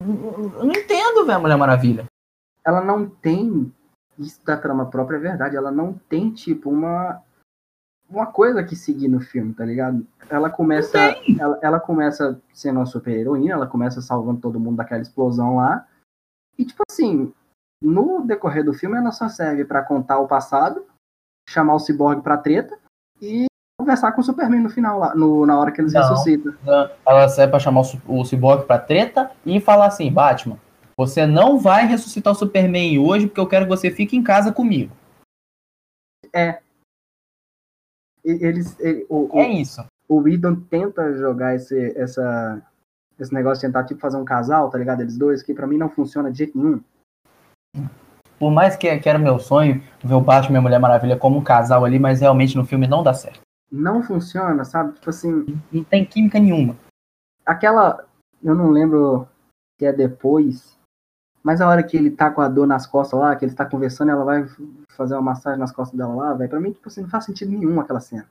Eu 0.00 0.64
não 0.64 0.72
entendo, 0.72 1.24
velho, 1.24 1.40
Mulher 1.40 1.56
Maravilha. 1.56 2.04
Ela 2.66 2.82
não 2.82 3.08
tem. 3.08 3.72
Isso 4.18 4.44
da 4.44 4.56
trama 4.56 4.86
própria 4.86 5.16
é 5.16 5.20
verdade. 5.20 5.56
Ela 5.56 5.70
não 5.70 5.94
tem, 6.08 6.30
tipo, 6.30 6.68
uma. 6.68 7.22
Uma 8.08 8.26
coisa 8.26 8.64
que 8.64 8.74
seguir 8.74 9.08
no 9.08 9.20
filme, 9.20 9.52
tá 9.52 9.64
ligado? 9.64 10.06
Ela 10.30 10.48
começa. 10.48 10.98
Ela, 11.38 11.58
ela 11.60 11.80
começa 11.80 12.40
sendo 12.54 12.78
uma 12.78 12.86
super 12.86 13.14
heroína, 13.14 13.52
ela 13.54 13.66
começa 13.66 14.00
salvando 14.00 14.40
todo 14.40 14.58
mundo 14.58 14.76
daquela 14.76 15.02
explosão 15.02 15.56
lá. 15.56 15.86
E, 16.58 16.64
tipo 16.64 16.82
assim, 16.90 17.32
no 17.82 18.24
decorrer 18.26 18.64
do 18.64 18.72
filme, 18.72 18.96
ela 18.96 19.12
só 19.12 19.28
serve 19.28 19.64
para 19.64 19.82
contar 19.82 20.18
o 20.18 20.26
passado, 20.26 20.86
chamar 21.48 21.74
o 21.74 21.78
ciborgue 21.78 22.22
pra 22.22 22.38
treta 22.38 22.78
e 23.20 23.46
conversar 23.78 24.12
com 24.12 24.20
o 24.20 24.24
Superman 24.24 24.60
no 24.60 24.70
final, 24.70 24.98
lá, 24.98 25.14
no, 25.14 25.46
na 25.46 25.58
hora 25.58 25.70
que 25.70 25.80
eles 25.80 25.92
não, 25.92 26.00
ressuscitam. 26.00 26.54
Não. 26.64 26.90
Ela 27.06 27.28
serve 27.28 27.50
pra 27.50 27.60
chamar 27.60 27.82
o, 27.82 28.20
o 28.20 28.24
ciborgue 28.24 28.66
pra 28.66 28.78
treta 28.78 29.30
e 29.44 29.60
falar 29.60 29.86
assim: 29.86 30.10
Batman, 30.10 30.58
você 30.96 31.26
não 31.26 31.58
vai 31.58 31.86
ressuscitar 31.86 32.32
o 32.32 32.36
Superman 32.36 32.98
hoje 32.98 33.26
porque 33.26 33.40
eu 33.40 33.46
quero 33.46 33.66
que 33.66 33.70
você 33.70 33.90
fique 33.90 34.16
em 34.16 34.22
casa 34.22 34.50
comigo. 34.50 34.92
É. 36.32 36.60
Eles, 38.28 38.78
ele, 38.78 39.06
o, 39.08 39.30
é 39.34 39.48
isso. 39.48 39.84
O 40.06 40.20
Whedon 40.20 40.56
tenta 40.56 41.16
jogar 41.16 41.54
esse, 41.54 41.98
essa, 41.98 42.62
esse 43.18 43.32
negócio 43.32 43.60
de 43.60 43.66
tentar 43.66 43.84
tipo, 43.84 44.00
fazer 44.00 44.16
um 44.16 44.24
casal, 44.24 44.68
tá 44.70 44.76
ligado? 44.76 45.00
Eles 45.00 45.16
dois, 45.16 45.42
que 45.42 45.54
pra 45.54 45.66
mim 45.66 45.78
não 45.78 45.88
funciona 45.88 46.30
de 46.30 46.38
jeito 46.38 46.58
nenhum. 46.58 46.80
Por 48.38 48.50
mais 48.50 48.76
que, 48.76 48.98
que 48.98 49.08
era 49.08 49.18
meu 49.18 49.38
sonho 49.38 49.82
ver 50.04 50.14
o 50.14 50.20
Batman 50.20 50.56
e 50.56 50.58
a 50.58 50.62
Mulher 50.62 50.78
Maravilha 50.78 51.16
como 51.16 51.38
um 51.38 51.44
casal 51.44 51.84
ali, 51.84 51.98
mas 51.98 52.20
realmente 52.20 52.56
no 52.56 52.64
filme 52.64 52.86
não 52.86 53.02
dá 53.02 53.12
certo. 53.12 53.40
Não 53.70 54.02
funciona, 54.02 54.64
sabe? 54.64 54.94
Tipo 54.94 55.10
assim. 55.10 55.60
Não 55.72 55.84
tem 55.84 56.04
química 56.04 56.38
nenhuma. 56.38 56.76
Aquela. 57.44 58.06
Eu 58.42 58.54
não 58.54 58.70
lembro 58.70 59.26
que 59.78 59.84
é 59.84 59.92
depois, 59.92 60.77
mas 61.42 61.60
a 61.60 61.68
hora 61.68 61.82
que 61.82 61.96
ele 61.96 62.10
tá 62.10 62.30
com 62.30 62.40
a 62.40 62.48
dor 62.48 62.66
nas 62.66 62.86
costas 62.86 63.18
lá, 63.18 63.36
que 63.36 63.44
ele 63.44 63.54
tá 63.54 63.64
conversando, 63.64 64.10
ela 64.10 64.24
vai 64.24 64.46
fazer 64.96 65.14
uma 65.14 65.22
massagem 65.22 65.58
nas 65.58 65.72
costas 65.72 65.96
dela 65.96 66.14
lá, 66.14 66.34
velho. 66.34 66.50
Pra 66.50 66.60
mim, 66.60 66.72
tipo 66.72 66.88
assim, 66.88 67.02
não 67.02 67.08
faz 67.08 67.24
sentido 67.24 67.50
nenhum 67.52 67.80
aquela 67.80 68.00
cena. 68.00 68.28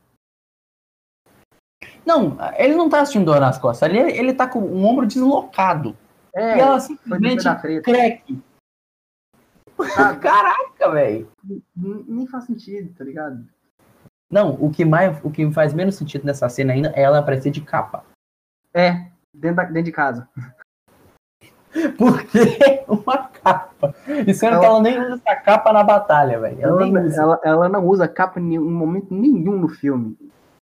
Não, 2.05 2.37
ele 2.57 2.75
não 2.75 2.89
tá 2.89 3.05
sentindo 3.05 3.25
dor 3.25 3.39
nas 3.39 3.57
costas. 3.57 3.89
Ele, 3.89 3.99
ele 3.99 4.33
tá 4.33 4.47
com 4.47 4.59
um 4.59 4.85
ombro 4.85 5.05
deslocado. 5.05 5.95
É, 6.33 6.57
e 6.57 6.59
ela 6.59 6.79
simplesmente 6.79 7.43
crack. 7.83 8.41
Caraca, 10.21 10.91
velho. 10.91 11.29
Nem 11.75 12.27
faz 12.27 12.45
sentido, 12.45 12.93
tá 12.95 13.03
ligado? 13.03 13.45
Não, 14.29 14.55
o 14.55 14.69
que 14.69 14.83
mais, 14.83 15.19
o 15.23 15.31
que 15.31 15.49
faz 15.51 15.73
menos 15.73 15.95
sentido 15.95 16.25
nessa 16.25 16.49
cena 16.49 16.73
ainda 16.73 16.91
é 16.95 17.01
ela 17.01 17.19
aparecer 17.19 17.49
de 17.49 17.61
capa. 17.61 18.03
É, 18.73 19.07
dentro, 19.33 19.55
da, 19.55 19.63
dentro 19.63 19.83
de 19.83 19.91
casa. 19.91 20.27
Por 21.97 22.23
que 22.23 22.83
uma 22.87 23.27
capa? 23.27 23.93
E 24.25 24.33
sendo 24.33 24.53
ela... 24.53 24.59
que 24.59 24.65
ela 24.65 24.81
nem 24.81 24.99
usa 24.99 25.21
essa 25.25 25.35
capa 25.35 25.73
na 25.73 25.83
batalha, 25.83 26.39
velho. 26.39 26.57
Ela, 26.61 26.87
ela, 26.87 26.99
ela, 27.15 27.39
ela, 27.43 27.69
não 27.69 27.85
usa 27.85 28.07
capa 28.07 28.39
em 28.39 28.57
momento 28.57 29.13
nenhum 29.13 29.57
no 29.57 29.69
filme. 29.69 30.17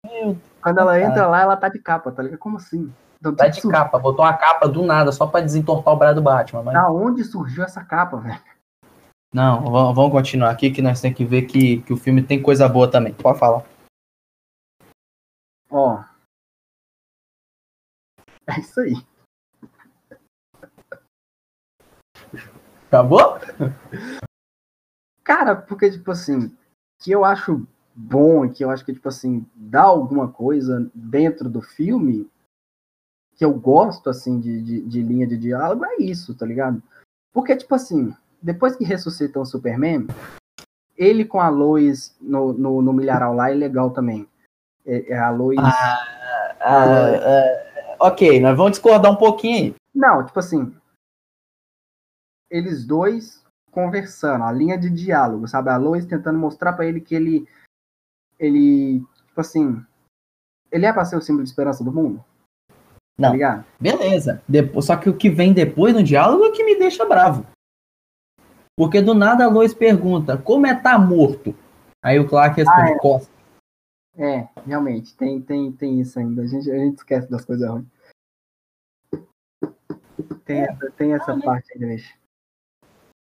Meu 0.04 0.36
Quando 0.62 0.78
ela 0.78 0.92
cara. 0.92 1.04
entra 1.04 1.26
lá, 1.26 1.42
ela 1.42 1.56
tá 1.56 1.68
de 1.68 1.78
capa, 1.78 2.10
tá 2.10 2.22
ligado? 2.22 2.38
Como 2.38 2.56
assim? 2.56 2.92
Então, 3.18 3.34
tá 3.34 3.48
de 3.48 3.60
capa, 3.68 3.98
botou 3.98 4.24
uma 4.24 4.32
capa 4.32 4.66
do 4.66 4.82
nada, 4.82 5.12
só 5.12 5.26
pra 5.26 5.42
desentortar 5.42 5.92
o 5.92 5.96
braço 5.96 6.14
do 6.14 6.22
Batman. 6.22 6.62
Mas... 6.62 6.74
Da 6.74 6.90
onde 6.90 7.22
surgiu 7.22 7.62
essa 7.62 7.84
capa, 7.84 8.16
velho? 8.16 8.40
Não, 9.32 9.62
vamos 9.94 10.10
continuar 10.10 10.50
aqui 10.50 10.70
que 10.70 10.82
nós 10.82 11.00
temos 11.00 11.16
que 11.16 11.24
ver 11.24 11.42
que, 11.42 11.82
que 11.82 11.92
o 11.92 11.96
filme 11.96 12.22
tem 12.22 12.42
coisa 12.42 12.68
boa 12.68 12.90
também. 12.90 13.14
Pode 13.14 13.38
falar. 13.38 13.62
Ó. 15.70 16.02
É 18.48 18.58
isso 18.58 18.80
aí. 18.80 18.94
Acabou? 22.90 23.38
Cara, 25.22 25.54
porque, 25.54 25.88
tipo 25.92 26.10
assim, 26.10 26.52
que 26.98 27.12
eu 27.12 27.24
acho 27.24 27.64
bom 27.94 28.44
e 28.44 28.50
que 28.50 28.64
eu 28.64 28.70
acho 28.70 28.84
que, 28.84 28.92
tipo 28.92 29.08
assim, 29.08 29.46
dá 29.54 29.82
alguma 29.82 30.26
coisa 30.26 30.90
dentro 30.92 31.48
do 31.48 31.62
filme 31.62 32.28
que 33.36 33.44
eu 33.44 33.54
gosto, 33.54 34.10
assim, 34.10 34.40
de, 34.40 34.60
de, 34.60 34.80
de 34.80 35.02
linha 35.02 35.24
de 35.24 35.38
diálogo, 35.38 35.84
é 35.84 35.98
isso, 35.98 36.34
tá 36.34 36.44
ligado? 36.44 36.82
Porque, 37.32 37.54
tipo 37.54 37.76
assim, 37.76 38.12
depois 38.42 38.74
que 38.74 38.82
ressuscitam 38.82 39.42
o 39.42 39.46
Superman, 39.46 40.08
ele 40.96 41.24
com 41.24 41.40
a 41.40 41.48
Lois 41.48 42.16
no, 42.20 42.52
no, 42.52 42.82
no 42.82 42.92
milharal 42.92 43.36
lá 43.36 43.52
é 43.52 43.54
legal 43.54 43.90
também. 43.90 44.28
É, 44.84 45.12
é 45.12 45.18
a 45.18 45.30
Lois. 45.30 45.60
Ah, 45.60 46.04
ah, 46.60 47.06
ah, 47.24 48.06
ok, 48.08 48.40
nós 48.40 48.56
vamos 48.56 48.72
discordar 48.72 49.12
um 49.12 49.16
pouquinho 49.16 49.56
aí. 49.56 49.74
Não, 49.94 50.26
tipo 50.26 50.40
assim. 50.40 50.74
Eles 52.50 52.84
dois 52.84 53.44
conversando, 53.70 54.44
a 54.44 54.52
linha 54.52 54.76
de 54.76 54.90
diálogo, 54.90 55.46
sabe? 55.46 55.70
A 55.70 55.76
Lois 55.76 56.04
tentando 56.04 56.38
mostrar 56.38 56.72
para 56.72 56.86
ele 56.86 57.00
que 57.00 57.14
ele. 57.14 57.48
Ele. 58.38 59.04
Tipo 59.26 59.40
assim. 59.40 59.84
Ele 60.72 60.86
é 60.86 60.92
pra 60.92 61.04
ser 61.04 61.16
o 61.16 61.20
símbolo 61.20 61.44
de 61.44 61.50
esperança 61.50 61.82
do 61.82 61.92
mundo? 61.92 62.24
Tá 63.20 63.32
Não. 63.32 63.38
Tá 63.38 63.64
Beleza. 63.80 64.42
Depois, 64.48 64.84
só 64.84 64.96
que 64.96 65.10
o 65.10 65.16
que 65.16 65.28
vem 65.28 65.52
depois 65.52 65.94
no 65.94 66.02
diálogo 66.02 66.44
é 66.44 66.52
que 66.52 66.64
me 66.64 66.78
deixa 66.78 67.04
bravo. 67.04 67.46
Porque 68.76 69.02
do 69.02 69.14
nada 69.14 69.44
a 69.44 69.48
Lois 69.48 69.74
pergunta, 69.74 70.38
como 70.38 70.66
é 70.66 70.74
tá 70.74 70.98
morto? 70.98 71.54
Aí 72.02 72.18
o 72.18 72.26
Clark 72.26 72.56
responde, 72.56 72.92
ah, 72.92 72.94
é. 72.94 72.98
costa. 72.98 73.32
É, 74.16 74.48
realmente, 74.66 75.14
tem, 75.16 75.40
tem, 75.40 75.70
tem 75.72 76.00
isso 76.00 76.18
ainda. 76.18 76.42
A 76.42 76.46
gente, 76.46 76.70
a 76.70 76.76
gente 76.76 76.96
esquece 76.98 77.30
das 77.30 77.44
coisas 77.44 77.68
ruins. 77.68 77.86
Tem, 80.44 80.60
é. 80.60 80.64
essa, 80.64 80.90
tem 80.92 81.12
essa 81.12 81.32
ah, 81.32 81.40
parte 81.40 81.72
ainda, 81.74 81.86
bicho. 81.86 82.19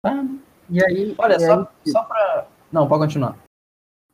Ah, 0.05 0.25
e 0.71 0.85
aí. 0.85 1.15
Olha, 1.19 1.37
e 1.37 1.41
só, 1.41 1.61
aí, 1.61 1.67
tipo, 1.83 1.91
só 1.91 2.05
pra. 2.05 2.49
Não, 2.71 2.87
pode 2.87 3.03
continuar. 3.05 3.39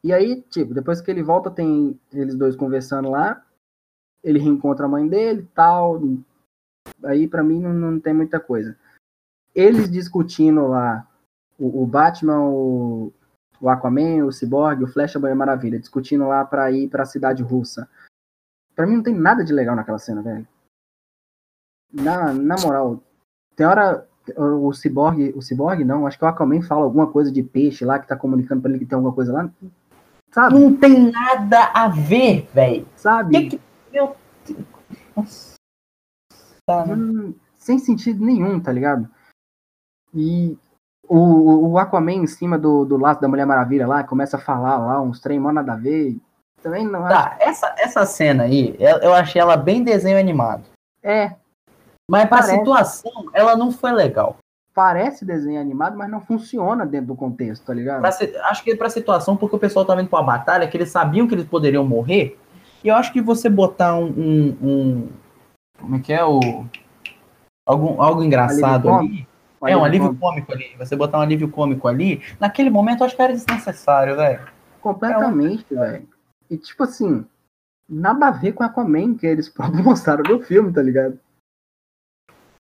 E 0.03 0.13
aí, 0.13 0.41
tipo, 0.43 0.73
depois 0.73 1.01
que 1.01 1.11
ele 1.11 1.23
volta, 1.23 1.51
tem 1.51 1.99
eles 2.13 2.35
dois 2.35 2.57
conversando 2.57 3.11
lá. 3.11 3.45
Ele 4.23 4.39
reencontra 4.39 4.87
a 4.87 4.89
mãe 4.89 5.07
dele 5.09 5.49
tal. 5.55 6.01
Aí, 7.05 7.29
para 7.29 7.43
mim, 7.43 7.61
não, 7.61 7.73
não 7.73 8.01
tem 8.01 8.15
muita 8.15 8.41
coisa. 8.41 8.79
Eles 9.55 9.91
discutindo 9.91 10.67
lá 10.67 11.07
o, 11.59 11.83
o 11.83 11.87
Batman, 11.87 12.41
o, 12.41 13.13
o 13.61 13.69
Aquaman, 13.69 14.25
o 14.25 14.33
Cyborg, 14.33 14.85
o 14.85 14.89
Flash 14.89 15.17
a 15.17 15.19
Mulher 15.19 15.35
Maravilha, 15.35 15.79
discutindo 15.79 16.27
lá 16.27 16.45
pra 16.45 16.71
ir 16.71 16.89
pra 16.89 17.05
cidade 17.05 17.43
russa. 17.43 17.89
Pra 18.75 18.87
mim 18.87 18.97
não 18.97 19.03
tem 19.03 19.15
nada 19.15 19.45
de 19.45 19.53
legal 19.53 19.77
naquela 19.77 19.99
cena, 19.99 20.23
velho. 20.23 20.49
Na, 21.93 22.33
na 22.33 22.57
moral, 22.57 23.03
tem 23.57 23.67
hora. 23.67 24.09
O 24.37 24.73
Cyborg, 24.73 25.33
o 25.35 25.43
Cyborg 25.43 25.85
não, 25.85 26.07
acho 26.07 26.19
que 26.19 26.25
o 26.25 26.29
Aquaman 26.29 26.63
fala 26.63 26.85
alguma 26.85 27.07
coisa 27.07 27.33
de 27.33 27.43
peixe 27.43 27.85
lá 27.85 27.99
que 27.99 28.07
tá 28.07 28.17
comunicando 28.17 28.61
pra 28.61 28.71
ele 28.71 28.79
que 28.79 28.87
tem 28.87 28.97
alguma 28.97 29.15
coisa 29.15 29.33
lá. 29.33 29.51
Sabe? 30.31 30.59
Não 30.59 30.77
tem 30.77 31.11
nada 31.11 31.71
a 31.75 31.89
ver, 31.89 32.49
velho. 32.53 32.87
Sabe? 32.95 33.49
Que 33.49 33.57
que... 33.57 33.61
Meu. 33.93 34.15
Nossa. 35.17 35.55
Tá, 36.67 36.87
né? 36.87 36.95
Hum, 36.95 37.35
sem 37.57 37.79
sentido 37.79 38.25
nenhum, 38.25 38.61
tá 38.61 38.71
ligado? 38.71 39.09
E 40.15 40.57
o, 41.09 41.71
o 41.71 41.79
Aquaman 41.79 42.13
em 42.13 42.27
cima 42.27 42.57
do, 42.57 42.85
do 42.85 42.97
laço 42.97 43.21
da 43.21 43.29
Mulher 43.29 43.47
Maravilha 43.47 43.87
lá, 43.87 44.05
começa 44.05 44.37
a 44.37 44.41
falar 44.41 44.79
lá 44.79 45.01
uns 45.01 45.21
trem 45.21 45.41
mó 45.41 45.53
nada 45.53 45.73
a 45.73 45.77
ver. 45.77 46.17
Também 46.63 46.87
não 46.87 47.05
acho. 47.05 47.15
Tá, 47.15 47.37
essa, 47.41 47.75
essa 47.79 48.07
cena 48.07 48.45
aí, 48.45 48.77
eu 48.79 49.13
achei 49.15 49.41
ela 49.41 49.57
bem 49.57 49.83
desenho 49.83 50.19
animado. 50.19 50.63
É, 51.03 51.35
Mas 52.11 52.29
pra 52.29 52.39
Parece. 52.39 52.59
situação, 52.59 53.27
ela 53.33 53.57
não 53.57 53.71
foi 53.71 53.93
legal. 53.93 54.37
parece 54.75 55.25
desenho 55.25 55.61
animado, 55.61 55.97
mas 55.97 56.09
não 56.11 56.21
funciona 56.21 56.85
dentro 56.87 57.09
do 57.09 57.15
contexto, 57.17 57.65
tá 57.67 57.75
ligado? 57.75 58.05
Acho 58.05 58.65
que 58.65 58.75
pra 58.75 58.89
situação, 58.89 59.37
porque 59.37 59.55
o 59.57 59.59
pessoal 59.59 59.85
tá 59.85 59.95
vendo 59.95 60.09
pra 60.09 60.23
batalha, 60.23 60.67
que 60.67 60.77
eles 60.77 60.91
sabiam 60.91 61.27
que 61.29 61.35
eles 61.35 61.45
poderiam 61.45 61.85
morrer. 61.87 62.39
E 62.83 62.89
eu 62.89 62.95
acho 62.97 63.13
que 63.13 63.21
você 63.21 63.49
botar 63.49 63.95
um. 63.97 64.07
um- 64.07 64.57
um- 64.63 65.09
como 65.79 65.97
é 65.97 66.01
que 66.01 66.13
é? 66.13 66.25
O, 66.25 66.65
algum, 67.67 68.01
algo 68.03 68.23
engraçado 68.25 68.89
Alívio 68.89 68.95
ali. 69.63 69.73
É, 69.73 69.77
um 69.77 69.85
alívio 69.85 70.07
cômico. 70.17 70.47
cômico 70.47 70.53
ali. 70.53 70.75
Você 70.79 70.97
botar 70.97 71.19
um 71.19 71.23
alívio 71.23 71.49
cômico 71.51 71.87
ali. 71.87 72.23
Naquele 72.41 72.71
momento, 72.71 73.01
eu 73.01 73.07
acho 73.07 73.15
que 73.17 73.21
era 73.23 73.33
desnecessário, 73.33 74.17
velho. 74.17 74.41
Completamente, 74.81 75.67
velho. 75.75 76.09
E 76.51 76.57
tipo 76.57 76.83
assim, 76.85 77.25
nada 77.89 78.29
a 78.29 78.31
ver 78.31 78.53
com 78.53 78.65
Aquaman 78.65 79.15
que 79.15 79.27
eles 79.27 79.53
mostraram 79.85 80.23
no 80.29 80.41
filme, 80.43 80.73
tá 80.73 80.81
ligado? 80.83 81.19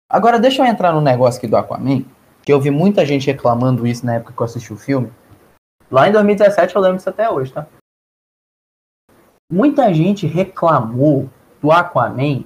Agora, 0.08 0.38
deixa 0.38 0.62
eu 0.62 0.66
entrar 0.66 0.92
no 0.92 1.00
negócio 1.00 1.38
aqui 1.38 1.46
do 1.46 1.56
Aquaman, 1.56 2.04
que 2.42 2.52
eu 2.52 2.60
vi 2.60 2.70
muita 2.70 3.04
gente 3.06 3.26
reclamando 3.26 3.86
isso 3.86 4.04
na 4.04 4.14
época 4.14 4.32
que 4.32 4.40
eu 4.40 4.44
assisti 4.44 4.72
o 4.72 4.76
filme. 4.76 5.12
Lá 5.90 6.08
em 6.08 6.12
2017, 6.12 6.74
eu 6.74 6.82
lembro 6.82 6.96
disso 6.96 7.10
até 7.10 7.28
hoje, 7.28 7.52
tá? 7.52 7.66
Muita 9.50 9.92
gente 9.92 10.26
reclamou 10.26 11.30
do 11.60 11.70
Aquaman 11.70 12.44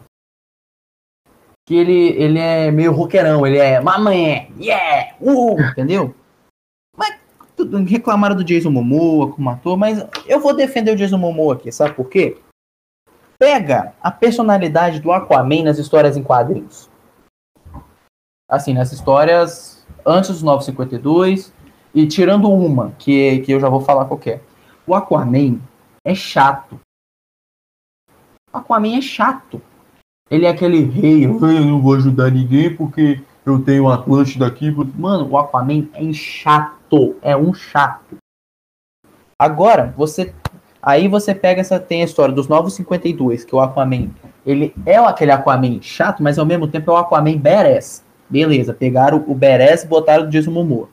que 1.66 1.74
ele, 1.74 2.08
ele 2.16 2.38
é 2.38 2.70
meio 2.70 2.92
roqueirão, 2.92 3.46
ele 3.46 3.58
é 3.58 3.78
mamãe, 3.78 4.50
yeah, 4.58 5.14
uh, 5.20 5.60
entendeu? 5.70 6.14
Mas 6.96 7.20
tudo- 7.54 7.76
reclamaram 7.84 8.34
do 8.34 8.42
Jason 8.42 8.70
Momoa 8.70 9.30
como 9.32 9.50
ator, 9.50 9.76
mas 9.76 10.02
eu 10.26 10.40
vou 10.40 10.56
defender 10.56 10.92
o 10.92 10.96
Jason 10.96 11.18
Momoa 11.18 11.54
aqui, 11.54 11.70
sabe 11.70 11.94
por 11.94 12.08
quê? 12.08 12.38
Pega 13.38 13.92
a 14.00 14.10
personalidade 14.10 14.98
do 15.00 15.12
Aquaman 15.12 15.64
nas 15.64 15.78
histórias 15.78 16.16
em 16.16 16.22
quadrinhos 16.22 16.88
assim, 18.48 18.72
nas 18.72 18.92
histórias 18.92 19.86
antes 20.06 20.30
dos 20.30 20.42
952 20.42 21.52
e 21.94 22.06
tirando 22.06 22.50
uma, 22.50 22.92
que, 22.98 23.40
que 23.40 23.52
eu 23.52 23.60
já 23.60 23.68
vou 23.68 23.80
falar 23.80 24.06
qual 24.06 24.18
que 24.18 24.30
é. 24.30 24.40
O 24.86 24.94
Aquaman 24.94 25.58
é 26.04 26.14
chato. 26.14 26.80
O 28.52 28.56
Aquaman 28.56 28.96
é 28.96 29.00
chato. 29.02 29.60
Ele 30.30 30.46
é 30.46 30.48
aquele 30.48 30.82
rei, 30.84 31.24
"Ah, 31.24 31.52
eu 31.52 31.64
não 31.64 31.80
vou 31.80 31.94
ajudar 31.94 32.30
ninguém 32.30 32.74
porque 32.74 33.22
eu 33.44 33.62
tenho 33.62 33.88
Atlântida 33.88 34.46
aqui. 34.46 34.70
Mano, 34.96 35.28
o 35.30 35.38
Aquaman 35.38 35.88
é 35.94 36.12
chato, 36.12 37.16
é 37.22 37.36
um 37.36 37.52
chato. 37.54 38.16
Agora, 39.38 39.94
você 39.96 40.34
aí 40.82 41.08
você 41.08 41.34
pega 41.34 41.60
essa 41.60 41.78
tem 41.78 42.02
a 42.02 42.04
história 42.04 42.34
dos 42.34 42.48
952, 42.48 43.44
que 43.44 43.54
o 43.54 43.60
Aquaman, 43.60 44.10
ele 44.44 44.74
é 44.86 44.96
aquele 44.96 45.32
Aquaman 45.32 45.80
chato, 45.82 46.22
mas 46.22 46.38
ao 46.38 46.46
mesmo 46.46 46.68
tempo 46.68 46.90
é 46.90 46.94
o 46.94 46.96
Aquaman 46.96 47.38
badass. 47.38 48.04
Beleza, 48.28 48.74
pegaram 48.74 49.24
o 49.26 49.34
Beres 49.34 49.82
e 49.82 49.86
botaram 49.86 50.24
o 50.24 50.28
Jason 50.28 50.50
Momoa. 50.50 50.90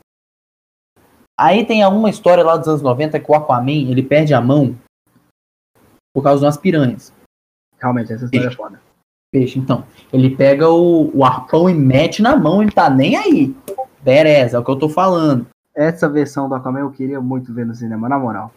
Aí 1.38 1.66
tem 1.66 1.86
uma 1.86 2.10
história 2.10 2.44
lá 2.44 2.56
dos 2.56 2.68
anos 2.68 2.82
90 2.82 3.20
que 3.20 3.32
o 3.32 3.36
Aquaman, 3.36 3.90
ele 3.90 4.02
perde 4.02 4.34
a 4.34 4.40
mão 4.40 4.76
por 6.14 6.24
causa 6.24 6.40
de 6.40 6.46
umas 6.46 6.58
piranhas. 6.58 7.14
Realmente, 7.78 8.14
essa 8.14 8.26
história 8.26 8.48
é 8.48 8.52
foda. 8.52 8.82
Peixe, 9.34 9.60
então. 9.60 9.86
Ele 10.14 10.34
pega 10.34 10.70
o, 10.70 11.12
o 11.14 11.26
arpão 11.26 11.70
e 11.70 11.74
mete 11.74 12.22
na 12.22 12.38
mão, 12.38 12.62
ele 12.62 12.72
tá 12.72 12.90
nem 12.90 13.18
aí. 13.18 13.54
Beres, 14.02 14.54
é 14.54 14.60
o 14.60 14.64
que 14.64 14.72
eu 14.72 14.80
tô 14.80 14.88
falando. 14.88 15.46
Essa 15.76 16.08
versão 16.08 16.48
do 16.48 16.56
Aquaman 16.56 16.80
eu 16.80 16.92
queria 16.92 17.20
muito 17.20 17.54
ver 17.54 17.66
no 17.66 17.76
cinema, 17.76 18.08
na 18.08 18.18
moral. 18.18 18.54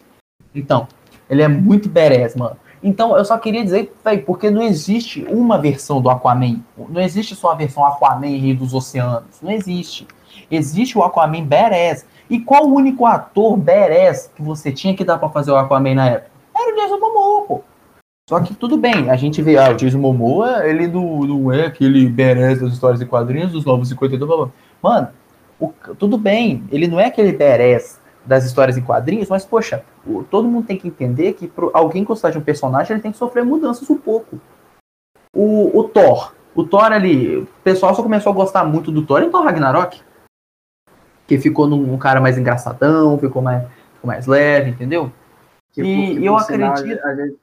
Então, 0.55 0.87
ele 1.29 1.43
é 1.43 1.49
muito 1.49 1.89
badass, 1.89 2.37
mano. 2.37 2.57
Então, 2.83 3.17
eu 3.17 3.25
só 3.25 3.37
queria 3.39 3.65
dizer, 3.65 3.93
velho, 4.05 4.23
porque 4.25 4.51
não 4.51 4.63
existe 4.63 5.25
uma 5.29 5.59
versão 5.59 6.01
do 6.01 6.09
Aquaman. 6.09 6.61
Não 6.89 7.01
existe 7.01 7.35
só 7.35 7.53
a 7.53 7.55
versão 7.55 7.85
Aquaman 7.85 8.27
Rei 8.39 8.55
dos 8.55 8.73
Oceanos. 8.75 9.41
Não 9.43 9.51
existe. 9.51 10.07
Existe 10.51 10.97
o 10.97 11.03
Aquaman 11.03 11.45
badass. 11.45 12.07
E 12.31 12.39
qual 12.41 12.67
o 12.67 12.75
único 12.75 13.05
ator 13.07 13.57
badass 13.57 14.31
que 14.35 14.43
você 14.43 14.71
tinha 14.71 14.95
que 14.95 15.05
dar 15.05 15.19
pra 15.19 15.29
fazer 15.29 15.51
o 15.51 15.57
Aquaman 15.57 15.95
na 15.95 16.07
época? 16.09 16.31
Era 16.57 16.73
o 16.73 16.77
Jason 16.77 16.99
Momoa, 16.99 17.43
pô. 17.47 17.61
Só 18.29 18.41
que 18.41 18.55
tudo 18.55 18.77
bem, 18.77 19.09
a 19.11 19.17
gente 19.17 19.41
vê, 19.41 19.57
ah, 19.57 19.71
o 19.71 19.75
Jason 19.75 19.99
Momoa, 19.99 20.67
ele 20.67 20.87
não, 20.87 21.21
não 21.21 21.53
é 21.53 21.65
aquele 21.67 22.07
badass 22.09 22.61
das 22.61 22.75
histórias 22.75 23.01
e 23.01 23.07
quadrinhos, 23.07 23.53
dos 23.53 23.65
novos 23.65 23.89
52, 23.89 24.29
blá, 24.29 24.37
blá, 24.37 24.47
blá. 24.47 24.53
Mano, 24.83 25.09
o- 25.59 25.73
tudo 25.95 26.19
bem, 26.19 26.63
ele 26.71 26.87
não 26.87 27.01
é 27.01 27.07
aquele 27.07 27.33
badass 27.33 27.98
das 28.29 28.45
histórias 28.45 28.77
em 28.77 28.83
quadrinhos, 28.83 29.29
mas, 29.29 29.45
poxa, 29.45 29.83
o- 30.07 30.23
todo 30.23 30.47
mundo 30.47 30.67
tem 30.67 30.77
que 30.79 30.87
entender 30.87 31.33
que 31.33 31.49
pro 31.49 31.71
alguém 31.75 32.05
gostar 32.05 32.31
de 32.31 32.39
um 32.39 32.43
personagem, 32.43 32.93
ele 32.95 33.03
tem 33.03 33.11
que 33.11 33.19
sofrer 33.19 33.45
mudanças 33.45 33.89
um 33.89 33.97
pouco. 33.97 34.39
O, 35.35 35.77
o 35.79 35.85
Thor, 35.89 36.35
o 36.55 36.63
Thor 36.65 36.85
ali, 36.93 37.39
o 37.39 37.47
pessoal 37.65 37.95
só 37.95 38.03
começou 38.03 38.31
a 38.33 38.35
gostar 38.35 38.65
muito 38.65 38.93
do 38.93 39.05
Thor 39.05 39.23
em 39.23 39.31
Thor 39.31 39.43
Ragnarok, 39.45 40.01
que 41.27 41.39
ficou 41.39 41.67
num, 41.67 41.93
um 41.95 41.99
cara 41.99 42.21
mais 42.21 42.39
engraçadão, 42.39 43.19
ficou 43.19 43.43
mais, 43.43 43.63
ficou 43.95 44.07
mais 44.09 44.27
leve, 44.27 44.71
entendeu? 44.71 45.13
Que, 45.73 45.83
E 45.83 46.25
eu 46.25 46.37
acredito- 46.37 47.05
A 47.05 47.15
gente, 47.15 47.37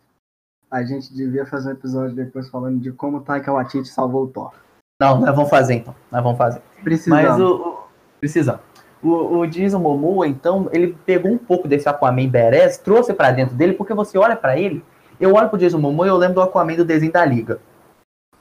a 0.71 0.83
gente 0.83 1.13
devia 1.13 1.45
fazer 1.45 1.69
um 1.69 1.73
episódio 1.73 2.15
depois 2.15 2.49
falando 2.49 2.79
de 2.79 2.91
como 2.91 3.21
Taika 3.21 3.51
Waititi 3.51 3.87
salvou 3.87 4.23
o 4.23 4.27
Thor. 4.27 4.51
Não, 4.99 5.19
nós 5.19 5.35
vamos 5.35 5.49
fazer 5.49 5.75
então, 5.75 5.95
nós 6.11 6.23
vamos 6.23 6.37
fazer. 6.37 6.61
Precisamos. 6.83 7.23
Mas 7.29 7.39
o. 7.39 7.55
o 7.55 7.77
precisamos. 8.19 8.61
O, 9.03 9.39
o 9.39 9.45
Jason 9.45 9.79
Momoa, 9.79 10.27
então, 10.27 10.67
ele 10.71 10.95
pegou 11.05 11.31
um 11.31 11.37
pouco 11.37 11.67
desse 11.67 11.87
Aquaman 11.87 12.27
badass, 12.27 12.77
trouxe 12.77 13.13
pra 13.13 13.31
dentro 13.31 13.55
dele, 13.55 13.73
porque 13.73 13.93
você 13.93 14.17
olha 14.17 14.35
pra 14.35 14.57
ele, 14.57 14.83
eu 15.19 15.33
olho 15.33 15.49
pro 15.49 15.59
Jason 15.59 15.77
Momoa 15.77 16.07
e 16.07 16.09
eu 16.09 16.17
lembro 16.17 16.35
do 16.35 16.41
Aquaman 16.41 16.75
do 16.75 16.85
desenho 16.85 17.11
da 17.11 17.23
Liga. 17.23 17.59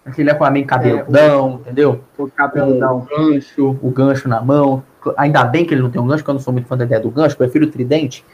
Aquele 0.04 0.30
Aquaman 0.30 0.64
cabeludão, 0.64 1.60
entendeu? 1.60 2.00
O 2.18 2.24
Com 2.24 2.30
cabeludão. 2.30 2.98
o 2.98 3.16
gancho, 3.16 3.78
o 3.82 3.90
gancho 3.90 4.28
na 4.28 4.40
mão. 4.40 4.82
Ainda 5.16 5.44
bem 5.44 5.64
que 5.64 5.74
ele 5.74 5.82
não 5.82 5.90
tem 5.90 6.00
um 6.00 6.06
gancho, 6.06 6.22
porque 6.22 6.30
eu 6.30 6.34
não 6.34 6.40
sou 6.40 6.52
muito 6.52 6.68
fã 6.68 6.76
da 6.76 6.84
ideia 6.84 7.00
do 7.00 7.10
gancho, 7.10 7.36
prefiro 7.36 7.66
o 7.66 7.70
tridente. 7.70 8.24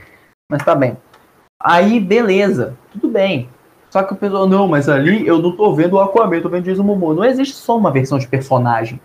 Mas 0.51 0.65
tá 0.65 0.75
bem. 0.75 0.97
Aí, 1.63 2.01
beleza, 2.01 2.77
tudo 2.93 3.09
bem. 3.09 3.49
Só 3.91 4.03
que 4.03 4.13
o 4.13 4.17
pessoal, 4.17 4.49
não, 4.49 4.69
mas 4.69 4.89
ali 4.89 5.27
eu 5.27 5.41
não 5.41 5.55
tô 5.57 5.75
vendo 5.75 5.95
o 5.95 6.01
Aquaman, 6.01 6.41
tô 6.41 6.49
vendo 6.49 6.63
o 6.63 6.67
Jason 6.67 6.83
Momoa. 6.83 7.15
Não 7.15 7.25
existe 7.25 7.55
só 7.55 7.77
uma 7.77 7.91
versão 7.91 8.19
de 8.19 8.27
personagem. 8.27 9.01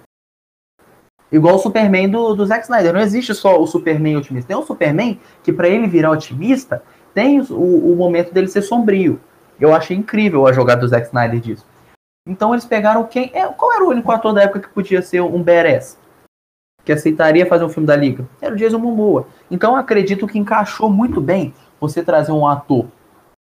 Igual 1.32 1.56
o 1.56 1.60
Superman 1.60 2.10
do, 2.10 2.36
do 2.36 2.46
Zack 2.46 2.64
Snyder. 2.64 2.94
Não 2.94 3.00
existe 3.00 3.34
só 3.34 3.60
o 3.60 3.68
Superman 3.68 4.18
otimista. 4.18 4.48
Tem 4.48 4.58
um 4.58 4.66
Superman 4.66 5.20
que, 5.44 5.52
pra 5.52 5.68
ele 5.68 5.88
virar 5.88 6.12
otimista, 6.12 6.84
tem 7.14 7.42
o, 7.42 7.94
o 7.94 7.96
momento 7.96 8.34
dele 8.34 8.48
ser 8.48 8.62
sombrio. 8.62 9.20
Eu 9.60 9.74
achei 9.74 9.96
incrível 9.96 10.48
a 10.48 10.54
jogada 10.54 10.82
do 10.82 10.88
Zack 10.88 11.08
Snyder 11.08 11.40
disso. 11.40 11.66
Então 12.28 12.54
eles 12.54 12.66
pegaram 12.66 13.04
quem. 13.04 13.32
é, 13.34 13.46
qual 13.48 13.74
era 13.74 13.84
o 13.84 13.90
único 13.90 14.12
ator 14.12 14.34
da 14.34 14.44
época 14.44 14.62
que 14.62 14.70
podia 14.70 15.02
ser 15.02 15.22
um 15.22 15.42
badass? 15.42 15.98
Que 16.84 16.92
aceitaria 16.92 17.46
fazer 17.46 17.64
um 17.64 17.70
filme 17.70 17.88
da 17.88 17.96
Liga? 17.96 18.28
Era 18.42 18.54
o 18.54 18.58
Jason 18.58 18.78
Momoa. 18.78 19.28
Então 19.50 19.76
acredito 19.76 20.28
que 20.28 20.38
encaixou 20.38 20.90
muito 20.90 21.22
bem 21.22 21.54
você 21.80 22.04
trazer 22.04 22.32
um 22.32 22.48
ator 22.48 22.86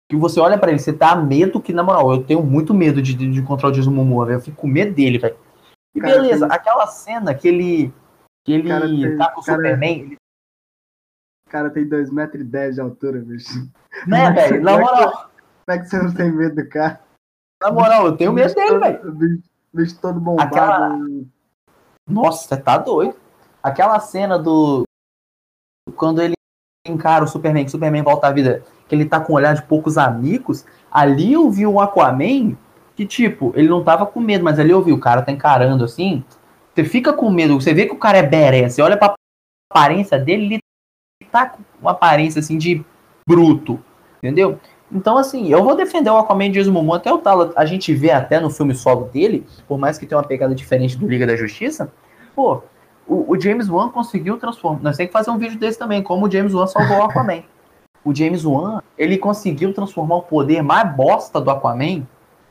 que 0.08 0.16
você 0.16 0.40
olha 0.40 0.56
pra 0.56 0.70
ele, 0.70 0.78
você 0.78 0.92
tá 0.92 1.14
medo 1.14 1.60
que, 1.60 1.72
na 1.72 1.82
moral, 1.82 2.12
eu 2.12 2.22
tenho 2.22 2.42
muito 2.42 2.72
medo 2.72 3.02
de, 3.02 3.12
de, 3.12 3.38
encontrar 3.38 3.68
o 3.68 3.72
Jason 3.72 3.90
Momoa, 3.90 4.24
velho. 4.24 4.36
Eu 4.38 4.40
fico 4.40 4.56
com 4.56 4.66
medo 4.66 4.94
dele, 4.94 5.18
velho. 5.18 5.36
E 5.94 6.00
Cara, 6.00 6.14
beleza, 6.14 6.46
tem- 6.48 6.56
aquela 6.56 6.86
cena 6.86 7.34
que 7.34 7.48
ele. 7.48 7.94
Que 8.44 8.52
ele 8.52 8.68
Cara, 8.68 8.86
tem- 8.86 9.16
tá 9.18 9.30
com 9.32 9.40
o 9.40 9.44
cara- 9.44 9.56
Superman. 9.58 10.00
ele- 10.00 10.16
O 11.46 11.50
cara 11.50 11.70
tem 11.70 11.88
2,10m 11.88 12.72
de 12.74 12.80
altura, 12.80 13.20
bicho. 13.20 13.70
Né, 14.06 14.30
velho? 14.32 14.62
Na 14.62 14.78
moral, 14.78 15.12
Como 15.12 15.76
é 15.76 15.78
que 15.78 15.86
você 15.86 16.02
não 16.02 16.14
tem 16.14 16.30
medo 16.32 16.54
do 16.56 16.68
cara? 16.68 17.00
na 17.62 17.72
moral, 17.72 18.06
eu 18.06 18.16
tenho 18.16 18.32
medo 18.32 18.54
dele, 18.54 18.78
velho. 18.78 19.12
Bicho, 19.12 19.42
bicho 19.74 20.00
todo 20.00 20.20
bombado. 20.20 20.48
Aquela- 20.54 20.98
Nossa, 22.06 22.48
você 22.48 22.56
tá 22.62 22.78
doido. 22.78 23.16
Aquela 23.62 23.98
cena 24.00 24.38
do. 24.38 24.84
Quando 25.96 26.22
ele 26.22 26.34
encara 26.86 27.24
o 27.24 27.28
Superman, 27.28 27.64
que 27.64 27.68
o 27.68 27.72
Superman 27.72 28.02
volta 28.02 28.28
à 28.28 28.32
vida, 28.32 28.62
que 28.86 28.94
ele 28.94 29.04
tá 29.06 29.20
com 29.20 29.32
um 29.32 29.36
olhar 29.36 29.54
de 29.54 29.62
poucos 29.62 29.98
amigos. 29.98 30.64
Ali 30.90 31.32
eu 31.32 31.50
vi 31.50 31.66
o 31.66 31.80
Aquaman, 31.80 32.56
que 32.98 33.06
tipo, 33.06 33.52
ele 33.54 33.68
não 33.68 33.84
tava 33.84 34.04
com 34.04 34.18
medo, 34.18 34.42
mas 34.42 34.58
ali 34.58 34.70
eu 34.70 34.82
vi 34.82 34.92
o 34.92 34.98
cara 34.98 35.22
tá 35.22 35.30
encarando 35.30 35.84
assim. 35.84 36.24
Você 36.74 36.82
fica 36.82 37.12
com 37.12 37.30
medo, 37.30 37.54
você 37.54 37.72
vê 37.72 37.86
que 37.86 37.92
o 37.92 37.98
cara 37.98 38.18
é 38.18 38.22
badass, 38.24 38.74
você 38.74 38.82
olha 38.82 38.96
pra 38.96 39.14
aparência 39.72 40.18
dele, 40.18 40.54
ele 40.54 40.60
tá 41.30 41.46
com 41.46 41.62
uma 41.80 41.92
aparência 41.92 42.40
assim 42.40 42.58
de 42.58 42.84
bruto, 43.24 43.78
entendeu? 44.20 44.58
Então, 44.90 45.16
assim, 45.16 45.46
eu 45.46 45.62
vou 45.62 45.76
defender 45.76 46.10
o 46.10 46.16
Aquaman 46.16 46.50
de 46.50 46.68
Momoa 46.68 46.96
até 46.96 47.12
o 47.12 47.18
talo. 47.18 47.52
A 47.54 47.64
gente 47.64 47.94
vê 47.94 48.10
até 48.10 48.40
no 48.40 48.50
filme 48.50 48.74
solo 48.74 49.04
dele, 49.04 49.46
por 49.68 49.78
mais 49.78 49.96
que 49.96 50.04
tenha 50.04 50.18
uma 50.18 50.26
pegada 50.26 50.52
diferente 50.52 50.98
do 50.98 51.06
Liga 51.06 51.24
da 51.24 51.36
Justiça, 51.36 51.92
pô, 52.34 52.62
o, 53.06 53.32
o 53.32 53.40
James 53.40 53.68
Wan 53.68 53.90
conseguiu 53.90 54.38
transformar. 54.38 54.80
Nós 54.82 54.96
temos 54.96 55.10
que 55.10 55.16
fazer 55.16 55.30
um 55.30 55.38
vídeo 55.38 55.56
desse 55.56 55.78
também, 55.78 56.02
como 56.02 56.26
o 56.26 56.30
James 56.30 56.52
Wan 56.52 56.66
salvou 56.66 56.98
o 56.98 57.02
Aquaman. 57.04 57.44
o 58.04 58.12
James 58.12 58.44
Wan, 58.44 58.82
ele 58.96 59.18
conseguiu 59.18 59.72
transformar 59.72 60.16
o 60.16 60.22
poder 60.22 60.62
mais 60.62 60.92
bosta 60.96 61.40
do 61.40 61.48
Aquaman 61.48 62.04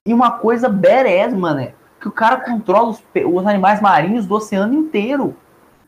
em 0.07 0.13
uma 0.13 0.31
coisa 0.39 0.69
badass, 0.69 1.33
mano. 1.33 1.71
Que 1.99 2.07
o 2.07 2.11
cara 2.11 2.39
controla 2.39 2.89
os, 2.89 3.03
os 3.25 3.47
animais 3.47 3.81
marinhos 3.81 4.25
do 4.25 4.35
oceano 4.35 4.73
inteiro. 4.73 5.35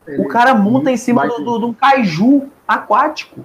Ele, 0.06 0.22
o 0.22 0.28
cara 0.28 0.54
monta 0.54 0.90
em 0.90 0.96
cima 0.96 1.22
de 1.22 1.44
do, 1.44 1.58
do, 1.58 1.68
um 1.68 1.74
kaiju 1.74 2.50
aquático. 2.66 3.44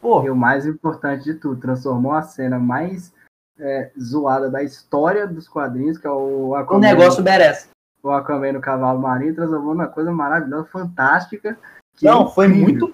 Pô. 0.00 0.22
E 0.24 0.30
o 0.30 0.36
mais 0.36 0.66
importante 0.66 1.24
de 1.24 1.34
tudo, 1.34 1.60
transformou 1.60 2.12
a 2.12 2.22
cena 2.22 2.58
mais 2.58 3.12
é, 3.58 3.90
zoada 4.00 4.50
da 4.50 4.62
história 4.62 5.26
dos 5.26 5.48
quadrinhos, 5.48 5.98
que 5.98 6.06
é 6.06 6.10
o 6.10 6.54
Aquaman. 6.54 6.78
O 6.78 6.80
negócio 6.80 7.22
merece. 7.22 7.68
O 8.02 8.10
Aquaman 8.10 8.52
no 8.52 8.60
cavalo 8.60 8.98
marinho 8.98 9.34
transformou 9.34 9.74
numa 9.74 9.86
coisa 9.86 10.10
maravilhosa, 10.10 10.66
fantástica. 10.66 11.56
Não, 12.00 12.28
foi 12.28 12.48
muito 12.48 12.92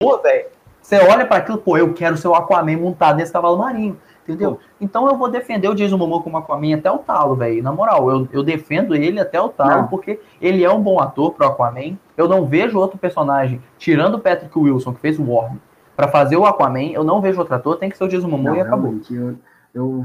boa, 0.00 0.22
velho. 0.22 0.48
Você 0.80 0.96
olha 0.98 1.26
para 1.26 1.36
aquilo, 1.36 1.58
pô, 1.58 1.76
eu 1.76 1.92
quero 1.92 2.16
ser 2.16 2.28
o 2.28 2.34
Aquaman 2.34 2.78
montado 2.78 3.16
nesse 3.16 3.32
cavalo 3.32 3.58
marinho. 3.58 4.00
Entendeu? 4.22 4.60
Então 4.80 5.08
eu 5.08 5.16
vou 5.16 5.28
defender 5.28 5.68
o 5.68 5.74
Jason 5.74 5.96
Momoa 5.96 6.22
como 6.22 6.36
Aquaman 6.36 6.76
até 6.76 6.90
o 6.90 6.98
talo, 6.98 7.34
velho. 7.34 7.62
Na 7.62 7.72
moral, 7.72 8.08
eu, 8.08 8.28
eu 8.32 8.42
defendo 8.42 8.94
ele 8.94 9.18
até 9.18 9.40
o 9.40 9.48
talo, 9.48 9.82
não. 9.82 9.88
porque 9.88 10.20
ele 10.40 10.62
é 10.62 10.70
um 10.70 10.80
bom 10.80 11.00
ator 11.00 11.32
pro 11.32 11.46
Aquaman. 11.46 11.98
Eu 12.16 12.28
não 12.28 12.46
vejo 12.46 12.78
outro 12.78 12.98
personagem, 12.98 13.60
tirando 13.78 14.14
o 14.14 14.20
Patrick 14.20 14.56
Wilson, 14.56 14.94
que 14.94 15.00
fez 15.00 15.18
o 15.18 15.24
Worm, 15.24 15.56
para 15.96 16.08
fazer 16.08 16.36
o 16.36 16.46
Aquaman, 16.46 16.92
eu 16.92 17.02
não 17.02 17.20
vejo 17.20 17.40
outro 17.40 17.54
ator, 17.54 17.76
tem 17.78 17.90
que 17.90 17.96
ser 17.96 18.04
o 18.04 18.08
Jason 18.08 18.28
Momoa 18.28 18.50
não, 18.50 18.56
e 18.56 18.60
acabou. 18.60 19.00
Eu, 19.10 19.38
eu 19.74 20.04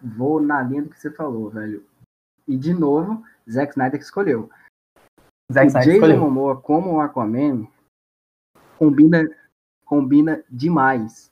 vou 0.00 0.40
na 0.40 0.62
linha 0.62 0.82
do 0.82 0.88
que 0.88 0.98
você 0.98 1.10
falou, 1.10 1.50
velho. 1.50 1.84
E 2.46 2.56
de 2.56 2.72
novo, 2.72 3.22
Zack 3.50 3.72
Snyder 3.72 3.98
que 3.98 4.04
escolheu. 4.04 4.48
Zack 5.52 5.66
Snyder 5.66 5.94
Jason 5.94 6.06
escolheu. 6.06 6.20
Momoa 6.20 6.56
como 6.56 6.94
o 6.94 7.00
Aquaman 7.00 7.66
combina 8.78 9.28
combina 9.84 10.42
demais. 10.50 11.30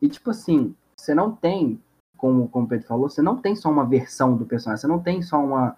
E 0.00 0.08
tipo 0.08 0.30
assim, 0.30 0.74
você 1.00 1.14
não 1.14 1.32
tem, 1.32 1.80
como, 2.16 2.48
como 2.48 2.66
o 2.66 2.68
Pedro 2.68 2.86
falou, 2.86 3.08
você 3.08 3.22
não 3.22 3.36
tem 3.36 3.56
só 3.56 3.70
uma 3.70 3.86
versão 3.86 4.36
do 4.36 4.44
personagem, 4.44 4.80
você 4.80 4.86
não 4.86 5.00
tem 5.00 5.22
só 5.22 5.42
uma, 5.42 5.76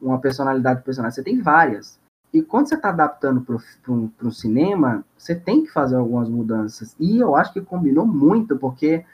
uma 0.00 0.20
personalidade 0.20 0.80
do 0.80 0.84
personagem, 0.84 1.14
você 1.14 1.22
tem 1.22 1.40
várias. 1.40 1.98
E 2.32 2.42
quando 2.42 2.68
você 2.68 2.74
está 2.74 2.88
adaptando 2.88 3.40
para 3.42 4.26
o 4.26 4.32
cinema, 4.32 5.04
você 5.16 5.36
tem 5.36 5.62
que 5.62 5.70
fazer 5.70 5.94
algumas 5.94 6.28
mudanças. 6.28 6.96
E 6.98 7.18
eu 7.18 7.36
acho 7.36 7.52
que 7.52 7.60
combinou 7.60 8.04
muito, 8.04 8.58
porque 8.58 9.04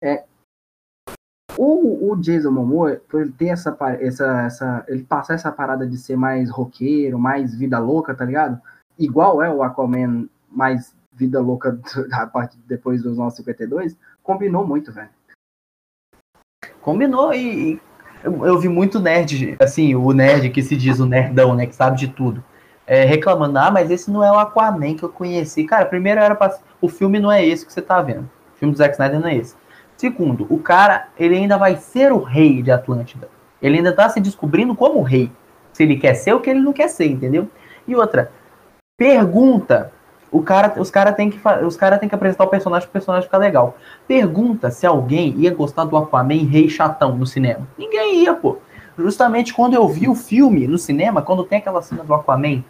é, 0.00 0.24
o, 1.56 2.12
o 2.12 2.16
Jason 2.16 2.52
Momoa, 2.52 3.02
por 3.08 3.20
ele 3.20 3.32
ter 3.32 3.48
essa, 3.48 3.76
essa, 3.98 4.42
essa. 4.42 4.84
Ele 4.86 5.02
passar 5.02 5.34
essa 5.34 5.50
parada 5.50 5.84
de 5.84 5.98
ser 5.98 6.16
mais 6.16 6.50
roqueiro, 6.50 7.18
mais 7.18 7.52
vida 7.52 7.80
louca, 7.80 8.14
tá 8.14 8.24
ligado? 8.24 8.60
Igual 8.96 9.42
é 9.42 9.52
o 9.52 9.64
Aquaman 9.64 10.28
mais 10.48 10.94
vida 11.12 11.40
louca 11.40 11.76
a 12.12 12.26
partir 12.28 12.58
depois 12.68 13.02
dos 13.02 13.18
952, 13.18 13.96
combinou 14.28 14.66
muito, 14.66 14.92
velho. 14.92 15.08
Combinou 16.82 17.32
e, 17.32 17.80
eu, 18.22 18.44
eu, 18.44 18.58
vi 18.58 18.68
muito 18.68 19.00
nerd, 19.00 19.56
assim, 19.58 19.94
o 19.94 20.12
nerd 20.12 20.50
que 20.50 20.62
se 20.62 20.76
diz 20.76 21.00
o 21.00 21.06
nerdão, 21.06 21.54
né, 21.54 21.66
que 21.66 21.74
sabe 21.74 21.96
de 21.96 22.08
tudo, 22.08 22.44
é, 22.86 23.04
reclamando, 23.04 23.58
ah, 23.58 23.70
mas 23.70 23.90
esse 23.90 24.10
não 24.10 24.22
é 24.22 24.30
o 24.30 24.38
Aquaman 24.38 24.94
que 24.94 25.02
eu 25.02 25.08
conheci. 25.08 25.64
Cara, 25.64 25.86
primeiro 25.86 26.20
era 26.20 26.34
pra, 26.34 26.58
o 26.78 26.88
filme 26.88 27.18
não 27.18 27.32
é 27.32 27.42
esse 27.44 27.64
que 27.64 27.72
você 27.72 27.80
tá 27.80 28.02
vendo. 28.02 28.28
O 28.54 28.58
filme 28.58 28.74
do 28.74 28.78
Zack 28.78 28.94
Snyder 28.94 29.18
não 29.18 29.28
é 29.28 29.36
esse. 29.36 29.56
Segundo, 29.96 30.46
o 30.50 30.58
cara, 30.58 31.08
ele 31.18 31.34
ainda 31.34 31.56
vai 31.56 31.76
ser 31.76 32.12
o 32.12 32.22
rei 32.22 32.62
de 32.62 32.70
Atlântida. 32.70 33.28
Ele 33.62 33.78
ainda 33.78 33.94
tá 33.94 34.10
se 34.10 34.20
descobrindo 34.20 34.74
como 34.74 35.02
rei. 35.02 35.32
Se 35.72 35.82
ele 35.82 35.96
quer 35.96 36.14
ser 36.14 36.34
o 36.34 36.40
que 36.40 36.50
ele 36.50 36.60
não 36.60 36.72
quer 36.72 36.88
ser, 36.88 37.06
entendeu? 37.06 37.48
E 37.86 37.96
outra, 37.96 38.30
pergunta 38.96 39.90
o 40.30 40.42
cara, 40.42 40.80
os 40.80 40.90
caras 40.90 41.14
têm 41.16 41.30
que, 41.30 41.40
os 41.64 41.76
cara 41.76 41.98
tem 41.98 42.08
que 42.08 42.14
apresentar 42.14 42.44
o 42.44 42.48
personagem 42.48 42.86
para 42.86 42.90
o 42.90 42.92
personagem 42.92 43.26
ficar 43.26 43.38
legal. 43.38 43.76
Pergunta 44.06 44.70
se 44.70 44.86
alguém 44.86 45.34
ia 45.36 45.54
gostar 45.54 45.84
do 45.84 45.96
Aquaman 45.96 46.44
rei 46.44 46.68
chatão 46.68 47.16
no 47.16 47.26
cinema. 47.26 47.66
Ninguém 47.78 48.22
ia, 48.22 48.34
pô. 48.34 48.58
Justamente 48.98 49.54
quando 49.54 49.74
eu 49.74 49.88
vi 49.88 50.08
o 50.08 50.14
filme 50.14 50.66
no 50.66 50.76
cinema, 50.76 51.22
quando 51.22 51.44
tem 51.44 51.58
aquela 51.58 51.80
cena 51.80 52.04
do 52.04 52.12
Aquaman, 52.12 52.62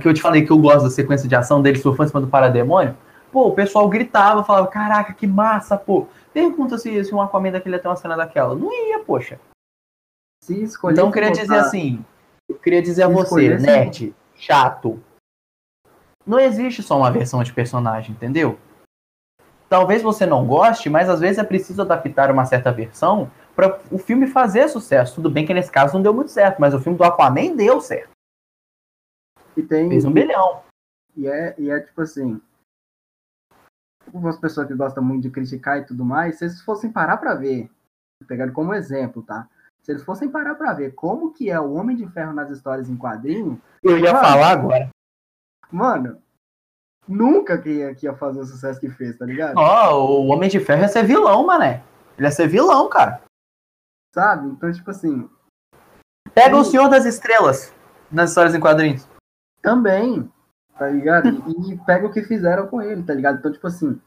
que 0.00 0.06
eu 0.06 0.14
te 0.14 0.20
falei 0.20 0.44
que 0.44 0.50
eu 0.50 0.58
gosto 0.58 0.84
da 0.84 0.90
sequência 0.90 1.28
de 1.28 1.34
ação 1.34 1.62
dele 1.62 1.78
surfando 1.78 2.04
em 2.04 2.10
cima 2.10 2.20
do 2.20 2.28
parademônio, 2.28 2.96
pô, 3.32 3.48
o 3.48 3.54
pessoal 3.54 3.88
gritava, 3.88 4.44
falava, 4.44 4.66
caraca, 4.68 5.12
que 5.14 5.26
massa, 5.26 5.76
pô. 5.76 6.06
Pergunta 6.32 6.78
se, 6.78 7.02
se 7.04 7.14
um 7.14 7.20
Aquaman 7.20 7.50
daquele 7.50 7.76
ia 7.76 7.82
ter 7.82 7.88
uma 7.88 7.96
cena 7.96 8.16
daquela. 8.16 8.54
Não 8.54 8.70
ia, 8.72 9.00
poxa. 9.00 9.40
Se 10.44 10.62
escolher 10.62 10.94
então 10.94 11.06
eu 11.06 11.12
queria 11.12 11.32
dizer 11.32 11.56
assim, 11.56 12.04
eu 12.48 12.56
queria 12.56 12.80
dizer 12.80 13.02
a 13.02 13.08
você, 13.08 13.58
nerd, 13.58 14.14
chato, 14.36 15.02
não 16.28 16.38
existe 16.38 16.82
só 16.82 16.98
uma 16.98 17.10
versão 17.10 17.42
de 17.42 17.52
personagem, 17.52 18.12
entendeu? 18.12 18.58
Talvez 19.68 20.02
você 20.02 20.26
não 20.26 20.46
goste, 20.46 20.90
mas 20.90 21.08
às 21.08 21.20
vezes 21.20 21.38
é 21.38 21.44
preciso 21.44 21.82
adaptar 21.82 22.30
uma 22.30 22.44
certa 22.44 22.70
versão 22.70 23.30
para 23.56 23.80
o 23.90 23.98
filme 23.98 24.26
fazer 24.26 24.68
sucesso. 24.68 25.16
Tudo 25.16 25.30
bem 25.30 25.46
que 25.46 25.54
nesse 25.54 25.70
caso 25.70 25.94
não 25.94 26.02
deu 26.02 26.12
muito 26.12 26.30
certo, 26.30 26.60
mas 26.60 26.74
o 26.74 26.80
filme 26.80 26.96
do 26.96 27.04
Aquaman 27.04 27.56
deu 27.56 27.80
certo. 27.80 28.10
E 29.56 29.62
tem, 29.62 29.88
Fez 29.88 30.04
um 30.04 30.12
bilhão. 30.12 30.62
E 31.16 31.26
é, 31.26 31.54
e 31.58 31.70
é 31.70 31.80
tipo 31.80 32.00
assim. 32.02 32.40
As 34.26 34.38
pessoas 34.38 34.68
que 34.68 34.74
gostam 34.74 35.02
muito 35.02 35.22
de 35.22 35.30
criticar 35.30 35.78
e 35.78 35.84
tudo 35.84 36.04
mais, 36.04 36.38
se 36.38 36.44
eles 36.44 36.62
fossem 36.62 36.90
parar 36.90 37.16
para 37.18 37.34
ver, 37.34 37.70
pegando 38.26 38.52
como 38.52 38.72
exemplo, 38.72 39.22
tá? 39.22 39.48
Se 39.82 39.92
eles 39.92 40.02
fossem 40.02 40.30
parar 40.30 40.54
para 40.54 40.72
ver 40.72 40.94
como 40.94 41.32
que 41.32 41.50
é 41.50 41.60
o 41.60 41.72
Homem 41.74 41.96
de 41.96 42.06
Ferro 42.06 42.32
nas 42.32 42.50
histórias 42.50 42.88
em 42.88 42.96
quadrinho. 42.96 43.60
Eu 43.82 43.98
ia 43.98 44.12
falar 44.12 44.50
agora. 44.50 44.88
Mano, 45.70 46.20
nunca 47.06 47.58
que 47.58 47.70
ia, 47.70 47.94
que 47.94 48.06
ia 48.06 48.14
fazer 48.14 48.40
o 48.40 48.46
sucesso 48.46 48.80
que 48.80 48.90
fez, 48.90 49.16
tá 49.16 49.24
ligado? 49.24 49.56
Ó, 49.56 49.94
oh, 49.94 50.22
o 50.22 50.26
Homem 50.28 50.48
de 50.48 50.60
Ferro 50.60 50.82
ia 50.82 50.88
ser 50.88 51.04
vilão, 51.04 51.46
mané. 51.46 51.82
Ele 52.16 52.26
ia 52.26 52.30
ser 52.30 52.48
vilão, 52.48 52.88
cara. 52.88 53.22
Sabe? 54.14 54.48
Então, 54.48 54.72
tipo 54.72 54.90
assim. 54.90 55.28
Pega 56.34 56.56
o 56.56 56.64
Senhor 56.64 56.88
das 56.88 57.04
Estrelas 57.04 57.72
nas 58.10 58.30
histórias 58.30 58.54
em 58.54 58.60
quadrinhos. 58.60 59.06
Também, 59.62 60.30
tá 60.78 60.88
ligado? 60.88 61.28
E, 61.28 61.72
e 61.72 61.78
pega 61.84 62.06
o 62.06 62.12
que 62.12 62.22
fizeram 62.22 62.66
com 62.66 62.80
ele, 62.80 63.02
tá 63.02 63.14
ligado? 63.14 63.38
Então, 63.38 63.52
tipo 63.52 63.66
assim, 63.66 64.00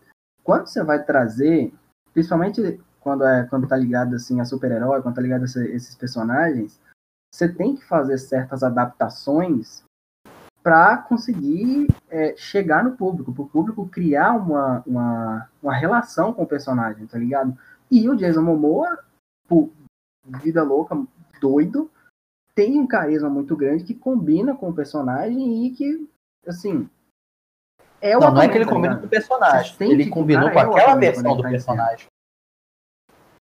quando 0.43 0.67
você 0.67 0.83
vai 0.83 1.03
trazer, 1.03 1.73
principalmente 2.13 2.79
quando, 2.99 3.25
é, 3.25 3.45
quando 3.45 3.67
tá 3.67 3.75
ligado 3.75 4.15
assim 4.15 4.39
a 4.39 4.45
super-herói, 4.45 5.01
quando 5.01 5.15
tá 5.15 5.21
ligado 5.21 5.43
a 5.43 5.45
esses 5.45 5.95
personagens, 5.95 6.79
você 7.33 7.47
tem 7.47 7.75
que 7.75 7.85
fazer 7.85 8.17
certas 8.17 8.63
adaptações 8.63 9.83
para 10.63 10.97
conseguir 10.97 11.87
é, 12.09 12.35
chegar 12.37 12.83
no 12.83 12.95
público, 12.95 13.33
para 13.33 13.43
o 13.43 13.49
público 13.49 13.87
criar 13.87 14.33
uma, 14.33 14.83
uma, 14.85 15.49
uma 15.61 15.73
relação 15.73 16.31
com 16.33 16.43
o 16.43 16.47
personagem, 16.47 17.07
tá 17.07 17.17
ligado? 17.17 17.57
E 17.89 18.07
o 18.07 18.15
Jason 18.15 18.41
Momoa, 18.41 18.99
por 19.47 19.71
vida 20.25 20.63
louca, 20.63 20.95
doido, 21.39 21.89
tem 22.53 22.79
um 22.79 22.87
carisma 22.87 23.29
muito 23.29 23.55
grande 23.55 23.83
que 23.83 23.95
combina 23.95 24.55
com 24.55 24.69
o 24.69 24.73
personagem 24.73 25.65
e 25.65 25.71
que, 25.71 26.07
assim. 26.45 26.87
É 27.99 28.13
não, 28.13 28.31
não 28.31 28.41
é 28.41 28.47
que 28.47 28.57
ele 28.57 28.65
tá 28.65 28.71
combina 28.71 28.95
com 28.97 29.05
o 29.05 29.09
personagem, 29.09 29.75
ele 29.91 30.09
combinou 30.09 30.49
com 30.51 30.59
aquela 30.59 30.95
versão 30.95 31.35
do 31.35 31.43
tá 31.43 31.49
personagem. 31.49 32.05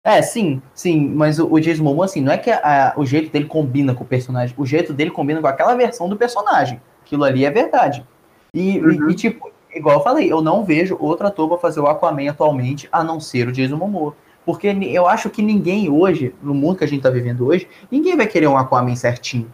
É, 0.06 0.22
sim, 0.22 0.61
sim, 0.73 1.07
mas 1.07 1.40
o, 1.40 1.48
o 1.49 1.60
Jason 1.61 1.84
Momoa, 1.84 2.06
assim, 2.06 2.22
não 2.22 2.34
é 2.34 2.38
que 2.38 2.52
a, 2.52 2.91
a, 2.91 2.99
o 2.99 3.06
jeito 3.06 3.31
dele 3.31 3.45
combina 3.45 3.95
com 3.95 4.03
o 4.03 4.07
personagem, 4.07 4.53
o 4.57 4.65
jeito 4.65 4.94
dele 4.94 5.11
combina 5.11 5.40
com 5.40 5.48
aquela 5.48 5.76
versão 5.76 6.10
do 6.10 6.18
personagem 6.18 6.81
aquilo 7.03 7.23
ali 7.23 7.45
é 7.45 7.51
verdade. 7.51 8.05
E, 8.53 8.80
uhum. 8.80 9.09
e, 9.09 9.15
tipo, 9.15 9.51
igual 9.73 9.97
eu 9.97 10.03
falei, 10.03 10.31
eu 10.31 10.41
não 10.41 10.63
vejo 10.63 10.97
outro 10.99 11.27
ator 11.27 11.47
pra 11.49 11.57
fazer 11.57 11.80
o 11.80 11.88
Aquaman 11.88 12.30
atualmente, 12.30 12.88
a 12.91 13.03
não 13.03 13.19
ser 13.19 13.47
o 13.47 13.51
Jason 13.51 13.77
Momoa. 13.77 14.15
Porque 14.45 14.67
eu 14.67 15.07
acho 15.07 15.30
que 15.30 15.41
ninguém 15.41 15.89
hoje, 15.89 16.35
no 16.41 16.53
mundo 16.53 16.77
que 16.77 16.84
a 16.84 16.88
gente 16.88 17.01
tá 17.01 17.09
vivendo 17.09 17.47
hoje, 17.47 17.67
ninguém 17.89 18.15
vai 18.15 18.27
querer 18.27 18.47
um 18.47 18.57
Aquaman 18.57 18.95
certinho. 18.95 19.51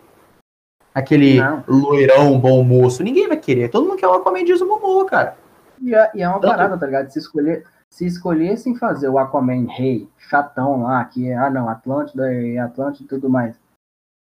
Aquele 0.93 1.39
não. 1.39 1.63
loirão, 1.67 2.39
bom 2.39 2.63
moço. 2.63 3.03
Ninguém 3.03 3.27
vai 3.27 3.38
querer. 3.38 3.69
Todo 3.69 3.88
mundo 3.88 3.97
quer 3.97 4.07
um 4.07 4.13
Aquaman 4.13 4.43
de 4.43 4.51
Jason 4.51 4.65
Momoa, 4.65 5.05
cara. 5.05 5.38
E 5.80 5.93
é, 5.93 6.11
e 6.15 6.21
é 6.21 6.27
uma 6.27 6.39
Tanto... 6.39 6.51
parada, 6.51 6.77
tá 6.77 6.85
ligado? 6.85 7.09
Se 7.09 7.19
escolher, 7.19 7.63
se 7.89 8.05
escolhessem 8.05 8.76
fazer 8.76 9.07
o 9.07 9.17
Aquaman 9.17 9.67
rei, 9.67 10.09
chatão 10.17 10.84
lá, 10.84 11.05
que 11.05 11.30
é, 11.30 11.35
ah 11.35 11.49
não, 11.49 11.69
Atlântida 11.69 12.34
e 12.34 12.57
Atlântida 12.57 13.05
e 13.05 13.07
tudo 13.07 13.30
mais, 13.30 13.55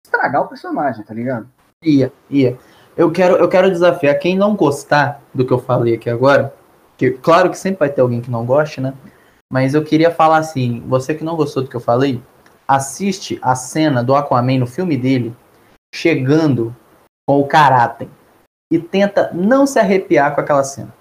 estragar 0.05 0.43
o 0.43 0.49
personagem, 0.49 1.05
tá 1.05 1.13
ligado? 1.13 1.49
Ia, 1.85 2.13
ia. 2.31 2.59
Eu 2.97 3.13
quero, 3.13 3.37
eu 3.37 3.49
quero 3.49 3.71
desafiar 3.71 4.19
quem 4.19 4.37
não 4.37 4.57
gostar 4.57 5.21
do 5.35 5.47
que 5.47 5.53
eu 5.53 5.59
falei 5.59 5.95
aqui 5.95 6.09
agora, 6.09 6.55
que 6.97 7.11
claro 7.11 7.51
que 7.51 7.59
sempre 7.59 7.81
vai 7.81 7.91
ter 7.91 8.01
alguém 8.01 8.23
que 8.23 8.31
não 8.31 8.47
goste, 8.47 8.81
né? 8.81 8.95
Mas 9.53 9.75
eu 9.75 9.85
queria 9.85 10.11
falar 10.11 10.39
assim, 10.39 10.81
você 10.87 11.15
que 11.15 11.23
não 11.23 11.37
gostou 11.37 11.63
do 11.63 11.69
que 11.69 11.77
eu 11.77 11.81
falei, 11.81 12.23
assiste 12.67 13.39
a 13.43 13.55
cena 13.55 14.03
do 14.03 14.15
Aquaman 14.15 14.59
no 14.59 14.67
filme 14.67 14.97
dele, 14.97 15.37
chegando 15.95 16.75
com 17.29 17.39
o 17.39 17.47
caráter 17.47 18.09
e 18.73 18.79
tenta 18.79 19.31
não 19.33 19.67
se 19.67 19.79
arrepiar 19.79 20.35
com 20.35 20.41
aquela 20.41 20.65
cena. 20.65 20.95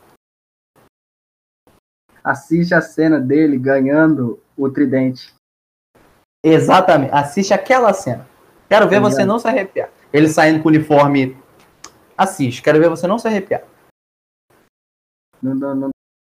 Assiste 2.22 2.74
a 2.74 2.82
cena 2.82 3.20
dele 3.20 3.58
ganhando 3.58 4.40
o 4.58 4.70
tridente. 4.70 5.34
Exatamente, 6.44 7.14
assiste 7.14 7.54
aquela 7.54 7.94
cena. 7.94 8.28
Quero 8.68 8.90
ver 8.90 9.00
você 9.00 9.24
não 9.24 9.40
se 9.40 9.48
arrepiar. 9.48 9.90
Ele 10.12 10.28
saindo 10.28 10.62
com 10.62 10.70
o 10.70 10.72
uniforme 10.72 11.38
Assiste, 12.18 12.62
quero 12.62 12.80
ver 12.80 12.90
você 12.90 13.08
não 13.08 13.20
se 13.20 13.28
arrepiar. 13.28 13.64
Não, 15.42 15.54
não, 15.54 15.76
não 15.76 15.90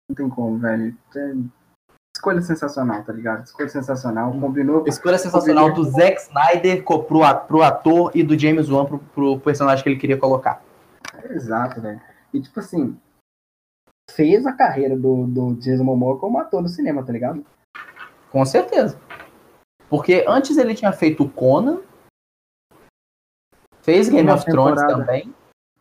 Não 0.10 0.16
tem 0.16 0.30
como, 0.30 0.58
velho. 0.58 0.98
Escolha 2.16 2.42
sensacional, 2.42 3.04
tá 3.04 3.12
ligado? 3.12 3.44
Escolha 3.44 3.70
sensacional. 3.70 4.32
Combinou. 4.40 4.88
Escolha 4.88 5.18
sensacional 5.18 5.74
do 5.74 5.84
Zack 5.84 6.22
Snyder 6.22 6.84
pro, 6.84 7.04
pro 7.46 7.62
ator 7.62 8.12
e 8.16 8.24
do 8.24 8.40
James 8.40 8.70
Wan 8.70 8.86
pro, 8.86 9.00
pro 9.00 9.40
personagem 9.42 9.84
que 9.84 9.90
ele 9.90 10.00
queria 10.00 10.18
colocar. 10.18 10.64
Exato, 11.30 11.82
velho. 11.82 12.02
E 12.34 12.42
tipo 12.42 12.60
assim, 12.60 12.98
fez 14.12 14.46
a 14.46 14.54
carreira 14.54 14.98
do, 14.98 15.28
do 15.28 15.56
Jason 15.56 15.84
Momoa 15.84 16.18
como 16.18 16.40
ator 16.40 16.62
no 16.62 16.70
cinema, 16.70 17.06
tá 17.06 17.12
ligado? 17.12 17.46
Com 18.32 18.46
certeza. 18.46 19.00
Porque 19.90 20.26
antes 20.28 20.58
ele 20.58 20.74
tinha 20.74 20.92
feito 20.92 21.30
Conan, 21.30 21.82
fez 23.82 24.10
Game 24.10 24.30
of 24.30 24.46
Thrones 24.46 24.82
também. 24.82 25.34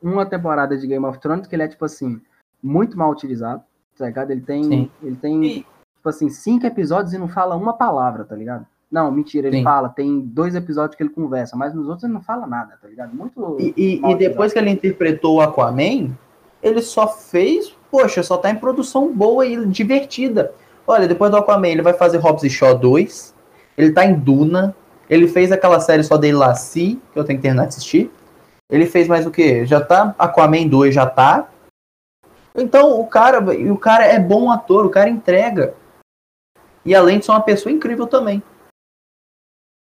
Uma 0.05 0.27
temporada 0.27 0.77
de 0.77 0.87
Game 0.87 1.05
of 1.05 1.19
Thrones 1.19 1.47
que 1.47 1.57
ele 1.57 1.63
é, 1.63 1.69
tipo 1.69 1.85
assim, 1.85 2.21
muito 2.63 2.97
mal 2.99 3.11
utilizado, 3.11 3.63
tá 3.97 4.07
ligado? 4.07 4.31
Ele 4.31 4.43
tem, 4.43 4.63
Sim. 4.63 4.91
ele 5.03 5.17
tem 5.17 5.45
e... 5.45 5.55
tipo 5.61 6.09
assim, 6.09 6.29
cinco 6.29 6.67
episódios 6.67 7.15
e 7.15 7.19
não 7.19 7.29
fala 7.29 7.57
uma 7.57 7.73
palavra, 7.73 8.25
tá 8.25 8.37
ligado? 8.37 8.67
Não, 8.91 9.11
mentira, 9.11 9.49
ele 9.49 9.59
Sim. 9.59 9.65
fala, 9.65 9.89
tem 9.89 10.21
dois 10.21 10.55
episódios 10.55 10.97
que 10.97 11.03
ele 11.03 11.11
conversa, 11.11 11.57
mas 11.57 11.75
nos 11.75 11.87
outros 11.87 12.05
ele 12.05 12.13
não 12.13 12.23
fala 12.23 12.47
nada, 12.47 12.79
tá 12.81 12.87
ligado? 12.87 13.15
Muito. 13.15 13.57
E, 13.59 13.75
e, 13.77 14.01
e 14.05 14.15
depois 14.15 14.53
que 14.53 14.59
ele 14.59 14.71
interpretou 14.71 15.37
o 15.37 15.41
Aquaman, 15.41 16.11
ele 16.63 16.83
só 16.83 17.09
fez, 17.09 17.75
poxa, 17.91 18.23
só 18.23 18.37
tá 18.37 18.51
em 18.51 18.57
produção 18.57 19.13
boa 19.13 19.45
e 19.47 19.67
divertida. 19.67 20.53
Olha, 20.87 21.09
depois 21.09 21.31
do 21.31 21.37
Aquaman, 21.37 21.69
ele 21.69 21.83
vai 21.83 21.95
fazer 21.95 22.19
Hobbs 22.19 22.45
e 22.45 22.51
Shaw 22.51 22.79
2, 22.79 23.35
ele 23.77 23.91
tá 23.91 24.05
em 24.05 24.15
Duna, 24.15 24.77
ele 25.09 25.29
fez 25.29 25.51
aquela 25.51 25.81
série 25.81 26.03
só 26.03 26.17
dele 26.17 26.37
Lassie, 26.37 27.01
que 27.13 27.19
eu 27.19 27.25
tenho 27.25 27.39
que 27.39 27.43
terminar 27.43 27.65
de 27.65 27.69
assistir. 27.69 28.11
Ele 28.71 28.87
fez 28.87 29.09
mais 29.09 29.27
o 29.27 29.31
que? 29.31 29.67
Já 29.67 29.85
tá 29.85 30.15
Aquaman 30.19 30.67
2 30.69 30.95
já 30.95 31.09
tá. 31.09 31.51
Então, 32.55 33.01
o 33.01 33.07
cara, 33.07 33.41
o 33.41 33.79
cara 33.79 34.05
é 34.05 34.19
bom 34.19 34.51
ator, 34.51 34.87
o 34.87 34.91
cara 34.91 35.11
entrega. 35.11 35.75
E 36.85 36.95
além 36.95 37.19
de 37.19 37.25
ser 37.25 37.33
uma 37.33 37.43
pessoa 37.43 37.73
incrível 37.73 38.07
também. 38.07 38.43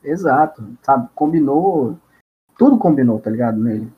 Exato, 0.03 0.63
sabe? 0.81 1.09
Combinou. 1.13 1.97
Tudo 2.57 2.77
combinou, 2.77 3.19
tá 3.19 3.29
ligado? 3.29 3.59
Nele. 3.59 3.91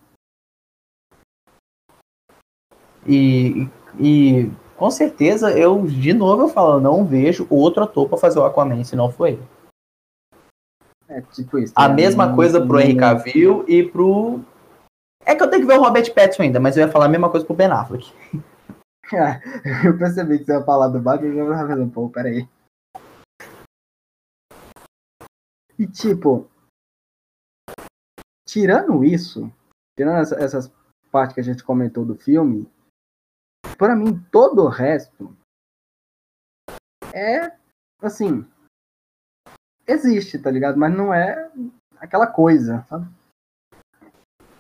E, 3.05 3.69
e 3.99 4.51
com 4.77 4.89
certeza 4.89 5.51
eu, 5.57 5.85
de 5.85 6.14
novo, 6.14 6.43
eu 6.43 6.47
falo, 6.47 6.76
eu 6.76 6.81
não 6.81 7.05
vejo 7.05 7.45
outro 7.49 7.84
ator 7.84 8.07
pra 8.07 8.18
fazer 8.18 8.39
o 8.39 8.45
Aquaman 8.45 8.84
se 8.84 8.95
não 8.95 9.11
for 9.11 9.27
ele. 9.27 9.43
É 11.07 11.22
tipo 11.22 11.57
isso. 11.60 11.73
A 11.76 11.89
mesma 11.89 12.34
coisa 12.34 12.65
pro 12.65 12.80
Henry 12.80 12.97
Cavill 12.97 13.65
e 13.68 13.84
pro. 13.84 14.39
É 15.26 15.36
que 15.36 15.44
eu 15.44 15.50
tenho 15.50 15.62
que 15.62 15.68
ver 15.68 15.78
o 15.78 15.82
Robert 15.82 16.14
Pattinson 16.14 16.44
ainda, 16.44 16.60
mas 16.60 16.76
eu 16.76 16.86
ia 16.86 16.91
falar 16.91 17.06
a 17.06 17.10
mesma 17.10 17.30
coisa 17.30 17.45
pro 17.45 17.56
Ben 17.56 17.68
Affleck. 17.68 18.12
eu 19.86 19.98
percebi 19.98 20.40
que 20.40 20.45
você 20.45 20.54
ia 20.54 20.64
falar 20.64 20.90
do 20.90 21.02
Batman 21.02 21.34
e 21.34 21.38
eu 21.38 21.50
já 21.50 21.68
falei, 21.68 21.88
pô, 21.90 22.10
peraí. 22.10 22.48
E 25.78 25.88
tipo, 25.88 26.50
tirando 28.48 29.04
isso, 29.04 29.52
tirando 29.98 30.20
essa, 30.22 30.36
essas 30.36 30.72
partes 31.12 31.36
que 31.36 31.41
a 31.41 31.44
gente 31.44 31.64
comentou 31.64 32.06
do 32.06 32.16
filme, 32.16 32.70
para 33.78 33.95
mim 33.95 34.20
todo 34.32 34.64
o 34.64 34.70
resto 34.70 35.36
é 37.14 37.58
assim, 38.02 38.45
existe, 39.88 40.40
tá 40.40 40.52
ligado? 40.52 40.78
Mas 40.78 40.95
não 40.95 41.14
é 41.14 41.52
aquela 41.98 42.28
coisa, 42.28 42.86
sabe? 42.90 43.08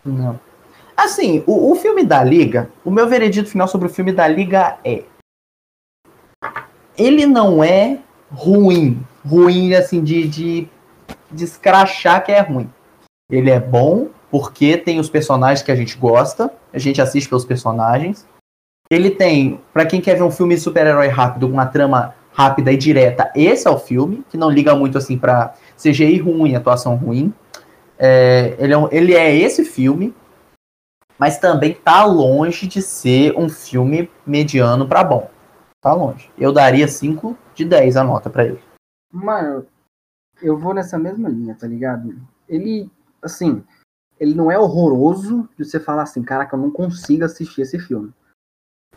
Não. 0.05 0.52
Assim, 0.95 1.43
o, 1.47 1.71
o 1.71 1.75
filme 1.75 2.03
da 2.03 2.23
Liga, 2.23 2.69
o 2.85 2.91
meu 2.91 3.07
veredito 3.07 3.49
final 3.49 3.67
sobre 3.67 3.87
o 3.87 3.91
filme 3.91 4.11
da 4.11 4.27
Liga 4.27 4.77
é. 4.83 5.03
Ele 6.97 7.25
não 7.25 7.63
é 7.63 7.99
ruim. 8.31 9.01
Ruim, 9.25 9.73
assim, 9.73 10.03
de, 10.03 10.27
de, 10.27 10.67
de 11.31 11.43
escrachar 11.43 12.23
que 12.23 12.31
é 12.31 12.41
ruim. 12.41 12.69
Ele 13.31 13.49
é 13.49 13.59
bom 13.59 14.09
porque 14.29 14.77
tem 14.77 14.99
os 14.99 15.09
personagens 15.09 15.61
que 15.61 15.71
a 15.71 15.75
gente 15.75 15.95
gosta, 15.97 16.51
a 16.73 16.79
gente 16.79 17.01
assiste 17.01 17.29
pelos 17.29 17.45
personagens. 17.45 18.27
Ele 18.89 19.11
tem, 19.11 19.59
para 19.71 19.85
quem 19.85 20.01
quer 20.01 20.15
ver 20.15 20.23
um 20.23 20.31
filme 20.31 20.57
super-herói 20.57 21.07
rápido, 21.07 21.47
uma 21.47 21.65
trama 21.65 22.15
rápida 22.31 22.71
e 22.71 22.77
direta, 22.77 23.31
esse 23.35 23.67
é 23.67 23.71
o 23.71 23.77
filme, 23.77 24.23
que 24.29 24.37
não 24.37 24.49
liga 24.49 24.75
muito 24.75 24.97
assim 24.97 25.17
para 25.17 25.53
CGI 25.77 26.17
ruim, 26.17 26.55
atuação 26.55 26.95
ruim. 26.95 27.31
É, 27.97 28.55
ele, 28.57 28.73
é 28.73 28.87
ele 28.91 29.13
é 29.13 29.35
esse 29.35 29.63
filme, 29.63 30.13
mas 31.23 31.37
também 31.37 31.73
tá 31.73 32.03
longe 32.03 32.67
de 32.67 32.81
ser 32.81 33.33
um 33.39 33.47
filme 33.47 34.11
mediano 34.27 34.85
para 34.85 35.05
bom. 35.05 35.31
Tá 35.79 35.93
longe. 35.93 36.29
Eu 36.37 36.51
daria 36.51 36.85
5 36.85 37.37
de 37.55 37.63
10 37.63 37.95
a 37.95 38.03
nota 38.03 38.29
para 38.29 38.43
ele. 38.43 38.61
Mano, 39.09 39.65
eu 40.41 40.59
vou 40.59 40.73
nessa 40.73 40.99
mesma 40.99 41.29
linha, 41.29 41.55
tá 41.55 41.65
ligado? 41.65 42.13
Ele, 42.45 42.91
assim, 43.21 43.63
ele 44.19 44.35
não 44.35 44.51
é 44.51 44.59
horroroso 44.59 45.47
de 45.57 45.63
você 45.63 45.79
falar 45.79 46.03
assim, 46.03 46.21
caraca, 46.21 46.57
eu 46.57 46.59
não 46.59 46.69
consigo 46.69 47.23
assistir 47.23 47.61
esse 47.61 47.79
filme 47.79 48.13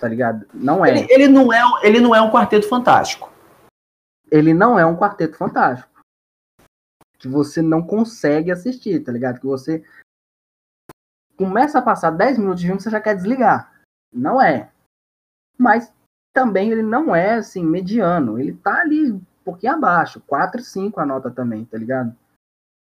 tá 0.01 0.09
ligado? 0.09 0.47
Não 0.53 0.85
é. 0.85 0.91
Ele, 0.91 1.07
ele, 1.09 1.29
não 1.29 1.51
é. 1.51 1.63
ele 1.83 2.01
não 2.01 2.15
é 2.15 2.21
um 2.21 2.31
quarteto 2.31 2.69
fantástico. 2.69 3.33
Ele 4.31 4.53
não 4.53 4.77
é 4.79 4.85
um 4.85 4.95
quarteto 4.95 5.39
fantástico. 5.39 5.89
Que 7.19 7.29
você 7.29 7.63
não 7.63 7.83
consegue 7.83 8.51
assistir, 8.51 9.03
tá 9.03 9.11
ligado? 9.11 9.41
Que 9.41 9.47
você 9.47 9.83
começa 11.37 11.79
a 11.79 11.83
passar 11.83 12.11
10 12.11 12.39
minutos 12.39 12.61
de 12.61 12.67
filme 12.67 12.81
você 12.81 12.91
já 12.91 13.01
quer 13.01 13.15
desligar. 13.15 13.73
Não 14.13 14.41
é. 14.41 14.71
Mas 15.59 15.93
também 16.33 16.71
ele 16.71 16.83
não 16.83 17.15
é 17.15 17.35
assim 17.35 17.65
mediano. 17.65 18.39
Ele 18.39 18.53
tá 18.55 18.81
ali 18.81 19.13
um 19.13 19.21
pouquinho 19.45 19.75
abaixo. 19.75 20.21
4 20.27 20.61
e 20.61 20.65
5 20.65 21.01
a 21.01 21.07
nota 21.07 21.31
também, 21.31 21.65
tá 21.65 21.79
ligado? 21.79 22.15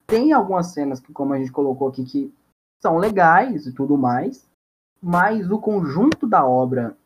Tem 0.07 0.33
algumas 0.33 0.69
cenas 0.69 1.01
que, 1.01 1.13
como 1.13 1.33
a 1.33 1.39
gente 1.39 1.53
colocou 1.53 1.89
aqui, 1.89 2.05
que 2.05 2.35
são 2.83 2.99
legais 2.99 3.67
e 3.67 3.73
tudo 3.73 3.97
mais, 3.97 4.47
mas 5.03 5.51
o 5.51 5.59
conjunto 5.59 6.27
da 6.27 6.47
obra 6.47 6.97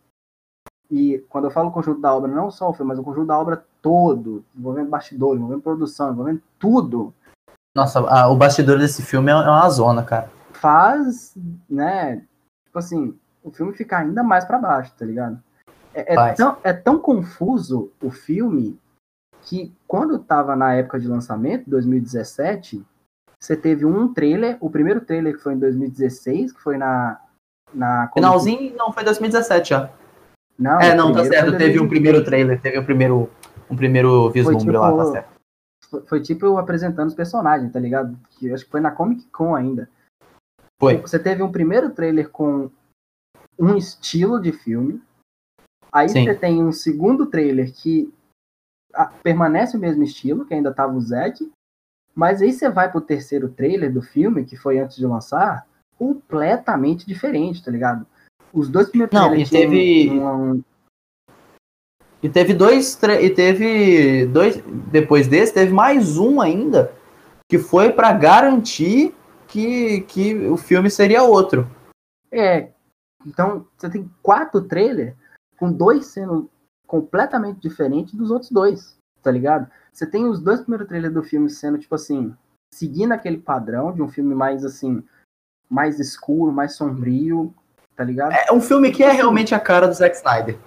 e 0.91 1.19
quando 1.29 1.45
eu 1.45 1.51
falo 1.51 1.71
conjunto 1.71 2.01
da 2.01 2.15
obra, 2.15 2.31
não 2.31 2.51
só 2.51 2.71
o 2.71 2.73
filme, 2.73 2.89
mas 2.89 2.99
o 2.99 3.03
conjunto 3.03 3.27
da 3.27 3.39
obra 3.39 3.63
todo, 3.83 4.43
envolvendo 4.57 4.89
bastidor, 4.89 5.37
envolvendo 5.37 5.61
produção, 5.61 6.13
envolvendo 6.13 6.43
tudo. 6.59 7.13
Nossa, 7.77 8.01
a, 8.01 8.29
o 8.29 8.37
bastidor 8.37 8.79
desse 8.79 9.03
filme 9.03 9.31
é, 9.31 9.35
é 9.35 9.37
uma 9.37 9.69
zona, 9.69 10.03
cara. 10.03 10.31
Faz, 10.61 11.35
né? 11.69 12.23
Tipo 12.67 12.79
assim, 12.79 13.19
o 13.43 13.51
filme 13.51 13.73
fica 13.73 13.99
ainda 13.99 14.23
mais 14.23 14.45
para 14.45 14.59
baixo, 14.59 14.93
tá 14.99 15.05
ligado? 15.05 15.43
É, 15.95 16.15
é, 16.15 16.33
tão, 16.35 16.57
é 16.63 16.73
tão 16.73 16.99
confuso 16.99 17.91
o 18.03 18.11
filme 18.11 18.79
que 19.43 19.75
quando 19.87 20.19
tava 20.19 20.55
na 20.55 20.75
época 20.75 21.01
de 21.01 21.09
lançamento, 21.09 21.69
2017, 21.69 22.85
você 23.41 23.57
teve 23.57 23.85
um 23.85 24.13
trailer, 24.13 24.57
o 24.61 24.69
primeiro 24.69 25.01
trailer 25.01 25.35
que 25.35 25.43
foi 25.43 25.55
em 25.55 25.59
2016, 25.59 26.53
que 26.53 26.61
foi 26.61 26.77
na. 26.77 27.21
na 27.73 28.11
Finalzinho, 28.13 28.77
não, 28.77 28.93
foi 28.93 29.05
2017 29.05 29.71
já. 29.71 29.91
Não, 30.59 30.81
é, 30.81 30.95
não, 30.95 31.13
tá 31.13 31.25
certo. 31.25 31.57
Teve 31.57 31.81
um 31.81 31.89
primeiro 31.89 32.25
trailer, 32.25 32.61
teve 32.61 32.79
um 32.79 32.85
primeiro, 32.85 33.31
um 33.71 33.77
primeiro 33.77 34.29
vislumbre 34.31 34.65
tipo, 34.65 34.79
lá, 34.79 34.97
tá 34.97 35.13
certo. 35.13 35.29
Foi, 35.89 36.03
foi, 36.07 36.21
tipo 36.21 36.59
apresentando 36.59 37.09
os 37.09 37.15
personagens, 37.15 37.73
tá 37.73 37.79
ligado? 37.79 38.19
Que 38.31 38.53
acho 38.53 38.65
que 38.65 38.71
foi 38.71 38.81
na 38.81 38.91
Comic 38.91 39.25
Con 39.31 39.55
ainda. 39.55 39.89
Foi. 40.81 40.99
Você 40.99 41.19
teve 41.19 41.43
um 41.43 41.51
primeiro 41.51 41.91
trailer 41.91 42.31
com 42.31 42.71
um 43.59 43.77
estilo 43.77 44.41
de 44.41 44.53
filme. 44.53 45.03
Aí 45.93 46.09
Sim. 46.09 46.25
você 46.25 46.35
tem 46.35 46.63
um 46.63 46.73
segundo 46.73 47.27
trailer 47.27 47.73
que 47.73 48.13
permanece 49.23 49.77
o 49.77 49.81
mesmo 49.81 50.03
estilo, 50.03 50.45
que 50.45 50.55
ainda 50.55 50.73
tava 50.73 50.95
o 50.95 51.01
Zack. 51.01 51.51
Mas 52.15 52.41
aí 52.41 52.53
você 52.53 52.69
vai 52.69 52.91
pro 52.91 53.01
terceiro 53.01 53.49
trailer 53.49 53.93
do 53.93 54.03
filme, 54.03 54.45
que 54.45 54.57
foi 54.57 54.79
antes 54.79 54.97
de 54.97 55.07
lançar, 55.07 55.67
completamente 55.97 57.07
diferente, 57.07 57.65
tá 57.65 57.71
ligado? 57.71 58.07
Os 58.53 58.69
dois 58.69 58.89
primeiros 58.89 59.13
Não, 59.15 59.35
e 59.35 59.49
teve. 59.49 60.11
Um... 60.11 60.63
E 62.23 62.29
teve 62.29 62.55
dois. 62.55 62.99
E 63.21 63.31
teve 63.31 64.27
dois. 64.27 64.63
Depois 64.91 65.27
desse, 65.29 65.55
teve 65.55 65.73
mais 65.73 66.17
um 66.17 66.41
ainda. 66.41 66.93
Que 67.49 67.59
foi 67.59 67.93
para 67.93 68.13
garantir 68.13 69.15
que, 69.49 70.03
que 70.03 70.35
o 70.47 70.57
filme 70.57 70.91
seria 70.91 71.23
outro. 71.23 71.69
É. 72.31 72.71
Então, 73.27 73.67
você 73.77 73.91
tem 73.91 74.09
quatro 74.23 74.63
trailers 74.63 75.17
com 75.59 75.73
dois 75.73 76.07
sendo 76.07 76.49
completamente 76.87 77.61
diferentes 77.61 78.15
dos 78.15 78.31
outros 78.31 78.51
dois, 78.51 78.97
tá 79.23 79.31
ligado? 79.31 79.69
Você 79.93 80.07
tem 80.07 80.27
os 80.27 80.41
dois 80.41 80.61
primeiros 80.61 80.87
trailers 80.87 81.13
do 81.13 81.23
filme 81.23 81.51
sendo, 81.51 81.79
tipo 81.79 81.95
assim, 81.95 82.35
seguindo 82.73 83.13
aquele 83.13 83.39
padrão 83.39 83.93
de 83.93 84.01
um 84.01 84.09
filme 84.09 84.35
mais, 84.35 84.65
assim, 84.65 85.03
mais 85.69 85.99
escuro, 85.99 86.53
mais 86.53 86.77
sombrio, 86.77 87.53
tá 87.97 88.05
ligado? 88.05 88.33
É 88.33 88.53
um 88.53 88.61
filme 88.61 88.93
que 88.93 89.03
é 89.03 89.11
realmente 89.11 89.55
a 89.55 89.61
cara 89.61 89.89
do 89.89 89.95
Zack 89.95 90.17
Snyder. 90.17 90.59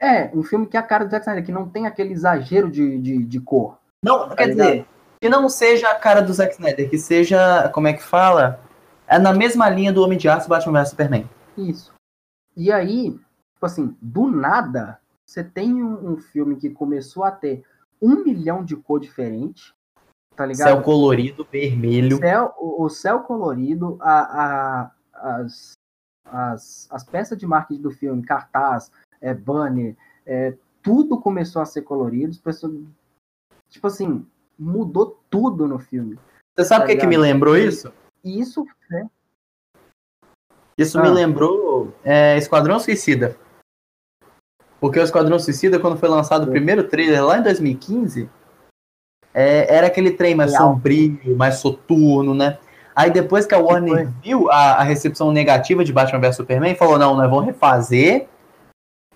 É, 0.00 0.30
um 0.36 0.44
filme 0.44 0.66
que 0.66 0.76
é 0.76 0.80
a 0.80 0.82
cara 0.82 1.04
do 1.04 1.10
Zack 1.10 1.22
Snyder, 1.22 1.44
que 1.44 1.52
não 1.52 1.68
tem 1.68 1.86
aquele 1.86 2.12
exagero 2.12 2.70
de, 2.70 2.98
de, 2.98 3.24
de 3.24 3.40
cor. 3.40 3.78
Não, 4.04 4.28
tá 4.28 4.36
quer 4.36 4.48
ligado? 4.48 4.66
dizer, 4.68 4.86
que 5.20 5.28
não 5.28 5.48
seja 5.48 5.90
a 5.90 5.98
cara 5.98 6.20
do 6.20 6.32
Zack 6.32 6.54
Snyder, 6.54 6.88
que 6.88 6.98
seja, 6.98 7.68
como 7.70 7.88
é 7.88 7.92
que 7.92 8.02
fala? 8.02 8.60
É 9.06 9.18
na 9.18 9.32
mesma 9.32 9.68
linha 9.68 9.92
do 9.92 10.02
Homem 10.02 10.18
de 10.18 10.28
Aço 10.28 10.48
Batman 10.48 10.80
vs 10.80 10.90
Superman. 10.90 11.28
Isso. 11.56 11.92
E 12.56 12.70
aí, 12.70 13.12
tipo 13.12 13.66
assim, 13.66 13.96
do 14.00 14.28
nada, 14.28 15.00
você 15.24 15.42
tem 15.42 15.74
um, 15.82 16.12
um 16.12 16.16
filme 16.16 16.56
que 16.56 16.70
começou 16.70 17.24
a 17.24 17.30
ter 17.30 17.64
um 18.00 18.22
milhão 18.22 18.64
de 18.64 18.76
cor 18.76 19.00
diferente, 19.00 19.74
tá 20.36 20.46
ligado? 20.46 20.68
Céu 20.68 20.82
colorido, 20.82 21.46
vermelho. 21.50 22.18
Céu, 22.18 22.54
o, 22.58 22.84
o 22.84 22.88
céu 22.88 23.20
colorido, 23.20 23.98
a, 24.00 24.20
a, 24.20 24.90
as, 25.14 25.72
as, 26.24 26.88
as 26.90 27.04
peças 27.04 27.36
de 27.36 27.46
marketing 27.46 27.82
do 27.82 27.90
filme, 27.90 28.22
cartaz, 28.22 28.90
é, 29.20 29.34
banner, 29.34 29.96
é, 30.24 30.54
tudo 30.82 31.20
começou 31.20 31.60
a 31.60 31.66
ser 31.66 31.82
colorido. 31.82 32.38
Pessoas, 32.38 32.72
tipo 33.68 33.86
assim, 33.86 34.24
mudou 34.58 35.18
tudo 35.30 35.66
no 35.68 35.78
filme. 35.78 36.18
Você 36.56 36.64
sabe 36.64 36.84
o 36.84 36.88
Tá 36.88 36.92
que, 36.94 37.00
que 37.00 37.06
me 37.06 37.16
lembrou 37.16 37.56
isso? 37.56 37.92
Isso, 38.24 38.66
né? 38.90 39.06
Isso 40.76 40.98
Ah. 40.98 41.02
me 41.02 41.08
lembrou 41.08 41.92
é, 42.04 42.36
Esquadrão 42.36 42.78
Suicida. 42.78 43.36
Porque 44.80 44.98
o 44.98 45.02
Esquadrão 45.02 45.38
Suicida, 45.38 45.78
quando 45.78 45.96
foi 45.98 46.08
lançado 46.08 46.42
o 46.42 46.44
Sim. 46.46 46.50
primeiro 46.52 46.84
trailer 46.84 47.24
lá 47.24 47.38
em 47.38 47.42
2015, 47.42 48.28
é, 49.34 49.72
era 49.74 49.86
aquele 49.88 50.12
trem 50.12 50.34
mais 50.34 50.52
Real. 50.52 50.72
sombrio, 50.72 51.36
mais 51.36 51.56
soturno, 51.56 52.34
né? 52.34 52.58
Aí 52.94 53.10
depois 53.10 53.46
que 53.46 53.54
a 53.54 53.58
Warner 53.58 54.08
viu 54.22 54.50
a, 54.50 54.74
a 54.74 54.82
recepção 54.82 55.30
negativa 55.30 55.84
de 55.84 55.92
Batman 55.92 56.20
vs 56.20 56.36
Superman, 56.36 56.74
falou: 56.74 56.98
não, 56.98 57.16
nós 57.16 57.30
vamos 57.30 57.46
refazer 57.46 58.28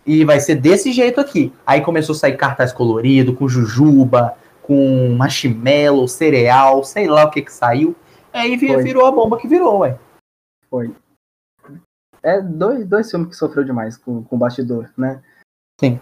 e 0.06 0.24
vai 0.24 0.38
ser 0.40 0.56
desse 0.56 0.92
jeito 0.92 1.20
aqui. 1.20 1.52
Aí 1.66 1.80
começou 1.80 2.14
a 2.14 2.18
sair 2.18 2.36
cartaz 2.36 2.72
colorido, 2.72 3.34
com 3.34 3.48
jujuba, 3.48 4.36
com 4.62 5.14
marshmallow, 5.16 6.06
cereal, 6.06 6.84
sei 6.84 7.08
lá 7.08 7.24
o 7.24 7.30
que 7.30 7.42
que 7.42 7.52
saiu. 7.52 7.96
Aí 8.32 8.58
Foi. 8.58 8.82
virou 8.82 9.06
a 9.06 9.12
bomba 9.12 9.38
que 9.38 9.48
virou, 9.48 9.80
ué. 9.80 9.98
Foi. 10.70 10.94
É 12.22 12.40
dois, 12.40 12.86
dois 12.86 13.10
filmes 13.10 13.30
que 13.30 13.36
sofreu 13.36 13.64
demais 13.64 13.96
com, 13.96 14.22
com 14.22 14.36
o 14.36 14.38
bastidor, 14.38 14.90
né? 14.96 15.22
Sim. 15.80 16.00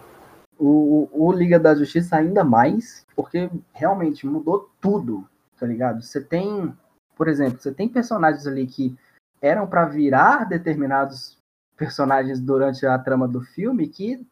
O, 0.59 1.09
o, 1.11 1.29
o 1.29 1.33
Liga 1.33 1.59
da 1.59 1.75
Justiça 1.75 2.17
ainda 2.17 2.45
mais, 2.45 3.07
porque 3.17 3.51
realmente 3.73 4.27
mudou 4.27 4.71
tudo, 4.81 5.27
tá 5.59 5.67
ligado? 5.67 6.03
Você 6.03 6.21
tem, 6.21 6.73
por 7.17 7.27
exemplo, 7.27 7.59
você 7.59 7.73
tem 7.73 7.89
personagens 7.89 8.47
ali 8.47 8.67
que 8.67 8.95
eram 9.41 9.67
pra 9.67 9.87
virar 9.87 10.45
determinados 10.45 11.39
personagens 11.77 12.39
durante 12.39 12.85
a 12.85 12.99
trama 12.99 13.27
do 13.27 13.41
filme 13.41 13.89
que 13.89 14.25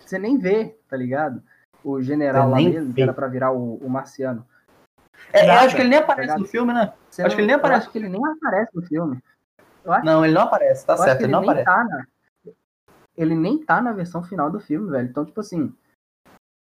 você 0.00 0.18
nem 0.18 0.36
vê, 0.36 0.76
tá 0.88 0.96
ligado? 0.96 1.40
O 1.84 2.00
general 2.00 2.50
lá 2.50 2.56
mesmo, 2.56 2.92
que 2.94 3.02
era 3.02 3.12
pra 3.12 3.26
virar 3.26 3.52
o, 3.52 3.76
o 3.76 3.88
marciano. 3.90 4.46
É, 5.32 5.46
eu 5.48 5.52
acho 5.52 5.74
que 5.74 5.82
ele 5.82 5.90
nem 5.90 5.98
tá 5.98 6.04
aparece 6.04 6.38
no 6.38 6.46
filme, 6.46 6.72
né? 6.72 6.92
Você 7.10 7.22
Acho 7.22 7.34
que 7.36 7.40
ele 7.42 7.46
nem 7.46 7.54
eu 7.54 7.58
aparece. 7.58 7.82
acho 7.82 7.92
que 7.92 7.98
ele 7.98 8.08
nem 8.08 8.26
aparece 8.26 8.70
no 8.74 8.82
filme. 8.82 9.22
Eu 9.84 9.92
acho 9.92 10.04
Não, 10.06 10.24
ele 10.24 10.34
não 10.34 10.42
aparece, 10.42 10.86
tá 10.86 10.92
eu 10.92 10.94
acho 10.94 11.04
certo, 11.04 11.18
que 11.18 11.24
ele 11.24 11.32
ele 11.32 11.32
não 11.32 11.40
nem 11.40 11.50
aparece. 11.50 11.66
tá 11.66 11.84
na. 11.84 12.06
Ele 13.16 13.34
nem 13.34 13.58
tá 13.64 13.80
na 13.80 13.92
versão 13.92 14.22
final 14.22 14.50
do 14.50 14.60
filme, 14.60 14.90
velho. 14.90 15.08
Então, 15.08 15.24
tipo 15.24 15.40
assim. 15.40 15.74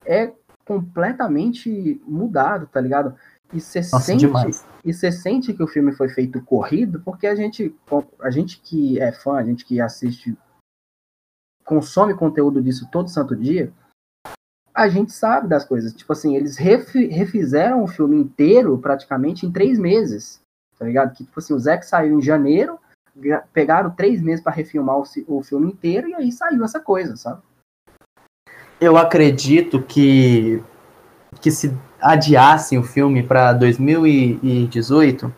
É 0.05 0.32
completamente 0.64 2.01
mudado, 2.06 2.66
tá 2.66 2.80
ligado? 2.80 3.16
E 3.52 3.60
você 3.60 3.82
sente. 3.82 4.26
demais. 4.26 4.64
E 4.84 4.93
você 4.93 5.10
sente 5.12 5.52
que 5.55 5.62
o 5.62 5.68
filme 5.68 5.93
foi 5.93 6.09
feito 6.09 6.43
corrido, 6.43 7.01
porque 7.05 7.26
a 7.26 7.34
gente. 7.34 7.74
A 8.20 8.30
gente 8.30 8.60
que 8.60 9.01
é 9.01 9.12
fã, 9.12 9.36
a 9.36 9.44
gente 9.44 9.64
que 9.64 9.80
assiste. 9.80 10.36
Consome 11.64 12.14
conteúdo 12.14 12.62
disso 12.62 12.88
todo 12.90 13.09
santo 13.09 13.34
dia. 13.36 13.72
A 14.77 14.89
gente 14.89 15.11
sabe 15.12 15.48
das 15.48 15.65
coisas. 15.65 15.94
Tipo 15.94 16.12
assim, 16.12 16.36
eles 16.36 16.59
refi- 16.59 17.07
refizeram 17.07 17.82
o 17.82 17.86
filme 17.86 18.16
inteiro 18.16 18.77
praticamente 18.77 19.47
em 19.47 19.51
três 19.51 19.78
meses. 19.78 20.39
Tá 20.78 20.85
ligado? 20.85 21.12
Que, 21.16 21.24
tipo 21.24 21.40
assim, 21.40 21.55
o 21.55 21.59
Zack 21.59 21.86
saiu 21.86 22.19
em 22.19 22.23
janeiro, 22.23 22.78
pegaram 23.55 23.90
três 23.90 24.20
meses 24.20 24.44
para 24.44 24.53
refilmar 24.53 24.98
o, 24.98 25.05
o 25.28 25.43
filme 25.43 25.73
inteiro 25.73 26.09
e 26.09 26.15
aí 26.15 26.31
saiu 26.31 26.62
essa 26.62 26.78
coisa, 26.78 27.16
sabe? 27.16 27.40
Eu 28.78 28.98
acredito 28.98 29.82
que 29.82 30.62
que 31.40 31.51
se 31.51 31.77
adiassem 32.01 32.78
o 32.78 32.82
filme 32.82 33.23
para 33.23 33.53
2018, 33.53 35.32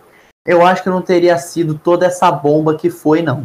eu 0.47 0.65
acho 0.65 0.83
que 0.83 0.89
não 0.89 1.03
teria 1.03 1.37
sido 1.39 1.77
toda 1.77 2.07
essa 2.07 2.31
bomba 2.31 2.77
que 2.77 2.91
foi, 2.91 3.23
não. 3.23 3.43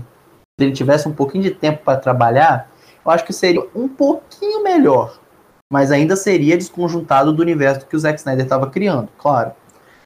Se 0.59 0.65
ele 0.65 0.71
tivesse 0.71 1.07
um 1.07 1.13
pouquinho 1.13 1.43
de 1.43 1.51
tempo 1.51 1.83
para 1.83 1.99
trabalhar, 1.99 2.69
eu 3.03 3.11
acho 3.11 3.25
que 3.25 3.33
seria 3.33 3.67
um 3.75 3.87
pouquinho 3.87 4.63
melhor. 4.63 5.19
Mas 5.71 5.91
ainda 5.91 6.15
seria 6.15 6.57
desconjuntado 6.57 7.33
do 7.33 7.41
universo 7.41 7.87
que 7.87 7.95
o 7.95 7.99
Zack 7.99 8.19
Snyder 8.19 8.45
estava 8.45 8.69
criando, 8.69 9.09
claro. 9.17 9.53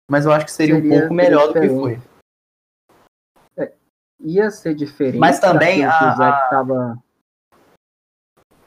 Mas 0.09 0.25
eu 0.25 0.31
acho 0.31 0.45
que 0.45 0.51
seria, 0.51 0.75
Seria- 0.75 0.95
um 0.95 0.99
pouco 0.99 1.13
melhor 1.13 1.47
do 1.47 1.53
que 1.53 1.59
diferente. 1.61 2.01
foi. 2.01 2.07
Ia 4.19 4.49
ser 4.49 4.73
diferente. 4.73 5.19
Mas 5.19 5.39
também 5.39 5.85
a- 5.85 5.89
o 6.13 6.17
Zack 6.17 6.49
tava. 6.49 6.97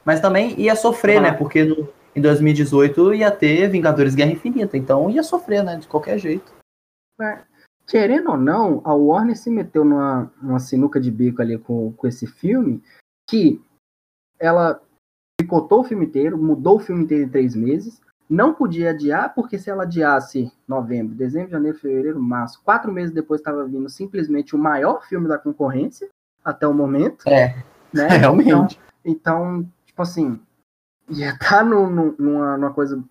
Mas 0.04 0.20
também 0.20 0.58
ia 0.60 0.76
sofrer, 0.76 1.18
Ah. 1.18 1.22
né? 1.22 1.32
Porque 1.32 1.64
no- 1.64 1.88
em 2.14 2.20
2018 2.20 3.12
ia 3.14 3.30
ter 3.30 3.68
Vingadores 3.68 4.14
Guerra 4.14 4.30
Infinita. 4.32 4.76
Então 4.76 5.10
ia 5.10 5.22
sofrer, 5.22 5.64
né? 5.64 5.76
De 5.76 5.88
qualquer 5.88 6.18
jeito. 6.18 6.52
Querendo 7.86 8.30
ou 8.30 8.36
não, 8.36 8.80
a 8.84 8.94
Warner 8.94 9.36
se 9.36 9.50
meteu 9.50 9.84
numa, 9.84 10.32
numa 10.40 10.60
sinuca 10.60 11.00
de 11.00 11.10
bico 11.10 11.42
ali 11.42 11.58
com, 11.58 11.92
com 11.92 12.06
esse 12.06 12.26
filme, 12.26 12.80
que 13.28 13.60
ela 14.38 14.80
picotou 15.50 15.80
o 15.80 15.84
filme 15.84 16.06
inteiro, 16.06 16.38
mudou 16.38 16.76
o 16.76 16.78
filme 16.78 17.02
inteiro 17.02 17.24
em 17.24 17.28
três 17.28 17.56
meses, 17.56 18.00
não 18.28 18.54
podia 18.54 18.90
adiar, 18.90 19.34
porque 19.34 19.58
se 19.58 19.68
ela 19.68 19.82
adiasse 19.82 20.52
novembro, 20.66 21.16
dezembro, 21.16 21.50
janeiro, 21.50 21.76
fevereiro, 21.76 22.22
março, 22.22 22.62
quatro 22.64 22.92
meses 22.92 23.12
depois 23.12 23.40
estava 23.40 23.64
vindo 23.64 23.88
simplesmente 23.88 24.54
o 24.54 24.58
maior 24.58 25.04
filme 25.08 25.26
da 25.26 25.36
concorrência, 25.36 26.08
até 26.44 26.66
o 26.66 26.72
momento. 26.72 27.28
É, 27.28 27.56
né? 27.92 28.06
realmente. 28.16 28.78
Então, 29.04 29.62
então, 29.62 29.68
tipo 29.84 30.00
assim, 30.00 30.38
ia 31.08 31.30
estar 31.30 31.64
numa, 31.64 32.14
numa 32.16 32.72
coisa 32.72 33.02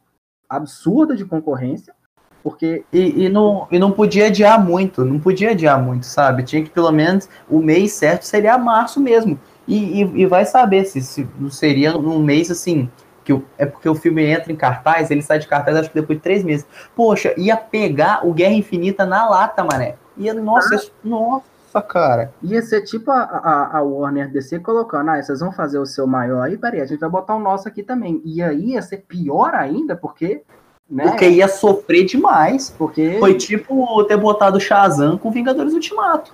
absurda 0.48 1.16
de 1.16 1.26
concorrência, 1.26 1.94
porque 2.42 2.86
E, 2.94 3.26
e, 3.26 3.30
não, 3.30 3.68
e 3.70 3.78
não 3.78 3.92
podia 3.92 4.28
adiar 4.28 4.64
muito, 4.64 5.04
não 5.04 5.20
podia 5.20 5.52
adiar 5.52 5.84
muito, 5.84 6.06
sabe? 6.06 6.44
Tinha 6.44 6.64
que 6.64 6.70
pelo 6.70 6.92
menos 6.92 7.28
o 7.50 7.60
mês 7.60 7.92
certo 7.92 8.24
seria 8.24 8.58
março 8.58 9.02
mesmo. 9.02 9.38
E, 9.70 10.02
e, 10.02 10.22
e 10.22 10.26
vai 10.26 10.46
saber 10.46 10.84
se, 10.86 11.00
se 11.02 11.28
seria 11.52 11.94
num 11.94 12.20
mês 12.22 12.50
assim. 12.52 12.90
Que 13.24 13.32
o- 13.34 13.46
é 13.58 13.66
porque 13.66 13.88
o 13.88 13.94
filme 13.94 14.26
entra 14.26 14.52
em 14.52 14.56
cartaz, 14.56 15.12
ele 15.12 15.22
sai 15.22 15.38
de 15.38 15.48
cartaz 15.48 15.78
acho 15.78 15.90
que 15.92 16.00
depois 16.02 16.18
de 16.18 16.24
três 16.24 16.44
meses. 16.44 16.66
Poxa, 16.96 17.34
ia 17.38 17.56
pegar 17.56 18.26
o 18.28 18.34
Guerra 18.34 18.54
Infinita 18.54 19.06
na 19.06 19.30
lata, 19.30 19.64
mané. 19.64 19.96
Ia, 20.18 20.34
nossa, 20.34 20.74
isso- 20.76 20.92
nossa, 21.04 21.82
cara. 21.88 22.34
Ia 22.42 22.62
ser 22.64 22.82
tipo 22.84 23.12
a, 23.12 23.22
a, 23.22 23.78
a 23.78 23.82
Warner 23.84 24.32
DC 24.32 24.60
colocando, 24.60 25.10
ah, 25.12 25.22
vocês 25.22 25.40
vão 25.40 25.52
fazer 25.52 25.78
o 25.78 25.86
seu 25.86 26.08
maior 26.08 26.42
aí, 26.42 26.58
peraí, 26.58 26.82
a 26.82 26.86
gente 26.88 27.00
vai 27.00 27.10
botar 27.10 27.36
o 27.36 27.40
nosso 27.40 27.68
aqui 27.68 27.84
também. 27.84 28.20
E 28.26 28.42
aí 28.42 28.72
ia 28.72 28.82
ser 28.82 29.06
pior 29.08 29.54
ainda, 29.54 29.96
porque. 29.96 30.42
Né, 30.90 31.04
Porque 31.04 31.30
ia 31.30 31.48
sofrer 31.48 32.06
demais. 32.06 32.74
porque 32.76 33.18
Foi 33.20 33.36
tipo 33.36 34.04
ter 34.06 34.18
botado 34.18 34.60
Shazam 34.60 35.20
com 35.20 35.30
Vingadores 35.30 35.72
Ultimato. 35.76 36.34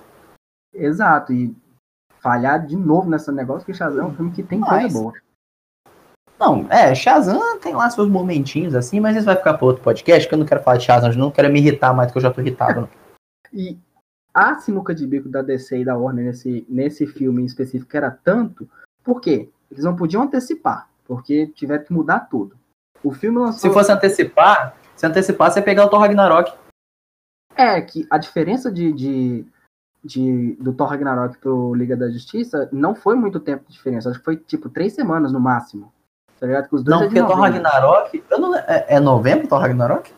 Exato, 0.74 1.30
e 1.34 1.54
falhar 2.26 2.66
de 2.66 2.74
novo 2.74 3.08
nesse 3.08 3.30
negócio, 3.30 3.64
que 3.64 3.72
Shazam 3.72 4.04
é 4.04 4.08
um 4.08 4.14
filme 4.14 4.32
que 4.32 4.42
tem 4.42 4.60
coisa 4.60 4.82
Mas- 4.82 4.92
boa. 4.92 5.12
Não, 6.40 6.66
é, 6.68 6.92
Shazam 6.92 7.58
tem 7.60 7.72
lá 7.72 7.88
seus 7.88 8.08
momentinhos 8.08 8.74
assim, 8.74 8.98
mas 8.98 9.16
isso 9.16 9.24
vai 9.24 9.36
ficar 9.36 9.54
para 9.54 9.64
outro 9.64 9.82
podcast, 9.82 10.28
que 10.28 10.34
eu 10.34 10.38
não 10.38 10.44
quero 10.44 10.60
falar 10.60 10.76
de 10.76 10.84
Shazam, 10.84 11.12
eu 11.12 11.18
não 11.18 11.30
quero 11.30 11.50
me 11.50 11.60
irritar 11.60 11.94
mais 11.94 12.08
do 12.08 12.12
que 12.12 12.18
eu 12.18 12.22
já 12.22 12.32
tô 12.32 12.40
irritado. 12.40 12.88
E 13.52 13.78
a 14.34 14.56
sinuca 14.56 14.92
de 14.92 15.06
bico 15.06 15.28
da 15.28 15.40
DC 15.40 15.78
e 15.78 15.84
da 15.84 15.96
Warner 15.96 16.26
nesse, 16.26 16.66
nesse 16.68 17.06
filme 17.06 17.40
em 17.40 17.46
específico 17.46 17.96
era 17.96 18.10
tanto, 18.10 18.68
por 19.02 19.20
quê? 19.20 19.48
Eles 19.70 19.84
não 19.84 19.94
podiam 19.96 20.24
antecipar, 20.24 20.90
porque 21.06 21.46
tiveram 21.54 21.84
que 21.84 21.92
mudar 21.92 22.20
tudo. 22.28 22.58
O 23.04 23.12
filme 23.12 23.38
lançou. 23.38 23.60
Se 23.60 23.70
fosse 23.70 23.90
antecipar, 23.90 24.76
se 24.96 25.06
antecipar, 25.06 25.50
você 25.50 25.60
ia 25.60 25.64
pegar 25.64 25.86
o 25.86 25.88
Thor 25.88 26.00
Ragnarok. 26.00 26.52
É, 27.54 27.80
que 27.80 28.04
a 28.10 28.18
diferença 28.18 28.70
de, 28.70 28.92
de, 28.92 29.46
de- 30.06 30.54
do 30.60 30.72
Thor 30.72 30.88
Ragnarok 30.88 31.38
pro 31.38 31.74
Liga 31.74 31.96
da 31.96 32.08
Justiça 32.10 32.68
não 32.72 32.94
foi 32.94 33.14
muito 33.16 33.40
tempo 33.40 33.64
de 33.66 33.72
diferença. 33.72 34.08
Acho 34.10 34.18
que 34.18 34.24
foi 34.24 34.36
tipo 34.36 34.68
três 34.68 34.92
semanas 34.94 35.32
no 35.32 35.40
máximo. 35.40 35.92
Tá 36.38 36.46
ligado? 36.46 36.68
Que 36.68 36.74
os 36.76 36.82
dois 36.84 36.96
Não, 36.98 37.02
é 37.06 37.08
porque 37.08 37.20
Thor. 37.22 37.40
Ragnarok. 37.40 38.24
Não, 38.30 38.54
é, 38.56 38.86
é 38.88 39.00
novembro 39.00 39.48
Thor 39.48 39.60
Ragnarok? 39.60 40.12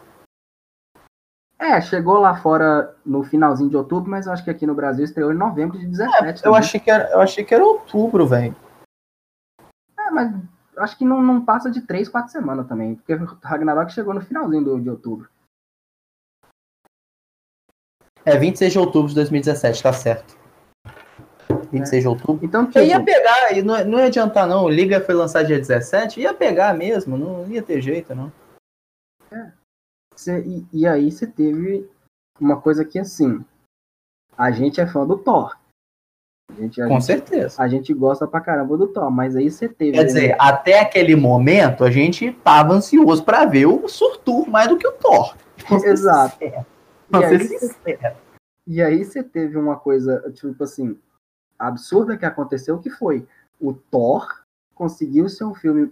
É, 1.61 1.81
chegou 1.81 2.19
lá 2.21 2.37
fora 2.37 2.95
no 3.05 3.25
finalzinho 3.25 3.69
de 3.69 3.77
outubro, 3.77 4.09
mas 4.11 4.27
eu 4.27 4.33
acho 4.33 4.45
que 4.45 4.51
aqui 4.51 4.65
no 4.67 4.75
Brasil 4.77 5.05
estreou 5.05 5.33
em 5.33 5.37
novembro 5.37 5.77
de 5.77 5.87
17. 5.87 6.25
É, 6.25 6.31
Eu 6.31 6.35
também. 6.43 6.59
achei 6.59 6.79
que 6.81 6.91
era, 6.91 7.11
eu 7.11 7.21
achei 7.21 7.45
que 7.45 7.53
era 7.55 7.65
outubro, 7.65 8.27
velho. 8.27 8.55
É, 9.99 10.11
mas 10.11 10.33
acho 10.77 10.97
que 10.97 11.05
não, 11.05 11.21
não 11.21 11.45
passa 11.45 11.69
de 11.69 11.81
três, 11.81 12.09
quatro 12.09 12.31
semanas 12.31 12.67
também. 12.69 12.95
Porque 12.95 13.15
o 13.15 13.39
Ragnarok 13.43 13.91
chegou 13.93 14.15
no 14.15 14.21
finalzinho 14.21 14.63
do, 14.65 14.81
de 14.81 14.89
outubro. 14.89 15.29
É 18.35 18.39
26 18.39 18.73
de 18.73 18.79
outubro 18.79 19.09
de 19.09 19.15
2017, 19.15 19.83
tá 19.83 19.93
certo. 19.93 20.37
26 21.73 22.03
de 22.03 22.09
outubro. 22.09 22.45
Então, 22.45 22.67
tipo, 22.67 22.79
Eu 22.79 22.87
ia 22.87 23.03
pegar, 23.03 23.55
não, 23.65 23.85
não 23.85 23.99
ia 23.99 24.07
adiantar 24.07 24.47
não. 24.47 24.65
O 24.65 24.69
Liga 24.69 25.01
foi 25.01 25.15
lançado 25.15 25.47
dia 25.47 25.59
17, 25.59 26.21
ia 26.21 26.33
pegar 26.35 26.75
mesmo, 26.75 27.17
não 27.17 27.47
ia 27.51 27.63
ter 27.63 27.81
jeito, 27.81 28.15
não. 28.15 28.33
cê- 30.15 30.41
e, 30.41 30.67
e 30.73 30.87
aí 30.87 31.11
você 31.11 31.27
teve 31.27 31.89
uma 32.41 32.61
coisa 32.61 32.85
que 32.85 32.99
assim. 32.99 33.45
A 34.37 34.51
gente 34.53 34.81
é 34.81 34.87
fã 34.87 35.05
do 35.07 35.19
Thor. 35.19 35.57
A 36.51 36.61
gente, 36.61 36.81
a 36.81 36.87
Com 36.87 36.95
gente, 36.95 37.05
certeza. 37.05 37.61
a 37.63 37.69
gente 37.69 37.93
gosta 37.93 38.27
pra 38.27 38.41
caramba 38.41 38.77
do 38.77 38.87
Thor, 38.89 39.11
mas 39.11 39.35
aí 39.37 39.51
você 39.51 39.69
teve. 39.69 39.93
Quer 39.99 40.05
dizer, 40.05 40.37
até 40.39 40.81
aquele 40.81 41.15
momento 41.17 41.85
a 41.85 41.91
gente 41.91 42.33
tava 42.33 42.73
ansioso 42.73 43.23
pra 43.25 43.45
ver 43.45 43.67
o 43.67 43.87
Surtur 43.89 44.49
mais 44.49 44.69
do 44.69 44.79
que 44.79 44.87
o 44.87 44.93
Thor. 44.93 45.37
Exato. 45.85 46.39
sinceros. 46.39 46.65
E 47.13 47.25
aí, 47.25 47.49
sinceros. 47.49 48.17
E 48.67 48.83
aí 48.83 49.05
você 49.05 49.23
teve 49.23 49.57
uma 49.57 49.77
coisa, 49.77 50.31
tipo 50.35 50.63
assim, 50.63 50.99
absurda 51.59 52.17
que 52.17 52.27
aconteceu, 52.27 52.79
que 52.79 52.91
foi 52.91 53.27
o 53.61 53.73
Thor 53.73 54.27
conseguiu 54.75 55.29
ser 55.29 55.45
um 55.45 55.55
filme 55.55 55.91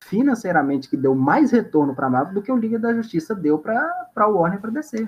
financeiramente 0.00 0.88
que 0.88 0.96
deu 0.96 1.14
mais 1.14 1.50
retorno 1.50 1.94
pra 1.94 2.08
Marvel 2.08 2.34
do 2.34 2.42
que 2.42 2.50
o 2.52 2.56
Liga 2.56 2.78
da 2.78 2.92
Justiça 2.94 3.34
deu 3.34 3.58
pra, 3.58 3.80
pra 4.14 4.26
Warner 4.28 4.60
pra 4.60 4.70
DC. 4.70 5.06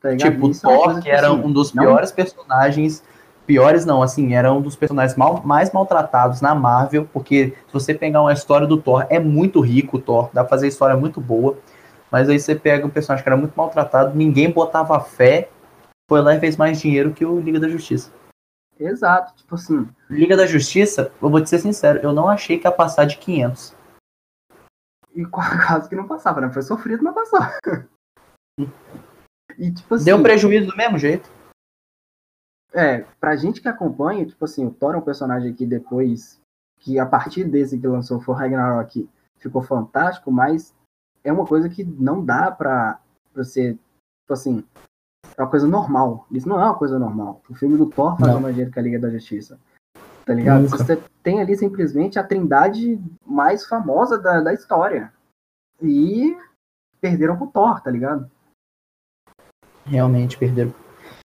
Tá? 0.00 0.16
Tipo, 0.16 0.48
o 0.48 0.50
é 0.50 0.54
Thor, 0.54 1.00
que 1.02 1.10
era 1.10 1.28
assim, 1.28 1.40
um 1.40 1.52
dos 1.52 1.72
não- 1.72 1.84
piores 1.84 2.10
personagens. 2.12 3.02
Piores 3.46 3.84
não, 3.84 4.02
assim, 4.02 4.34
era 4.34 4.50
um 4.52 4.62
dos 4.62 4.74
personagens 4.74 5.16
mal- 5.18 5.42
mais 5.44 5.70
maltratados 5.70 6.40
na 6.40 6.54
Marvel, 6.54 7.06
porque 7.12 7.54
se 7.66 7.72
você 7.72 7.92
pegar 7.92 8.22
uma 8.22 8.32
história 8.32 8.66
do 8.66 8.80
Thor, 8.80 9.06
é 9.10 9.18
muito 9.18 9.60
rico 9.60 9.98
o 9.98 10.00
Thor, 10.00 10.30
dá 10.32 10.42
pra 10.42 10.48
fazer 10.48 10.68
história 10.68 10.96
muito 10.96 11.20
boa, 11.20 11.58
mas 12.14 12.28
aí 12.28 12.38
você 12.38 12.54
pega 12.54 12.86
um 12.86 12.90
personagem 12.90 13.24
que 13.24 13.28
era 13.28 13.36
muito 13.36 13.56
maltratado, 13.56 14.16
ninguém 14.16 14.48
botava 14.48 15.00
fé, 15.00 15.50
foi 16.08 16.20
lá 16.20 16.32
e 16.36 16.38
fez 16.38 16.56
mais 16.56 16.80
dinheiro 16.80 17.12
que 17.12 17.24
o 17.24 17.40
Liga 17.40 17.58
da 17.58 17.68
Justiça. 17.68 18.12
Exato, 18.78 19.34
tipo 19.34 19.56
assim, 19.56 19.88
Liga 20.08 20.36
da 20.36 20.46
Justiça, 20.46 21.10
eu 21.20 21.28
vou 21.28 21.42
te 21.42 21.50
ser 21.50 21.58
sincero, 21.58 21.98
eu 22.04 22.12
não 22.12 22.28
achei 22.28 22.56
que 22.56 22.68
ia 22.68 22.70
passar 22.70 23.04
de 23.04 23.18
500. 23.18 23.74
e 25.12 25.26
quase 25.26 25.88
que 25.88 25.96
não 25.96 26.06
passava, 26.06 26.40
né? 26.40 26.52
Foi 26.52 26.62
sofrido, 26.62 27.02
mas 27.02 27.14
passou. 27.14 27.40
E 29.58 29.72
tipo 29.72 29.94
assim, 29.94 30.04
Deu 30.04 30.22
prejuízo 30.22 30.68
do 30.68 30.76
mesmo 30.76 30.96
jeito. 30.96 31.28
É, 32.72 33.00
pra 33.18 33.34
gente 33.34 33.60
que 33.60 33.68
acompanha, 33.68 34.24
tipo 34.24 34.44
assim, 34.44 34.64
o 34.64 34.70
Thor 34.70 34.94
é 34.94 34.98
um 34.98 35.02
personagem 35.02 35.52
que 35.52 35.66
depois, 35.66 36.40
que 36.78 36.96
a 36.96 37.06
partir 37.06 37.44
desse 37.44 37.76
que 37.78 37.86
lançou 37.88 38.20
for 38.20 38.34
Ragnarok, 38.34 39.08
ficou 39.38 39.62
fantástico, 39.62 40.30
mas 40.30 40.72
é 41.24 41.32
uma 41.32 41.46
coisa 41.46 41.68
que 41.68 41.82
não 41.82 42.24
dá 42.24 42.50
pra, 42.50 43.00
pra 43.32 43.42
ser, 43.42 43.72
tipo 43.72 44.32
assim, 44.32 44.62
é 45.36 45.42
uma 45.42 45.50
coisa 45.50 45.66
normal. 45.66 46.26
Isso 46.30 46.48
não 46.48 46.60
é 46.60 46.64
uma 46.64 46.74
coisa 46.74 46.98
normal. 46.98 47.40
O 47.48 47.54
filme 47.54 47.76
do 47.76 47.86
Thor 47.86 48.16
faz 48.18 48.32
Não. 48.32 48.40
mais 48.40 48.54
dinheiro 48.54 48.70
que 48.70 48.78
a 48.78 48.82
Liga 48.82 48.98
da 48.98 49.10
Justiça. 49.10 49.58
Tá 50.24 50.32
ligado? 50.32 50.62
Nunca. 50.62 50.76
Você 50.76 51.02
tem 51.22 51.40
ali 51.40 51.56
simplesmente 51.56 52.18
a 52.18 52.24
trindade 52.24 53.00
mais 53.26 53.66
famosa 53.66 54.18
da, 54.18 54.40
da 54.40 54.52
história. 54.52 55.12
E 55.82 56.36
perderam 57.00 57.36
pro 57.36 57.48
Thor, 57.48 57.80
tá 57.80 57.90
ligado? 57.90 58.30
Realmente 59.84 60.38
perderam. 60.38 60.72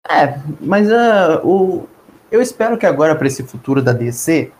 É, 0.08 0.40
mas 0.60 0.90
ah, 0.90 1.42
o, 1.44 1.86
eu 2.30 2.40
espero 2.40 2.78
que 2.78 2.86
agora 2.86 3.14
para 3.14 3.26
esse 3.26 3.42
futuro 3.42 3.82
da 3.82 3.92
DC, 3.92 4.52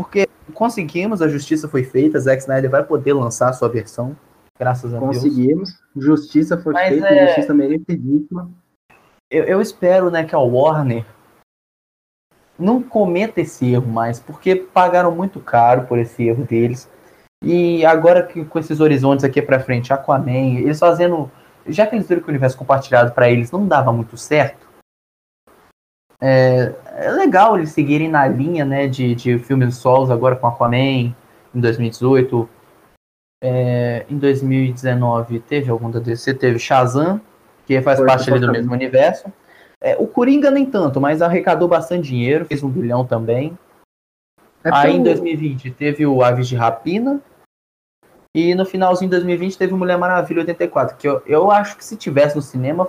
porque 0.00 0.26
conseguimos, 0.54 1.20
a 1.20 1.28
justiça 1.28 1.68
foi 1.68 1.84
feita, 1.84 2.18
Zack 2.18 2.40
Snyder 2.40 2.70
vai 2.70 2.82
poder 2.82 3.12
lançar 3.12 3.50
a 3.50 3.52
sua 3.52 3.68
versão, 3.68 4.16
graças 4.58 4.94
a 4.94 4.98
Deus. 4.98 5.16
Conseguimos. 5.16 5.78
Justiça 5.94 6.56
foi 6.56 6.72
Mas 6.72 6.88
feita, 6.88 7.06
é- 7.06 7.26
justiça 7.26 7.52
merecidíssima. 7.52 8.50
Eu, 9.30 9.44
eu 9.44 9.60
espero, 9.60 10.10
né, 10.10 10.24
que 10.24 10.34
a 10.34 10.38
Warner 10.38 11.04
não 12.58 12.82
cometa 12.82 13.42
esse 13.42 13.70
erro 13.70 13.88
mais, 13.88 14.18
porque 14.18 14.56
pagaram 14.56 15.14
muito 15.14 15.38
caro 15.38 15.86
por 15.86 15.98
esse 15.98 16.26
erro 16.26 16.46
deles. 16.46 16.88
E 17.44 17.84
agora 17.84 18.22
que 18.22 18.42
com 18.42 18.58
esses 18.58 18.80
horizontes 18.80 19.22
aqui 19.22 19.42
pra 19.42 19.60
frente, 19.60 19.92
Aquaman, 19.92 20.60
eles 20.60 20.78
fazendo, 20.78 21.30
já 21.66 21.86
que 21.86 21.94
eles 21.94 22.08
viram 22.08 22.22
que 22.22 22.28
o 22.28 22.30
universo 22.30 22.56
compartilhado 22.56 23.12
pra 23.12 23.30
eles 23.30 23.50
não 23.50 23.66
dava 23.66 23.92
muito 23.92 24.16
certo, 24.16 24.66
é, 26.20 26.74
é 26.96 27.10
legal 27.12 27.56
eles 27.56 27.70
seguirem 27.70 28.08
na 28.08 28.26
linha, 28.28 28.64
né, 28.64 28.86
de, 28.86 29.14
de 29.14 29.38
filmes 29.38 29.76
solos 29.76 30.10
agora 30.10 30.36
com 30.36 30.46
Aquaman 30.46 30.76
em 30.76 31.14
2018. 31.54 32.48
É, 33.42 34.04
em 34.08 34.18
2019 34.18 35.40
teve 35.40 35.70
algum 35.70 35.90
da 35.90 35.98
DC, 35.98 36.34
teve 36.34 36.58
Shazam, 36.58 37.20
que 37.66 37.80
faz 37.80 37.98
Foi, 37.98 38.06
parte 38.06 38.30
ali 38.30 38.40
do 38.40 38.52
mesmo 38.52 38.72
universo. 38.72 39.32
É, 39.82 39.96
o 39.96 40.06
Coringa 40.06 40.50
nem 40.50 40.66
tanto, 40.66 41.00
mas 41.00 41.22
arrecadou 41.22 41.66
bastante 41.66 42.08
dinheiro, 42.08 42.44
fez 42.44 42.62
um 42.62 42.68
bilhão 42.68 43.06
também. 43.06 43.56
É 44.62 44.70
Aí 44.70 44.92
em 44.92 44.96
porque 44.98 45.10
o- 45.10 45.14
2020 45.14 45.70
teve 45.70 46.06
o 46.06 46.22
Aves 46.22 46.46
de 46.46 46.54
Rapina. 46.54 47.20
E 48.36 48.54
no 48.54 48.64
finalzinho 48.64 49.10
de 49.10 49.16
2020 49.16 49.56
teve 49.58 49.72
o 49.72 49.76
Mulher 49.76 49.96
Maravilha 49.98 50.40
84, 50.40 50.96
que 50.96 51.08
eu, 51.08 51.22
eu 51.26 51.50
acho 51.50 51.76
que 51.76 51.84
se 51.84 51.96
tivesse 51.96 52.36
no 52.36 52.42
cinema, 52.42 52.88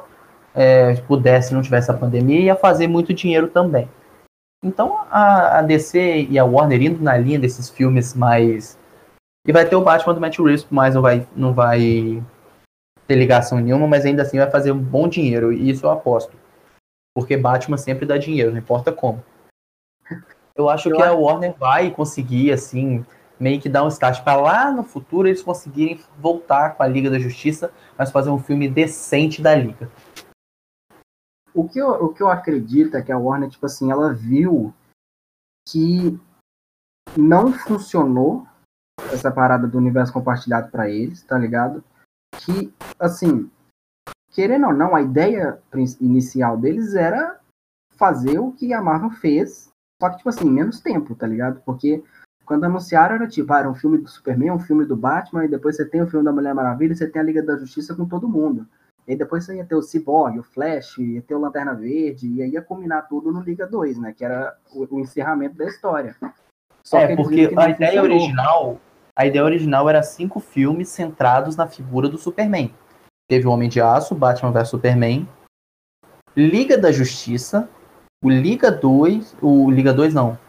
é, 0.55 0.95
pudesse, 1.01 1.53
não 1.53 1.61
tivesse 1.61 1.89
a 1.91 1.93
pandemia, 1.93 2.39
ia 2.39 2.55
fazer 2.55 2.87
muito 2.87 3.13
dinheiro 3.13 3.47
também. 3.47 3.89
Então 4.63 4.99
a, 5.09 5.59
a 5.59 5.61
DC 5.61 6.27
e 6.29 6.37
a 6.37 6.45
Warner 6.45 6.81
indo 6.81 7.03
na 7.03 7.17
linha 7.17 7.39
desses 7.39 7.69
filmes 7.69 8.13
mais. 8.13 8.77
E 9.47 9.51
vai 9.51 9.67
ter 9.67 9.75
o 9.75 9.81
Batman 9.81 10.13
do 10.13 10.21
Matt 10.21 10.37
Reeves, 10.37 10.67
mas 10.69 10.93
não 10.93 11.01
vai, 11.01 11.27
não 11.35 11.51
vai 11.53 12.21
ter 13.07 13.15
ligação 13.15 13.59
nenhuma, 13.59 13.87
mas 13.87 14.05
ainda 14.05 14.21
assim 14.21 14.37
vai 14.37 14.51
fazer 14.51 14.71
um 14.71 14.77
bom 14.77 15.07
dinheiro, 15.07 15.51
e 15.51 15.69
isso 15.69 15.85
eu 15.85 15.89
aposto. 15.89 16.33
Porque 17.15 17.35
Batman 17.35 17.77
sempre 17.77 18.05
dá 18.05 18.17
dinheiro, 18.17 18.51
não 18.51 18.59
importa 18.59 18.91
como. 18.91 19.23
Eu 20.55 20.69
acho 20.69 20.89
Eu 20.89 20.95
que 20.95 21.01
a 21.01 21.07
acho- 21.09 21.19
Warner 21.19 21.53
vai 21.57 21.89
conseguir, 21.89 22.51
assim, 22.51 23.03
meio 23.39 23.59
que 23.59 23.67
dar 23.67 23.83
um 23.83 23.87
start 23.87 24.23
para 24.23 24.39
lá 24.39 24.71
no 24.71 24.83
futuro 24.83 25.27
eles 25.27 25.41
conseguirem 25.41 25.99
voltar 26.19 26.75
com 26.75 26.83
a 26.83 26.87
Liga 26.87 27.09
da 27.09 27.17
Justiça, 27.17 27.71
mas 27.97 28.11
fazer 28.11 28.29
um 28.29 28.37
filme 28.37 28.69
decente 28.69 29.41
da 29.41 29.55
Liga. 29.55 29.89
O 31.53 31.67
que, 31.67 31.79
eu, 31.79 31.89
o 31.89 32.13
que 32.13 32.21
eu 32.21 32.29
acredito 32.29 32.95
é 32.95 33.01
que 33.01 33.11
a 33.11 33.17
Warner, 33.17 33.49
tipo 33.49 33.65
assim, 33.65 33.91
ela 33.91 34.13
viu 34.13 34.73
que 35.67 36.19
não 37.17 37.51
funcionou 37.51 38.47
essa 39.11 39.31
parada 39.31 39.67
do 39.67 39.77
universo 39.77 40.13
compartilhado 40.13 40.71
pra 40.71 40.89
eles, 40.89 41.23
tá 41.23 41.37
ligado? 41.37 41.83
Que, 42.37 42.73
assim, 42.99 43.49
querendo 44.31 44.67
ou 44.67 44.73
não, 44.73 44.95
a 44.95 45.01
ideia 45.01 45.59
inicial 45.99 46.57
deles 46.57 46.95
era 46.95 47.39
fazer 47.95 48.39
o 48.39 48.51
que 48.51 48.73
a 48.73 48.81
Marvel 48.81 49.11
fez, 49.11 49.69
só 50.01 50.09
que, 50.09 50.17
tipo 50.17 50.29
assim, 50.29 50.49
menos 50.49 50.79
tempo, 50.79 51.15
tá 51.15 51.27
ligado? 51.27 51.61
Porque 51.65 52.03
quando 52.45 52.63
anunciaram 52.63 53.15
era 53.15 53.27
tipo, 53.27 53.53
ah, 53.53 53.59
era 53.59 53.69
um 53.69 53.75
filme 53.75 53.97
do 53.97 54.09
Superman, 54.09 54.51
um 54.51 54.59
filme 54.59 54.85
do 54.85 54.95
Batman, 54.95 55.45
e 55.45 55.49
depois 55.49 55.75
você 55.75 55.85
tem 55.85 56.01
o 56.01 56.07
filme 56.07 56.25
da 56.25 56.31
Mulher 56.31 56.55
Maravilha, 56.55 56.95
você 56.95 57.07
tem 57.07 57.21
a 57.21 57.25
Liga 57.25 57.43
da 57.43 57.57
Justiça 57.57 57.95
com 57.95 58.07
todo 58.07 58.27
mundo. 58.27 58.67
E 59.11 59.13
aí 59.13 59.17
depois 59.17 59.43
você 59.43 59.57
ia 59.57 59.65
ter 59.65 59.75
o 59.75 59.81
Cyborg, 59.81 60.39
o 60.39 60.43
Flash, 60.43 60.97
ia 60.97 61.21
ter 61.21 61.35
o 61.35 61.39
Lanterna 61.39 61.73
Verde, 61.73 62.29
e 62.29 62.41
aí 62.41 62.51
ia 62.51 62.61
combinar 62.61 63.01
tudo 63.01 63.29
no 63.29 63.41
Liga 63.41 63.67
2, 63.67 63.97
né? 63.97 64.13
Que 64.17 64.23
era 64.23 64.55
o, 64.73 64.87
o 64.89 65.01
encerramento 65.01 65.57
da 65.57 65.65
história. 65.65 66.15
Só 66.81 66.97
é, 66.97 67.13
porque 67.13 67.51
a 67.57 67.69
ideia 67.69 67.99
funcionou. 67.99 68.17
original, 68.17 68.79
a 69.13 69.25
ideia 69.25 69.43
original 69.43 69.89
era 69.89 70.01
cinco 70.01 70.39
filmes 70.39 70.87
centrados 70.87 71.57
na 71.57 71.67
figura 71.67 72.07
do 72.07 72.17
Superman. 72.17 72.73
Teve 73.29 73.45
o 73.45 73.51
Homem 73.51 73.67
de 73.67 73.81
Aço, 73.81 74.15
Batman 74.15 74.53
vs 74.53 74.69
Superman, 74.69 75.27
Liga 76.33 76.77
da 76.77 76.89
Justiça, 76.89 77.69
o 78.23 78.29
Liga 78.29 78.71
2, 78.71 79.35
o 79.41 79.69
Liga 79.69 79.91
2 79.93 80.13
não. 80.13 80.39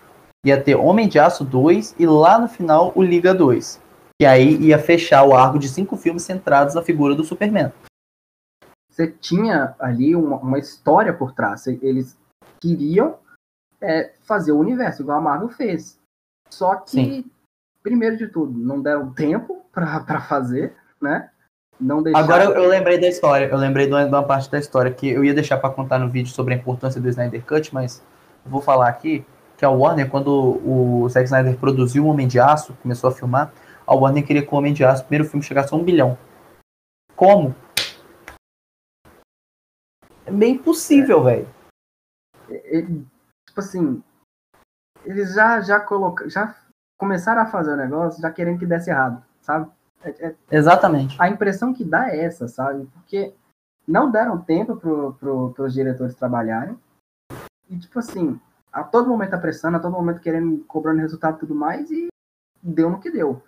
Ia 0.47 0.63
ter 0.63 0.77
Homem 0.77 1.09
de 1.09 1.19
Aço 1.19 1.45
2 1.45 1.97
e 1.99 2.07
lá 2.07 2.39
no 2.39 2.47
final 2.47 2.93
o 2.95 3.03
Liga 3.03 3.35
2. 3.35 3.83
Que 4.21 4.25
aí 4.25 4.57
ia 4.59 4.79
fechar 4.79 5.25
o 5.25 5.35
arco 5.35 5.59
de 5.59 5.69
cinco 5.69 5.97
filmes 5.97 6.23
centrados 6.23 6.77
na 6.77 6.83
figura 6.83 7.13
do 7.17 7.25
Superman. 7.25 7.73
Você 8.93 9.09
tinha 9.09 9.75
ali 9.79 10.15
uma, 10.15 10.37
uma 10.37 10.59
história 10.59 11.15
por 11.15 11.33
trás. 11.33 11.67
Eles 11.67 12.19
queriam 12.61 13.17
é, 13.81 14.13
fazer 14.21 14.53
o 14.53 14.59
universo, 14.59 15.03
igual 15.03 15.19
a 15.19 15.21
Marvel 15.21 15.49
fez. 15.49 15.99
Só 16.51 16.77
que, 16.77 16.91
Sim. 16.91 17.25
primeiro 17.83 18.19
de 18.19 18.29
tudo, 18.29 18.53
não 18.53 18.83
deram 18.83 19.11
tempo 19.11 19.65
pra 19.73 20.21
fazer, 20.21 20.75
né? 21.01 21.31
Não 21.81 22.03
deixaram... 22.03 22.25
Agora 22.25 22.45
eu, 22.45 22.69
lembrei 22.69 23.01
da 23.01 23.09
história, 23.09 23.47
eu 23.47 23.57
lembrei 23.57 23.87
de 23.87 23.95
uma, 23.95 24.05
de 24.05 24.11
uma 24.11 24.23
parte 24.23 24.51
da 24.51 24.59
história 24.59 24.93
que 24.93 25.09
eu 25.09 25.25
ia 25.25 25.33
deixar 25.33 25.57
pra 25.57 25.71
contar 25.71 25.99
no 25.99 26.11
vídeo 26.11 26.31
sobre 26.31 26.53
a 26.53 26.57
importância 26.57 27.01
do 27.01 27.09
Snyder 27.09 27.43
Cut, 27.45 27.75
mas 27.75 28.03
eu 28.45 28.51
vou 28.51 28.61
falar 28.61 28.89
aqui 28.89 29.25
que 29.57 29.65
a 29.65 29.71
Warner, 29.71 30.11
quando 30.11 30.29
o 30.29 31.09
Zack 31.09 31.25
Snyder 31.25 31.57
produziu 31.57 32.05
o 32.05 32.09
Homem 32.09 32.29
de 32.29 32.39
Aço, 32.39 32.77
começou 32.83 33.09
a 33.09 33.13
filmar, 33.13 33.53
a 33.87 33.95
Warner 33.95 34.25
queria 34.25 34.43
que 34.43 34.55
o 34.55 34.59
Homem 34.59 34.75
de 34.75 34.85
Aço, 34.85 35.03
o 35.03 35.07
primeiro 35.07 35.29
filme, 35.29 35.43
chegasse 35.43 35.73
a 35.73 35.77
um 35.77 35.83
bilhão. 35.83 36.17
Como? 37.17 37.55
É 40.27 40.31
bem 40.31 40.55
impossível, 40.55 41.23
velho. 41.23 41.49
ele- 42.49 43.07
tipo 43.47 43.61
assim, 43.61 44.03
eles 45.05 45.35
já 45.35 45.61
já 45.61 45.81
coloca, 45.81 46.29
já 46.29 46.55
começaram 46.99 47.41
a 47.43 47.47
fazer 47.47 47.73
o 47.73 47.77
negócio 47.77 48.21
já 48.21 48.31
querendo 48.31 48.59
que 48.59 48.67
desse 48.67 48.91
errado, 48.91 49.25
sabe? 49.41 49.71
É- 50.03 50.27
é- 50.29 50.37
Exatamente. 50.51 51.17
a 51.21 51.29
impressão 51.29 51.73
que 51.73 51.85
dá 51.85 52.09
é 52.11 52.25
essa, 52.25 52.47
sabe? 52.49 52.87
Porque 52.95 53.35
não 53.87 54.11
deram 54.11 54.41
tempo 54.43 54.77
pro, 54.77 55.15
pro, 55.15 55.53
pros 55.55 55.73
diretores 55.73 56.15
trabalharem 56.15 56.79
e 57.71 57.79
tipo 57.79 57.99
assim, 57.99 58.41
a 58.73 58.83
todo 58.85 59.09
momento 59.09 59.35
apressando, 59.35 59.77
a 59.77 59.81
todo 59.81 59.93
momento 59.93 60.21
querendo 60.21 60.63
cobrando 60.65 61.01
resultado 61.01 61.37
e 61.37 61.41
tudo 61.41 61.55
mais 61.55 61.91
e 61.91 62.09
deu 62.63 62.91
no 62.91 63.01
que 63.01 63.11
deu. 63.11 63.43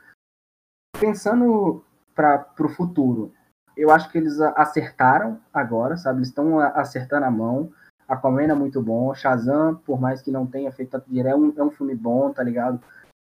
Pensando 0.99 1.85
para 2.15 2.39
pro 2.39 2.69
futuro, 2.69 3.33
eu 3.77 3.91
acho 3.91 4.11
que 4.11 4.19
eles 4.19 4.41
a- 4.41 4.51
acertaram 4.57 5.41
agora, 5.53 5.97
sabe? 5.97 6.19
Eles 6.19 6.29
estão 6.29 6.59
a- 6.59 6.69
acertando 6.69 7.27
a 7.27 7.31
mão. 7.31 7.73
Aquaman 8.09 8.43
é 8.43 8.55
muito 8.55 8.83
bom. 8.83 9.15
Shazam, 9.15 9.77
por 9.77 10.01
mais 10.01 10.21
que 10.23 10.31
não 10.31 10.47
tenha 10.47 10.71
feito 10.73 10.91
tanto 10.91 11.09
dinheiro, 11.09 11.29
é 11.29 11.35
um, 11.37 11.53
é 11.57 11.63
um 11.63 11.71
filme 11.71 11.95
bom, 11.95 12.33
tá 12.33 12.43
ligado? 12.43 12.81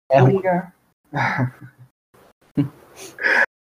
É. 0.09 0.19
Coringa. 0.21 0.73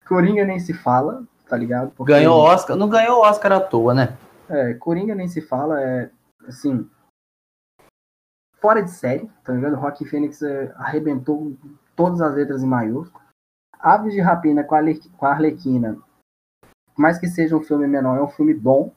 Coringa 0.07 0.45
nem 0.45 0.59
se 0.59 0.73
fala, 0.75 1.25
tá 1.49 1.57
ligado? 1.57 1.93
Porque- 1.93 2.13
Ganhou 2.13 2.39
Oscar. 2.39 2.77
Não 2.77 2.89
ganhou 2.89 3.21
Oscar 3.23 3.53
à 3.53 3.61
toa, 3.61 3.95
né? 3.95 4.17
É, 4.49 4.75
Coringa 4.75 5.15
nem 5.15 5.29
se 5.29 5.41
fala, 5.41 5.81
é 5.81 6.11
assim. 6.47 6.89
Fora 8.61 8.83
de 8.83 8.91
série, 8.91 9.31
tá 9.43 9.53
ligado? 9.53 9.77
Rock 9.77 10.05
Phoenix 10.05 10.43
é, 10.43 10.73
arrebentou 10.77 11.57
todas 11.97 12.21
as 12.21 12.35
letras 12.35 12.63
em 12.63 12.67
maiúsculo. 12.67 13.23
Aves 13.79 14.13
de 14.13 14.21
Rapina 14.21 14.63
a, 14.63 14.67
com 15.17 15.27
a 15.27 15.31
Arlequina, 15.31 15.99
mais 16.97 17.19
que 17.19 17.27
seja 17.27 17.57
um 17.57 17.63
filme 17.63 17.87
menor, 17.87 18.19
é 18.19 18.23
um 18.23 18.29
filme 18.29 18.55
bom. 18.55 18.93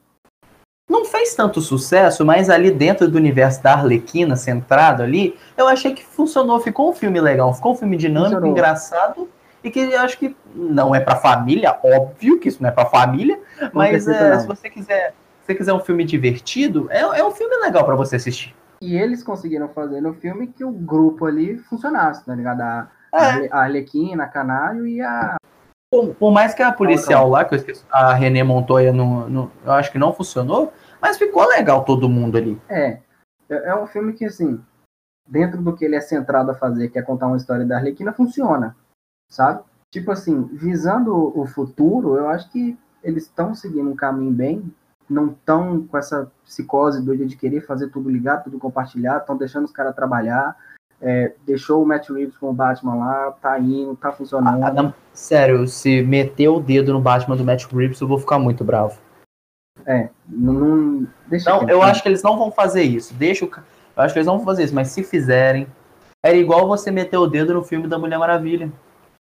Não 0.88 1.04
fez 1.04 1.34
tanto 1.34 1.60
sucesso, 1.60 2.24
mas 2.24 2.48
ali 2.48 2.70
dentro 2.70 3.08
do 3.10 3.16
universo 3.18 3.60
da 3.62 3.72
Arlequina, 3.72 4.36
centrado 4.36 5.02
ali, 5.02 5.36
eu 5.56 5.66
achei 5.66 5.92
que 5.92 6.04
funcionou. 6.04 6.60
Ficou 6.60 6.90
um 6.90 6.92
filme 6.94 7.20
legal, 7.20 7.52
ficou 7.52 7.72
um 7.72 7.76
filme 7.76 7.96
dinâmico, 7.96 8.30
Funcionou. 8.34 8.50
engraçado. 8.50 9.28
E 9.64 9.70
que 9.70 9.80
eu 9.80 9.98
acho 10.00 10.16
que 10.16 10.36
não 10.54 10.94
é 10.94 11.00
pra 11.00 11.16
família, 11.16 11.76
óbvio 11.82 12.38
que 12.38 12.48
isso 12.48 12.62
não 12.62 12.68
é 12.68 12.72
pra 12.72 12.86
família, 12.86 13.40
mas 13.72 14.04
certeza 14.04 14.24
é, 14.26 14.32
não. 14.34 14.40
se 14.40 14.46
você 14.46 14.70
quiser, 14.70 15.10
se 15.40 15.46
você 15.46 15.54
quiser 15.56 15.72
um 15.72 15.80
filme 15.80 16.04
divertido, 16.04 16.86
é, 16.88 17.00
é 17.00 17.24
um 17.24 17.32
filme 17.32 17.56
legal 17.56 17.84
pra 17.84 17.96
você 17.96 18.14
assistir. 18.14 18.54
E 18.80 18.94
eles 18.96 19.24
conseguiram 19.24 19.68
fazer 19.70 20.00
no 20.00 20.14
filme 20.14 20.46
que 20.46 20.64
o 20.64 20.70
grupo 20.70 21.26
ali 21.26 21.58
funcionasse, 21.58 22.24
tá 22.24 22.32
ligado? 22.32 22.60
A, 22.60 22.88
É. 23.12 23.48
a 23.50 23.62
Arlequina, 23.62 24.22
a 24.22 24.28
Canário 24.28 24.86
e 24.86 25.00
a. 25.00 25.34
Por, 25.90 26.14
por 26.14 26.32
mais 26.32 26.52
que 26.52 26.62
a 26.62 26.72
policial 26.72 27.28
lá, 27.28 27.44
que 27.44 27.54
eu 27.54 27.58
esqueci, 27.58 27.84
a 27.90 28.12
René 28.12 28.42
Montoya, 28.42 28.92
no, 28.92 29.28
no- 29.28 29.52
eu 29.64 29.72
acho 29.72 29.92
que 29.92 29.98
não 29.98 30.12
funcionou, 30.12 30.72
mas 31.00 31.16
ficou 31.16 31.46
legal 31.48 31.84
todo 31.84 32.08
mundo 32.08 32.36
ali. 32.36 32.60
É. 32.68 32.98
É 33.48 33.68
é 33.68 33.74
um 33.76 33.86
filme 33.86 34.12
que, 34.12 34.24
assim, 34.24 34.60
dentro 35.28 35.62
do 35.62 35.74
que 35.76 35.84
ele 35.84 35.94
é 35.94 36.00
centrado 36.00 36.50
a 36.50 36.54
fazer, 36.54 36.88
que 36.88 36.98
é 36.98 37.02
contar 37.02 37.28
uma 37.28 37.36
história 37.36 37.64
da 37.64 37.76
Arlequina, 37.76 38.12
funciona. 38.12 38.76
Sabe? 39.30 39.62
Tipo 39.92 40.10
assim, 40.10 40.42
visando 40.52 41.14
o 41.38 41.46
futuro, 41.46 42.16
eu 42.16 42.28
acho 42.28 42.50
que 42.50 42.76
eles 43.02 43.24
estão 43.24 43.54
seguindo 43.54 43.88
um 43.88 43.96
caminho 43.96 44.32
bem, 44.32 44.74
não 45.08 45.28
estão 45.28 45.86
com 45.86 45.96
essa 45.96 46.30
psicose 46.44 47.00
doida 47.04 47.24
de 47.24 47.36
querer 47.36 47.60
fazer 47.60 47.88
tudo 47.90 48.10
ligado, 48.10 48.44
tudo 48.44 48.58
compartilhado, 48.58 49.20
estão 49.20 49.36
deixando 49.36 49.64
os 49.64 49.72
caras 49.72 49.94
trabalhar. 49.94 50.56
É, 51.00 51.34
deixou 51.46 51.82
o 51.82 51.86
Matt 51.86 52.08
Reeves 52.08 52.36
com 52.38 52.50
o 52.50 52.54
Batman 52.54 52.94
lá, 52.96 53.32
tá 53.32 53.58
indo, 53.58 53.94
tá 53.96 54.12
funcionando. 54.12 54.62
Adam, 54.62 54.94
sério, 55.12 55.66
se 55.66 56.02
meter 56.02 56.48
o 56.48 56.60
dedo 56.60 56.92
no 56.92 57.00
Batman 57.00 57.36
do 57.36 57.44
Matt 57.44 57.64
Reeves, 57.72 58.00
eu 58.00 58.08
vou 58.08 58.18
ficar 58.18 58.38
muito 58.38 58.64
bravo. 58.64 58.98
É, 59.84 60.08
não, 60.28 60.52
não- 60.52 61.06
deixa 61.28 61.50
Não, 61.50 61.68
eu 61.68 61.82
acho 61.82 62.02
que 62.02 62.08
eles 62.08 62.22
não 62.22 62.38
vão 62.38 62.50
fazer 62.50 62.82
isso. 62.82 63.14
Deixa 63.14 63.44
o. 63.44 63.48
Eu 63.48 64.02
acho 64.02 64.12
que 64.12 64.18
eles 64.18 64.26
não 64.26 64.36
vão 64.36 64.44
fazer 64.44 64.64
isso, 64.64 64.74
mas 64.74 64.88
se 64.88 65.02
fizerem. 65.02 65.66
Era 66.24 66.36
igual 66.36 66.66
você 66.66 66.90
meter 66.90 67.16
o 67.18 67.26
dedo 67.26 67.54
no 67.54 67.62
filme 67.62 67.86
da 67.86 67.98
Mulher 67.98 68.18
Maravilha. 68.18 68.72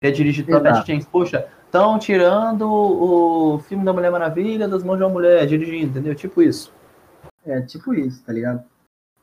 Que 0.00 0.08
é 0.08 0.10
dirigido 0.10 0.46
pela. 0.46 0.60
Patty 0.60 0.86
Jenkins. 0.86 1.06
Poxa, 1.06 1.48
estão 1.64 1.98
tirando 1.98 2.70
o 2.70 3.58
filme 3.60 3.84
da 3.84 3.92
Mulher 3.92 4.12
Maravilha 4.12 4.68
das 4.68 4.84
mãos 4.84 4.98
de 4.98 5.02
uma 5.02 5.10
mulher 5.10 5.46
dirigindo, 5.46 5.86
entendeu? 5.90 6.14
Tipo 6.14 6.42
isso. 6.42 6.72
É 7.44 7.60
tipo 7.62 7.92
isso, 7.94 8.22
tá 8.24 8.32
ligado? 8.32 8.62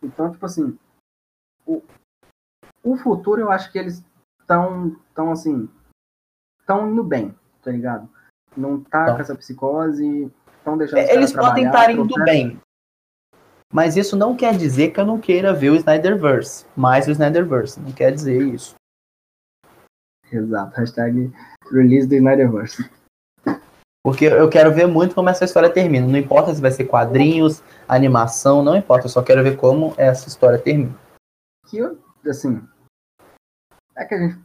Então, 0.03 0.31
tipo 0.31 0.45
assim, 0.45 0.77
o, 1.65 1.81
o 2.83 2.97
futuro 2.97 3.41
eu 3.41 3.51
acho 3.51 3.71
que 3.71 3.77
eles 3.77 4.03
estão, 4.39 4.95
tão, 5.13 5.31
assim, 5.31 5.69
estão 6.59 6.91
indo 6.91 7.03
bem, 7.03 7.35
tá 7.63 7.71
ligado? 7.71 8.09
Não 8.55 8.81
tá 8.81 9.13
com 9.13 9.21
essa 9.21 9.35
psicose, 9.35 10.31
estão 10.57 10.77
deixando 10.77 10.99
É, 10.99 11.13
Eles 11.13 11.31
podem 11.31 11.65
estar 11.65 11.91
indo 11.91 12.13
bem. 12.23 12.59
Mas 13.73 13.95
isso 13.95 14.17
não 14.17 14.35
quer 14.35 14.55
dizer 14.57 14.91
que 14.91 14.99
eu 14.99 15.05
não 15.05 15.19
queira 15.19 15.53
ver 15.53 15.69
o 15.69 15.75
Snyderverse. 15.75 16.65
Mais 16.75 17.07
o 17.07 17.11
Snyderverse. 17.11 17.79
Não 17.79 17.91
quer 17.93 18.11
dizer 18.11 18.41
isso. 18.41 18.75
Exato, 20.29 20.75
hashtag 20.77 21.31
release 21.71 22.07
do 22.07 22.15
Snyderverse. 22.15 22.89
Porque 24.03 24.25
eu 24.25 24.49
quero 24.49 24.73
ver 24.73 24.87
muito 24.87 25.13
como 25.13 25.29
essa 25.29 25.45
história 25.45 25.69
termina. 25.69 26.07
Não 26.07 26.17
importa 26.17 26.53
se 26.53 26.61
vai 26.61 26.71
ser 26.71 26.85
quadrinhos, 26.85 27.61
animação, 27.87 28.63
não 28.63 28.75
importa. 28.75 29.05
Eu 29.05 29.09
só 29.09 29.21
quero 29.21 29.43
ver 29.43 29.57
como 29.57 29.93
essa 29.95 30.27
história 30.27 30.57
termina. 30.57 30.93
Que, 31.67 31.79
assim, 32.27 32.67
é 33.95 34.05
que 34.05 34.15
a 34.15 34.17
gente, 34.17 34.39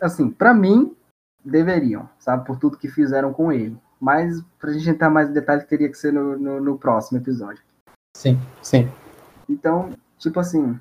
assim, 0.00 0.30
pra 0.30 0.54
mim, 0.54 0.96
deveriam, 1.44 2.08
sabe, 2.18 2.44
por 2.44 2.58
tudo 2.58 2.78
que 2.78 2.88
fizeram 2.88 3.32
com 3.32 3.52
ele. 3.52 3.78
Mas, 4.00 4.40
pra 4.58 4.72
gente 4.72 4.88
entrar 4.88 5.10
mais 5.10 5.28
em 5.28 5.32
detalhes, 5.32 5.66
teria 5.66 5.88
que 5.88 5.98
ser 5.98 6.12
no, 6.12 6.38
no, 6.38 6.60
no 6.60 6.78
próximo 6.78 7.18
episódio. 7.18 7.62
Sim, 8.16 8.38
sim. 8.62 8.88
Então, 9.48 9.92
tipo 10.18 10.38
assim. 10.38 10.78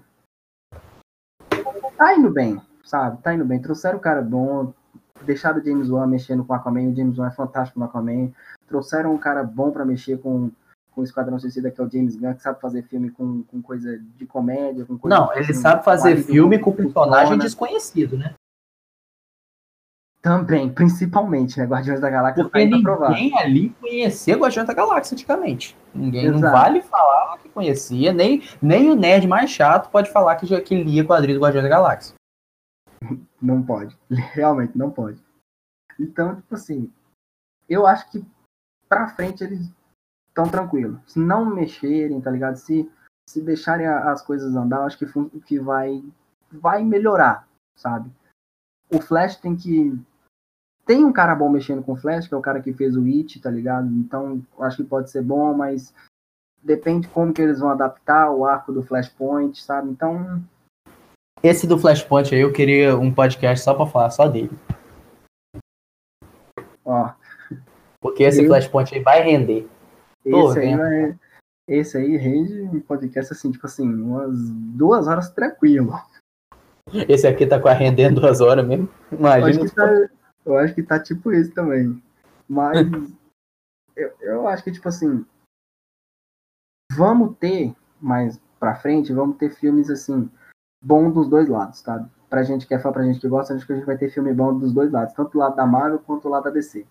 Tá 1.97 2.15
indo 2.15 2.29
bem, 2.29 2.61
sabe? 2.83 3.21
Tá 3.21 3.33
indo 3.33 3.45
bem. 3.45 3.61
Trouxeram 3.61 3.97
o 3.97 4.01
cara 4.01 4.21
bom. 4.21 4.73
Deixaram 5.23 5.59
o 5.59 5.63
James 5.63 5.89
Wan 5.89 6.05
mexendo 6.05 6.45
com 6.45 6.53
o 6.53 6.55
Aquaman. 6.55 6.89
O 6.89 6.95
James 6.95 7.17
Wan 7.17 7.27
é 7.27 7.31
fantástico 7.31 7.79
no 7.79 7.85
Aquaman. 7.85 8.31
Trouxeram 8.67 9.13
um 9.13 9.17
cara 9.17 9.43
bom 9.43 9.71
pra 9.71 9.85
mexer 9.85 10.19
com, 10.19 10.51
com 10.97 11.01
o 11.01 11.03
Esquadrão 11.03 11.37
Suicida, 11.37 11.69
que 11.69 11.79
é 11.79 11.83
o 11.83 11.89
James 11.89 12.15
Gunn, 12.15 12.33
que 12.33 12.41
sabe 12.41 12.59
fazer 12.59 12.81
filme 12.81 13.11
com, 13.11 13.43
com 13.43 13.61
coisa 13.61 13.99
de 13.99 14.25
comédia. 14.25 14.83
Com 14.83 14.97
coisa 14.97 15.15
Não, 15.15 15.29
assim, 15.29 15.41
ele 15.41 15.53
sabe 15.53 15.85
fazer 15.85 16.09
marido 16.09 16.25
filme 16.25 16.57
com 16.57 16.71
funciona. 16.71 16.93
personagem 16.93 17.37
desconhecido, 17.37 18.17
né? 18.17 18.33
Também, 20.23 20.73
principalmente, 20.73 21.59
né? 21.59 21.65
Guardiões 21.67 22.01
da 22.01 22.09
Galáxia 22.09 22.43
Porque 22.43 22.67
tá 22.67 23.09
ninguém 23.09 23.37
ali 23.37 23.69
conhecia 23.79 24.35
Guardiões 24.37 24.67
da 24.67 24.73
Galáxia 24.73 25.13
antigamente. 25.13 25.77
Ninguém 25.93 26.31
não 26.31 26.39
Exato. 26.39 26.51
vale 26.51 26.81
falar 26.81 27.37
que 27.37 27.49
conhecia, 27.49 28.11
nem, 28.11 28.41
nem 28.59 28.89
o 28.89 28.95
nerd 28.95 29.27
mais 29.27 29.51
chato 29.51 29.91
pode 29.91 30.09
falar 30.11 30.35
que 30.37 30.47
já 30.47 30.59
que 30.59 30.83
lia 30.83 31.05
quadrinhos 31.05 31.39
do 31.39 31.43
Guardiões 31.43 31.63
da 31.63 31.69
Galáxia. 31.69 32.15
Não 33.39 33.61
pode. 33.61 33.95
Realmente 34.09 34.75
não 34.75 34.89
pode. 34.89 35.23
Então, 35.99 36.37
tipo 36.37 36.55
assim, 36.55 36.91
eu 37.69 37.85
acho 37.85 38.09
que 38.09 38.25
pra 38.89 39.09
frente 39.09 39.43
eles 39.43 39.76
estão 40.37 40.49
tranquilos. 40.49 40.99
Se 41.07 41.19
não 41.19 41.45
mexerem, 41.45 42.21
tá 42.21 42.29
ligado? 42.29 42.55
Se, 42.57 42.89
se 43.27 43.41
deixarem 43.41 43.87
as 43.87 44.21
coisas 44.21 44.55
andar, 44.55 44.83
acho 44.85 44.97
que, 44.99 45.05
que 45.41 45.59
vai, 45.59 46.03
vai 46.51 46.83
melhorar, 46.83 47.47
sabe? 47.75 48.11
O 48.93 49.01
Flash 49.01 49.37
tem 49.37 49.55
que. 49.55 49.99
Tem 50.85 51.03
um 51.03 51.11
cara 51.11 51.35
bom 51.35 51.49
mexendo 51.49 51.83
com 51.83 51.93
o 51.93 51.97
Flash, 51.97 52.27
que 52.29 52.33
é 52.33 52.37
o 52.37 52.41
cara 52.41 52.61
que 52.61 52.71
fez 52.71 52.95
o 52.95 53.03
It, 53.03 53.41
tá 53.41 53.49
ligado? 53.51 53.87
Então, 53.87 54.41
acho 54.59 54.77
que 54.77 54.83
pode 54.85 55.09
ser 55.11 55.21
bom, 55.21 55.53
mas 55.53 55.93
depende 56.63 57.09
como 57.09 57.33
que 57.33 57.41
eles 57.41 57.59
vão 57.59 57.69
adaptar 57.69 58.31
o 58.31 58.45
arco 58.45 58.71
do 58.71 58.81
Flashpoint, 58.83 59.61
sabe? 59.61 59.89
Então, 59.89 60.41
Esse 61.43 61.67
do 61.67 61.77
Flashpoint 61.77 62.33
aí 62.33 62.39
eu 62.41 62.53
queria 62.53 62.97
um 62.97 63.13
podcast 63.13 63.63
só 63.65 63.73
pra 63.73 63.85
falar 63.85 64.09
só 64.11 64.27
dele. 64.29 64.57
ó, 66.85 67.11
Porque 67.99 68.23
esse 68.23 68.41
Eu- 68.41 68.47
Flashpoint 68.47 68.95
aí 68.95 69.01
vai 69.03 69.21
render. 69.21 69.69
Esse 70.27 70.59
aí, 70.59 70.75
vai, 70.75 71.19
esse 71.67 71.97
aí 71.97 72.17
rende 72.17 72.61
um 72.61 72.79
podcast 72.81 73.33
assim, 73.33 73.51
tipo 73.51 73.65
assim, 73.65 73.87
umas 73.87 74.49
duas 74.49 75.07
horas 75.07 75.29
tranquilo. 75.31 75.93
Esse 77.07 77.27
aqui 77.27 77.45
tá 77.45 77.59
com 77.59 77.67
a 77.67 77.73
rendendo 77.73 78.21
duas 78.21 78.41
horas 78.41 78.65
mesmo. 78.65 78.89
Eu 79.11 79.25
acho, 79.27 79.39
Imagina. 79.39 79.69
que 79.69 79.75
tá, 79.75 80.09
eu 80.45 80.57
acho 80.57 80.75
que 80.75 80.83
tá 80.83 80.99
tipo 80.99 81.31
isso 81.31 81.53
também. 81.53 82.01
Mas 82.47 82.77
eu, 83.95 84.13
eu 84.21 84.47
acho 84.47 84.63
que, 84.63 84.71
tipo 84.71 84.87
assim, 84.87 85.25
vamos 86.93 87.37
ter 87.37 87.75
mais 88.01 88.39
pra 88.59 88.75
frente, 88.75 89.13
vamos 89.13 89.37
ter 89.37 89.49
filmes 89.49 89.89
assim, 89.89 90.29
bom 90.83 91.11
dos 91.11 91.29
dois 91.29 91.47
lados, 91.47 91.79
sabe? 91.79 92.09
Pra 92.29 92.43
gente 92.43 92.67
que 92.67 92.73
é 92.73 92.79
fã, 92.79 92.91
pra 92.91 93.03
gente 93.03 93.19
que 93.19 93.27
gosta, 93.27 93.53
acho 93.53 93.65
que 93.65 93.73
a 93.73 93.75
gente 93.75 93.85
vai 93.85 93.97
ter 93.97 94.09
filme 94.09 94.33
bom 94.33 94.57
dos 94.57 94.73
dois 94.73 94.91
lados, 94.91 95.13
tanto 95.13 95.31
do 95.31 95.39
lado 95.39 95.55
da 95.55 95.65
Marvel 95.65 95.99
quanto 95.99 96.23
do 96.23 96.29
lado 96.29 96.45
da 96.45 96.49
DC. 96.49 96.85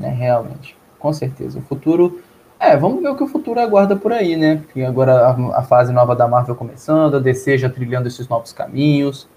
É, 0.00 0.08
realmente. 0.08 0.76
Com 1.04 1.12
certeza. 1.12 1.58
O 1.58 1.62
futuro. 1.62 2.22
É, 2.58 2.74
vamos 2.78 3.02
ver 3.02 3.10
o 3.10 3.16
que 3.16 3.22
o 3.22 3.28
futuro 3.28 3.60
aguarda 3.60 3.94
por 3.94 4.10
aí, 4.10 4.38
né? 4.38 4.56
Porque 4.56 4.80
agora 4.80 5.26
a, 5.28 5.58
a 5.58 5.62
fase 5.62 5.92
nova 5.92 6.16
da 6.16 6.26
Marvel 6.26 6.56
começando, 6.56 7.18
a 7.18 7.20
DC 7.20 7.58
já 7.58 7.68
trilhando 7.68 8.08
esses 8.08 8.26
novos 8.26 8.54
caminhos. 8.54 9.28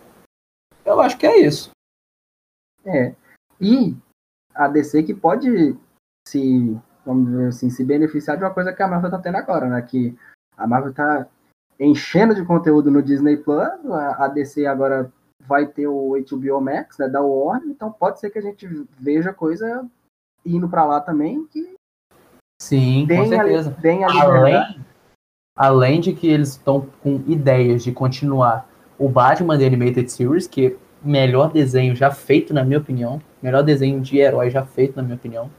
Eu 0.85 1.01
acho 1.01 1.17
que 1.17 1.27
é 1.27 1.41
isso. 1.41 1.71
É. 2.85 3.13
E 3.59 3.93
a 4.55 4.69
DC 4.69 5.03
que 5.03 5.13
pode 5.13 5.75
se, 6.25 6.79
vamos 7.05 7.31
dizer 7.31 7.47
assim, 7.49 7.69
se 7.69 7.83
beneficiar 7.83 8.37
de 8.37 8.45
uma 8.45 8.53
coisa 8.53 8.71
que 8.71 8.81
a 8.81 8.87
Marvel 8.87 9.11
tá 9.11 9.19
tendo 9.19 9.35
agora, 9.35 9.67
né? 9.67 9.81
Que 9.81 10.17
a 10.55 10.65
Marvel 10.65 10.93
tá 10.93 11.27
enchendo 11.77 12.33
de 12.33 12.45
conteúdo 12.45 12.89
no 12.89 13.03
Disney 13.03 13.35
Plus, 13.35 13.67
a 13.91 14.23
a 14.23 14.27
DC 14.29 14.65
agora 14.65 15.11
vai 15.45 15.67
ter 15.67 15.87
o 15.87 16.15
HBO 16.17 16.61
Max, 16.61 16.97
né, 16.97 17.09
da 17.09 17.21
Warner, 17.21 17.69
então 17.69 17.91
pode 17.91 18.21
ser 18.21 18.29
que 18.29 18.39
a 18.39 18.41
gente 18.41 18.67
veja 18.97 19.33
coisa 19.33 19.85
indo 20.55 20.67
pra 20.69 20.85
lá 20.85 20.99
também, 21.01 21.45
que 21.47 21.75
Sim, 22.61 23.05
com 23.07 23.21
a, 23.21 23.27
certeza. 23.27 23.69
a 23.69 23.81
liberdade. 23.81 24.21
Além, 24.21 24.85
além 25.55 25.99
de 26.01 26.13
que 26.13 26.27
eles 26.27 26.49
estão 26.49 26.87
com 27.01 27.21
ideias 27.27 27.83
de 27.83 27.91
continuar 27.91 28.67
o 28.97 29.07
Batman 29.07 29.57
The 29.57 29.67
Animated 29.67 30.11
Series, 30.11 30.47
que 30.47 30.67
é 30.67 30.69
o 31.05 31.07
melhor 31.09 31.51
desenho 31.51 31.95
já 31.95 32.09
feito, 32.09 32.53
na 32.53 32.63
minha 32.63 32.79
opinião. 32.79 33.21
Melhor 33.41 33.61
desenho 33.63 34.01
de 34.01 34.17
herói 34.17 34.49
já 34.49 34.65
feito, 34.65 34.95
na 34.95 35.03
minha 35.03 35.15
opinião. 35.15 35.49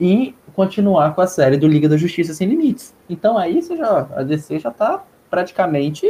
e 0.00 0.34
continuar 0.54 1.14
com 1.14 1.20
a 1.22 1.26
série 1.26 1.56
do 1.56 1.66
Liga 1.66 1.88
da 1.88 1.96
Justiça 1.96 2.34
Sem 2.34 2.48
Limites. 2.48 2.94
Então 3.08 3.38
aí 3.38 3.62
você 3.62 3.76
já, 3.76 4.00
a 4.14 4.22
DC 4.22 4.58
já 4.58 4.70
tá 4.70 5.02
praticamente 5.30 6.06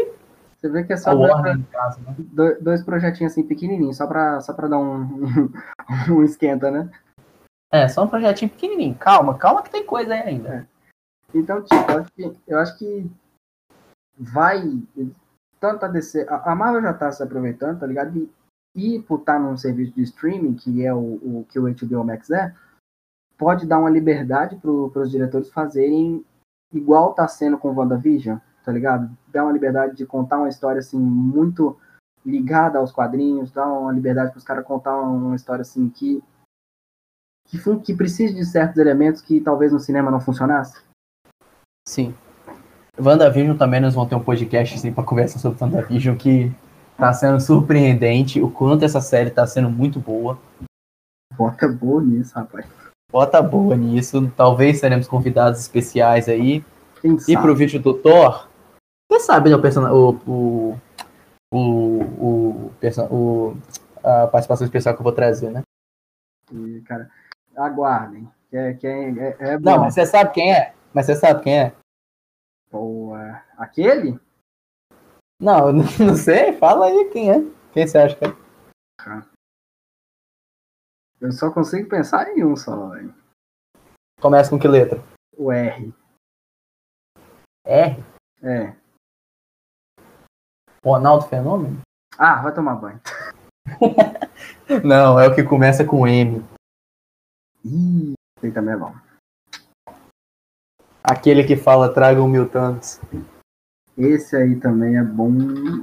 Você 0.56 0.68
vê 0.68 0.82
que 0.82 0.92
é 0.92 0.96
só 0.96 1.10
a 1.10 1.14
dois, 1.14 1.30
Warner 1.30 1.56
em 1.56 1.62
casa, 1.64 2.00
né? 2.04 2.14
dois- 2.60 2.82
projetinhos 2.82 3.32
assim 3.32 3.44
pequenininhos, 3.44 3.96
só 3.98 4.06
pra, 4.06 4.40
só 4.40 4.52
pra 4.54 4.66
dar 4.66 4.78
um, 4.78 5.20
um 6.10 6.22
esquenta, 6.24 6.68
né? 6.70 6.90
É, 7.76 7.88
só 7.88 8.04
um 8.04 8.08
projetinho 8.08 8.50
pequenininho. 8.50 8.94
Calma, 8.94 9.36
calma 9.36 9.62
que 9.62 9.70
tem 9.70 9.84
coisa 9.84 10.14
aí 10.14 10.22
ainda. 10.22 10.68
Então, 11.34 11.62
tipo, 11.62 11.90
eu 11.90 11.98
acho 11.98 12.12
que, 12.12 12.32
eu 12.46 12.58
acho 12.58 12.78
que 12.78 13.10
vai. 14.16 14.62
Tanto 15.60 15.84
a 15.84 15.88
DC. 15.88 16.26
A, 16.28 16.54
Marvel 16.54 16.82
já 16.82 16.94
tá 16.94 17.12
se 17.12 17.22
aproveitando, 17.22 17.80
tá 17.80 17.86
ligado? 17.86 18.16
E, 18.16 18.30
e 18.74 19.02
por 19.02 19.20
estar 19.20 19.38
num 19.38 19.56
serviço 19.56 19.92
de 19.92 20.02
streaming, 20.02 20.54
que 20.54 20.84
é 20.84 20.94
o, 20.94 20.98
o 20.98 21.46
que 21.50 21.58
o 21.58 21.64
HBO 21.64 22.04
Max 22.04 22.30
é, 22.30 22.54
pode 23.36 23.66
dar 23.66 23.78
uma 23.78 23.90
liberdade 23.90 24.56
para 24.56 24.70
os 24.70 25.10
diretores 25.10 25.50
fazerem 25.50 26.24
igual 26.72 27.14
tá 27.14 27.26
sendo 27.28 27.58
com 27.58 27.74
WandaVision, 27.74 28.38
tá 28.64 28.72
ligado? 28.72 29.10
Dar 29.28 29.44
uma 29.44 29.52
liberdade 29.52 29.96
de 29.96 30.06
contar 30.06 30.38
uma 30.38 30.48
história 30.48 30.78
assim, 30.78 30.98
muito 30.98 31.78
ligada 32.24 32.78
aos 32.78 32.90
quadrinhos, 32.90 33.52
dar 33.52 33.66
uma 33.66 33.92
liberdade 33.92 34.30
para 34.30 34.38
os 34.38 34.44
caras 34.44 34.64
contar 34.64 34.96
uma 35.00 35.36
história 35.36 35.62
assim 35.62 35.88
que. 35.88 36.22
Que, 37.46 37.58
que 37.82 37.94
precise 37.94 38.34
de 38.34 38.44
certos 38.44 38.78
elementos 38.78 39.22
que 39.22 39.40
talvez 39.40 39.72
no 39.72 39.78
cinema 39.78 40.10
não 40.10 40.20
funcionasse. 40.20 40.80
Sim. 41.88 42.14
WandaVision 42.98 43.56
também 43.56 43.80
nós 43.80 43.94
vamos 43.94 44.08
ter 44.08 44.16
um 44.16 44.22
podcast 44.22 44.74
assim, 44.74 44.92
pra 44.92 45.04
conversar 45.04 45.38
sobre 45.38 45.62
WandaVision 45.62 46.16
que 46.16 46.52
tá 46.96 47.12
sendo 47.12 47.40
surpreendente 47.40 48.40
o 48.40 48.50
quanto 48.50 48.84
essa 48.84 49.00
série 49.00 49.30
tá 49.30 49.46
sendo 49.46 49.70
muito 49.70 50.00
boa. 50.00 50.38
Bota 51.36 51.68
boa 51.68 52.02
nisso, 52.02 52.34
rapaz. 52.34 52.66
Bota 53.12 53.42
boa 53.42 53.76
nisso. 53.76 54.32
Talvez 54.36 54.80
teremos 54.80 55.06
convidados 55.06 55.60
especiais 55.60 56.28
aí. 56.28 56.64
Quem 57.00 57.14
E 57.14 57.20
sabe? 57.20 57.42
pro 57.42 57.54
vídeo 57.54 57.80
do 57.80 57.94
Thor, 57.94 58.48
você 59.10 59.20
sabe, 59.20 59.50
né, 59.50 59.56
o 59.56 59.62
person... 59.62 59.84
o, 59.92 60.10
o, 60.26 60.78
o, 61.52 62.00
o, 62.00 62.70
person... 62.80 63.06
o 63.10 63.56
a 64.02 64.26
participação 64.28 64.64
especial 64.64 64.94
que 64.94 65.00
eu 65.00 65.04
vou 65.04 65.12
trazer, 65.12 65.50
né? 65.50 65.62
E, 66.52 66.80
cara, 66.82 67.10
aguardem. 67.56 68.30
Que 68.50 68.56
é, 68.56 68.74
que 68.74 68.86
é, 68.86 69.10
é, 69.10 69.36
é. 69.40 69.58
Não, 69.58 69.80
mas 69.80 69.94
você 69.94 70.06
sabe 70.06 70.32
quem 70.32 70.54
é? 70.54 70.74
Mas 70.94 71.06
você 71.06 71.14
sabe 71.14 71.42
quem 71.42 71.58
é? 71.58 71.74
É, 72.72 73.42
aquele? 73.56 74.20
Não, 75.40 75.68
eu 75.68 75.72
não 76.04 76.16
sei. 76.16 76.52
Fala 76.54 76.86
aí 76.86 77.10
quem 77.10 77.30
é. 77.30 77.40
Quem 77.72 77.86
você 77.86 77.98
acha 77.98 78.16
que 78.16 78.24
é? 78.24 78.46
Eu 81.20 81.32
só 81.32 81.50
consigo 81.50 81.88
pensar 81.88 82.28
em 82.28 82.44
um 82.44 82.56
só, 82.56 82.90
velho. 82.90 83.14
Começa 84.20 84.50
com 84.50 84.58
que 84.58 84.68
letra? 84.68 85.02
O 85.36 85.52
R. 85.52 85.92
R? 87.64 88.04
É. 88.42 88.74
Ronaldo 90.84 91.26
Fenômeno? 91.26 91.80
Ah, 92.18 92.40
vai 92.42 92.54
tomar 92.54 92.76
banho. 92.76 93.00
Não, 94.84 95.18
é 95.18 95.26
o 95.26 95.34
que 95.34 95.42
começa 95.42 95.84
com 95.84 96.06
M. 96.06 96.44
Ih, 97.66 98.14
esse 98.40 98.52
também 98.52 98.74
é 98.74 98.76
bom. 98.76 98.94
Aquele 101.02 101.42
que 101.42 101.56
fala 101.56 101.92
tragam 101.92 102.28
mil 102.28 102.48
tantos. 102.48 103.00
Esse 103.98 104.36
aí 104.36 104.56
também 104.60 104.96
é 104.96 105.02
bom. 105.02 105.32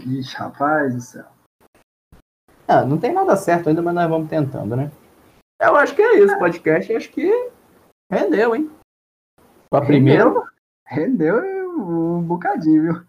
Ixi, 0.05 0.35
rapaz 0.37 0.95
do 0.95 1.01
céu. 1.01 1.25
Ah, 2.67 2.85
não 2.85 2.97
tem 2.97 3.11
nada 3.11 3.35
certo 3.35 3.67
ainda, 3.67 3.81
mas 3.81 3.93
nós 3.93 4.09
vamos 4.09 4.29
tentando, 4.29 4.75
né? 4.77 4.91
Eu 5.61 5.75
acho 5.75 5.93
que 5.93 6.01
é 6.01 6.19
isso, 6.19 6.37
podcast. 6.39 6.95
Acho 6.95 7.11
que 7.11 7.29
rendeu, 8.09 8.55
hein? 8.55 8.71
A 9.71 9.81
primeira. 9.81 10.25
Rendeu, 10.25 10.43
rendeu 10.87 11.39
um 11.79 12.21
bocadinho, 12.21 12.81
viu? 12.81 13.03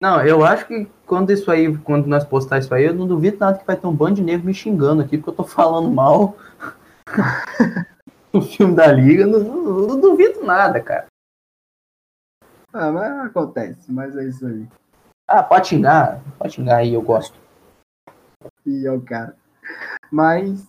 Não, 0.00 0.24
eu 0.24 0.44
acho 0.44 0.66
que 0.66 0.86
quando 1.06 1.30
isso 1.30 1.50
aí, 1.50 1.76
quando 1.78 2.06
nós 2.06 2.24
postar 2.24 2.58
isso 2.58 2.72
aí, 2.74 2.84
eu 2.84 2.94
não 2.94 3.06
duvido 3.06 3.38
nada 3.38 3.58
que 3.58 3.66
vai 3.66 3.76
ter 3.76 3.86
um 3.86 3.94
bando 3.94 4.16
de 4.16 4.22
negro 4.22 4.46
me 4.46 4.54
xingando 4.54 5.02
aqui, 5.02 5.18
porque 5.18 5.30
eu 5.30 5.34
tô 5.34 5.44
falando 5.44 5.90
mal 5.90 6.36
do 8.40 8.42
filme 8.42 8.74
da 8.74 8.88
Liga. 8.88 9.26
Não, 9.26 9.38
não- 9.38 9.86
não 9.86 10.00
duvido 10.00 10.42
nada, 10.44 10.80
cara. 10.82 11.06
Ah, 12.72 12.90
mas 12.90 13.26
acontece, 13.26 13.92
mas 13.92 14.16
é 14.16 14.24
isso 14.24 14.44
aí. 14.44 14.68
Ah, 15.28 15.42
pode 15.42 15.68
xingar, 15.68 16.20
pode 16.36 16.54
xingar 16.54 16.78
aí, 16.78 16.92
eu 16.92 17.00
gosto. 17.00 17.38
E 18.66 18.84
é 18.84 18.90
o 18.90 19.00
cara. 19.00 19.36
Mas 20.10 20.66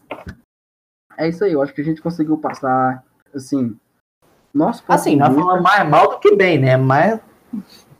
é 1.17 1.27
isso 1.27 1.43
aí, 1.43 1.53
eu 1.53 1.61
acho 1.63 1.73
que 1.73 1.81
a 1.81 1.83
gente 1.83 2.01
conseguiu 2.01 2.37
passar, 2.37 3.03
assim, 3.33 3.77
nosso 4.53 4.83
ponto 4.83 4.95
Assim, 4.95 5.15
nós 5.15 5.33
falamos 5.33 5.63
mais 5.63 5.89
mal 5.89 6.09
do 6.11 6.19
que 6.19 6.35
bem, 6.35 6.59
né? 6.59 6.77
Mas 6.77 7.19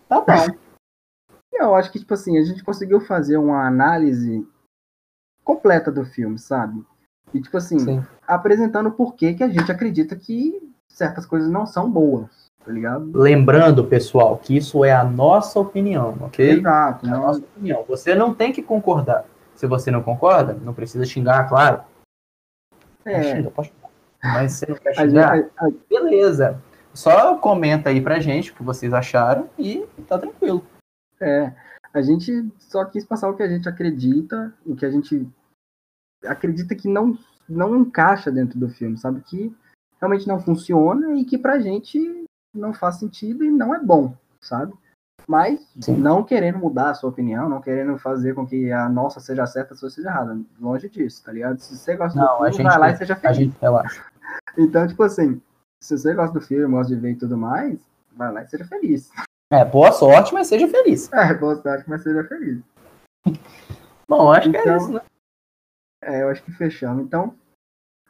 tá 0.08 0.22
bom. 0.22 0.26
Eu 1.58 1.74
acho 1.74 1.90
que, 1.90 2.00
tipo 2.00 2.14
assim, 2.14 2.38
a 2.38 2.44
gente 2.44 2.62
conseguiu 2.64 3.00
fazer 3.00 3.38
uma 3.38 3.66
análise 3.66 4.46
completa 5.42 5.90
do 5.90 6.04
filme, 6.06 6.38
sabe? 6.38 6.86
E, 7.34 7.42
tipo 7.42 7.56
assim, 7.56 7.80
Sim. 7.80 8.06
Apresentando 8.28 8.92
por 8.92 9.16
que 9.16 9.36
a 9.42 9.48
gente 9.48 9.72
acredita 9.72 10.16
que 10.16 10.62
certas 10.88 11.26
coisas 11.26 11.50
não 11.50 11.66
são 11.66 11.90
boas, 11.90 12.52
tá 12.64 12.72
ligado? 12.72 13.12
Lembrando, 13.14 13.84
pessoal, 13.86 14.38
que 14.38 14.56
isso 14.56 14.86
é 14.86 14.94
a 14.94 15.04
nossa 15.04 15.60
opinião, 15.60 16.18
ok? 16.22 16.52
Exato. 16.60 17.06
É 17.06 17.10
a 17.10 17.18
nossa 17.18 17.40
opinião. 17.40 17.84
Você 17.88 18.16
não 18.16 18.34
tem 18.34 18.54
que 18.54 18.62
concordar. 18.62 19.26
Se 19.56 19.68
você 19.68 19.90
não 19.90 20.04
concorda, 20.04 20.54
não 20.54 20.74
precisa 20.74 21.06
xingar, 21.06 21.48
claro. 21.48 21.82
é, 23.06 23.36
Xinga, 23.36 23.52
pode. 23.52 23.74
Mas 24.24 24.54
você 24.54 24.66
não 24.68 24.76
quer 24.76 24.94
xingar, 24.96 25.50
beleza. 25.90 26.62
Só 26.94 27.38
comenta 27.38 27.90
aí 27.90 28.02
pra 28.02 28.20
gente 28.20 28.52
o 28.52 28.56
que 28.56 28.64
vocês 28.64 28.94
acharam 28.94 29.50
e 29.60 29.86
tá 30.08 30.18
tranquilo. 30.18 30.66
é, 31.22 31.54
a 31.94 32.02
gente 32.02 32.50
só 32.60 32.84
quis 32.86 33.06
passar 33.06 33.30
o 33.30 33.36
que 33.36 33.44
a 33.44 33.48
gente 33.48 33.70
acredita, 33.70 34.54
o 34.66 34.76
que 34.76 34.86
a 34.86 34.90
gente 34.90 35.26
acredita 36.26 36.76
que 36.76 36.90
não, 36.90 37.18
não 37.48 37.76
encaixa 37.78 38.32
dentro 38.32 38.58
do 38.60 38.70
filme, 38.70 38.98
sabe? 38.98 39.22
Que 39.22 39.56
realmente 40.00 40.28
não 40.28 40.40
funciona 40.40 41.14
e 41.16 41.26
que 41.26 41.38
pra 41.38 41.60
gente 41.60 42.26
não 42.54 42.74
faz 42.74 42.96
sentido 42.96 43.44
e 43.44 43.52
não 43.52 43.74
é 43.76 43.80
bom, 43.80 44.14
sabe? 44.42 44.74
Mas 45.28 45.60
Sim. 45.82 45.98
não 45.98 46.24
querendo 46.24 46.60
mudar 46.60 46.92
a 46.92 46.94
sua 46.94 47.10
opinião, 47.10 47.50
não 47.50 47.60
querendo 47.60 47.98
fazer 47.98 48.36
com 48.36 48.46
que 48.46 48.72
a 48.72 48.88
nossa 48.88 49.20
seja 49.20 49.46
certa, 49.48 49.74
a 49.74 49.78
sua 49.78 49.90
seja 49.90 50.10
errada. 50.10 50.40
Longe 50.60 50.88
disso, 50.88 51.24
tá 51.24 51.32
ligado? 51.32 51.58
Se 51.60 51.76
você 51.76 51.96
gosta 51.96 52.18
Não, 52.20 52.26
do 52.26 52.32
a 52.34 52.38
filme, 52.52 52.56
gente- 52.58 52.66
vai 52.68 52.78
lá 52.80 52.90
e 52.92 52.96
seja 52.98 53.14
A 53.14 53.18
feliz. 53.18 53.38
gente 53.38 53.58
relaxa. 53.60 54.04
Então, 54.58 54.88
tipo 54.88 55.02
assim, 55.04 55.42
se 55.84 55.98
você 55.98 56.14
gosta 56.14 56.34
do 56.40 56.46
filme, 56.46 56.72
gosta 56.74 56.94
de 56.94 57.00
ver 57.02 57.12
e 57.12 57.16
tudo 57.16 57.36
mais, 57.38 57.80
vai 58.16 58.32
lá 58.32 58.44
e 58.44 58.48
seja 58.48 58.64
feliz. 58.66 59.10
É, 59.52 59.66
boa 59.66 59.92
sorte, 59.92 60.34
mas 60.34 60.48
seja 60.48 60.68
feliz. 60.68 61.10
É, 61.14 61.34
boa 61.34 61.56
sorte, 61.62 61.90
mas 61.90 62.02
seja 62.04 62.24
feliz. 62.24 62.62
Bom, 64.08 64.32
acho 64.32 64.50
que 64.52 64.58
é 64.58 64.62
Então- 64.62 64.78
isso, 64.78 64.94
né? 64.94 65.02
É, 66.06 66.22
eu 66.22 66.30
acho 66.30 66.44
que 66.44 66.52
fechamos. 66.52 67.04
Então, 67.04 67.34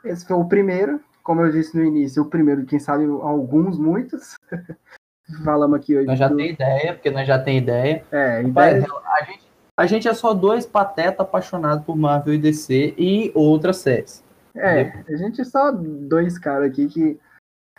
esse 0.04 0.28
foi 0.28 0.36
o 0.36 0.46
primeiro. 0.46 1.02
Como 1.24 1.42
eu 1.42 1.52
disse 1.52 1.76
no 1.76 1.84
início, 1.84 2.22
o 2.22 2.30
primeiro, 2.30 2.66
quem 2.66 2.78
sabe 2.78 3.06
alguns, 3.06 3.80
muitos. 3.80 4.36
Falamos 5.44 5.80
aqui 5.80 5.96
hoje. 5.98 6.06
Nós 6.06 6.20
já 6.20 6.28
do- 6.28 6.36
tem 6.36 6.52
ideia, 6.52 6.94
porque 6.94 7.10
nós 7.10 7.28
já 7.28 7.40
tem 7.42 7.58
ideia. 7.58 8.06
É, 8.12 8.44
ideia. 8.44 8.86
a, 9.06 9.24
gente, 9.24 9.44
a 9.80 9.86
gente 9.88 10.08
é 10.08 10.14
só 10.14 10.34
dois 10.34 10.66
patetas 10.66 11.22
apaixonados 11.22 11.84
por 11.84 11.96
Marvel 11.96 12.34
e 12.34 12.38
DC 12.38 12.94
e 12.98 13.32
outras 13.34 13.78
séries. 13.78 14.24
É, 14.56 15.04
a 15.12 15.18
gente 15.18 15.42
é 15.42 15.44
só 15.44 15.72
dois 15.72 16.38
caras 16.38 16.70
aqui 16.70 16.88
que 16.88 17.20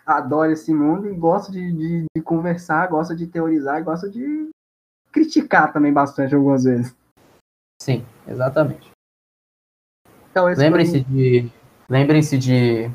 adoram 0.04 0.52
esse 0.52 0.74
mundo 0.74 1.08
e 1.08 1.14
gostam 1.14 1.52
de, 1.54 1.72
de, 1.72 2.04
de 2.16 2.22
conversar, 2.22 2.88
gosta 2.88 3.14
de 3.14 3.26
teorizar, 3.26 3.82
gosta 3.84 4.10
de 4.10 4.50
criticar 5.12 5.72
também 5.72 5.92
bastante 5.92 6.34
algumas 6.34 6.64
vezes. 6.64 6.94
Sim, 7.80 8.04
exatamente. 8.26 8.90
Então, 10.36 10.44
Lembrem-se 10.54 11.00
de. 11.00 11.50
Lembrem-se 11.88 12.36
de 12.36 12.90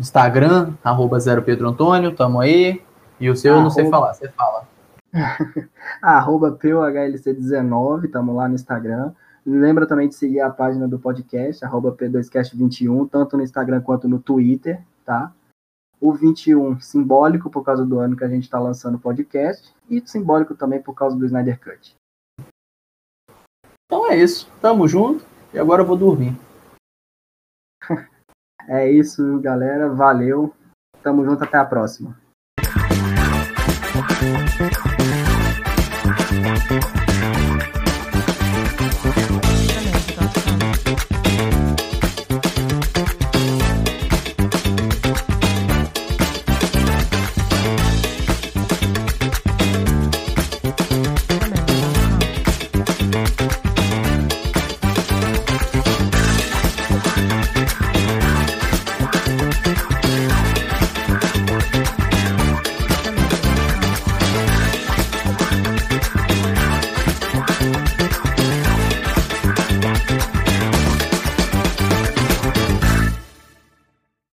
Instagram, 0.00 0.74
arroba 0.84 1.18
zero 1.18 1.42
Pedro 1.42 1.68
Antônio, 1.68 2.14
tamo 2.14 2.38
aí. 2.38 2.80
E 3.18 3.28
o 3.28 3.34
seu 3.34 3.56
eu 3.56 3.60
não 3.60 3.68
sei 3.68 3.82
Arroba- 3.82 3.96
falar, 3.96 4.14
você 4.14 4.28
fala. 4.28 4.68
arroba 6.00 6.52
PUHLC19, 6.52 8.04
estamos 8.04 8.36
lá 8.36 8.46
no 8.46 8.54
Instagram. 8.54 9.12
Lembra 9.44 9.88
também 9.88 10.08
de 10.08 10.14
seguir 10.14 10.38
a 10.40 10.50
página 10.50 10.86
do 10.86 11.00
podcast, 11.00 11.64
arroba 11.64 11.90
P2Cast21, 11.96 13.10
tanto 13.10 13.36
no 13.36 13.42
Instagram 13.42 13.80
quanto 13.80 14.06
no 14.06 14.20
Twitter, 14.20 14.80
tá? 15.04 15.32
O 16.00 16.12
21 16.12 16.78
simbólico 16.78 17.50
por 17.50 17.64
causa 17.64 17.84
do 17.84 17.98
ano 17.98 18.16
que 18.16 18.22
a 18.22 18.28
gente 18.28 18.44
está 18.44 18.60
lançando 18.60 18.94
o 18.94 19.00
podcast 19.00 19.74
e 19.90 20.00
simbólico 20.06 20.54
também 20.54 20.80
por 20.80 20.94
causa 20.94 21.16
do 21.16 21.26
Snyder 21.26 21.58
Cut. 21.58 21.96
Então 23.86 24.08
é 24.08 24.16
isso. 24.16 24.48
Tamo 24.62 24.86
junto. 24.86 25.29
E 25.52 25.58
agora 25.58 25.82
eu 25.82 25.86
vou 25.86 25.96
dormir. 25.96 26.36
É 28.68 28.88
isso, 28.88 29.40
galera. 29.40 29.88
Valeu. 29.88 30.54
Tamo 31.02 31.24
junto, 31.24 31.42
até 31.42 31.58
a 31.58 31.64
próxima. 31.64 32.16